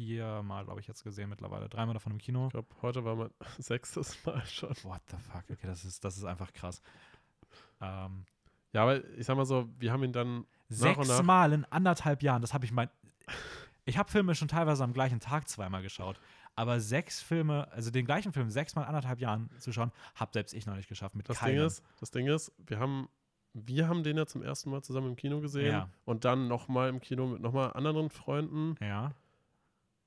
viermal, 0.00 0.64
glaube 0.64 0.80
ich, 0.80 0.86
jetzt 0.86 1.04
gesehen 1.04 1.28
mittlerweile. 1.28 1.68
Dreimal 1.68 1.92
davon 1.94 2.12
im 2.12 2.18
Kino. 2.18 2.46
Ich 2.46 2.52
glaube, 2.52 2.68
heute 2.82 3.04
war 3.04 3.16
mein 3.16 3.30
sechstes 3.58 4.24
Mal 4.24 4.44
schon. 4.46 4.70
What 4.82 5.02
the 5.10 5.16
fuck? 5.18 5.44
Okay, 5.50 5.66
das 5.66 5.84
ist, 5.84 6.02
das 6.04 6.16
ist 6.16 6.24
einfach 6.24 6.52
krass. 6.52 6.80
Ähm, 7.80 8.24
Ja, 8.72 8.82
aber 8.82 9.04
ich 9.16 9.26
sag 9.26 9.36
mal 9.36 9.44
so, 9.44 9.68
wir 9.78 9.92
haben 9.92 10.02
ihn 10.04 10.12
dann. 10.12 10.46
Sechsmal 10.68 11.52
in 11.52 11.64
anderthalb 11.66 12.22
Jahren, 12.22 12.40
das 12.40 12.54
habe 12.54 12.64
ich 12.64 12.72
mein. 12.72 12.88
Ich 13.84 13.98
habe 13.98 14.10
Filme 14.10 14.34
schon 14.34 14.46
teilweise 14.48 14.84
am 14.84 14.92
gleichen 14.92 15.20
Tag 15.20 15.48
zweimal 15.48 15.82
geschaut. 15.82 16.20
Aber 16.54 16.80
sechs 16.80 17.20
Filme, 17.22 17.70
also 17.72 17.90
den 17.90 18.04
gleichen 18.06 18.32
Film 18.32 18.50
sechsmal 18.50 18.84
anderthalb 18.84 19.20
Jahren 19.20 19.50
zu 19.58 19.72
schauen, 19.72 19.90
habe 20.14 20.30
selbst 20.32 20.52
ich 20.54 20.66
noch 20.66 20.76
nicht 20.76 20.88
geschafft. 20.88 21.14
Mit 21.16 21.28
Das 21.28 21.38
keinem. 21.38 21.56
Ding 21.56 21.66
ist, 21.66 21.82
das 21.98 22.10
Ding 22.10 22.26
ist, 22.26 22.52
wir 22.58 22.78
haben, 22.78 23.08
wir 23.54 23.88
haben 23.88 24.02
den 24.04 24.16
ja 24.16 24.26
zum 24.26 24.42
ersten 24.42 24.70
Mal 24.70 24.82
zusammen 24.82 25.08
im 25.10 25.16
Kino 25.16 25.40
gesehen 25.40 25.72
Ja. 25.72 25.88
und 26.04 26.24
dann 26.24 26.46
nochmal 26.48 26.88
im 26.88 27.00
Kino 27.00 27.26
mit 27.26 27.40
nochmal 27.42 27.72
anderen 27.72 28.10
Freunden. 28.10 28.76
Ja, 28.80 29.12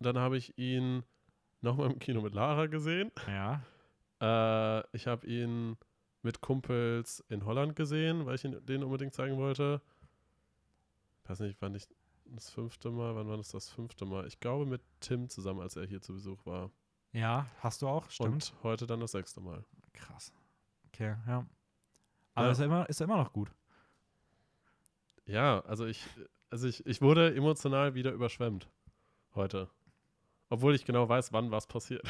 Dann 0.03 0.17
habe 0.17 0.37
ich 0.37 0.57
ihn 0.57 1.03
nochmal 1.61 1.91
im 1.91 1.99
Kino 1.99 2.21
mit 2.21 2.33
Lara 2.33 2.67
gesehen. 2.67 3.11
ja. 3.27 3.61
Äh, 4.21 4.83
ich 4.95 5.07
habe 5.07 5.27
ihn 5.27 5.75
mit 6.21 6.39
Kumpels 6.39 7.21
in 7.27 7.43
Holland 7.45 7.75
gesehen, 7.75 8.25
weil 8.25 8.35
ich 8.35 8.45
ihn 8.45 8.65
denen 8.65 8.83
unbedingt 8.83 9.13
zeigen 9.13 9.35
wollte. 9.37 9.81
Ich 11.23 11.29
weiß 11.29 11.39
nicht, 11.41 11.61
wann 11.61 11.75
ich 11.75 11.87
das 12.25 12.49
fünfte 12.49 12.89
Mal, 12.91 13.15
wann 13.15 13.27
war 13.27 13.35
das 13.37 13.49
das 13.49 13.69
fünfte 13.69 14.05
Mal? 14.05 14.25
Ich 14.27 14.39
glaube 14.39 14.65
mit 14.65 14.81
Tim 15.01 15.27
zusammen, 15.27 15.59
als 15.59 15.75
er 15.75 15.85
hier 15.85 16.01
zu 16.01 16.13
Besuch 16.13 16.45
war. 16.45 16.71
Ja, 17.11 17.47
hast 17.59 17.81
du 17.81 17.87
auch, 17.87 18.09
stimmt. 18.09 18.31
Und 18.31 18.63
heute 18.63 18.87
dann 18.87 19.01
das 19.01 19.11
sechste 19.11 19.41
Mal. 19.41 19.65
Krass. 19.91 20.31
Okay, 20.87 21.15
ja. 21.27 21.45
Aber 22.33 22.45
Ja. 22.47 22.51
ist, 22.53 22.59
er 22.59 22.65
immer, 22.65 22.89
ist 22.89 23.01
er 23.01 23.05
immer 23.05 23.17
noch 23.17 23.33
gut. 23.33 23.51
Ja, 25.25 25.59
also 25.61 25.85
ich, 25.85 26.05
also 26.49 26.67
ich, 26.67 26.85
ich 26.85 27.01
wurde 27.01 27.35
emotional 27.35 27.93
wieder 27.93 28.11
überschwemmt 28.11 28.69
heute. 29.35 29.69
Obwohl 30.53 30.75
ich 30.75 30.85
genau 30.85 31.09
weiß, 31.09 31.33
wann 31.33 31.49
was 31.49 31.65
passiert. 31.65 32.03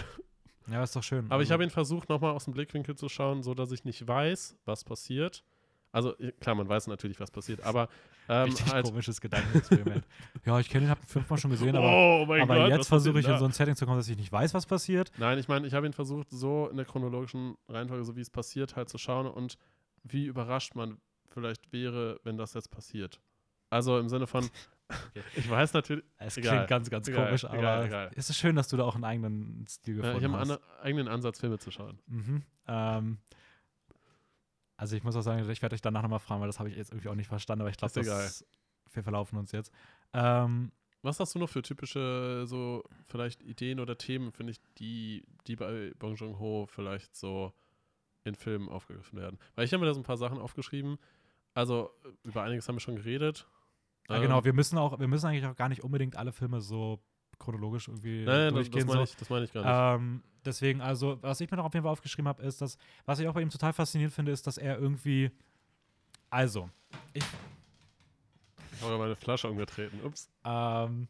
Ja, 0.70 0.84
ist 0.84 0.94
doch 0.98 1.04
schön. 1.04 1.26
Aber 1.30 1.42
ich 1.44 1.48
Also, 1.48 1.54
habe 1.54 1.64
ihn 1.64 1.70
versucht, 1.70 2.10
nochmal 2.10 2.32
aus 2.34 2.44
dem 2.44 2.54
Blickwinkel 2.54 2.94
zu 2.96 3.08
schauen, 3.08 3.42
so 3.42 3.54
dass 3.54 3.72
ich 3.72 3.86
nicht 3.86 4.06
weiß, 4.06 4.58
was 4.66 4.84
passiert. 4.84 5.46
Also, 5.94 6.14
klar, 6.42 6.56
man 6.56 6.68
weiß 6.68 6.88
natürlich, 6.88 7.22
was 7.22 7.32
passiert, 7.32 7.62
aber 7.64 7.88
ähm, 8.28 8.50
Richtig 8.50 8.74
halt. 8.74 8.86
komisches 8.86 9.22
Gedankenexperiment. 9.22 10.06
ja, 10.46 10.60
ich 10.60 10.68
kenne 10.68 10.86
ihn, 10.88 10.90
habe 10.90 11.00
ihn 11.02 11.08
fünfmal 11.08 11.40
schon 11.40 11.52
gesehen, 11.52 11.74
aber, 11.76 11.88
oh 11.88 12.26
mein 12.26 12.42
aber 12.42 12.56
Gott, 12.56 12.70
jetzt 12.70 12.88
versuche 12.90 13.22
ich 13.22 13.28
in 13.28 13.38
so 13.38 13.46
ein 13.46 13.54
Setting 13.54 13.78
zu 13.78 13.86
kommen, 13.86 13.98
dass 13.98 14.10
ich 14.10 14.18
nicht 14.18 14.32
weiß, 14.32 14.54
was 14.54 14.66
passiert. 14.66 15.12
Nein, 15.18 15.40
ich 15.40 15.48
meine, 15.48 15.66
ich 15.66 15.74
habe 15.74 15.86
ihn 15.86 15.94
versucht, 15.94 16.30
so 16.30 16.68
in 16.68 16.76
der 16.76 16.86
chronologischen 16.86 17.56
Reihenfolge, 17.70 18.04
so 18.04 18.18
wie 18.18 18.22
es 18.22 18.30
passiert, 18.30 18.76
halt 18.76 18.90
zu 18.90 18.98
schauen 18.98 19.28
und 19.28 19.56
wie 20.04 20.26
überrascht 20.26 20.76
man 20.76 20.98
vielleicht 21.30 21.72
wäre, 21.72 22.20
wenn 22.24 22.38
das 22.38 22.56
jetzt 22.56 22.72
passiert. 22.72 23.22
Also 23.70 23.98
im 24.00 24.10
Sinne 24.10 24.28
von, 24.28 24.50
ich 25.36 25.50
weiß 25.50 25.74
natürlich, 25.74 26.04
Es 26.18 26.38
Egal. 26.38 26.56
klingt 26.56 26.70
ganz, 26.70 26.90
ganz 26.90 27.08
Egal, 27.08 27.26
komisch, 27.26 27.44
egal, 27.46 27.66
aber 27.66 27.86
egal. 27.86 28.12
es 28.16 28.30
ist 28.30 28.38
schön, 28.38 28.56
dass 28.56 28.68
du 28.68 28.78
da 28.78 28.84
auch 28.84 28.96
einen 28.96 29.04
eigenen 29.06 29.66
Stil 29.68 29.96
gefunden 29.96 30.18
ich 30.18 30.24
habe 30.24 30.38
einen 30.38 30.52
hast. 30.52 30.62
eigenen 30.82 31.08
Ansatz, 31.08 31.40
Filme 31.40 31.58
zu 31.58 31.72
schauen. 31.72 32.00
Mhm. 32.08 32.44
Ähm, 32.68 33.18
also 34.78 34.96
ich 34.96 35.04
muss 35.04 35.16
auch 35.16 35.22
sagen, 35.22 35.50
ich 35.50 35.62
werde 35.62 35.74
dich 35.76 35.82
danach 35.82 36.02
nochmal 36.02 36.20
fragen, 36.20 36.42
weil 36.42 36.48
das 36.48 36.60
habe 36.60 36.70
ich 36.70 36.76
jetzt 36.76 36.92
irgendwie 36.92 37.10
auch 37.10 37.16
nicht 37.16 37.28
verstanden, 37.28 37.62
aber 37.62 37.70
ich 37.70 37.78
glaube, 37.78 37.94
wir 37.96 39.04
verlaufen 39.04 39.38
uns 39.40 39.52
jetzt. 39.52 39.72
Ähm, 40.14 40.72
Was 41.02 41.20
hast 41.20 41.34
du 41.36 41.40
noch 41.40 41.50
für 41.50 41.62
typische, 41.62 42.44
so 42.46 42.84
vielleicht 43.08 43.42
Ideen 43.44 43.80
oder 43.80 43.98
Themen, 43.98 44.32
finde 44.32 44.52
ich, 44.52 44.60
die, 44.78 45.26
die 45.48 45.56
bei 45.56 45.92
Bong 45.98 46.16
Joon-ho 46.16 46.66
vielleicht 46.68 47.16
so 47.16 47.54
in 48.24 48.36
Filmen 48.36 48.70
aufgegriffen 48.70 49.20
werden? 49.20 49.40
Weil 49.56 49.66
ich 49.66 49.74
habe 49.74 49.82
mir 49.82 49.88
da 49.88 49.94
so 49.94 50.00
ein 50.00 50.06
paar 50.06 50.18
Sachen 50.18 50.38
aufgeschrieben. 50.40 50.98
Also 51.54 51.92
über 52.24 52.44
einiges 52.44 52.68
haben 52.68 52.76
wir 52.76 52.80
schon 52.82 52.96
geredet. 52.96 53.48
Ja, 54.10 54.16
Ähm, 54.16 54.22
genau, 54.22 54.44
wir 54.44 54.54
müssen 54.54 54.78
auch, 54.78 55.00
wir 55.00 55.08
müssen 55.08 55.28
eigentlich 55.28 55.46
auch 55.46 55.56
gar 55.56 55.70
nicht 55.70 55.84
unbedingt 55.84 56.16
alle 56.16 56.32
Filme 56.32 56.62
so 56.62 57.00
chronologisch 57.40 57.88
irgendwie 57.88 58.24
Nein, 58.24 58.26
nein, 58.26 58.56
das, 58.56 58.70
durchgehen. 58.70 58.88
meine 58.88 59.04
ich, 59.04 59.16
das 59.16 59.30
meine 59.30 59.46
ich 59.46 59.54
gar 59.54 59.96
nicht. 59.96 60.04
Ähm, 60.04 60.24
deswegen, 60.46 60.82
also, 60.82 61.18
was 61.22 61.42
ich 61.42 61.50
mir 61.50 61.58
noch 61.58 61.66
auf 61.66 61.74
jeden 61.74 61.84
Fall 61.84 61.92
aufgeschrieben 61.92 62.28
habe, 62.28 62.44
ist, 62.44 62.62
dass, 62.62 62.78
was 63.06 63.20
ich 63.20 63.28
auch 63.28 63.34
bei 63.34 63.42
ihm 63.42 63.50
total 63.50 63.74
faszinierend 63.74 64.14
finde, 64.14 64.32
ist, 64.32 64.46
dass 64.48 64.58
er 64.58 64.78
irgendwie, 64.78 65.32
also, 66.30 66.70
ich, 67.14 67.24
Ich 68.76 68.82
habe 68.82 68.98
meine 68.98 69.16
Flasche 69.16 69.50
umgetreten. 69.50 70.00
Ups. 70.04 70.30
ähm, 70.46 71.08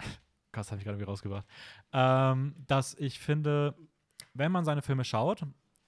das 0.52 0.70
habe 0.70 0.78
ich 0.78 0.84
gerade 0.84 0.98
wieder 0.98 1.08
rausgebracht, 1.08 1.46
ähm, 1.92 2.54
dass 2.66 2.94
ich 2.94 3.18
finde, 3.20 3.74
wenn 4.34 4.50
man 4.52 4.64
seine 4.64 4.82
Filme 4.82 5.04
schaut, 5.04 5.42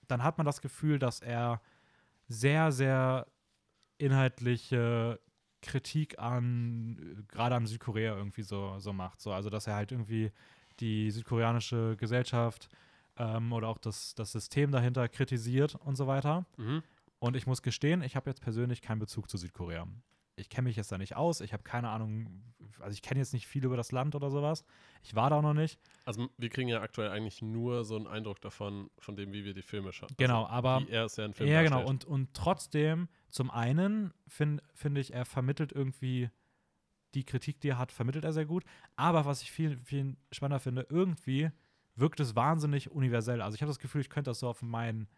dann 0.07 0.23
hat 0.23 0.39
man 0.39 0.45
das 0.45 0.61
Gefühl, 0.61 0.99
dass 0.99 1.21
er 1.21 1.61
sehr, 2.29 2.73
sehr 2.73 3.27
inhaltliche 3.99 5.21
Kritik 5.63 6.19
an, 6.19 7.25
gerade 7.29 7.55
an 7.55 7.67
Südkorea 7.67 8.17
irgendwie 8.17 8.43
so, 8.43 8.79
so 8.79 8.93
macht. 8.93 9.21
So, 9.21 9.33
also, 9.33 9.51
dass 9.51 9.67
er 9.67 9.75
halt 9.75 9.93
irgendwie 9.93 10.33
die 10.81 11.11
südkoreanische 11.11 11.97
Gesellschaft 11.97 12.69
ähm, 13.17 13.53
oder 13.53 13.69
auch 13.69 13.79
das, 13.79 14.15
das 14.15 14.33
System 14.33 14.73
dahinter 14.73 15.09
kritisiert 15.09 15.75
und 15.75 15.97
so 15.97 16.07
weiter. 16.07 16.47
Mhm. 16.57 16.83
Und 17.19 17.37
ich 17.37 17.47
muss 17.47 17.63
gestehen, 17.63 18.03
ich 18.03 18.17
habe 18.17 18.31
jetzt 18.31 18.41
persönlich 18.41 18.81
keinen 18.81 18.99
Bezug 18.99 19.29
zu 19.29 19.37
Südkorea. 19.37 19.87
Ich 20.37 20.49
kenne 20.49 20.69
mich 20.69 20.77
jetzt 20.77 20.91
da 20.91 20.97
nicht 20.97 21.17
aus. 21.17 21.43
Ich 21.43 21.53
habe 21.53 21.63
keine 21.63 21.91
Ahnung, 21.91 22.43
also 22.79 22.95
ich 22.95 23.03
kenne 23.03 23.21
jetzt 23.21 23.35
nicht 23.35 23.47
viel 23.47 23.65
über 23.65 23.77
das 23.77 23.93
Land 23.93 24.15
oder 24.15 24.31
sowas. 24.31 24.65
Ich 25.03 25.15
war 25.15 25.29
da 25.29 25.37
auch 25.37 25.43
noch 25.43 25.53
nicht. 25.53 25.79
Also 26.07 26.29
wir 26.39 26.49
kriegen 26.49 26.69
ja 26.69 26.81
aktuell 26.81 27.11
eigentlich 27.11 27.43
nur 27.43 27.85
so 27.85 27.97
einen 27.97 28.07
Eindruck 28.07 28.41
davon, 28.41 28.89
von 28.99 29.17
dem, 29.17 29.33
wie 29.33 29.45
wir 29.45 29.53
die 29.53 29.63
Filme 29.63 29.93
schauen. 29.93 30.09
Genau, 30.17 30.45
also, 30.45 30.53
aber 30.53 30.83
er 30.89 31.05
es 31.05 31.17
ja 31.17 31.27
in 31.27 31.35
Filmen 31.35 31.53
ja, 31.53 31.63
genau. 31.63 31.87
Und, 31.87 32.07
und 32.07 32.33
trotzdem, 32.33 33.09
zum 33.31 33.51
einen 33.51 34.13
finde 34.27 34.63
find 34.75 34.99
ich, 34.99 35.13
er 35.15 35.25
vermittelt 35.25 35.73
irgendwie 35.73 36.31
die 37.15 37.25
Kritik, 37.25 37.61
die 37.61 37.71
er 37.71 37.79
hat, 37.79 37.93
vermittelt 37.93 38.25
er 38.25 38.33
sehr 38.33 38.47
gut. 38.47 38.65
Aber 38.97 39.25
was 39.25 39.43
ich 39.43 39.51
viel, 39.51 39.77
viel 39.79 40.17
spannender 40.33 40.61
finde, 40.61 40.87
irgendwie 40.89 41.51
wirkt 41.97 42.21
es 42.21 42.37
wahnsinnig 42.37 42.91
universell. 42.91 43.43
Also 43.43 43.55
ich 43.55 43.63
habe 43.63 43.71
das 43.71 43.79
Gefühl, 43.79 44.01
ich 44.01 44.11
könnte 44.11 44.31
das 44.31 44.41
so 44.41 44.49
auf 44.49 44.63
mein 44.63 45.09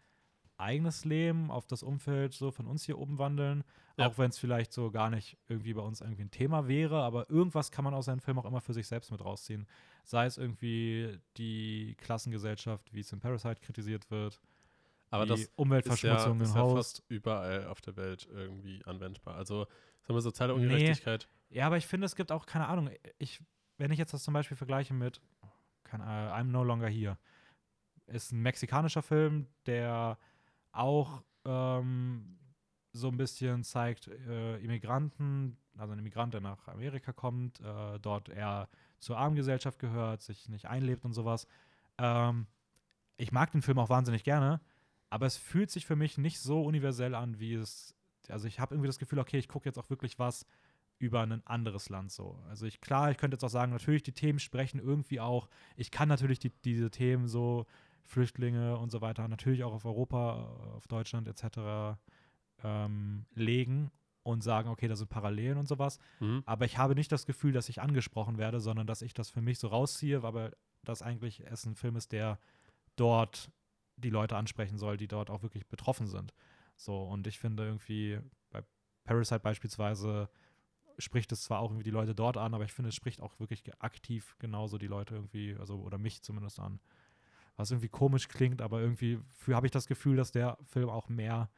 eigenes 0.57 1.05
Leben, 1.05 1.51
auf 1.51 1.65
das 1.65 1.83
Umfeld 1.83 2.33
so 2.33 2.51
von 2.51 2.67
uns 2.67 2.83
hier 2.83 2.97
oben 2.97 3.17
wandeln. 3.17 3.63
Ja. 3.97 4.07
Auch 4.07 4.17
wenn 4.17 4.29
es 4.29 4.37
vielleicht 4.37 4.71
so 4.71 4.91
gar 4.91 5.09
nicht 5.09 5.37
irgendwie 5.47 5.73
bei 5.73 5.81
uns 5.81 6.01
irgendwie 6.01 6.23
ein 6.23 6.31
Thema 6.31 6.67
wäre, 6.67 7.01
aber 7.01 7.29
irgendwas 7.29 7.71
kann 7.71 7.83
man 7.83 7.93
aus 7.93 8.05
seinem 8.05 8.21
Film 8.21 8.39
auch 8.39 8.45
immer 8.45 8.61
für 8.61 8.73
sich 8.73 8.87
selbst 8.87 9.11
mit 9.11 9.23
rausziehen. 9.23 9.67
Sei 10.03 10.25
es 10.25 10.37
irgendwie 10.37 11.19
die 11.37 11.95
Klassengesellschaft, 11.99 12.93
wie 12.93 13.01
es 13.01 13.11
in 13.11 13.19
Parasite 13.19 13.61
kritisiert 13.61 14.09
wird, 14.09 14.39
aber 15.13 15.25
das 15.25 15.41
ist 15.41 15.47
ja, 15.47 15.53
Umweltverschmutzung 15.57 16.41
ist 16.41 16.55
ja 16.55 16.61
Host. 16.61 16.75
fast 16.97 17.03
überall 17.09 17.67
auf 17.67 17.81
der 17.81 17.95
Welt 17.95 18.27
irgendwie 18.31 18.83
anwendbar. 18.85 19.35
Also 19.35 19.65
sagen 20.01 20.15
wir 20.15 20.21
soziale 20.21 20.53
Nee. 20.55 20.63
Ungerechtigkeit. 20.63 21.27
Ja, 21.49 21.67
aber 21.67 21.77
ich 21.77 21.85
finde, 21.87 22.05
es 22.05 22.15
gibt 22.15 22.31
auch, 22.31 22.45
keine 22.45 22.67
Ahnung, 22.67 22.89
ich, 23.19 23.39
wenn 23.77 23.91
ich 23.91 23.99
jetzt 23.99 24.13
das 24.13 24.23
zum 24.23 24.33
Beispiel 24.33 24.57
vergleiche 24.57 24.93
mit 24.93 25.21
keine, 25.83 26.03
Ahnung, 26.05 26.49
I'm 26.49 26.51
No 26.51 26.63
Longer 26.63 26.87
Here, 26.89 27.17
ist 28.07 28.31
ein 28.31 28.41
mexikanischer 28.41 29.01
Film, 29.03 29.47
der 29.65 30.17
auch 30.71 31.23
ähm, 31.45 32.39
so 32.91 33.09
ein 33.09 33.17
bisschen 33.17 33.63
zeigt 33.63 34.07
äh, 34.07 34.57
Immigranten, 34.57 35.57
also 35.77 35.93
ein 35.93 35.99
Immigrant, 35.99 36.33
der 36.33 36.41
nach 36.41 36.67
Amerika 36.67 37.13
kommt, 37.13 37.59
äh, 37.59 37.99
dort 37.99 38.29
eher 38.29 38.67
zur 38.99 39.17
Armengesellschaft 39.17 39.79
gehört, 39.79 40.21
sich 40.21 40.49
nicht 40.49 40.65
einlebt 40.67 41.05
und 41.05 41.13
sowas. 41.13 41.47
Ähm, 41.97 42.47
ich 43.17 43.31
mag 43.31 43.51
den 43.51 43.61
Film 43.61 43.79
auch 43.79 43.89
wahnsinnig 43.89 44.23
gerne, 44.23 44.59
aber 45.13 45.27
es 45.27 45.37
fühlt 45.37 45.69
sich 45.69 45.85
für 45.85 45.95
mich 45.95 46.17
nicht 46.17 46.39
so 46.39 46.63
universell 46.63 47.13
an, 47.13 47.39
wie 47.39 47.53
es. 47.53 47.93
Also 48.29 48.47
ich 48.47 48.59
habe 48.59 48.73
irgendwie 48.73 48.87
das 48.87 48.97
Gefühl, 48.97 49.19
okay, 49.19 49.37
ich 49.37 49.47
gucke 49.47 49.69
jetzt 49.69 49.77
auch 49.77 49.91
wirklich 49.91 50.17
was 50.17 50.47
über 50.97 51.21
ein 51.21 51.45
anderes 51.45 51.89
Land 51.89 52.11
so. 52.11 52.39
Also 52.49 52.65
ich, 52.65 52.81
klar, 52.81 53.11
ich 53.11 53.17
könnte 53.17 53.35
jetzt 53.35 53.43
auch 53.43 53.49
sagen, 53.49 53.71
natürlich, 53.71 54.01
die 54.01 54.13
Themen 54.13 54.39
sprechen 54.39 54.79
irgendwie 54.79 55.19
auch. 55.19 55.49
Ich 55.75 55.91
kann 55.91 56.09
natürlich 56.09 56.39
die, 56.39 56.49
diese 56.49 56.89
Themen 56.89 57.27
so, 57.27 57.67
Flüchtlinge 58.01 58.77
und 58.77 58.91
so 58.91 59.01
weiter, 59.01 59.27
natürlich 59.27 59.63
auch 59.63 59.73
auf 59.73 59.85
Europa, 59.85 60.49
auf 60.75 60.87
Deutschland 60.87 61.27
etc. 61.27 61.99
Ähm, 62.63 63.27
legen 63.35 63.91
und 64.23 64.41
sagen, 64.41 64.69
okay, 64.69 64.87
da 64.87 64.95
sind 64.95 65.11
Parallelen 65.11 65.59
und 65.59 65.67
sowas. 65.67 65.99
Mhm. 66.21 66.41
Aber 66.47 66.65
ich 66.65 66.79
habe 66.79 66.95
nicht 66.95 67.11
das 67.11 67.27
Gefühl, 67.27 67.51
dass 67.51 67.69
ich 67.69 67.83
angesprochen 67.83 68.39
werde, 68.39 68.59
sondern 68.59 68.87
dass 68.87 69.03
ich 69.03 69.13
das 69.13 69.29
für 69.29 69.41
mich 69.41 69.59
so 69.59 69.67
rausziehe, 69.67 70.23
aber 70.23 70.53
dass 70.83 71.03
eigentlich 71.03 71.43
es 71.45 71.67
ein 71.67 71.75
Film 71.75 71.97
ist, 71.97 72.13
der 72.13 72.39
dort 72.95 73.51
die 73.97 74.09
Leute 74.09 74.35
ansprechen 74.35 74.77
soll, 74.77 74.97
die 74.97 75.07
dort 75.07 75.29
auch 75.29 75.43
wirklich 75.43 75.67
betroffen 75.67 76.07
sind. 76.07 76.33
So, 76.75 77.03
und 77.03 77.27
ich 77.27 77.39
finde 77.39 77.65
irgendwie, 77.65 78.19
bei 78.49 78.63
Parasite 79.03 79.39
beispielsweise 79.39 80.29
spricht 80.97 81.31
es 81.31 81.43
zwar 81.43 81.59
auch 81.59 81.69
irgendwie 81.69 81.83
die 81.83 81.91
Leute 81.91 82.13
dort 82.15 82.37
an, 82.37 82.53
aber 82.53 82.65
ich 82.65 82.73
finde, 82.73 82.89
es 82.89 82.95
spricht 82.95 83.21
auch 83.21 83.39
wirklich 83.39 83.63
aktiv 83.79 84.35
genauso 84.39 84.77
die 84.77 84.87
Leute 84.87 85.15
irgendwie, 85.15 85.55
also 85.59 85.79
oder 85.79 85.97
mich 85.97 86.21
zumindest 86.21 86.59
an. 86.59 86.79
Was 87.55 87.71
irgendwie 87.71 87.89
komisch 87.89 88.27
klingt, 88.27 88.61
aber 88.61 88.81
irgendwie 88.81 89.19
habe 89.49 89.67
ich 89.67 89.71
das 89.71 89.87
Gefühl, 89.87 90.15
dass 90.15 90.31
der 90.31 90.57
Film 90.63 90.89
auch 90.89 91.09
mehr 91.09 91.49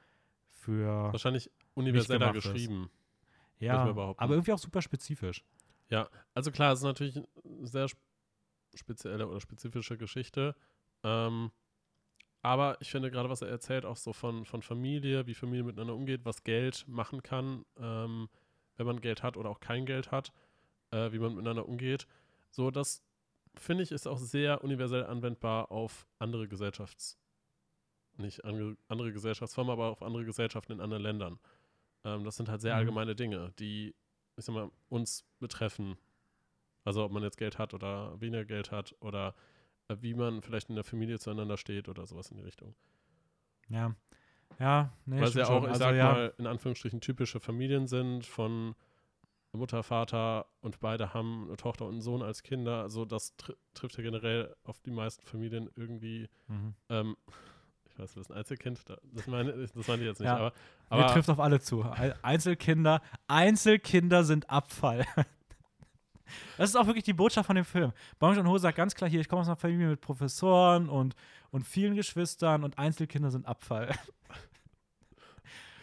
für. 0.50 1.12
Wahrscheinlich 1.12 1.50
universeller 1.74 2.34
geschrieben. 2.34 2.86
Ist. 2.86 3.62
Ja, 3.62 3.82
aber 3.84 4.16
irgendwie 4.34 4.52
auch 4.52 4.60
super 4.60 4.82
spezifisch. 4.82 5.44
Ja, 5.90 6.10
also 6.34 6.52
klar, 6.52 6.74
es 6.74 6.80
ist 6.80 6.86
natürlich 6.86 7.16
eine 7.18 7.68
sehr 7.68 7.88
spezielle 8.74 9.28
oder 9.28 9.40
spezifische 9.40 9.98
Geschichte. 9.98 10.56
Ähm, 11.04 11.52
aber 12.46 12.78
ich 12.80 12.92
finde 12.92 13.10
gerade, 13.10 13.28
was 13.28 13.42
er 13.42 13.48
erzählt, 13.48 13.86
auch 13.86 13.98
so 13.98 14.14
von, 14.14 14.46
von 14.46 14.62
Familie, 14.62 15.26
wie 15.26 15.34
Familie 15.34 15.64
miteinander 15.64 15.96
umgeht, 15.96 16.26
was 16.26 16.44
Geld 16.44 16.86
machen 16.88 17.24
kann, 17.24 17.66
ähm, 17.80 18.30
wenn 18.78 18.86
man 18.86 19.02
Geld 19.02 19.24
hat 19.24 19.36
oder 19.36 19.50
auch 19.50 19.60
kein 19.60 19.88
Geld 19.88 20.12
hat, 20.12 20.32
äh, 20.92 21.12
wie 21.12 21.18
man 21.18 21.34
miteinander 21.34 21.68
umgeht. 21.68 22.06
So, 22.52 22.70
das 22.70 23.02
finde 23.56 23.82
ich 23.82 23.92
ist 23.92 24.06
auch 24.06 24.20
sehr 24.20 24.64
universell 24.64 25.06
anwendbar 25.06 25.72
auf 25.72 26.06
andere 26.20 26.48
Gesellschafts-, 26.48 27.18
nicht 28.18 28.46
andere, 28.46 28.78
andere 28.90 29.12
Gesellschaftsformen, 29.12 29.74
aber 29.74 29.88
auf 29.88 30.04
andere 30.04 30.24
Gesellschaften 30.24 30.74
in 30.74 30.82
anderen 30.82 31.02
Ländern. 31.02 31.40
Ähm, 32.04 32.26
das 32.26 32.36
sind 32.36 32.48
halt 32.48 32.62
sehr 32.62 32.74
mhm. 32.74 32.80
allgemeine 32.80 33.16
Dinge, 33.16 33.54
die, 33.58 33.96
ich 34.38 34.46
sag 34.46 34.54
mal, 34.54 34.70
uns 34.90 35.26
betreffen. 35.40 35.98
Also 36.84 37.04
ob 37.04 37.12
man 37.12 37.24
jetzt 37.24 37.38
Geld 37.38 37.58
hat 37.58 37.74
oder 37.74 38.22
weniger 38.22 38.46
Geld 38.46 38.70
hat 38.70 38.94
oder 39.00 39.34
wie 40.00 40.14
man 40.14 40.42
vielleicht 40.42 40.70
in 40.70 40.76
der 40.76 40.84
Familie 40.84 41.20
zueinander 41.20 41.58
steht 41.58 41.90
oder 41.90 42.06
sowas 42.06 42.30
in 42.32 42.38
die 42.38 42.44
Richtung. 42.44 42.76
Ja. 43.70 43.96
Ja, 44.60 44.94
nee, 45.06 45.20
Weil 45.20 45.28
es 45.28 45.34
ja 45.34 45.48
auch, 45.48 45.64
ich 45.64 45.70
also, 45.70 45.80
sag 45.80 45.96
ja. 45.96 46.12
mal, 46.14 46.34
in 46.38 46.48
Anführungsstrichen 46.48 47.02
typische 47.02 47.40
Familien 47.40 47.88
sind 47.88 48.26
von 48.26 48.76
Mutter, 49.56 49.84
Vater 49.84 50.46
und 50.62 50.80
beide 50.80 51.14
haben 51.14 51.46
eine 51.48 51.58
Tochter 51.58 51.86
und 51.86 51.94
einen 51.94 52.02
Sohn 52.02 52.22
als 52.22 52.44
Kinder. 52.44 52.82
Also 52.82 53.06
das 53.06 53.36
tr 53.38 53.56
trifft 53.74 53.98
ja 53.98 54.04
generell 54.04 54.56
auf 54.64 54.80
die 54.82 54.92
meisten 54.92 55.26
Familien 55.26 55.70
irgendwie. 55.76 56.30
Mhm. 56.48 56.76
Ähm, 56.90 57.18
ich 57.86 58.00
weiß, 58.00 58.14
du 58.14 58.20
bist 58.20 58.32
ein 58.32 58.38
Einzelkind, 58.38 58.84
das 58.88 59.28
meine, 59.28 59.54
das 59.54 59.88
meine 59.88 60.02
ich 60.02 60.08
jetzt 60.08 60.20
nicht. 60.20 60.28
Ja. 60.28 60.38
Aber, 60.38 60.54
aber 60.90 61.04
Mir 61.04 61.14
trifft 61.14 61.30
auf 61.30 61.40
alle 61.40 61.60
zu. 61.60 61.84
Einzelkinder, 62.22 63.02
Einzelkinder 63.28 64.24
sind 64.24 64.50
Abfall. 64.50 65.06
Das 66.58 66.70
ist 66.70 66.76
auch 66.76 66.88
wirklich 66.88 67.04
die 67.04 67.14
Botschaft 67.14 67.48
von 67.48 67.56
dem 67.56 67.66
Film. 67.66 67.92
Bong 68.20 68.36
Joon-ho 68.36 68.58
sagt 68.58 68.78
ganz 68.78 68.96
klar 68.96 69.10
hier, 69.10 69.22
ich 69.22 69.30
komme 69.30 69.42
aus 69.42 69.48
einer 69.48 69.56
Familie 69.56 69.88
mit 69.88 70.02
Professoren 70.02 70.90
und, 70.90 71.16
und 71.52 71.66
vielen 71.66 71.96
Geschwistern 71.96 72.64
und 72.64 72.78
Einzelkinder 72.78 73.32
sind 73.32 73.46
Abfall. 73.46 73.92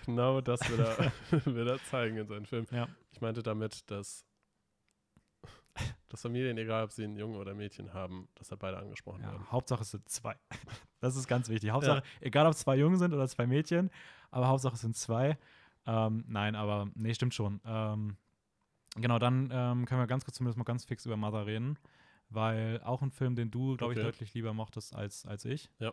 Genau 0.06 0.40
das 0.40 0.60
will 0.68 0.80
er, 0.80 1.12
will 1.46 1.68
er 1.68 1.82
zeigen 1.84 2.16
in 2.16 2.26
seinem 2.26 2.44
Film. 2.44 2.66
Ja. 2.70 2.88
Ich 3.12 3.20
meinte 3.20 3.42
damit, 3.42 3.88
dass, 3.90 4.24
dass 6.08 6.22
Familien, 6.22 6.58
egal 6.58 6.84
ob 6.84 6.92
sie 6.92 7.04
einen 7.04 7.16
Jungen 7.16 7.36
oder 7.36 7.52
ein 7.52 7.56
Mädchen 7.56 7.92
haben, 7.94 8.28
dass 8.34 8.48
da 8.48 8.56
beide 8.56 8.78
angesprochen 8.78 9.22
ja, 9.22 9.32
werden. 9.32 9.50
Hauptsache 9.50 9.82
es 9.82 9.90
sind 9.90 10.08
zwei. 10.08 10.36
Das 11.00 11.16
ist 11.16 11.26
ganz 11.26 11.48
wichtig. 11.48 11.70
Hauptsache, 11.70 11.96
ja. 11.96 12.04
egal 12.20 12.46
ob 12.46 12.52
es 12.52 12.60
zwei 12.60 12.76
Jungen 12.76 12.96
sind 12.96 13.12
oder 13.12 13.26
zwei 13.26 13.44
Mädchen, 13.44 13.90
aber 14.30 14.46
Hauptsache 14.46 14.76
es 14.76 14.82
sind 14.82 14.96
zwei. 14.96 15.36
Ähm, 15.84 16.24
nein, 16.28 16.54
aber 16.54 16.90
nee, 16.94 17.12
stimmt 17.12 17.34
schon. 17.34 17.60
Ähm, 17.64 18.16
Genau, 18.96 19.18
dann 19.18 19.48
ähm, 19.52 19.86
können 19.86 20.00
wir 20.00 20.06
ganz 20.06 20.24
kurz 20.24 20.36
zumindest 20.36 20.58
mal 20.58 20.64
ganz 20.64 20.84
fix 20.84 21.06
über 21.06 21.16
Mother 21.16 21.46
reden, 21.46 21.78
weil 22.28 22.80
auch 22.84 23.02
ein 23.02 23.10
Film, 23.10 23.34
den 23.34 23.50
du, 23.50 23.76
glaube 23.76 23.92
okay. 23.92 24.00
ich, 24.00 24.06
deutlich 24.06 24.34
lieber 24.34 24.52
mochtest 24.52 24.94
als, 24.94 25.24
als 25.26 25.44
ich. 25.44 25.70
Ja. 25.78 25.92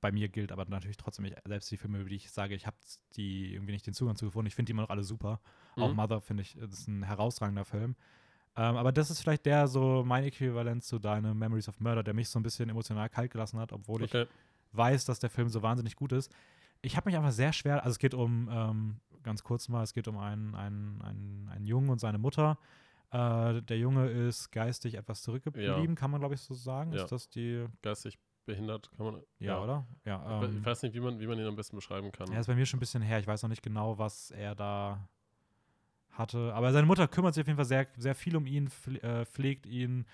Bei 0.00 0.10
mir 0.10 0.28
gilt 0.28 0.52
aber 0.52 0.64
natürlich 0.64 0.96
trotzdem, 0.96 1.26
ich, 1.26 1.34
selbst 1.44 1.70
die 1.70 1.76
Filme, 1.76 2.00
über 2.00 2.08
die 2.08 2.16
ich 2.16 2.30
sage, 2.30 2.54
ich 2.54 2.66
habe 2.66 2.76
die 3.16 3.52
irgendwie 3.54 3.72
nicht 3.72 3.86
den 3.86 3.94
Zugang 3.94 4.16
zu 4.16 4.26
gefunden. 4.26 4.46
Ich 4.46 4.54
finde 4.54 4.66
die 4.66 4.72
immer 4.72 4.82
noch 4.82 4.90
alle 4.90 5.04
super. 5.04 5.40
Mhm. 5.76 5.82
Auch 5.82 5.94
Mother 5.94 6.20
finde 6.20 6.42
ich, 6.42 6.56
ist 6.56 6.88
ein 6.88 7.02
herausragender 7.02 7.64
Film. 7.64 7.94
Ähm, 8.56 8.76
aber 8.76 8.90
das 8.90 9.10
ist 9.10 9.20
vielleicht 9.20 9.44
der 9.44 9.68
so 9.68 10.02
mein 10.04 10.24
Äquivalent 10.24 10.82
zu 10.82 10.98
deinem 10.98 11.38
Memories 11.38 11.68
of 11.68 11.78
Murder, 11.78 12.02
der 12.02 12.14
mich 12.14 12.28
so 12.28 12.38
ein 12.38 12.42
bisschen 12.42 12.68
emotional 12.70 13.08
kalt 13.10 13.30
gelassen 13.30 13.58
hat, 13.58 13.72
obwohl 13.72 14.02
okay. 14.02 14.22
ich 14.22 14.28
weiß, 14.76 15.04
dass 15.04 15.18
der 15.18 15.30
Film 15.30 15.50
so 15.50 15.62
wahnsinnig 15.62 15.94
gut 15.94 16.12
ist. 16.12 16.34
Ich 16.80 16.96
habe 16.96 17.08
mich 17.08 17.16
einfach 17.16 17.32
sehr 17.32 17.52
schwer, 17.52 17.82
also 17.82 17.90
es 17.90 17.98
geht 17.98 18.14
um 18.14 18.48
ähm, 18.50 19.00
ganz 19.26 19.44
kurz 19.44 19.68
mal, 19.68 19.82
es 19.82 19.92
geht 19.92 20.08
um 20.08 20.16
einen, 20.16 20.54
einen, 20.54 21.02
einen, 21.02 21.48
einen 21.52 21.66
Jungen 21.66 21.90
und 21.90 22.00
seine 22.00 22.16
Mutter. 22.16 22.58
Äh, 23.10 23.60
der 23.62 23.78
Junge 23.78 24.08
ist 24.08 24.50
geistig 24.50 24.94
etwas 24.94 25.22
zurückgeblieben, 25.22 25.88
ja. 25.88 25.94
kann 25.94 26.10
man, 26.10 26.20
glaube 26.20 26.34
ich, 26.34 26.40
so 26.40 26.54
sagen. 26.54 26.92
Ja. 26.92 27.02
Ist 27.02 27.12
das 27.12 27.28
die. 27.28 27.66
Geistig 27.82 28.18
behindert, 28.46 28.90
kann 28.96 29.06
man. 29.06 29.14
Ja, 29.38 29.46
ja. 29.46 29.62
oder? 29.62 29.86
Ja, 30.04 30.42
ähm, 30.42 30.58
ich 30.58 30.64
weiß 30.64 30.82
nicht, 30.84 30.94
wie 30.94 31.00
man, 31.00 31.18
wie 31.18 31.26
man 31.26 31.38
ihn 31.38 31.46
am 31.46 31.56
besten 31.56 31.76
beschreiben 31.76 32.12
kann. 32.12 32.32
Er 32.32 32.40
ist 32.40 32.46
bei 32.46 32.54
mir 32.54 32.64
schon 32.64 32.78
ein 32.78 32.80
bisschen 32.80 33.02
her. 33.02 33.18
Ich 33.18 33.26
weiß 33.26 33.42
noch 33.42 33.50
nicht 33.50 33.62
genau, 33.62 33.98
was 33.98 34.30
er 34.30 34.54
da 34.54 35.08
hatte. 36.12 36.54
Aber 36.54 36.72
seine 36.72 36.86
Mutter 36.86 37.08
kümmert 37.08 37.34
sich 37.34 37.42
auf 37.42 37.48
jeden 37.48 37.56
Fall 37.58 37.66
sehr, 37.66 37.88
sehr 37.96 38.14
viel 38.14 38.36
um 38.36 38.46
ihn, 38.46 38.70
äh, 39.02 39.24
pflegt 39.26 39.66
ihn, 39.66 40.06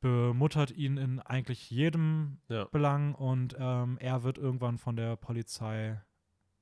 bemuttert 0.00 0.72
ihn 0.72 0.96
in 0.96 1.20
eigentlich 1.20 1.70
jedem 1.70 2.40
ja. 2.48 2.64
Belang 2.64 3.14
und 3.14 3.56
ähm, 3.58 3.96
er 4.00 4.24
wird 4.24 4.38
irgendwann 4.38 4.78
von 4.78 4.96
der 4.96 5.16
Polizei 5.16 6.00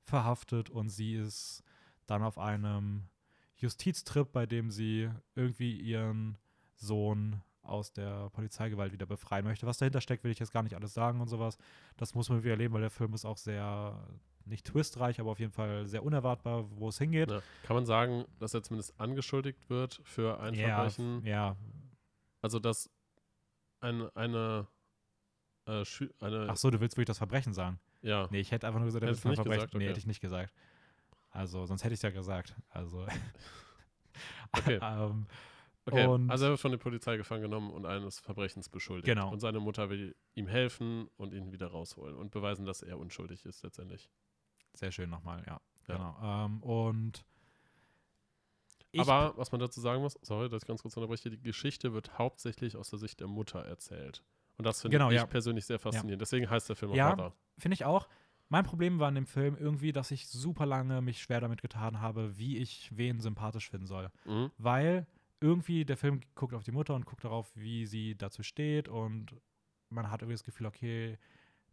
verhaftet 0.07 0.71
und 0.71 0.89
sie 0.89 1.15
ist 1.15 1.63
dann 2.07 2.23
auf 2.23 2.39
einem 2.39 3.09
Justiztrip, 3.57 4.33
bei 4.33 4.47
dem 4.47 4.71
sie 4.71 5.11
irgendwie 5.35 5.79
ihren 5.79 6.39
Sohn 6.77 7.43
aus 7.63 7.93
der 7.93 8.31
Polizeigewalt 8.31 8.93
wieder 8.93 9.07
befreien 9.07 9.45
möchte. 9.45 9.67
Was 9.67 9.79
dahinter 9.79 10.01
steckt, 10.01 10.25
will 10.25 10.31
ich 10.31 10.39
jetzt 10.39 10.53
gar 10.53 10.63
nicht 10.63 10.77
alles 10.77 10.95
sagen 10.95 11.21
und 11.21 11.29
sowas. 11.29 11.59
Das 11.97 12.15
muss 12.15 12.29
man 12.29 12.43
wieder 12.43 12.53
erleben, 12.53 12.75
weil 12.75 12.83
der 12.83 12.91
Film 12.91 13.13
ist 13.15 13.25
auch 13.25 13.39
sehr, 13.39 14.07
nicht 14.45 14.67
twistreich, 14.67 15.21
aber 15.21 15.31
auf 15.33 15.41
jeden 15.41 15.53
Fall 15.53 15.87
sehr 15.87 16.05
unerwartbar, 16.05 16.67
wo 16.79 16.89
es 16.89 16.99
hingeht. 16.99 17.31
Ja. 17.31 17.43
Kann 17.65 17.77
man 17.77 17.87
sagen, 17.87 18.25
dass 18.39 18.55
er 18.55 18.63
zumindest 18.63 18.99
angeschuldigt 19.01 19.69
wird 19.69 20.01
für 20.05 20.41
ein 20.41 20.55
ja, 20.55 20.69
Verbrechen? 20.69 21.25
Ja. 21.25 21.57
Also, 22.41 22.61
dass 22.61 22.89
ein, 23.81 24.09
eine, 24.15 24.69
äh, 25.67 25.85
eine. 26.21 26.47
Ach 26.49 26.57
so, 26.57 26.71
du 26.71 26.81
willst 26.81 26.97
wirklich 26.97 27.07
das 27.07 27.19
Verbrechen 27.19 27.53
sagen? 27.53 27.81
Ja. 28.07 28.29
Nee, 28.31 28.39
ich 28.39 28.53
hätte 28.53 28.69
einfach 28.69 28.79
nur 28.79 28.87
gesagt, 28.87 29.03
er 29.03 29.09
wird 29.09 29.19
verbrechen. 29.19 29.45
Gesagt, 29.45 29.75
okay. 29.75 29.79
Nee, 29.79 29.89
hätte 29.89 29.99
ich 29.99 30.07
nicht 30.07 30.21
gesagt. 30.21 30.55
Also, 31.31 31.67
sonst 31.67 31.83
hätte 31.83 31.93
ich 31.93 31.99
es 31.99 32.03
ja 32.03 32.11
gesagt. 32.11 32.55
Also. 32.71 33.05
okay. 34.53 34.79
ähm, 34.83 35.27
okay. 35.87 36.07
Und 36.07 36.31
also, 36.31 36.45
er 36.45 36.51
wird 36.51 36.61
von 36.61 36.71
der 36.71 36.79
Polizei 36.79 37.17
gefangen 37.17 37.43
genommen 37.43 37.71
und 37.73 37.85
eines 37.85 38.21
Verbrechens 38.21 38.69
beschuldigt. 38.69 39.07
Genau. 39.07 39.33
Und 39.33 39.41
seine 39.41 39.59
Mutter 39.59 39.91
will 39.91 40.15
ihm 40.35 40.47
helfen 40.47 41.09
und 41.17 41.35
ihn 41.35 41.51
wieder 41.51 41.67
rausholen 41.67 42.17
und 42.17 42.31
beweisen, 42.31 42.65
dass 42.65 42.83
er 42.83 42.97
unschuldig 42.97 43.45
ist, 43.45 43.65
letztendlich. 43.65 44.09
Sehr 44.73 44.93
schön 44.93 45.11
nochmal, 45.11 45.43
ja. 45.47 45.61
ja. 45.89 45.97
Genau. 45.97 46.45
Ähm, 46.45 46.63
und. 46.63 47.25
Aber 48.99 49.37
was 49.37 49.53
man 49.53 49.61
dazu 49.61 49.81
sagen 49.81 50.01
muss, 50.01 50.17
sorry, 50.23 50.49
dass 50.49 50.63
ich 50.63 50.67
ganz 50.67 50.81
kurz 50.81 50.97
unterbreche, 50.97 51.29
die 51.29 51.43
Geschichte 51.43 51.93
wird 51.93 52.17
hauptsächlich 52.19 52.77
aus 52.77 52.89
der 52.89 52.99
Sicht 52.99 53.21
der 53.21 53.27
Mutter 53.27 53.63
erzählt. 53.63 54.23
Und 54.59 54.65
das 54.65 54.81
finde 54.81 54.97
genau, 54.97 55.11
ich 55.11 55.17
ja. 55.17 55.27
persönlich 55.27 55.67
sehr 55.67 55.79
faszinierend. 55.79 56.13
Ja. 56.13 56.25
Deswegen 56.25 56.49
heißt 56.49 56.69
der 56.69 56.77
Film 56.77 56.93
auch 56.93 56.97
ja, 56.97 57.11
Mother. 57.11 57.33
Finde 57.59 57.75
ich 57.75 57.85
auch. 57.85 58.09
Mein 58.49 58.65
Problem 58.65 58.99
war 59.01 59.09
in 59.09 59.17
dem 59.17 59.27
Film 59.27 59.57
irgendwie, 59.59 59.93
dass 59.93 60.11
ich 60.11 60.29
super 60.29 60.67
lange 60.67 61.03
mich 61.03 61.21
schwer 61.21 61.41
damit 61.41 61.63
getan 61.63 62.01
habe, 62.01 62.39
wie 62.39 62.59
ich 62.59 62.91
wen 62.97 63.21
sympathisch 63.21 63.69
finden 63.69 63.87
soll. 63.87 64.11
Mhm. 64.25 64.51
Weil 64.57 65.07
irgendwie 65.41 65.85
der 65.85 65.97
Film 65.97 66.21
guckt 66.35 66.55
auf 66.55 66.63
die 66.63 66.73
Mutter 66.73 66.95
und 66.95 67.07
guckt 67.07 67.25
darauf, 67.25 67.51
wie 67.55 67.87
sie 67.87 68.17
dazu 68.17 68.43
steht 68.43 68.89
und 68.89 69.35
man 69.91 70.11
hat 70.11 70.23
irgendwie 70.23 70.35
das 70.35 70.45
Gefühl, 70.45 70.67
okay, 70.67 71.19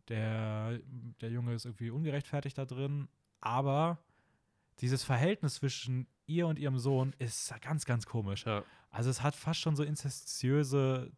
der, 0.09 0.79
der 1.21 1.29
Junge 1.29 1.53
ist 1.53 1.65
irgendwie 1.65 1.89
ungerechtfertigt 1.89 2.57
da 2.57 2.65
drin, 2.65 3.07
aber 3.39 3.99
dieses 4.79 5.03
Verhältnis 5.03 5.55
zwischen 5.55 6.07
ihr 6.25 6.47
und 6.47 6.59
ihrem 6.59 6.77
Sohn 6.77 7.13
ist 7.19 7.53
ganz, 7.61 7.85
ganz 7.85 8.05
komisch. 8.05 8.45
Ja. 8.45 8.63
Also 8.89 9.09
es 9.09 9.21
hat 9.21 9.35
fast 9.35 9.59
schon 9.59 9.75
so 9.75 9.83
inzestiöse 9.83 11.11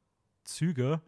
Züge, 0.44 1.02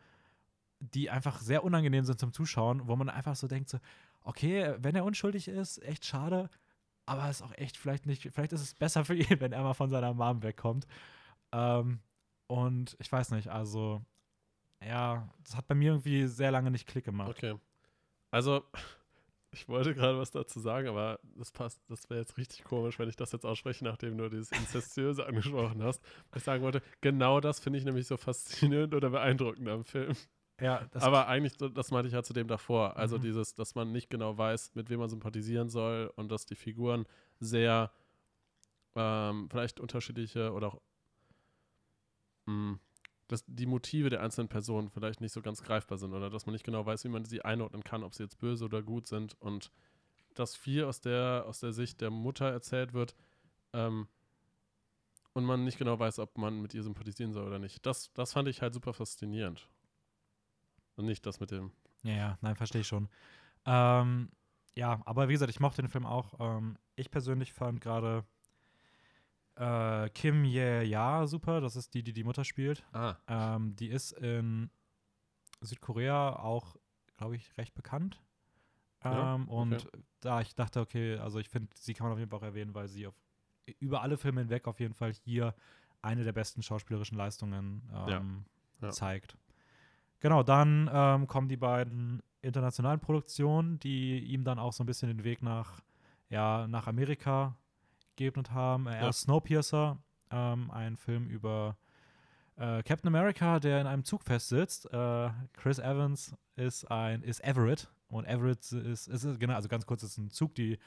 die 0.79 1.09
einfach 1.09 1.39
sehr 1.39 1.63
unangenehm 1.63 2.05
sind 2.05 2.19
zum 2.19 2.33
Zuschauen, 2.33 2.87
wo 2.87 2.95
man 2.95 3.09
einfach 3.09 3.35
so 3.35 3.47
denkt, 3.47 3.69
so, 3.69 3.79
okay, 4.21 4.75
wenn 4.79 4.95
er 4.95 5.05
unschuldig 5.05 5.47
ist, 5.47 5.81
echt 5.83 6.05
schade, 6.05 6.49
aber 7.05 7.29
ist 7.29 7.41
auch 7.41 7.53
echt 7.53 7.77
vielleicht 7.77 8.05
nicht, 8.05 8.29
vielleicht 8.33 8.53
ist 8.53 8.61
es 8.61 8.75
besser 8.75 9.05
für 9.05 9.15
ihn, 9.15 9.39
wenn 9.39 9.53
er 9.53 9.63
mal 9.63 9.73
von 9.73 9.89
seiner 9.89 10.13
Mom 10.13 10.43
wegkommt. 10.43 10.85
Ähm, 11.51 11.99
und 12.47 12.95
ich 12.99 13.11
weiß 13.11 13.31
nicht, 13.31 13.47
also 13.47 14.01
ja, 14.85 15.27
das 15.43 15.55
hat 15.55 15.67
bei 15.67 15.75
mir 15.75 15.91
irgendwie 15.91 16.27
sehr 16.27 16.51
lange 16.51 16.71
nicht 16.71 16.87
Klick 16.87 17.05
gemacht. 17.05 17.29
Okay. 17.29 17.55
Also, 18.31 18.63
ich 19.51 19.67
wollte 19.67 19.95
gerade 19.95 20.19
was 20.19 20.31
dazu 20.31 20.59
sagen, 20.59 20.87
aber 20.87 21.19
das 21.35 21.51
passt, 21.51 21.81
das 21.89 22.09
wäre 22.09 22.19
jetzt 22.19 22.37
richtig 22.37 22.63
komisch, 22.63 22.99
wenn 22.99 23.09
ich 23.09 23.15
das 23.15 23.31
jetzt 23.31 23.45
ausspreche, 23.45 23.83
nachdem 23.83 24.17
du 24.17 24.29
dieses 24.29 24.51
Inzestiöse 24.51 25.25
angesprochen 25.25 25.81
hast. 25.83 26.03
Was 26.31 26.41
ich 26.41 26.43
sagen 26.43 26.63
wollte, 26.63 26.81
genau 27.01 27.39
das 27.39 27.59
finde 27.59 27.79
ich 27.79 27.85
nämlich 27.85 28.07
so 28.07 28.17
faszinierend 28.17 28.93
oder 28.93 29.09
beeindruckend 29.09 29.67
am 29.67 29.83
Film. 29.83 30.15
Ja, 30.59 30.87
aber 30.95 31.27
eigentlich, 31.27 31.55
das 31.57 31.91
meinte 31.91 32.07
ich 32.07 32.13
ja 32.13 32.23
zu 32.23 32.33
dem 32.33 32.47
davor. 32.47 32.97
Also 32.97 33.17
Mhm. 33.17 33.21
dieses, 33.21 33.53
dass 33.55 33.75
man 33.75 33.91
nicht 33.91 34.09
genau 34.09 34.37
weiß, 34.37 34.73
mit 34.73 34.89
wem 34.89 34.99
man 34.99 35.09
sympathisieren 35.09 35.69
soll 35.69 36.11
und 36.15 36.31
dass 36.31 36.45
die 36.45 36.55
Figuren 36.55 37.05
sehr 37.39 37.91
ähm, 38.95 39.47
vielleicht 39.51 39.79
unterschiedliche 39.79 40.51
oder 40.53 40.67
auch 40.67 40.81
mh, 42.47 42.79
dass 43.27 43.43
die 43.45 43.65
Motive 43.65 44.09
der 44.09 44.21
einzelnen 44.21 44.47
Personen 44.47 44.89
vielleicht 44.89 45.21
nicht 45.21 45.33
so 45.33 45.41
ganz 45.41 45.61
greifbar 45.61 45.97
sind 45.97 46.13
oder 46.13 46.29
dass 46.29 46.45
man 46.45 46.53
nicht 46.53 46.65
genau 46.65 46.85
weiß, 46.85 47.03
wie 47.03 47.09
man 47.09 47.25
sie 47.25 47.41
einordnen 47.43 47.83
kann, 47.83 48.03
ob 48.03 48.15
sie 48.15 48.23
jetzt 48.23 48.39
böse 48.39 48.65
oder 48.65 48.81
gut 48.81 49.07
sind 49.07 49.39
und 49.41 49.71
dass 50.33 50.55
viel 50.55 50.85
aus 50.85 51.01
der, 51.01 51.43
aus 51.47 51.59
der 51.59 51.73
Sicht 51.73 52.01
der 52.01 52.09
Mutter 52.09 52.49
erzählt 52.49 52.93
wird 52.93 53.15
ähm, 53.73 54.07
und 55.33 55.45
man 55.45 55.63
nicht 55.63 55.77
genau 55.77 55.99
weiß, 55.99 56.19
ob 56.19 56.37
man 56.37 56.61
mit 56.61 56.73
ihr 56.73 56.83
sympathisieren 56.83 57.33
soll 57.33 57.45
oder 57.47 57.59
nicht. 57.59 57.85
Das, 57.85 58.11
das 58.13 58.33
fand 58.33 58.47
ich 58.47 58.61
halt 58.61 58.73
super 58.73 58.93
faszinierend. 58.93 59.67
Und 60.97 61.05
nicht 61.05 61.25
das 61.25 61.39
mit 61.39 61.51
dem. 61.51 61.71
Ja, 62.03 62.13
ja, 62.13 62.37
nein, 62.41 62.55
verstehe 62.55 62.81
ich 62.81 62.87
schon. 62.87 63.07
Ähm, 63.65 64.29
ja, 64.75 65.01
aber 65.05 65.29
wie 65.29 65.33
gesagt, 65.33 65.49
ich 65.49 65.59
mochte 65.59 65.81
den 65.81 65.89
Film 65.89 66.05
auch. 66.05 66.33
Ähm, 66.39 66.77
ich 66.95 67.09
persönlich 67.09 67.53
fand 67.53 67.81
gerade 67.81 68.25
äh, 69.55 70.09
Kim 70.09 70.43
Ye-ja 70.43 71.25
super. 71.27 71.61
Das 71.61 71.75
ist 71.75 71.93
die, 71.93 72.03
die 72.03 72.13
die 72.13 72.23
Mutter 72.23 72.43
spielt. 72.43 72.83
Ah, 72.93 73.15
Ähm, 73.27 73.75
die 73.75 73.87
ist 73.87 74.11
in 74.11 74.69
Südkorea 75.61 76.37
auch, 76.37 76.75
glaube 77.17 77.35
ich, 77.35 77.57
recht 77.57 77.73
bekannt. 77.73 78.21
Ja, 79.03 79.35
Ähm, 79.35 79.47
und 79.47 79.87
da 80.19 80.41
ich 80.41 80.55
dachte, 80.55 80.79
okay, 80.79 81.17
also 81.17 81.39
ich 81.39 81.49
finde, 81.49 81.69
sie 81.75 81.93
kann 81.93 82.05
man 82.05 82.13
auf 82.13 82.19
jeden 82.19 82.29
Fall 82.29 82.39
auch 82.39 82.43
erwähnen, 82.43 82.73
weil 82.73 82.87
sie 82.87 83.07
auf, 83.07 83.15
über 83.79 84.01
alle 84.01 84.17
Filme 84.17 84.41
hinweg 84.41 84.67
auf 84.67 84.79
jeden 84.79 84.93
Fall 84.93 85.13
hier 85.13 85.55
eine 86.01 86.23
der 86.23 86.33
besten 86.33 86.61
schauspielerischen 86.61 87.17
Leistungen 87.17 87.89
ähm, 88.07 88.45
ja. 88.81 88.89
zeigt. 88.91 89.37
Genau, 90.19 90.43
dann 90.43 90.89
ähm, 90.91 91.27
kommen 91.27 91.47
die 91.47 91.57
beiden 91.57 92.21
internationalen 92.41 92.99
Produktionen, 92.99 93.79
die 93.79 94.19
ihm 94.19 94.43
dann 94.43 94.59
auch 94.59 94.73
so 94.73 94.83
ein 94.83 94.87
bisschen 94.87 95.09
den 95.09 95.23
Weg 95.23 95.43
nach, 95.43 95.81
ja, 96.29 96.67
nach 96.67 96.87
Amerika 96.87 97.55
geebnet 98.15 98.51
haben. 98.51 98.87
Äh, 98.87 98.95
Ja. 98.95 99.05
Erst 99.05 99.21
Snowpiercer, 99.21 99.97
ähm, 100.31 100.71
ein 100.71 100.97
Film 100.97 101.27
über 101.29 101.77
äh, 102.55 102.81
Captain 102.83 103.07
America, 103.07 103.59
der 103.59 103.81
in 103.81 103.87
einem 103.87 104.03
Zug 104.03 104.23
festsitzt. 104.23 104.91
Äh, 104.91 105.29
Chris 105.53 105.79
Evans 105.79 106.35
ist 106.55 106.89
ein 106.89 107.21
ist 107.21 107.43
Everett 107.43 107.89
und 108.09 108.25
Everett 108.25 108.59
ist, 108.71 109.07
ist, 109.07 109.07
ist 109.07 109.39
genau, 109.39 109.53
also 109.53 109.67
ganz 109.67 109.85
kurz, 109.85 110.03
ist 110.03 110.17
ein 110.17 110.31
Zug, 110.31 110.55
die 110.55 110.79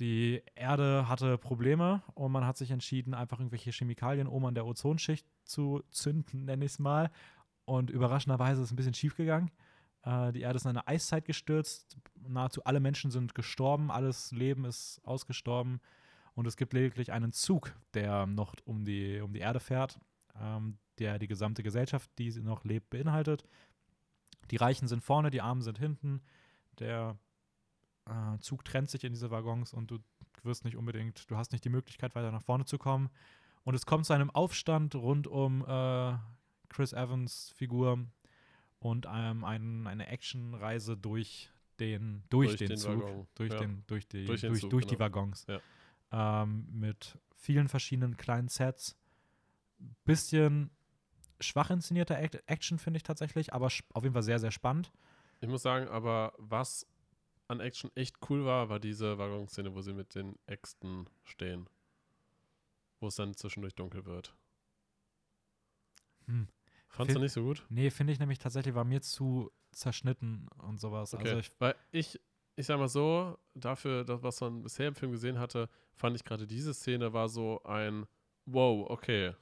die 0.00 0.42
Erde 0.56 1.08
hatte 1.08 1.38
Probleme 1.38 2.02
und 2.14 2.32
man 2.32 2.44
hat 2.44 2.56
sich 2.56 2.72
entschieden, 2.72 3.14
einfach 3.14 3.38
irgendwelche 3.38 3.70
Chemikalien 3.70 4.26
oben 4.26 4.46
an 4.46 4.54
der 4.54 4.66
Ozonschicht 4.66 5.26
zu 5.44 5.82
zünden, 5.90 6.44
nenne 6.46 6.64
ich 6.64 6.72
es 6.72 6.78
mal. 6.78 7.10
Und 7.64 7.90
überraschenderweise 7.90 8.60
ist 8.60 8.68
es 8.68 8.72
ein 8.72 8.76
bisschen 8.76 8.94
schief 8.94 9.16
gegangen. 9.16 9.50
Äh, 10.02 10.32
die 10.32 10.42
Erde 10.42 10.56
ist 10.56 10.64
in 10.64 10.70
eine 10.70 10.86
Eiszeit 10.86 11.24
gestürzt. 11.24 11.96
Nahezu 12.26 12.62
alle 12.64 12.80
Menschen 12.80 13.10
sind 13.10 13.34
gestorben, 13.34 13.90
alles 13.90 14.32
Leben 14.32 14.64
ist 14.64 15.00
ausgestorben. 15.04 15.80
Und 16.34 16.46
es 16.46 16.56
gibt 16.56 16.72
lediglich 16.72 17.12
einen 17.12 17.32
Zug, 17.32 17.74
der 17.94 18.26
noch 18.26 18.54
um 18.64 18.84
die, 18.84 19.20
um 19.20 19.32
die 19.32 19.40
Erde 19.40 19.60
fährt, 19.60 20.00
ähm, 20.40 20.78
der 20.98 21.18
die 21.18 21.28
gesamte 21.28 21.62
Gesellschaft, 21.62 22.10
die 22.18 22.30
noch 22.40 22.64
lebt, 22.64 22.90
beinhaltet. 22.90 23.44
Die 24.50 24.56
Reichen 24.56 24.88
sind 24.88 25.02
vorne, 25.02 25.30
die 25.30 25.40
Armen 25.40 25.62
sind 25.62 25.78
hinten. 25.78 26.20
Der 26.78 27.16
äh, 28.06 28.38
Zug 28.40 28.64
trennt 28.64 28.90
sich 28.90 29.04
in 29.04 29.12
diese 29.12 29.30
Waggons 29.30 29.72
und 29.72 29.90
du 29.90 29.98
wirst 30.42 30.64
nicht 30.64 30.76
unbedingt, 30.76 31.30
du 31.30 31.36
hast 31.36 31.52
nicht 31.52 31.64
die 31.64 31.70
Möglichkeit, 31.70 32.14
weiter 32.14 32.32
nach 32.32 32.42
vorne 32.42 32.64
zu 32.64 32.78
kommen. 32.78 33.10
Und 33.62 33.74
es 33.74 33.86
kommt 33.86 34.04
zu 34.04 34.12
einem 34.12 34.30
Aufstand 34.30 34.94
rund 34.94 35.26
um 35.26 35.64
äh, 35.66 36.14
Chris 36.74 36.92
Evans 36.92 37.52
Figur 37.56 38.04
und 38.80 39.06
ähm, 39.08 39.44
ein, 39.44 39.86
eine 39.86 40.08
Actionreise 40.08 40.96
durch 40.96 41.50
den, 41.80 42.22
durch, 42.30 42.50
Durch 42.50 42.58
den, 42.58 42.68
den 42.68 42.78
Zug, 42.78 43.02
Waggon, 43.02 43.26
durch, 43.34 43.52
ja. 43.52 43.58
den, 43.58 43.84
durch, 43.86 44.06
die, 44.08 44.24
Durch 44.24 44.40
durch, 44.42 44.60
den 44.60 44.70
durch, 44.70 44.84
Zug, 44.84 44.88
die 44.90 44.96
genau. 44.96 45.00
Waggons. 45.00 45.46
Ja. 45.48 46.42
Ähm, 46.42 46.66
mit 46.70 47.18
vielen 47.34 47.68
verschiedenen 47.68 48.16
kleinen 48.16 48.48
Sets. 48.48 48.96
Bisschen 50.04 50.70
schwach 51.40 51.70
inszenierter 51.70 52.18
Act 52.18 52.42
Action, 52.46 52.78
finde 52.78 52.98
ich 52.98 53.02
tatsächlich, 53.02 53.52
aber 53.52 53.66
auf 53.66 54.02
jeden 54.02 54.12
Fall 54.12 54.22
sehr, 54.22 54.38
sehr 54.38 54.52
spannend. 54.52 54.92
ich 55.40 55.48
muss 55.48 55.62
sagen, 55.62 55.88
aber 55.88 56.32
was 56.38 56.86
an 57.48 57.60
Action 57.60 57.90
echt 57.94 58.16
cool 58.30 58.44
war, 58.44 58.68
war 58.68 58.80
diese 58.80 59.18
Waggonszene, 59.18 59.74
wo 59.74 59.82
sie 59.82 59.92
mit 59.92 60.14
den 60.14 60.38
Äxten 60.46 61.08
stehen. 61.24 61.68
Wo 63.00 63.08
es 63.08 63.16
dann 63.16 63.34
zwischendurch 63.34 63.74
dunkel 63.74 64.06
wird. 64.06 64.34
Hm. 66.26 66.48
Fandst 66.96 67.16
du 67.16 67.20
nicht 67.20 67.32
so 67.32 67.42
gut? 67.42 67.64
Nee, 67.68 67.90
finde 67.90 68.12
ich 68.12 68.18
nämlich 68.18 68.38
tatsächlich, 68.38 68.74
war 68.74 68.84
mir 68.84 69.02
zu 69.02 69.50
zerschnitten 69.72 70.48
und 70.58 70.78
sowas. 70.80 71.14
Okay. 71.14 71.28
Also 71.28 71.38
ich, 71.38 71.50
Weil 71.58 71.74
ich, 71.90 72.20
ich 72.56 72.66
sag 72.66 72.78
mal 72.78 72.88
so, 72.88 73.36
dafür, 73.54 74.04
das, 74.04 74.22
was 74.22 74.40
man 74.40 74.62
bisher 74.62 74.88
im 74.88 74.94
Film 74.94 75.12
gesehen 75.12 75.38
hatte, 75.38 75.68
fand 75.92 76.16
ich 76.16 76.24
gerade 76.24 76.46
diese 76.46 76.72
Szene 76.74 77.12
war 77.12 77.28
so 77.28 77.62
ein 77.64 78.06
Wow, 78.46 78.90
okay. 78.90 79.32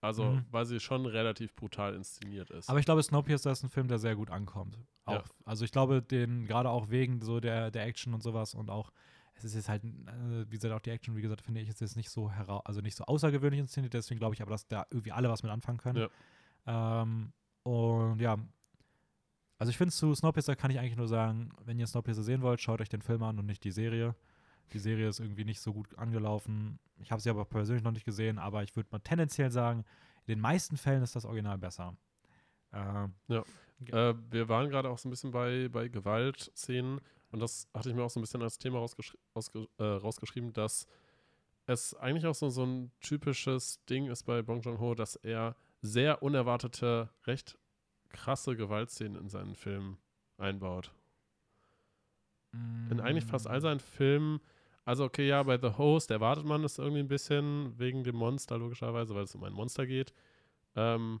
Also, 0.00 0.24
Mhm. 0.24 0.46
weil 0.50 0.66
sie 0.66 0.80
schon 0.80 1.06
relativ 1.06 1.54
brutal 1.54 1.94
inszeniert 1.94 2.50
ist. 2.50 2.68
aber 2.68 2.78
ich 2.80 2.84
glaube, 2.84 3.02
Snowpiercer 3.02 3.52
ist 3.52 3.62
ein 3.62 3.70
Film, 3.70 3.86
der 3.88 3.98
sehr 3.98 4.16
gut 4.16 4.30
ankommt. 4.30 4.78
Auch, 5.04 5.14
Ja. 5.14 5.24
Also 5.44 5.64
ich 5.64 5.70
glaube, 5.72 6.02
den 6.02 6.44
gerade 6.44 6.68
auch 6.70 6.90
wegen 6.90 7.20
so 7.22 7.40
der, 7.40 7.70
der 7.70 7.84
Action 7.86 8.12
und 8.12 8.22
sowas 8.22 8.54
und 8.54 8.68
auch, 8.70 8.92
es 9.34 9.44
ist 9.44 9.54
jetzt 9.54 9.68
halt, 9.68 9.84
äh, 9.84 10.44
wie 10.50 10.56
gesagt, 10.56 10.74
auch 10.74 10.80
die 10.80 10.90
Action, 10.90 11.16
wie 11.16 11.22
gesagt, 11.22 11.40
finde 11.42 11.60
ich, 11.60 11.68
ist 11.68 11.80
jetzt 11.80 11.96
nicht 11.96 12.10
so 12.10 12.28
also 12.64 12.80
nicht 12.80 12.96
so 12.96 13.04
außergewöhnlich 13.04 13.60
inszeniert, 13.60 13.94
deswegen 13.94 14.18
glaube 14.18 14.34
ich 14.34 14.42
aber, 14.42 14.50
dass 14.50 14.66
da 14.68 14.86
irgendwie 14.90 15.12
alle 15.12 15.28
was 15.28 15.42
mit 15.42 15.50
anfangen 15.52 15.78
können. 15.78 16.08
Ähm, 16.66 17.32
und 17.64 18.20
ja, 18.20 18.38
also 19.58 19.70
ich 19.70 19.76
finde 19.76 19.92
zu 19.94 20.14
Snowpiercer 20.14 20.56
kann 20.56 20.70
ich 20.70 20.78
eigentlich 20.78 20.96
nur 20.96 21.08
sagen, 21.08 21.50
wenn 21.64 21.78
ihr 21.78 21.86
Snowpiercer 21.86 22.22
sehen 22.22 22.42
wollt, 22.42 22.60
schaut 22.60 22.80
euch 22.80 22.88
den 22.88 23.02
Film 23.02 23.22
an 23.22 23.38
und 23.38 23.46
nicht 23.46 23.62
die 23.64 23.70
Serie. 23.70 24.14
Die 24.72 24.78
Serie 24.78 25.08
ist 25.08 25.20
irgendwie 25.20 25.44
nicht 25.44 25.60
so 25.60 25.72
gut 25.72 25.96
angelaufen. 25.98 26.78
Ich 27.00 27.12
habe 27.12 27.20
sie 27.20 27.30
aber 27.30 27.44
persönlich 27.44 27.84
noch 27.84 27.92
nicht 27.92 28.04
gesehen, 28.04 28.38
aber 28.38 28.62
ich 28.62 28.74
würde 28.74 28.88
mal 28.90 28.98
tendenziell 29.00 29.50
sagen, 29.50 29.84
in 30.26 30.34
den 30.34 30.40
meisten 30.40 30.76
Fällen 30.76 31.02
ist 31.02 31.14
das 31.14 31.24
Original 31.24 31.58
besser. 31.58 31.96
Ähm, 32.72 33.14
Äh, 33.88 34.14
wir 34.30 34.48
waren 34.48 34.70
gerade 34.70 34.88
auch 34.88 34.98
so 34.98 35.08
ein 35.08 35.10
bisschen 35.10 35.32
bei, 35.32 35.68
bei 35.68 35.88
Gewaltszenen 35.88 37.00
und 37.30 37.40
das 37.40 37.68
hatte 37.74 37.90
ich 37.90 37.96
mir 37.96 38.02
auch 38.04 38.10
so 38.10 38.20
ein 38.20 38.22
bisschen 38.22 38.42
als 38.42 38.58
Thema 38.58 38.78
rausgeschri 38.78 39.18
ausge 39.34 39.68
äh, 39.78 39.84
rausgeschrieben, 39.84 40.52
dass 40.52 40.86
es 41.66 41.94
eigentlich 41.94 42.26
auch 42.26 42.34
so, 42.34 42.48
so 42.50 42.64
ein 42.64 42.90
typisches 43.00 43.84
Ding 43.86 44.06
ist 44.06 44.24
bei 44.24 44.42
Bong 44.42 44.60
Joon-ho, 44.60 44.94
dass 44.94 45.16
er 45.16 45.56
sehr 45.82 46.22
unerwartete, 46.22 47.10
recht 47.26 47.58
krasse 48.08 48.56
Gewaltszenen 48.56 49.20
in 49.20 49.28
seinen 49.28 49.56
Filmen 49.56 49.98
einbaut. 50.38 50.92
In 52.90 53.00
eigentlich 53.00 53.24
fast 53.24 53.46
all 53.46 53.60
seinen 53.60 53.80
Filmen, 53.80 54.40
also 54.84 55.04
okay, 55.04 55.26
ja, 55.26 55.42
bei 55.42 55.58
The 55.58 55.78
Host 55.78 56.10
erwartet 56.10 56.44
man 56.44 56.64
es 56.64 56.78
irgendwie 56.78 57.00
ein 57.00 57.08
bisschen 57.08 57.78
wegen 57.78 58.04
dem 58.04 58.16
Monster, 58.16 58.58
logischerweise, 58.58 59.14
weil 59.14 59.24
es 59.24 59.34
um 59.34 59.44
ein 59.44 59.52
Monster 59.52 59.86
geht. 59.86 60.12
Ähm, 60.76 61.20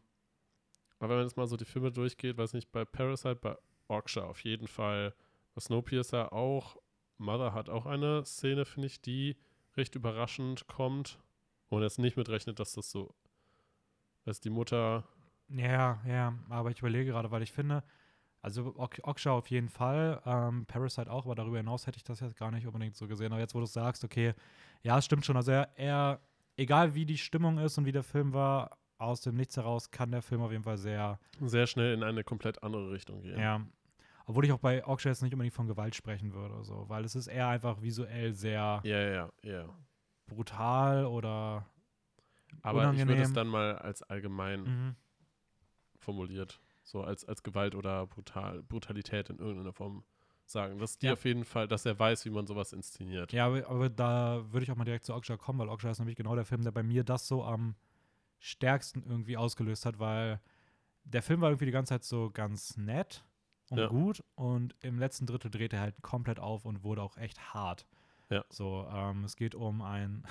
aber 0.98 1.10
wenn 1.10 1.16
man 1.16 1.26
jetzt 1.26 1.36
mal 1.36 1.46
so 1.46 1.56
die 1.56 1.64
Filme 1.64 1.90
durchgeht, 1.90 2.36
weiß 2.36 2.52
nicht, 2.52 2.70
bei 2.70 2.84
Parasite, 2.84 3.36
bei 3.36 3.56
Orksha 3.88 4.22
auf 4.22 4.44
jeden 4.44 4.68
Fall, 4.68 5.14
bei 5.54 5.60
Snowpiercer 5.60 6.32
auch, 6.32 6.76
Mother 7.18 7.54
hat 7.54 7.68
auch 7.68 7.86
eine 7.86 8.24
Szene, 8.24 8.64
finde 8.64 8.86
ich, 8.86 9.00
die 9.00 9.36
recht 9.76 9.94
überraschend 9.94 10.66
kommt 10.66 11.18
und 11.68 11.82
jetzt 11.82 11.98
nicht 11.98 12.16
mitrechnet, 12.16 12.58
dass 12.58 12.74
das 12.74 12.90
so, 12.90 13.14
dass 14.24 14.40
die 14.40 14.50
Mutter, 14.50 15.04
Ja, 15.48 16.00
ja, 16.06 16.34
aber 16.48 16.70
ich 16.70 16.78
überlege 16.78 17.10
gerade, 17.10 17.30
weil 17.30 17.42
ich 17.42 17.52
finde, 17.52 17.82
also 18.40 18.74
Ok- 18.76 19.00
Oksha 19.04 19.30
auf 19.32 19.48
jeden 19.50 19.68
Fall, 19.68 20.20
ähm, 20.24 20.66
Parasite 20.66 21.10
auch, 21.10 21.26
aber 21.26 21.34
darüber 21.34 21.58
hinaus 21.58 21.86
hätte 21.86 21.96
ich 21.98 22.04
das 22.04 22.20
jetzt 22.20 22.36
gar 22.36 22.50
nicht 22.50 22.66
unbedingt 22.66 22.96
so 22.96 23.06
gesehen. 23.06 23.32
Aber 23.32 23.40
jetzt, 23.40 23.54
wo 23.54 23.58
du 23.58 23.64
es 23.64 23.72
sagst, 23.72 24.02
okay, 24.04 24.34
ja, 24.82 24.98
es 24.98 25.04
stimmt 25.04 25.24
schon. 25.24 25.36
Also 25.36 25.52
er, 25.52 25.68
er, 25.76 26.20
egal 26.56 26.94
wie 26.94 27.06
die 27.06 27.18
Stimmung 27.18 27.58
ist 27.58 27.78
und 27.78 27.84
wie 27.84 27.92
der 27.92 28.02
Film 28.02 28.32
war, 28.32 28.78
aus 28.98 29.20
dem 29.20 29.34
Nichts 29.36 29.56
heraus 29.56 29.90
kann 29.90 30.10
der 30.10 30.22
Film 30.22 30.40
auf 30.42 30.50
jeden 30.52 30.64
Fall 30.64 30.78
sehr, 30.78 31.18
sehr 31.40 31.66
schnell 31.66 31.94
in 31.94 32.02
eine 32.02 32.24
komplett 32.24 32.62
andere 32.62 32.90
Richtung 32.90 33.22
gehen. 33.22 33.38
ja. 33.38 33.60
Obwohl 34.24 34.44
ich 34.44 34.52
auch 34.52 34.58
bei 34.60 34.86
Oksha 34.86 35.08
jetzt 35.08 35.22
nicht 35.22 35.32
unbedingt 35.32 35.54
von 35.54 35.66
Gewalt 35.66 35.96
sprechen 35.96 36.32
würde, 36.32 36.62
so, 36.62 36.88
weil 36.88 37.04
es 37.04 37.16
ist 37.16 37.26
eher 37.26 37.48
einfach 37.48 37.82
visuell 37.82 38.32
sehr 38.32 38.80
Ja, 38.84 39.00
ja, 39.00 39.28
ja. 39.42 39.64
brutal 40.26 41.06
oder 41.06 41.66
Aber 42.60 42.92
ich 42.92 42.98
würde 42.98 43.12
es 43.22 43.30
Unangenehm. 43.30 43.34
dann 43.34 43.48
mal 43.48 43.78
als 43.78 44.02
allgemein 44.02 44.62
mhm. 44.62 44.96
formuliert. 45.98 46.60
So 46.82 47.02
als, 47.02 47.24
als 47.24 47.42
Gewalt 47.42 47.74
oder 47.74 48.06
brutal, 48.06 48.62
Brutalität 48.62 49.30
in 49.30 49.38
irgendeiner 49.38 49.72
Form 49.72 50.04
sagen. 50.44 50.78
Dass 50.78 50.98
die 50.98 51.06
Ja. 51.06 51.12
auf 51.14 51.24
jeden 51.24 51.44
Fall, 51.44 51.68
dass 51.68 51.86
er 51.86 51.98
weiß, 51.98 52.24
wie 52.24 52.30
man 52.30 52.46
sowas 52.46 52.72
inszeniert. 52.72 53.32
Ja, 53.32 53.46
aber, 53.46 53.66
aber 53.68 53.88
da 53.88 54.44
würde 54.52 54.64
ich 54.64 54.70
auch 54.70 54.76
mal 54.76 54.84
direkt 54.84 55.04
zu 55.04 55.14
Okja 55.14 55.36
kommen, 55.36 55.58
weil 55.60 55.68
Okja 55.68 55.90
ist 55.90 55.98
nämlich 56.00 56.16
genau 56.16 56.34
der 56.34 56.44
Film, 56.44 56.62
der 56.62 56.72
bei 56.72 56.82
mir 56.82 57.04
das 57.04 57.26
so 57.26 57.44
am 57.44 57.76
stärksten 58.38 59.04
irgendwie 59.08 59.36
ausgelöst 59.36 59.86
hat, 59.86 59.98
weil 60.00 60.40
der 61.04 61.22
Film 61.22 61.40
war 61.40 61.50
irgendwie 61.50 61.66
die 61.66 61.72
ganze 61.72 61.90
Zeit 61.90 62.04
so 62.04 62.30
ganz 62.30 62.76
nett 62.76 63.24
und 63.70 63.78
Ja. 63.78 63.86
gut 63.86 64.22
und 64.34 64.74
im 64.80 64.98
letzten 64.98 65.26
Drittel 65.26 65.50
dreht 65.50 65.72
er 65.72 65.80
halt 65.80 66.02
komplett 66.02 66.40
auf 66.40 66.64
und 66.64 66.82
wurde 66.82 67.02
auch 67.02 67.16
echt 67.16 67.54
hart. 67.54 67.86
Ja. 68.28 68.44
So, 68.50 68.86
ähm, 68.92 69.24
es 69.24 69.36
geht 69.36 69.54
um 69.54 69.80
ein. 69.82 70.26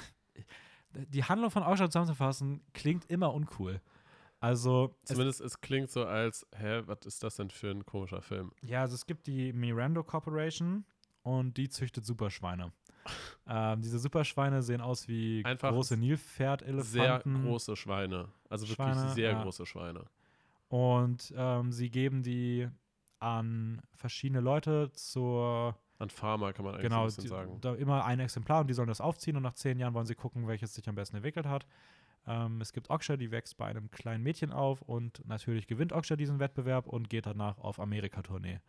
Die 0.94 1.24
Handlung 1.24 1.52
von 1.52 1.64
Okja 1.64 1.90
zusammenzufassen 1.90 2.62
klingt 2.74 3.06
immer 3.10 3.34
uncool. 3.34 3.82
Also, 4.40 4.96
es, 5.04 5.10
Zumindest 5.10 5.42
es 5.42 5.62
klingt 5.62 5.92
so 5.92 6.06
als, 6.06 6.48
hä, 6.58 6.82
was 6.86 7.06
ist 7.06 7.24
das 7.24 7.36
denn 7.36 7.52
für 7.52 7.70
ein 7.70 7.86
komischer 7.86 8.22
Film? 8.22 8.52
ja, 8.62 8.82
also 8.82 8.96
es 8.96 9.06
gibt 9.06 9.28
die 9.28 9.54
Mirando 9.54 10.04
Corporation 10.04 10.84
und 11.22 11.58
die 11.58 11.70
züchtet 11.70 12.06
Superschweine. 12.06 12.72
ähm, 13.48 13.82
diese 13.82 14.00
Superschweine 14.00 14.64
sehen 14.64 14.82
aus 14.82 15.08
wie 15.08 15.44
Einfach 15.46 15.70
große 15.70 15.90
sehr 15.90 15.98
Nilpferdelefanten. 15.98 17.44
große 17.46 17.76
Schweine. 17.76 18.30
Also 18.50 18.68
wirklich 18.68 18.76
Schweine, 18.76 19.10
sehr 19.14 19.32
ja. 19.32 19.44
große 19.44 19.66
Schweine. 19.66 20.06
Und 20.70 21.34
ähm, 21.36 21.72
sie 21.72 21.90
geben 21.90 22.24
die 22.24 22.68
an 23.20 23.82
verschiedene 23.94 24.40
Leute 24.40 24.92
zur, 24.94 25.76
An 26.02 26.10
Farmer 26.10 26.54
kann 26.54 26.66
man 26.66 26.76
eigentlich 26.76 26.90
genau, 26.90 27.08
so 27.08 27.22
ein 27.22 27.24
bisschen 27.24 27.24
die, 27.24 27.30
sagen. 27.30 27.62
da 27.62 27.76
immer 27.76 28.06
ein 28.06 28.20
Exemplar 28.20 28.62
und 28.62 28.68
die 28.68 28.74
sollen 28.74 28.88
das 28.88 29.02
aufziehen 29.02 29.38
und 29.38 29.44
nach 29.44 29.54
zehn 29.54 29.80
Jahren 29.80 29.94
wollen 29.94 30.06
sie 30.06 30.16
gucken, 30.16 30.48
welches 30.48 30.74
sich 30.74 30.88
am 30.90 30.96
besten 30.96 31.18
entwickelt 31.18 31.46
hat. 31.46 31.66
Ähm, 32.28 32.62
es 32.62 32.74
gibt 32.74 32.90
Oksha, 32.90 33.18
die 33.18 33.32
wächst 33.32 33.58
bei 33.58 33.66
einem 33.66 33.90
kleinen 33.92 34.24
Mädchen 34.24 34.52
auf 34.52 34.82
und 34.82 35.26
natürlich 35.28 35.68
gewinnt 35.68 35.94
Oksha 35.94 36.16
diesen 36.16 36.40
Wettbewerb 36.40 36.88
und 36.88 37.10
geht 37.10 37.26
danach 37.26 37.58
auf 37.58 37.80
Amerika-Tournee. 37.80 38.60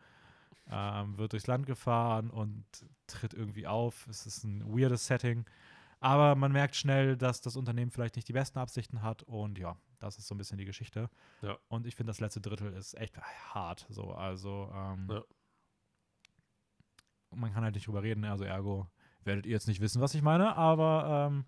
Ähm, 0.70 1.18
wird 1.18 1.32
durchs 1.32 1.46
Land 1.46 1.66
gefahren 1.66 2.30
und 2.30 2.64
tritt 3.06 3.34
irgendwie 3.34 3.66
auf. 3.66 4.06
Es 4.08 4.26
ist 4.26 4.44
ein 4.44 4.64
weirdes 4.66 5.06
Setting. 5.06 5.44
Aber 6.00 6.34
man 6.34 6.50
merkt 6.50 6.74
schnell, 6.74 7.16
dass 7.16 7.40
das 7.40 7.56
Unternehmen 7.56 7.90
vielleicht 7.90 8.16
nicht 8.16 8.26
die 8.26 8.32
besten 8.32 8.58
Absichten 8.58 9.02
hat 9.02 9.22
und 9.22 9.58
ja, 9.58 9.76
das 10.00 10.18
ist 10.18 10.26
so 10.26 10.34
ein 10.34 10.38
bisschen 10.38 10.58
die 10.58 10.64
Geschichte. 10.64 11.08
Ja. 11.42 11.56
Und 11.68 11.86
ich 11.86 11.94
finde, 11.94 12.10
das 12.10 12.20
letzte 12.20 12.40
Drittel 12.40 12.72
ist 12.72 12.94
echt 12.94 13.16
hart. 13.54 13.86
So, 13.88 14.12
also 14.12 14.72
ähm, 14.74 15.08
Ja. 15.10 15.22
Man 17.34 17.52
kann 17.52 17.64
halt 17.64 17.74
nicht 17.74 17.86
drüber 17.86 18.02
reden, 18.02 18.24
also 18.24 18.44
ergo 18.44 18.86
werdet 19.24 19.46
ihr 19.46 19.52
jetzt 19.52 19.68
nicht 19.68 19.80
wissen, 19.80 20.00
was 20.00 20.14
ich 20.14 20.22
meine, 20.22 20.56
aber 20.56 21.28
ähm, 21.30 21.44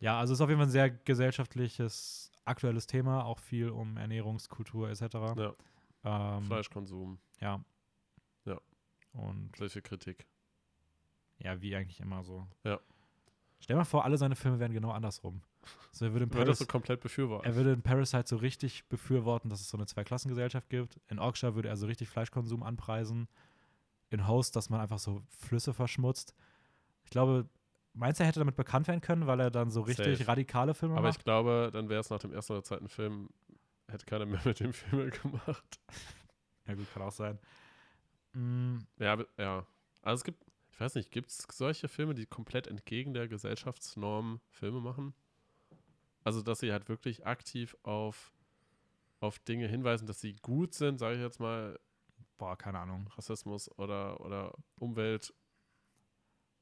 ja, 0.00 0.18
also 0.18 0.32
es 0.32 0.38
ist 0.38 0.42
auf 0.42 0.48
jeden 0.48 0.58
Fall 0.58 0.68
ein 0.68 0.72
sehr 0.72 0.90
gesellschaftliches, 0.90 2.32
aktuelles 2.44 2.86
Thema, 2.86 3.24
auch 3.24 3.38
viel 3.38 3.68
um 3.70 3.96
Ernährungskultur 3.96 4.88
etc. 4.88 5.02
Ja, 5.36 5.54
Ähm, 6.04 6.42
Fleischkonsum, 6.44 7.18
Ja. 7.40 7.62
Ja. 8.44 8.58
Und 9.12 9.54
solche 9.56 9.82
Kritik. 9.82 10.26
ja, 11.38 11.60
wie 11.60 11.74
eigentlich 11.76 12.00
immer 12.00 12.22
so. 12.24 12.46
Ja. 12.64 12.78
Stell 13.60 13.76
mal 13.76 13.84
vor, 13.84 14.04
alle 14.04 14.18
seine 14.18 14.36
Filme 14.36 14.58
wären 14.58 14.72
genau 14.72 14.90
andersrum. 14.90 15.42
So, 15.92 16.04
er 16.06 16.12
würde 16.12 16.24
in 16.24 16.30
Würde 16.34 16.44
das 16.46 16.58
Paris, 16.58 16.58
so 16.58 16.66
komplett 16.66 17.00
befürworten. 17.00 17.46
er 17.46 17.54
würde 17.56 17.72
in 17.72 17.82
Parasite 17.82 18.24
so 18.26 18.36
richtig 18.36 18.86
befürworten, 18.88 19.48
dass 19.48 19.60
es 19.60 19.70
so 19.70 19.76
eine 19.78 19.86
Zweiklassengesellschaft 19.86 20.68
gibt. 20.68 21.00
In 21.08 21.18
Oksha 21.18 21.54
würde 21.54 21.68
er 21.68 21.76
so 21.76 21.86
richtig 21.86 22.08
Fleischkonsum 22.08 22.62
anpreisen. 22.62 23.28
In 24.10 24.28
Host, 24.28 24.54
dass 24.56 24.70
man 24.70 24.80
einfach 24.80 24.98
so 24.98 25.22
Flüsse 25.28 25.72
verschmutzt. 25.74 26.34
Ich 27.04 27.10
glaube, 27.10 27.48
meinst 27.94 28.20
du, 28.20 28.24
er 28.24 28.28
hätte 28.28 28.38
damit 28.40 28.56
bekannt 28.56 28.86
werden 28.88 29.00
können, 29.00 29.26
weil 29.26 29.40
er 29.40 29.50
dann 29.50 29.70
so 29.70 29.80
richtig 29.82 30.18
Safe. 30.18 30.28
radikale 30.28 30.74
Filme 30.74 30.96
Aber 30.96 31.08
macht? 31.08 31.18
ich 31.18 31.24
glaube, 31.24 31.70
dann 31.72 31.88
wäre 31.88 32.00
es 32.00 32.10
nach 32.10 32.20
dem 32.20 32.32
ersten 32.32 32.52
oder 32.52 32.62
zweiten 32.62 32.88
Film, 32.88 33.28
hätte 33.88 34.06
keiner 34.06 34.26
mehr 34.26 34.40
mit 34.44 34.60
dem 34.60 34.72
Film 34.72 35.10
gemacht. 35.10 35.80
ja, 36.66 36.74
gut, 36.74 36.86
kann 36.92 37.02
auch 37.02 37.12
sein. 37.12 37.38
Mm, 38.34 38.78
Ja, 38.98 39.12
aber- 39.14 39.26
ja. 39.38 39.66
Also 40.02 40.20
es 40.20 40.24
gibt, 40.24 40.44
ich 40.72 40.80
weiß 40.80 40.94
nicht, 40.96 41.10
gibt 41.10 41.30
es 41.30 41.46
solche 41.50 41.88
Filme, 41.88 42.14
die 42.14 42.26
komplett 42.26 42.66
entgegen 42.66 43.14
der 43.14 43.28
Gesellschaftsnorm 43.28 44.40
Filme 44.50 44.80
machen? 44.80 45.14
Also, 46.24 46.40
dass 46.42 46.60
sie 46.60 46.72
halt 46.72 46.88
wirklich 46.88 47.26
aktiv 47.26 47.76
auf, 47.82 48.32
auf 49.20 49.38
Dinge 49.40 49.66
hinweisen, 49.68 50.06
dass 50.06 50.20
sie 50.20 50.34
gut 50.36 50.74
sind, 50.74 50.98
sage 50.98 51.16
ich 51.16 51.20
jetzt 51.20 51.38
mal, 51.38 51.78
boah, 52.38 52.56
keine 52.56 52.78
Ahnung. 52.80 53.08
Rassismus 53.16 53.70
oder, 53.78 54.20
oder 54.20 54.52
Umwelt, 54.76 55.34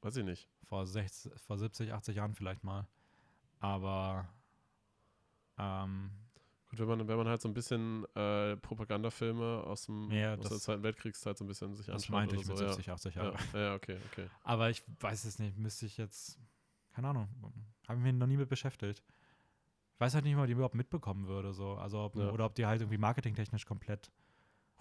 weiß 0.01 0.17
ich 0.17 0.25
nicht. 0.25 0.49
Vor, 0.65 0.85
60, 0.85 1.31
vor 1.41 1.57
70, 1.57 1.93
80 1.93 2.15
Jahren 2.17 2.35
vielleicht 2.35 2.63
mal. 2.63 2.87
Aber 3.59 4.27
ähm, 5.57 6.11
Gut, 6.69 6.79
wenn 6.79 6.87
man, 6.87 7.07
wenn 7.07 7.17
man 7.17 7.27
halt 7.27 7.39
so 7.41 7.47
ein 7.47 7.53
bisschen 7.53 8.03
äh, 8.15 8.57
Propagandafilme 8.57 9.63
aus, 9.63 9.85
dem, 9.85 10.09
Ja, 10.11 10.33
aus 10.33 10.39
der 10.41 10.49
das- 10.49 10.63
Zweiten 10.63 10.81
Weltkriegszeit 10.83 11.37
so 11.37 11.43
ein 11.43 11.47
bisschen 11.47 11.75
sich 11.75 11.85
das 11.85 11.95
anschaut 11.95 12.09
meinte 12.11 12.33
oder 12.35 12.41
ich 12.41 12.47
mit 12.47 12.57
so, 12.57 12.65
70, 12.67 12.89
80 12.89 13.15
ja. 13.15 13.23
Jahren. 13.25 13.37
Ja, 13.53 13.59
ja, 13.59 13.75
okay, 13.75 13.99
okay. 14.11 14.27
Aber 14.43 14.69
ich 14.71 14.83
weiß 14.99 15.25
es 15.25 15.37
nicht, 15.37 15.55
müsste 15.57 15.85
ich 15.85 15.97
jetzt, 15.97 16.39
keine 16.93 17.09
Ahnung, 17.09 17.27
habe 17.87 17.99
ich 17.99 18.03
mich 18.03 18.13
noch 18.13 18.25
nie 18.25 18.37
mit 18.37 18.49
beschäftigt. 18.49 19.03
Ich 19.93 19.99
weiß 19.99 20.15
halt 20.15 20.25
nicht 20.25 20.35
mal, 20.35 20.41
ob 20.41 20.47
die 20.47 20.53
überhaupt 20.53 20.73
mitbekommen 20.73 21.27
würde, 21.27 21.53
so. 21.53 21.75
Also 21.75 21.99
ob, 21.99 22.15
Ja. 22.15 22.31
oder 22.31 22.45
ob 22.45 22.55
die 22.55 22.65
halt 22.65 22.81
irgendwie 22.81 22.97
marketingtechnisch 22.97 23.65
komplett. 23.67 24.11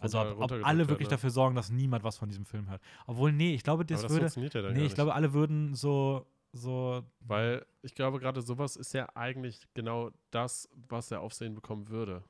Also 0.02 0.20
ob, 0.20 0.40
ob 0.52 0.64
alle 0.64 0.88
wirklich 0.88 1.08
ne? 1.08 1.10
dafür 1.10 1.30
sorgen, 1.30 1.54
dass 1.54 1.70
niemand 1.70 2.04
was 2.04 2.16
von 2.18 2.28
diesem 2.28 2.44
Film 2.44 2.68
hört. 2.68 2.82
Obwohl, 3.06 3.32
nee, 3.32 3.54
ich 3.54 3.62
glaube, 3.62 3.84
das 3.84 4.00
Aber 4.00 4.02
das 4.04 4.12
würde. 4.12 4.22
funktioniert 4.24 4.54
ja 4.54 4.62
dann 4.62 4.72
Nee, 4.72 4.80
ich 4.80 4.84
nicht. 4.84 4.94
glaube, 4.96 5.14
alle 5.14 5.32
würden 5.32 5.74
so, 5.74 6.26
so. 6.52 7.04
Weil 7.20 7.64
ich 7.82 7.94
glaube, 7.94 8.18
gerade 8.18 8.42
sowas 8.42 8.76
ist 8.76 8.92
ja 8.94 9.08
eigentlich 9.14 9.68
genau 9.74 10.10
das, 10.30 10.68
was 10.88 11.10
er 11.10 11.20
Aufsehen 11.20 11.54
bekommen 11.54 11.88
würde. 11.88 12.22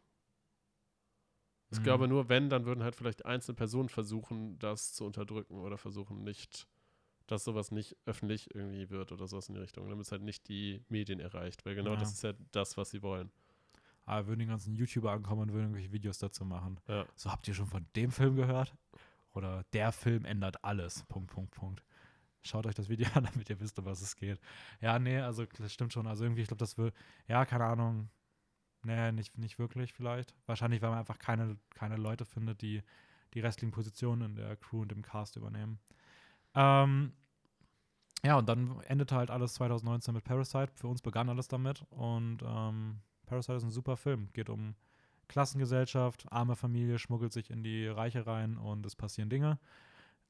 Ich 1.70 1.78
Mhm. 1.78 1.84
glaube 1.84 2.08
nur, 2.08 2.28
wenn, 2.28 2.50
dann 2.50 2.66
würden 2.66 2.84
halt 2.84 2.94
vielleicht 2.94 3.24
einzelne 3.24 3.54
Personen 3.56 3.88
versuchen, 3.88 4.58
das 4.58 4.92
zu 4.92 5.04
unterdrücken 5.06 5.58
oder 5.60 5.78
versuchen 5.78 6.22
nicht, 6.22 6.68
dass 7.26 7.44
sowas 7.44 7.70
nicht 7.70 7.96
öffentlich 8.04 8.54
irgendwie 8.54 8.90
wird 8.90 9.10
oder 9.12 9.26
sowas 9.26 9.48
in 9.48 9.54
die 9.54 9.60
Richtung, 9.60 9.88
damit 9.88 10.04
es 10.04 10.12
halt 10.12 10.22
nicht 10.22 10.48
die 10.48 10.84
Medien 10.88 11.18
erreicht, 11.20 11.64
weil 11.64 11.74
genau 11.74 11.92
Ja. 11.92 11.96
das 11.96 12.12
ist 12.12 12.22
ja 12.22 12.34
das, 12.52 12.76
was 12.76 12.90
sie 12.90 13.02
wollen. 13.02 13.30
Aber 14.04 14.26
würden 14.26 14.40
die 14.40 14.46
ganzen 14.46 14.74
YouTuber 14.74 15.12
ankommen 15.12 15.42
und 15.42 15.52
würden 15.52 15.64
irgendwelche 15.64 15.92
Videos 15.92 16.18
dazu 16.18 16.44
machen. 16.44 16.80
Ja. 16.88 17.06
So, 17.14 17.30
habt 17.30 17.46
ihr 17.48 17.54
schon 17.54 17.66
von 17.66 17.86
dem 17.94 18.10
Film 18.10 18.36
gehört? 18.36 18.74
Oder 19.32 19.64
der 19.72 19.92
Film 19.92 20.24
ändert 20.24 20.64
alles. 20.64 21.04
Punkt, 21.04 21.30
Punkt, 21.30 21.52
Punkt. 21.52 21.82
Schaut 22.42 22.66
euch 22.66 22.74
das 22.74 22.88
Video 22.88 23.08
an, 23.14 23.24
damit 23.24 23.48
ihr 23.48 23.60
wisst, 23.60 23.78
um 23.78 23.84
was 23.84 24.02
es 24.02 24.16
geht. 24.16 24.40
Ja, 24.80 24.98
nee, 24.98 25.18
also 25.18 25.44
das 25.46 25.72
stimmt 25.72 25.92
schon. 25.92 26.06
Also 26.06 26.24
irgendwie, 26.24 26.42
ich 26.42 26.48
glaube, 26.48 26.58
das 26.58 26.76
will, 26.76 26.92
ja, 27.28 27.44
keine 27.44 27.64
Ahnung. 27.64 28.10
Nee, 28.84 29.12
nicht, 29.12 29.38
nicht 29.38 29.58
wirklich 29.58 29.92
vielleicht. 29.92 30.34
Wahrscheinlich, 30.46 30.82
weil 30.82 30.90
man 30.90 30.98
einfach 30.98 31.18
keine, 31.18 31.56
keine 31.70 31.96
Leute 31.96 32.24
findet, 32.24 32.62
die 32.62 32.82
die 33.34 33.40
restlichen 33.40 33.72
Positionen 33.72 34.22
in 34.22 34.36
der 34.36 34.56
Crew 34.56 34.82
und 34.82 34.92
im 34.92 35.02
Cast 35.02 35.36
übernehmen. 35.36 35.78
Ähm, 36.54 37.12
ja, 38.24 38.36
und 38.36 38.48
dann 38.48 38.80
endete 38.82 39.16
halt 39.16 39.30
alles 39.30 39.54
2019 39.54 40.14
mit 40.14 40.24
Parasite. 40.24 40.72
Für 40.74 40.88
uns 40.88 41.02
begann 41.02 41.28
alles 41.28 41.48
damit. 41.48 41.84
Und 41.90 42.38
ähm, 42.44 43.00
Parasite 43.32 43.56
ist 43.56 43.62
ein 43.64 43.70
super 43.70 43.96
Film. 43.96 44.28
Geht 44.34 44.50
um 44.50 44.74
Klassengesellschaft, 45.28 46.30
arme 46.30 46.54
Familie 46.54 46.98
schmuggelt 46.98 47.32
sich 47.32 47.50
in 47.50 47.62
die 47.62 47.86
Reiche 47.86 48.26
rein 48.26 48.58
und 48.58 48.84
es 48.84 48.94
passieren 48.94 49.30
Dinge. 49.30 49.58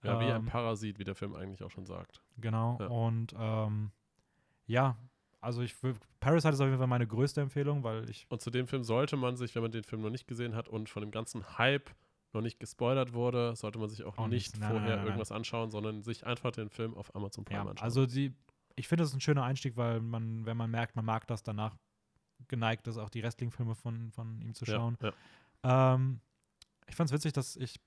Ja, 0.04 0.20
wie 0.20 0.24
ein 0.26 0.42
Ähm, 0.42 0.46
Parasit, 0.46 1.00
wie 1.00 1.04
der 1.04 1.16
Film 1.16 1.34
eigentlich 1.34 1.64
auch 1.64 1.70
schon 1.70 1.84
sagt. 1.84 2.22
Genau. 2.38 2.76
Ja. 2.78 2.86
Und 2.86 3.34
ähm, 3.36 3.90
ja, 4.66 4.96
also 5.40 5.62
ich 5.62 5.80
will, 5.82 5.94
Parasite 6.20 6.54
ist 6.54 6.60
auf 6.60 6.66
jeden 6.66 6.78
Fall 6.78 6.86
meine 6.86 7.06
größte 7.08 7.40
Empfehlung, 7.40 7.82
weil 7.82 8.08
ich, 8.08 8.26
Und 8.28 8.40
zu 8.40 8.50
dem 8.50 8.68
Film 8.68 8.84
sollte 8.84 9.16
man 9.16 9.36
sich, 9.36 9.54
wenn 9.56 9.62
man 9.62 9.72
den 9.72 9.82
Film 9.82 10.02
noch 10.02 10.10
nicht 10.10 10.28
gesehen 10.28 10.54
hat 10.54 10.68
und 10.68 10.88
von 10.88 11.02
dem 11.02 11.10
ganzen 11.10 11.58
Hype 11.58 11.90
noch 12.32 12.40
nicht 12.40 12.60
gespoilert 12.60 13.12
wurde, 13.14 13.56
sollte 13.56 13.80
man 13.80 13.88
sich 13.88 14.04
auch, 14.04 14.16
Auch 14.16 14.28
nicht. 14.28 14.58
Nein, 14.58 14.70
vorher 14.70 14.80
nein, 14.80 14.88
nein, 14.88 14.98
nein. 14.98 15.06
irgendwas 15.06 15.32
anschauen, 15.32 15.70
sondern 15.72 16.02
sich 16.02 16.24
einfach 16.24 16.52
den 16.52 16.70
Film 16.70 16.94
auf 16.94 17.14
Amazon 17.16 17.44
Prime 17.44 17.64
ja, 17.64 17.70
anschauen. 17.70 17.84
also 17.84 18.06
die, 18.06 18.32
ich 18.76 18.86
finde, 18.86 19.02
das 19.02 19.10
ist 19.10 19.16
ein 19.16 19.20
schöner 19.20 19.42
Einstieg, 19.42 19.76
weil 19.76 20.00
man, 20.00 20.46
wenn 20.46 20.56
man 20.56 20.70
merkt, 20.70 20.94
man 20.94 21.04
mag 21.04 21.26
das, 21.26 21.42
danach 21.42 21.76
geneigt 22.48 22.86
ist, 22.86 22.98
auch 22.98 23.10
die 23.10 23.20
restlichen 23.20 23.50
Filme 23.50 23.74
von, 23.74 24.10
von 24.12 24.40
ihm 24.40 24.54
zu 24.54 24.64
schauen. 24.64 24.98
Ja, 25.00 25.12
ja. 25.64 25.94
Ähm, 25.94 26.20
ich 26.86 26.96
fand 26.96 27.10
es 27.10 27.14
witzig, 27.14 27.32
dass 27.32 27.56
ich, 27.56 27.80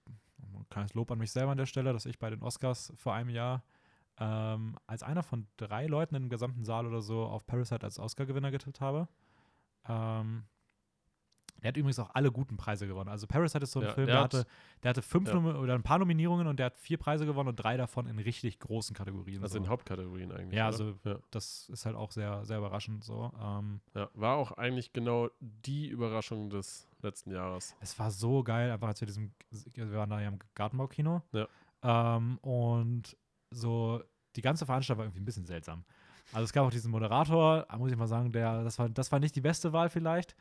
kleines 0.70 0.94
Lob 0.94 1.12
an 1.12 1.20
mich 1.20 1.32
selber 1.32 1.52
an 1.52 1.58
der 1.58 1.66
Stelle, 1.66 1.94
dass 1.94 2.06
ich 2.06 2.20
bei 2.20 2.30
den 2.30 2.42
Oscars 2.42 2.94
vor 2.96 3.14
einem 3.14 3.30
Jahr 3.30 3.64
ähm, 4.18 4.78
als 4.88 5.04
einer 5.04 5.24
von 5.24 5.48
drei 5.58 5.88
Leuten 5.88 6.16
im 6.16 6.30
gesamten 6.30 6.64
Saal 6.64 6.88
oder 6.88 7.02
so 7.02 7.26
auf 7.26 7.46
Parasite 7.46 7.84
als 7.84 8.00
Oscar-Gewinner 8.00 8.52
getippt 8.52 8.82
habe. 8.82 9.08
Ähm, 9.88 10.46
der 11.66 11.70
hat 11.70 11.78
übrigens 11.78 11.98
auch 11.98 12.12
alle 12.14 12.32
guten 12.32 12.58
Preise 12.58 12.86
gewonnen. 12.86 13.10
Also 13.10 13.26
Parasite 13.26 13.64
ist 13.64 13.72
so 13.72 13.80
ein 13.80 13.88
Ja, 13.88 13.92
Film, 13.94 14.06
der 14.06 14.16
der 14.18 14.24
hat- 14.24 14.34
hatte, 14.36 14.48
der 14.84 14.90
hatte 14.90 15.02
fünf 15.02 15.28
ja. 15.30 15.36
Oder 15.36 15.74
ein 15.74 15.82
paar 15.82 15.98
Nominierungen 15.98 16.46
und 16.46 16.58
der 16.60 16.68
hat 16.68 16.78
vier 16.78 16.98
Preise 16.98 17.26
gewonnen 17.26 17.50
und 17.50 17.56
drei 17.56 17.76
davon 17.76 18.06
in 18.06 18.20
richtig 18.20 18.60
großen 18.60 18.96
Kategorien. 18.96 19.42
Also 19.42 19.54
so. 19.58 19.64
in 19.64 19.68
Hauptkategorien 19.68 20.32
eigentlich. 20.32 20.54
Ja, 20.58 20.68
oder? 20.68 20.78
also- 20.78 20.94
ja, 21.04 21.18
das 21.32 21.68
ist 21.70 21.88
halt 21.88 21.96
auch 21.96 22.12
sehr, 22.12 22.46
sehr 22.46 22.60
überraschend 22.60 23.04
so. 23.04 23.32
Ähm, 23.42 23.82
ja. 23.96 24.08
War 24.14 24.36
auch 24.36 24.52
eigentlich 24.52 24.94
genau 24.94 25.30
die 25.40 25.88
Überraschung 25.88 26.52
des 26.52 26.88
letzten 27.02 27.32
Jahres. 27.32 27.76
Es 27.82 27.98
war 27.98 28.12
so 28.12 28.44
geil, 28.44 28.70
einfach 28.70 28.88
als 28.90 29.02
wir 29.02 29.08
diesem, 29.08 29.32
wir 29.74 29.92
waren 29.94 30.10
da 30.12 30.22
ja 30.22 30.28
im 30.28 30.38
Gartenbaukino. 30.54 31.24
Ja. 31.32 31.48
Ähm, 31.82 32.38
und 32.44 33.18
so, 33.50 34.02
die 34.36 34.42
ganze 34.42 34.66
Veranstaltung 34.66 35.00
war 35.00 35.06
irgendwie 35.06 35.22
ein 35.22 35.26
bisschen 35.26 35.46
seltsam. 35.46 35.84
Also 36.34 36.46
es 36.46 36.54
gab 36.54 36.66
auch 36.66 36.72
diesen 36.72 36.90
Moderator, 36.90 37.68
muss 37.78 37.92
ich 37.92 37.98
mal 37.98 38.08
sagen, 38.08 38.32
der, 38.32 38.64
das 38.64 38.80
war, 38.80 38.90
das 38.90 39.12
war 39.12 39.20
nicht 39.20 39.36
die 39.36 39.42
beste 39.42 39.72
Wahl 39.74 39.90
vielleicht, 39.90 40.36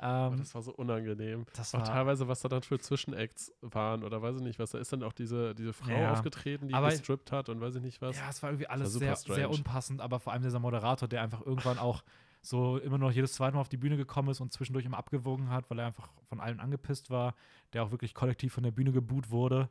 Ähm, 0.00 0.36
das 0.38 0.54
war 0.54 0.62
so 0.62 0.72
unangenehm. 0.72 1.46
Das 1.54 1.74
auch 1.74 1.80
war, 1.80 1.86
teilweise, 1.86 2.28
was 2.28 2.40
da 2.40 2.48
dann 2.48 2.62
für 2.62 2.78
Zwischenacts 2.78 3.52
waren 3.62 4.04
oder 4.04 4.20
weiß 4.20 4.36
ich 4.36 4.42
nicht 4.42 4.58
was. 4.58 4.70
Da 4.70 4.78
ist 4.78 4.92
dann 4.92 5.02
auch 5.02 5.12
diese, 5.12 5.54
diese 5.54 5.72
Frau 5.72 5.90
ja, 5.90 6.12
aufgetreten, 6.12 6.68
die 6.68 6.74
aber, 6.74 6.90
gestrippt 6.90 7.32
hat 7.32 7.48
und 7.48 7.60
weiß 7.60 7.76
ich 7.76 7.82
nicht 7.82 8.02
was. 8.02 8.16
Ja, 8.16 8.28
es 8.28 8.42
war 8.42 8.50
irgendwie 8.50 8.66
alles 8.66 8.94
war 9.00 9.16
sehr, 9.16 9.34
sehr 9.34 9.50
unpassend, 9.50 10.00
aber 10.00 10.20
vor 10.20 10.32
allem 10.32 10.42
dieser 10.42 10.58
Moderator, 10.58 11.08
der 11.08 11.22
einfach 11.22 11.44
irgendwann 11.44 11.78
auch 11.78 12.02
so 12.42 12.78
immer 12.78 12.98
noch 12.98 13.10
jedes 13.10 13.32
zweite 13.32 13.54
Mal 13.54 13.60
auf 13.60 13.68
die 13.68 13.76
Bühne 13.76 13.96
gekommen 13.96 14.28
ist 14.28 14.40
und 14.40 14.52
zwischendurch 14.52 14.84
immer 14.84 14.98
abgewogen 14.98 15.50
hat, 15.50 15.68
weil 15.70 15.78
er 15.78 15.86
einfach 15.86 16.08
von 16.28 16.40
allen 16.40 16.60
angepisst 16.60 17.10
war, 17.10 17.34
der 17.72 17.82
auch 17.82 17.90
wirklich 17.90 18.14
kollektiv 18.14 18.52
von 18.52 18.62
der 18.62 18.70
Bühne 18.70 18.92
geboot 18.92 19.30
wurde. 19.30 19.68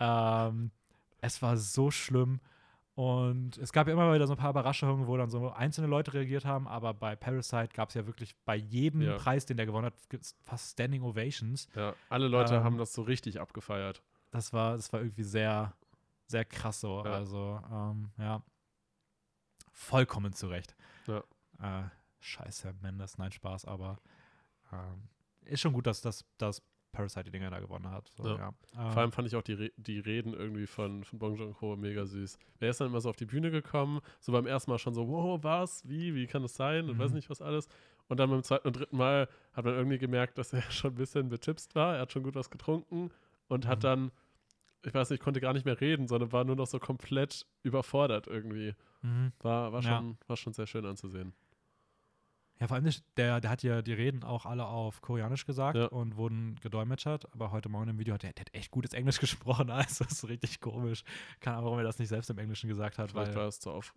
Ähm, 0.00 0.70
es 1.20 1.42
war 1.42 1.56
so 1.56 1.90
schlimm. 1.90 2.40
Und 2.98 3.56
es 3.58 3.72
gab 3.72 3.86
ja 3.86 3.92
immer 3.92 4.12
wieder 4.12 4.26
so 4.26 4.32
ein 4.32 4.38
paar 4.38 4.50
Überraschungen, 4.50 5.06
wo 5.06 5.16
dann 5.16 5.30
so 5.30 5.52
einzelne 5.52 5.86
Leute 5.86 6.14
reagiert 6.14 6.44
haben, 6.44 6.66
aber 6.66 6.92
bei 6.92 7.14
Parasite 7.14 7.68
gab 7.72 7.90
es 7.90 7.94
ja 7.94 8.04
wirklich 8.08 8.34
bei 8.44 8.56
jedem 8.56 9.02
ja. 9.02 9.16
Preis, 9.16 9.46
den 9.46 9.56
der 9.56 9.66
gewonnen 9.66 9.86
hat, 9.86 9.94
fast 10.42 10.72
Standing 10.72 11.04
Ovations. 11.04 11.68
Ja, 11.76 11.94
alle 12.08 12.26
Leute 12.26 12.56
ähm, 12.56 12.64
haben 12.64 12.76
das 12.76 12.92
so 12.92 13.02
richtig 13.02 13.40
abgefeiert. 13.40 14.02
Das 14.32 14.52
war, 14.52 14.74
das 14.74 14.92
war 14.92 14.98
irgendwie 14.98 15.22
sehr, 15.22 15.74
sehr 16.26 16.44
krass 16.44 16.80
so. 16.80 17.04
Ja. 17.04 17.12
Also, 17.12 17.60
ähm, 17.70 18.10
ja. 18.18 18.42
Vollkommen 19.70 20.32
zurecht. 20.32 20.74
Ja. 21.06 21.22
Äh, 21.62 21.88
scheiße, 22.18 22.74
Mendes, 22.82 23.16
nein, 23.16 23.30
Spaß, 23.30 23.64
aber 23.66 24.00
ähm, 24.72 25.08
ist 25.44 25.60
schon 25.60 25.72
gut, 25.72 25.86
dass, 25.86 26.00
dass, 26.00 26.24
dass 26.36 26.64
Parasite 26.92 27.24
die 27.24 27.30
Dinger 27.30 27.50
da 27.50 27.60
gewonnen 27.60 27.90
hat. 27.90 28.10
So, 28.16 28.36
ja. 28.36 28.52
Ja. 28.74 28.90
Vor 28.90 29.02
allem 29.02 29.12
fand 29.12 29.28
ich 29.28 29.36
auch 29.36 29.42
die, 29.42 29.52
Re 29.52 29.72
die 29.76 29.98
Reden 29.98 30.32
irgendwie 30.32 30.66
von, 30.66 31.04
von 31.04 31.18
Bong 31.18 31.36
Joon-ho 31.36 31.76
mega 31.76 32.06
süß. 32.06 32.38
Er 32.60 32.70
ist 32.70 32.80
dann 32.80 32.88
immer 32.88 33.00
so 33.00 33.10
auf 33.10 33.16
die 33.16 33.26
Bühne 33.26 33.50
gekommen, 33.50 34.00
so 34.20 34.32
beim 34.32 34.46
ersten 34.46 34.70
Mal 34.70 34.78
schon 34.78 34.94
so, 34.94 35.08
wow, 35.08 35.42
was, 35.42 35.86
wie, 35.88 36.14
wie 36.14 36.26
kann 36.26 36.42
das 36.42 36.54
sein 36.54 36.84
mhm. 36.84 36.92
und 36.92 36.98
weiß 36.98 37.12
nicht 37.12 37.30
was 37.30 37.42
alles. 37.42 37.68
Und 38.08 38.18
dann 38.18 38.30
beim 38.30 38.42
zweiten 38.42 38.66
und 38.66 38.76
dritten 38.76 38.96
Mal 38.96 39.28
hat 39.52 39.64
man 39.64 39.74
irgendwie 39.74 39.98
gemerkt, 39.98 40.38
dass 40.38 40.52
er 40.52 40.62
schon 40.70 40.92
ein 40.92 40.96
bisschen 40.96 41.28
betipst 41.28 41.74
war. 41.74 41.96
Er 41.96 42.02
hat 42.02 42.12
schon 42.12 42.22
gut 42.22 42.34
was 42.34 42.50
getrunken 42.50 43.10
und 43.48 43.64
mhm. 43.64 43.68
hat 43.68 43.84
dann, 43.84 44.10
ich 44.84 44.94
weiß 44.94 45.10
nicht, 45.10 45.22
konnte 45.22 45.40
gar 45.40 45.52
nicht 45.52 45.66
mehr 45.66 45.80
reden, 45.80 46.08
sondern 46.08 46.32
war 46.32 46.44
nur 46.44 46.56
noch 46.56 46.66
so 46.66 46.78
komplett 46.78 47.46
überfordert 47.62 48.26
irgendwie. 48.26 48.74
Mhm. 49.02 49.32
War, 49.40 49.72
war, 49.72 49.82
schon, 49.82 50.10
ja. 50.10 50.28
war 50.28 50.36
schon 50.36 50.54
sehr 50.54 50.66
schön 50.66 50.86
anzusehen. 50.86 51.34
Ja, 52.60 52.66
vor 52.66 52.76
allem 52.76 52.90
der, 53.16 53.40
der 53.40 53.50
hat 53.50 53.62
ja 53.62 53.82
die 53.82 53.92
Reden 53.92 54.24
auch 54.24 54.44
alle 54.44 54.66
auf 54.66 55.00
Koreanisch 55.00 55.46
gesagt 55.46 55.76
ja. 55.76 55.86
und 55.86 56.16
wurden 56.16 56.56
gedolmetschert, 56.60 57.32
aber 57.32 57.52
heute 57.52 57.68
Morgen 57.68 57.90
im 57.90 57.98
Video 57.98 58.14
hat 58.14 58.24
er, 58.24 58.32
der 58.32 58.46
hat 58.46 58.54
echt 58.54 58.72
gutes 58.72 58.94
Englisch 58.94 59.20
gesprochen, 59.20 59.70
also 59.70 60.04
das 60.04 60.12
ist 60.12 60.28
richtig 60.28 60.60
komisch. 60.60 61.04
Keine 61.40 61.56
Ahnung, 61.56 61.66
warum 61.66 61.78
er 61.78 61.84
das 61.84 61.98
nicht 61.98 62.08
selbst 62.08 62.30
im 62.30 62.38
Englischen 62.38 62.68
gesagt 62.68 62.98
hat. 62.98 63.12
Vielleicht 63.12 63.36
war 63.36 63.46
es 63.46 63.60
zu 63.60 63.70
auf, 63.70 63.94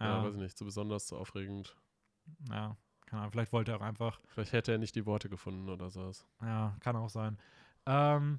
ja. 0.00 0.18
ja, 0.18 0.24
weiß 0.24 0.34
ich 0.34 0.40
nicht, 0.40 0.58
zu 0.58 0.66
besonders, 0.66 1.06
zu 1.06 1.16
aufregend. 1.16 1.76
Ja, 2.50 2.76
keine 3.06 3.22
Ahnung, 3.22 3.32
vielleicht 3.32 3.52
wollte 3.52 3.72
er 3.72 3.78
auch 3.78 3.82
einfach. 3.82 4.20
Vielleicht 4.26 4.52
hätte 4.52 4.72
er 4.72 4.78
nicht 4.78 4.94
die 4.94 5.06
Worte 5.06 5.30
gefunden 5.30 5.70
oder 5.70 5.88
sowas. 5.88 6.26
Ja, 6.42 6.76
kann 6.80 6.94
auch 6.94 7.08
sein. 7.08 7.38
Ähm, 7.86 8.38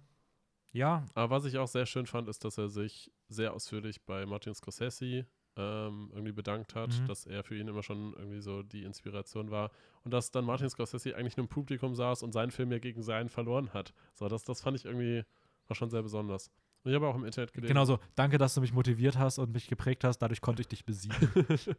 ja. 0.74 1.06
Aber 1.16 1.36
was 1.36 1.46
ich 1.46 1.58
auch 1.58 1.68
sehr 1.68 1.88
schön 1.88 2.06
fand, 2.06 2.28
ist, 2.30 2.46
dass 2.46 2.60
er 2.60 2.70
sich 2.70 3.12
sehr 3.28 3.54
ausführlich 3.54 4.06
bei 4.06 4.28
Martin 4.28 4.54
Scorsese 4.54 5.26
ähm, 5.60 6.10
irgendwie 6.14 6.32
bedankt 6.32 6.74
hat, 6.74 6.90
mhm. 6.90 7.08
dass 7.08 7.26
er 7.26 7.44
für 7.44 7.58
ihn 7.58 7.68
immer 7.68 7.84
schon 7.84 8.14
irgendwie 8.14 8.40
so 8.40 8.64
die 8.64 8.84
Inspiration 8.84 9.52
war 9.52 9.72
und 10.06 10.14
dass 10.14 10.32
dann 10.32 10.46
Martin 10.46 10.70
Scorsese 10.70 11.16
eigentlich 11.16 11.36
nur 11.36 11.44
im 11.44 11.50
Publikum 11.50 11.96
saß 11.96 12.24
und 12.24 12.32
seinen 12.32 12.52
Film 12.52 12.72
ja 12.72 12.80
gegen 12.80 13.04
seinen 13.04 13.28
verloren 13.28 13.74
hat. 13.74 13.94
So, 14.14 14.30
das, 14.30 14.44
das 14.46 14.62
fand 14.62 14.78
ich 14.78 14.86
irgendwie, 14.86 15.24
war 15.68 15.76
schon 15.76 15.90
sehr 15.90 16.02
besonders. 16.02 16.50
Und 16.84 16.92
ich 16.92 16.96
habe 16.96 17.08
auch 17.08 17.16
im 17.16 17.26
Internet 17.26 17.52
gelesen. 17.52 17.74
Genau 17.74 17.84
so, 17.84 18.00
danke, 18.16 18.38
dass 18.38 18.54
du 18.54 18.62
mich 18.62 18.72
motiviert 18.72 19.18
hast 19.18 19.38
und 19.38 19.52
mich 19.52 19.68
geprägt 19.68 20.06
hast, 20.06 20.20
dadurch 20.20 20.40
konnte 20.40 20.62
ich 20.62 20.70
dich 20.70 20.86
besiegen. 20.86 21.30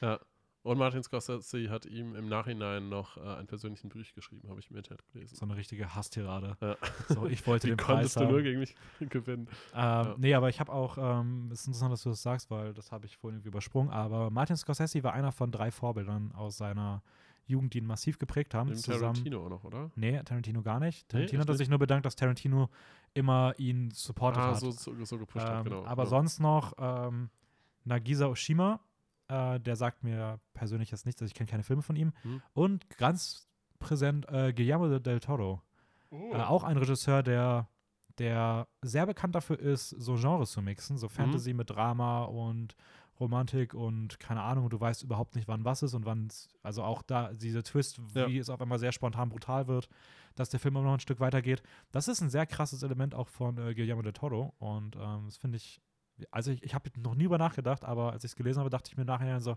ja. 0.00 0.18
Und 0.62 0.76
Martin 0.76 1.02
Scorsese 1.02 1.70
hat 1.70 1.86
ihm 1.86 2.14
im 2.14 2.28
Nachhinein 2.28 2.88
noch 2.88 3.16
äh, 3.16 3.20
einen 3.20 3.46
persönlichen 3.46 3.88
Brief 3.88 4.12
geschrieben, 4.12 4.48
habe 4.48 4.60
ich 4.60 4.70
im 4.70 4.76
Internet 4.76 5.04
gelesen. 5.12 5.36
So 5.36 5.44
eine 5.44 5.56
richtige 5.56 5.94
Hasstirade. 5.94 6.56
Ja. 6.60 6.76
So, 7.08 7.26
ich 7.26 7.46
wollte 7.46 7.66
den 7.68 7.76
Preis 7.76 8.14
konntest 8.14 8.16
du 8.16 8.24
nur 8.24 8.42
gegen 8.42 8.60
mich 8.60 8.74
gewinnen. 9.00 9.48
Ähm, 9.72 9.78
ja. 9.78 10.14
Nee, 10.18 10.34
aber 10.34 10.48
ich 10.48 10.60
habe 10.60 10.72
auch, 10.72 10.98
ähm, 10.98 11.48
es 11.52 11.60
ist 11.60 11.68
interessant, 11.68 11.92
dass 11.92 12.02
du 12.02 12.10
das 12.10 12.22
sagst, 12.22 12.50
weil 12.50 12.74
das 12.74 12.92
habe 12.92 13.06
ich 13.06 13.16
vorhin 13.16 13.36
irgendwie 13.36 13.48
übersprungen, 13.48 13.90
aber 13.90 14.30
Martin 14.30 14.56
Scorsese 14.56 15.02
war 15.02 15.12
einer 15.12 15.32
von 15.32 15.50
drei 15.52 15.70
Vorbildern 15.70 16.32
aus 16.32 16.58
seiner 16.58 17.02
Jugend, 17.48 17.72
die 17.72 17.78
ihn 17.78 17.86
massiv 17.86 18.18
geprägt 18.18 18.54
haben. 18.54 18.68
Mit 18.68 18.84
Tarantino 18.84 19.46
auch 19.46 19.48
noch, 19.48 19.64
oder? 19.64 19.90
Nee, 19.96 20.22
Tarantino 20.22 20.62
gar 20.62 20.80
nicht. 20.80 21.08
Tarantino 21.08 21.42
nee, 21.42 21.48
hat 21.48 21.56
sich 21.56 21.68
nur 21.70 21.78
bedankt, 21.78 22.04
dass 22.04 22.14
Tarantino 22.14 22.68
immer 23.14 23.54
ihn 23.56 23.90
supportet 23.90 24.42
ah, 24.42 24.48
hat. 24.48 24.60
So, 24.60 24.70
so, 24.70 24.92
so 25.04 25.18
gepusht 25.18 25.46
ähm, 25.46 25.52
hat, 25.52 25.64
genau. 25.64 25.84
Aber 25.86 26.02
ja. 26.02 26.08
sonst 26.10 26.40
noch 26.40 26.74
ähm, 26.78 27.30
Nagisa 27.84 28.26
Oshima, 28.26 28.80
äh, 29.28 29.60
der 29.60 29.76
sagt 29.76 30.04
mir 30.04 30.40
persönlich 30.54 30.90
jetzt 30.90 31.06
nichts, 31.06 31.20
also 31.22 31.30
ich 31.30 31.34
kenne 31.34 31.50
keine 31.50 31.62
Filme 31.62 31.82
von 31.82 31.96
ihm. 31.96 32.12
Hm. 32.22 32.42
Und 32.54 32.88
ganz 32.98 33.48
präsent 33.78 34.28
äh, 34.28 34.52
Guillermo 34.52 34.98
del 34.98 35.20
Toro. 35.20 35.62
Oh. 36.10 36.32
Äh, 36.32 36.42
auch 36.42 36.64
ein 36.64 36.76
Regisseur, 36.76 37.22
der, 37.22 37.68
der 38.18 38.66
sehr 38.82 39.06
bekannt 39.06 39.34
dafür 39.34 39.58
ist, 39.58 39.90
so 39.90 40.14
Genres 40.14 40.52
zu 40.52 40.62
mixen, 40.62 40.98
so 40.98 41.08
Fantasy 41.08 41.52
mhm. 41.52 41.58
mit 41.58 41.70
Drama 41.70 42.24
und 42.24 42.76
Romantik 43.20 43.74
und 43.74 44.20
keine 44.20 44.42
Ahnung, 44.42 44.70
du 44.70 44.80
weißt 44.80 45.02
überhaupt 45.02 45.34
nicht, 45.34 45.48
wann 45.48 45.64
was 45.64 45.82
ist 45.82 45.94
und 45.94 46.06
wann 46.06 46.28
also 46.62 46.84
auch 46.84 47.02
da 47.02 47.32
dieser 47.32 47.64
Twist, 47.64 48.00
wie 48.14 48.20
ja. 48.20 48.40
es 48.40 48.48
auf 48.48 48.60
einmal 48.60 48.78
sehr 48.78 48.92
spontan 48.92 49.28
brutal 49.28 49.66
wird, 49.66 49.88
dass 50.36 50.50
der 50.50 50.60
Film 50.60 50.76
immer 50.76 50.84
noch 50.84 50.94
ein 50.94 51.00
Stück 51.00 51.18
weitergeht. 51.18 51.62
Das 51.90 52.06
ist 52.06 52.20
ein 52.20 52.30
sehr 52.30 52.46
krasses 52.46 52.82
Element 52.82 53.14
auch 53.14 53.28
von 53.28 53.58
äh, 53.58 53.74
Guillermo 53.74 54.02
del 54.02 54.12
Toro 54.12 54.54
und 54.58 54.96
ähm, 54.96 55.22
das 55.26 55.36
finde 55.36 55.56
ich 55.56 55.82
also 56.30 56.50
ich, 56.50 56.62
ich 56.62 56.74
habe 56.74 56.90
noch 57.00 57.14
nie 57.14 57.24
über 57.24 57.38
nachgedacht, 57.38 57.84
aber 57.84 58.12
als 58.12 58.24
ich 58.24 58.32
es 58.32 58.36
gelesen 58.36 58.60
habe, 58.60 58.70
dachte 58.70 58.90
ich 58.90 58.96
mir 58.96 59.04
nachher 59.04 59.40
so, 59.40 59.56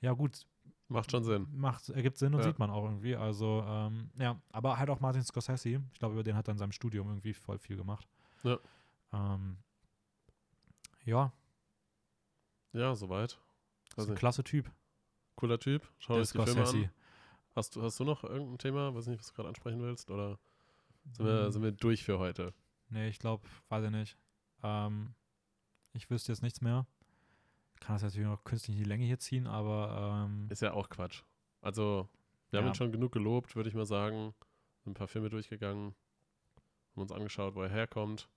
ja 0.00 0.12
gut. 0.12 0.46
Macht 0.88 1.10
schon 1.10 1.22
Sinn. 1.24 1.46
Macht, 1.52 1.90
ergibt 1.90 2.16
Sinn 2.16 2.32
und 2.34 2.40
ja. 2.40 2.46
sieht 2.46 2.58
man 2.58 2.70
auch 2.70 2.84
irgendwie. 2.84 3.14
Also, 3.14 3.62
ähm, 3.66 4.10
ja, 4.18 4.40
aber 4.52 4.78
halt 4.78 4.88
auch 4.88 5.00
Martin 5.00 5.22
Scorsese. 5.22 5.82
Ich 5.92 5.98
glaube, 5.98 6.14
über 6.14 6.22
den 6.22 6.34
hat 6.34 6.48
er 6.48 6.52
in 6.52 6.58
seinem 6.58 6.72
Studium 6.72 7.08
irgendwie 7.08 7.34
voll 7.34 7.58
viel 7.58 7.76
gemacht. 7.76 8.08
Ja. 8.42 8.58
Ähm, 9.12 9.58
ja. 11.04 11.32
Ja, 12.72 12.94
soweit. 12.94 13.38
Also 13.96 14.12
ein 14.12 14.16
klasse 14.16 14.44
Typ. 14.44 14.70
Cooler 15.34 15.58
Typ. 15.58 15.86
Schau 15.98 16.14
dir 16.14 16.22
die 16.22 16.26
Filme 16.26 16.66
an. 16.66 16.90
Hast 17.54 17.76
du, 17.76 17.82
hast 17.82 17.98
du 17.98 18.04
noch 18.04 18.24
irgendein 18.24 18.58
Thema, 18.58 18.94
weiß 18.94 19.08
nicht, 19.08 19.18
was 19.18 19.28
du 19.28 19.34
gerade 19.34 19.48
ansprechen 19.48 19.80
willst? 19.80 20.10
Oder 20.10 20.38
sind, 21.12 21.24
mhm. 21.24 21.28
wir, 21.28 21.52
sind 21.52 21.62
wir 21.62 21.72
durch 21.72 22.04
für 22.04 22.18
heute? 22.18 22.54
Nee, 22.90 23.08
ich 23.08 23.18
glaube, 23.18 23.46
weiß 23.68 23.84
ich 23.84 23.90
nicht. 23.90 24.16
Ähm, 24.62 25.14
ich 25.98 26.10
wüsste 26.10 26.32
jetzt 26.32 26.42
nichts 26.42 26.60
mehr. 26.60 26.86
Kann 27.80 27.96
das 27.96 28.02
natürlich 28.02 28.26
noch 28.26 28.44
künstlich 28.44 28.76
in 28.76 28.82
die 28.82 28.88
Länge 28.88 29.04
hier 29.04 29.18
ziehen, 29.18 29.46
aber. 29.46 30.26
Ähm, 30.26 30.46
ist 30.48 30.62
ja 30.62 30.72
auch 30.72 30.88
Quatsch. 30.88 31.22
Also, 31.60 32.08
wir 32.50 32.58
ja. 32.58 32.64
haben 32.64 32.72
ihn 32.72 32.74
schon 32.74 32.92
genug 32.92 33.12
gelobt, 33.12 33.56
würde 33.56 33.68
ich 33.68 33.74
mal 33.74 33.86
sagen. 33.86 34.34
Ein 34.86 34.94
paar 34.94 35.08
Filme 35.08 35.28
durchgegangen, 35.28 35.94
haben 36.92 37.02
uns 37.02 37.12
angeschaut, 37.12 37.54
wo 37.54 37.62
er 37.62 37.68
herkommt. 37.68 38.28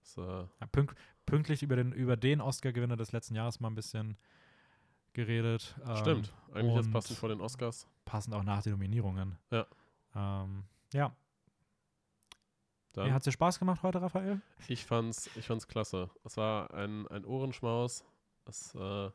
Das, 0.00 0.16
äh 0.16 0.20
ja, 0.20 0.66
pünkt, 0.72 0.96
pünktlich 1.26 1.62
über 1.62 1.76
den, 1.76 1.92
über 1.92 2.16
den 2.16 2.40
Oscar-Gewinner 2.40 2.96
des 2.96 3.12
letzten 3.12 3.34
Jahres 3.34 3.60
mal 3.60 3.68
ein 3.68 3.74
bisschen 3.74 4.16
geredet. 5.12 5.76
Ähm, 5.86 5.96
Stimmt, 5.96 6.34
eigentlich 6.54 6.76
jetzt 6.76 6.92
passend 6.92 7.18
vor 7.18 7.28
den 7.28 7.42
Oscars. 7.42 7.86
Passend 8.06 8.34
auch 8.34 8.42
nach 8.42 8.62
den 8.62 8.72
Nominierungen. 8.72 9.36
Ja. 9.50 9.66
Ähm, 10.14 10.64
ja, 10.94 11.14
dann. 12.92 13.12
hat 13.12 13.20
es 13.20 13.24
dir 13.24 13.32
Spaß 13.32 13.58
gemacht 13.58 13.82
heute, 13.82 14.02
Raphael? 14.02 14.40
Ich 14.68 14.84
fand's, 14.84 15.30
ich 15.36 15.46
fand's 15.46 15.68
klasse. 15.68 16.10
Es 16.24 16.36
war 16.36 16.72
ein, 16.74 17.06
ein 17.08 17.24
Ohrenschmaus. 17.24 18.04
Es, 18.46 18.74
äh, 18.74 19.10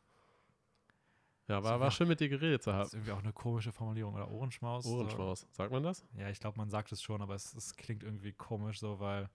ja, 1.48 1.64
war, 1.64 1.80
war 1.80 1.92
schön 1.92 2.08
mit 2.08 2.20
dir 2.20 2.30
geredet 2.30 2.64
zu 2.64 2.72
haben. 2.72 2.80
Das 2.80 2.88
ist 2.88 2.94
irgendwie 2.96 3.12
auch 3.12 3.22
eine 3.22 3.34
komische 3.34 3.72
Formulierung, 3.72 4.16
oder? 4.16 4.32
Ohrenschmaus? 4.32 4.86
Ohrenschmaus. 4.86 5.42
So. 5.42 5.48
Sagt 5.52 5.72
man 5.72 5.84
das? 5.84 6.04
Ja, 6.18 6.30
ich 6.30 6.40
glaube, 6.40 6.58
man 6.58 6.70
sagt 6.70 6.92
es 6.92 7.02
schon, 7.02 7.22
aber 7.22 7.36
es, 7.36 7.54
es, 7.54 7.76
klingt 7.76 8.04
irgendwie 8.04 8.34
komisch 8.34 8.80
so, 8.80 9.00
weil 9.00 9.30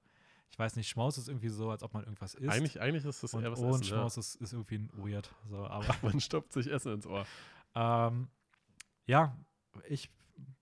ich 0.51 0.59
weiß 0.59 0.75
nicht, 0.75 0.89
Schmaus 0.89 1.19
ist 1.19 1.29
irgendwie 1.29 1.49
so, 1.49 1.71
als 1.71 1.85
ob 1.85 1.95
man 1.95 2.03
irgendwas 2.03 2.35
isst. 2.35 2.51
Eigentlich, 2.51 2.81
eigentlich 2.81 3.05
ist 3.05 3.23
das 3.23 3.35
eher 3.35 3.53
was 3.53 3.61
Ohrenschmaus 3.61 4.17
Essen, 4.17 4.39
ja. 4.41 4.45
ist, 4.45 4.53
ist 4.53 4.53
irgendwie 4.53 4.79
ein 4.79 4.91
weird. 4.95 5.33
So, 5.49 5.65
aber 5.65 5.95
man 6.03 6.21
stoppt 6.21 6.53
sich 6.53 6.67
Essen 6.67 6.95
ins 6.95 7.07
Ohr. 7.07 7.25
Ähm, 7.77 8.29
ja, 9.07 9.37
ich 9.89 10.11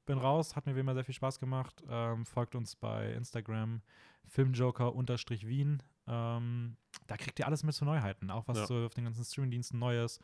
bin 0.09 0.19
raus, 0.19 0.57
hat 0.57 0.67
mir 0.67 0.75
wie 0.75 0.81
immer 0.81 0.95
sehr 0.95 1.05
viel 1.05 1.15
Spaß 1.15 1.39
gemacht. 1.39 1.85
Ähm, 1.89 2.25
folgt 2.25 2.55
uns 2.55 2.75
bei 2.75 3.13
Instagram 3.13 3.83
filmjoker-wien. 4.27 5.83
Ähm, 6.07 6.77
da 7.07 7.17
kriegt 7.17 7.39
ihr 7.39 7.47
alles 7.47 7.63
mit 7.63 7.75
zu 7.75 7.85
Neuheiten, 7.85 8.31
auch 8.31 8.49
was 8.49 8.59
ja. 8.59 8.67
so 8.67 8.87
auf 8.87 8.95
den 8.95 9.05
ganzen 9.05 9.25
Streamingdiensten 9.25 9.79
Neues. 9.79 10.19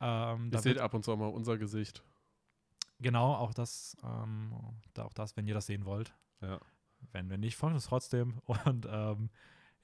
Ähm, 0.00 0.50
ihr 0.50 0.58
seht 0.58 0.78
ab 0.78 0.94
und 0.94 1.04
zu 1.04 1.12
auch 1.12 1.18
mal 1.18 1.28
unser 1.28 1.58
Gesicht. 1.58 2.02
Genau, 2.98 3.34
auch 3.34 3.52
das, 3.52 3.96
ähm, 4.02 4.54
auch 4.98 5.12
das, 5.12 5.36
wenn 5.36 5.46
ihr 5.46 5.54
das 5.54 5.66
sehen 5.66 5.84
wollt. 5.84 6.14
Ja. 6.40 6.58
Wenn 7.12 7.28
wir 7.28 7.36
nicht, 7.36 7.56
folgt 7.56 7.74
uns 7.74 7.86
trotzdem. 7.86 8.40
Und 8.64 8.86
ähm, 8.90 9.30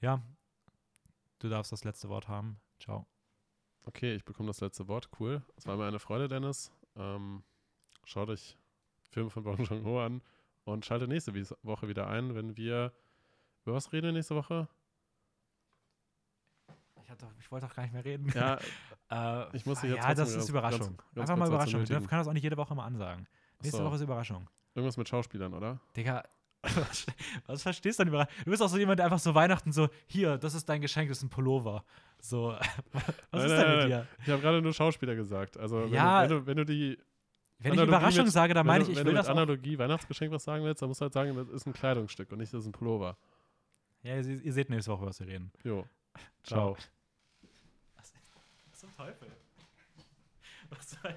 ja, 0.01 0.21
du 1.39 1.49
darfst 1.49 1.71
das 1.71 1.83
letzte 1.83 2.09
Wort 2.09 2.27
haben. 2.27 2.59
Ciao. 2.79 3.07
Okay, 3.83 4.15
ich 4.15 4.25
bekomme 4.25 4.47
das 4.47 4.61
letzte 4.61 4.87
Wort. 4.87 5.09
Cool. 5.19 5.43
Es 5.55 5.65
war 5.65 5.77
mir 5.77 5.85
eine 5.85 5.99
Freude, 5.99 6.27
Dennis. 6.27 6.71
Ähm, 6.95 7.43
schaut 8.03 8.29
euch 8.29 8.57
Filme 9.09 9.29
von 9.29 9.43
Bong 9.43 9.57
Joon-ho 9.63 10.03
an 10.03 10.21
und 10.63 10.85
schalte 10.85 11.07
nächste 11.07 11.33
Woche 11.63 11.87
wieder 11.87 12.07
ein, 12.07 12.35
wenn 12.35 12.57
wir 12.57 12.93
über 13.65 13.75
was 13.75 13.91
reden 13.91 14.07
wir 14.07 14.13
nächste 14.13 14.35
Woche? 14.35 14.67
Ich, 17.03 17.17
doch, 17.17 17.27
ich 17.39 17.51
wollte 17.51 17.67
doch 17.67 17.75
gar 17.75 17.83
nicht 17.83 17.93
mehr 17.93 18.05
reden. 18.05 18.31
Ja, 18.33 18.57
äh, 19.49 19.55
ich 19.55 19.65
muss 19.65 19.81
dich 19.81 19.91
jetzt 19.91 20.03
Ja, 20.03 20.13
das 20.13 20.33
ist 20.33 20.49
Überraschung. 20.49 20.97
Ganz, 20.97 20.97
ganz 21.15 21.29
Einfach 21.29 21.37
mal 21.37 21.47
Überraschung. 21.47 21.81
Ich 21.81 21.89
kann 21.89 22.19
das 22.19 22.27
auch 22.27 22.33
nicht 22.33 22.43
jede 22.43 22.57
Woche 22.57 22.75
mal 22.75 22.85
ansagen. 22.85 23.27
Nächste 23.61 23.79
so. 23.79 23.85
Woche 23.85 23.95
ist 23.95 24.01
Überraschung. 24.01 24.49
Irgendwas 24.75 24.97
mit 24.97 25.09
Schauspielern, 25.09 25.53
oder? 25.53 25.79
Digga, 25.95 26.23
was 27.47 27.61
verstehst 27.61 27.99
du 27.99 28.03
denn 28.03 28.13
über? 28.13 28.27
Du 28.43 28.51
bist 28.51 28.61
auch 28.61 28.67
so 28.69 28.77
jemand, 28.77 28.99
der 28.99 29.05
einfach 29.05 29.19
so 29.19 29.33
Weihnachten 29.33 29.71
so, 29.71 29.89
hier, 30.05 30.37
das 30.37 30.53
ist 30.53 30.67
dein 30.67 30.81
Geschenk, 30.81 31.09
das 31.09 31.19
ist 31.19 31.23
ein 31.23 31.29
Pullover. 31.29 31.83
So, 32.19 32.49
was 32.91 33.03
Nein, 33.31 33.41
ist 33.45 33.51
denn 33.57 33.77
mit 33.77 33.87
dir? 33.87 34.07
Ich 34.23 34.29
habe 34.29 34.41
gerade 34.41 34.61
nur 34.61 34.73
Schauspieler 34.73 35.15
gesagt. 35.15 35.57
Also, 35.57 35.83
wenn, 35.83 35.93
Ja. 35.93 36.25
du, 36.25 36.29
wenn, 36.29 36.39
du, 36.39 36.47
wenn 36.47 36.57
du 36.57 36.65
die. 36.65 36.97
Wenn 37.59 37.71
Analogie 37.71 37.89
ich 37.91 37.97
Überraschung 37.97 38.25
mit, 38.25 38.33
sage, 38.33 38.53
dann 38.53 38.65
meine 38.65 38.83
ich, 38.83 38.89
ich 38.89 38.95
will 38.95 39.03
das. 39.03 39.27
Wenn 39.27 39.35
du 39.35 39.41
mit 39.41 39.41
Analogie 39.41 39.75
auch. 39.75 39.79
Weihnachtsgeschenk 39.79 40.31
was 40.31 40.43
sagen 40.43 40.63
willst, 40.63 40.81
dann 40.81 40.89
musst 40.89 41.01
du 41.01 41.03
halt 41.03 41.13
sagen, 41.13 41.35
das 41.35 41.49
ist 41.49 41.65
ein 41.65 41.73
Kleidungsstück 41.73 42.31
und 42.31 42.37
nicht, 42.37 42.53
das 42.53 42.61
ist 42.61 42.67
ein 42.67 42.71
Pullover. 42.71 43.17
Ja, 44.03 44.15
ihr, 44.15 44.25
ihr 44.25 44.53
seht 44.53 44.69
nächste 44.69 44.91
Woche, 44.91 45.05
was 45.05 45.19
wir 45.19 45.27
reden. 45.27 45.51
Jo. 45.63 45.85
Ciao. 46.43 46.75
Ciao. 46.75 46.77
Was, 47.95 48.13
was 48.69 48.79
zum 48.79 48.91
Teufel? 48.95 49.27
Was 50.69 50.89
soll. 50.91 51.15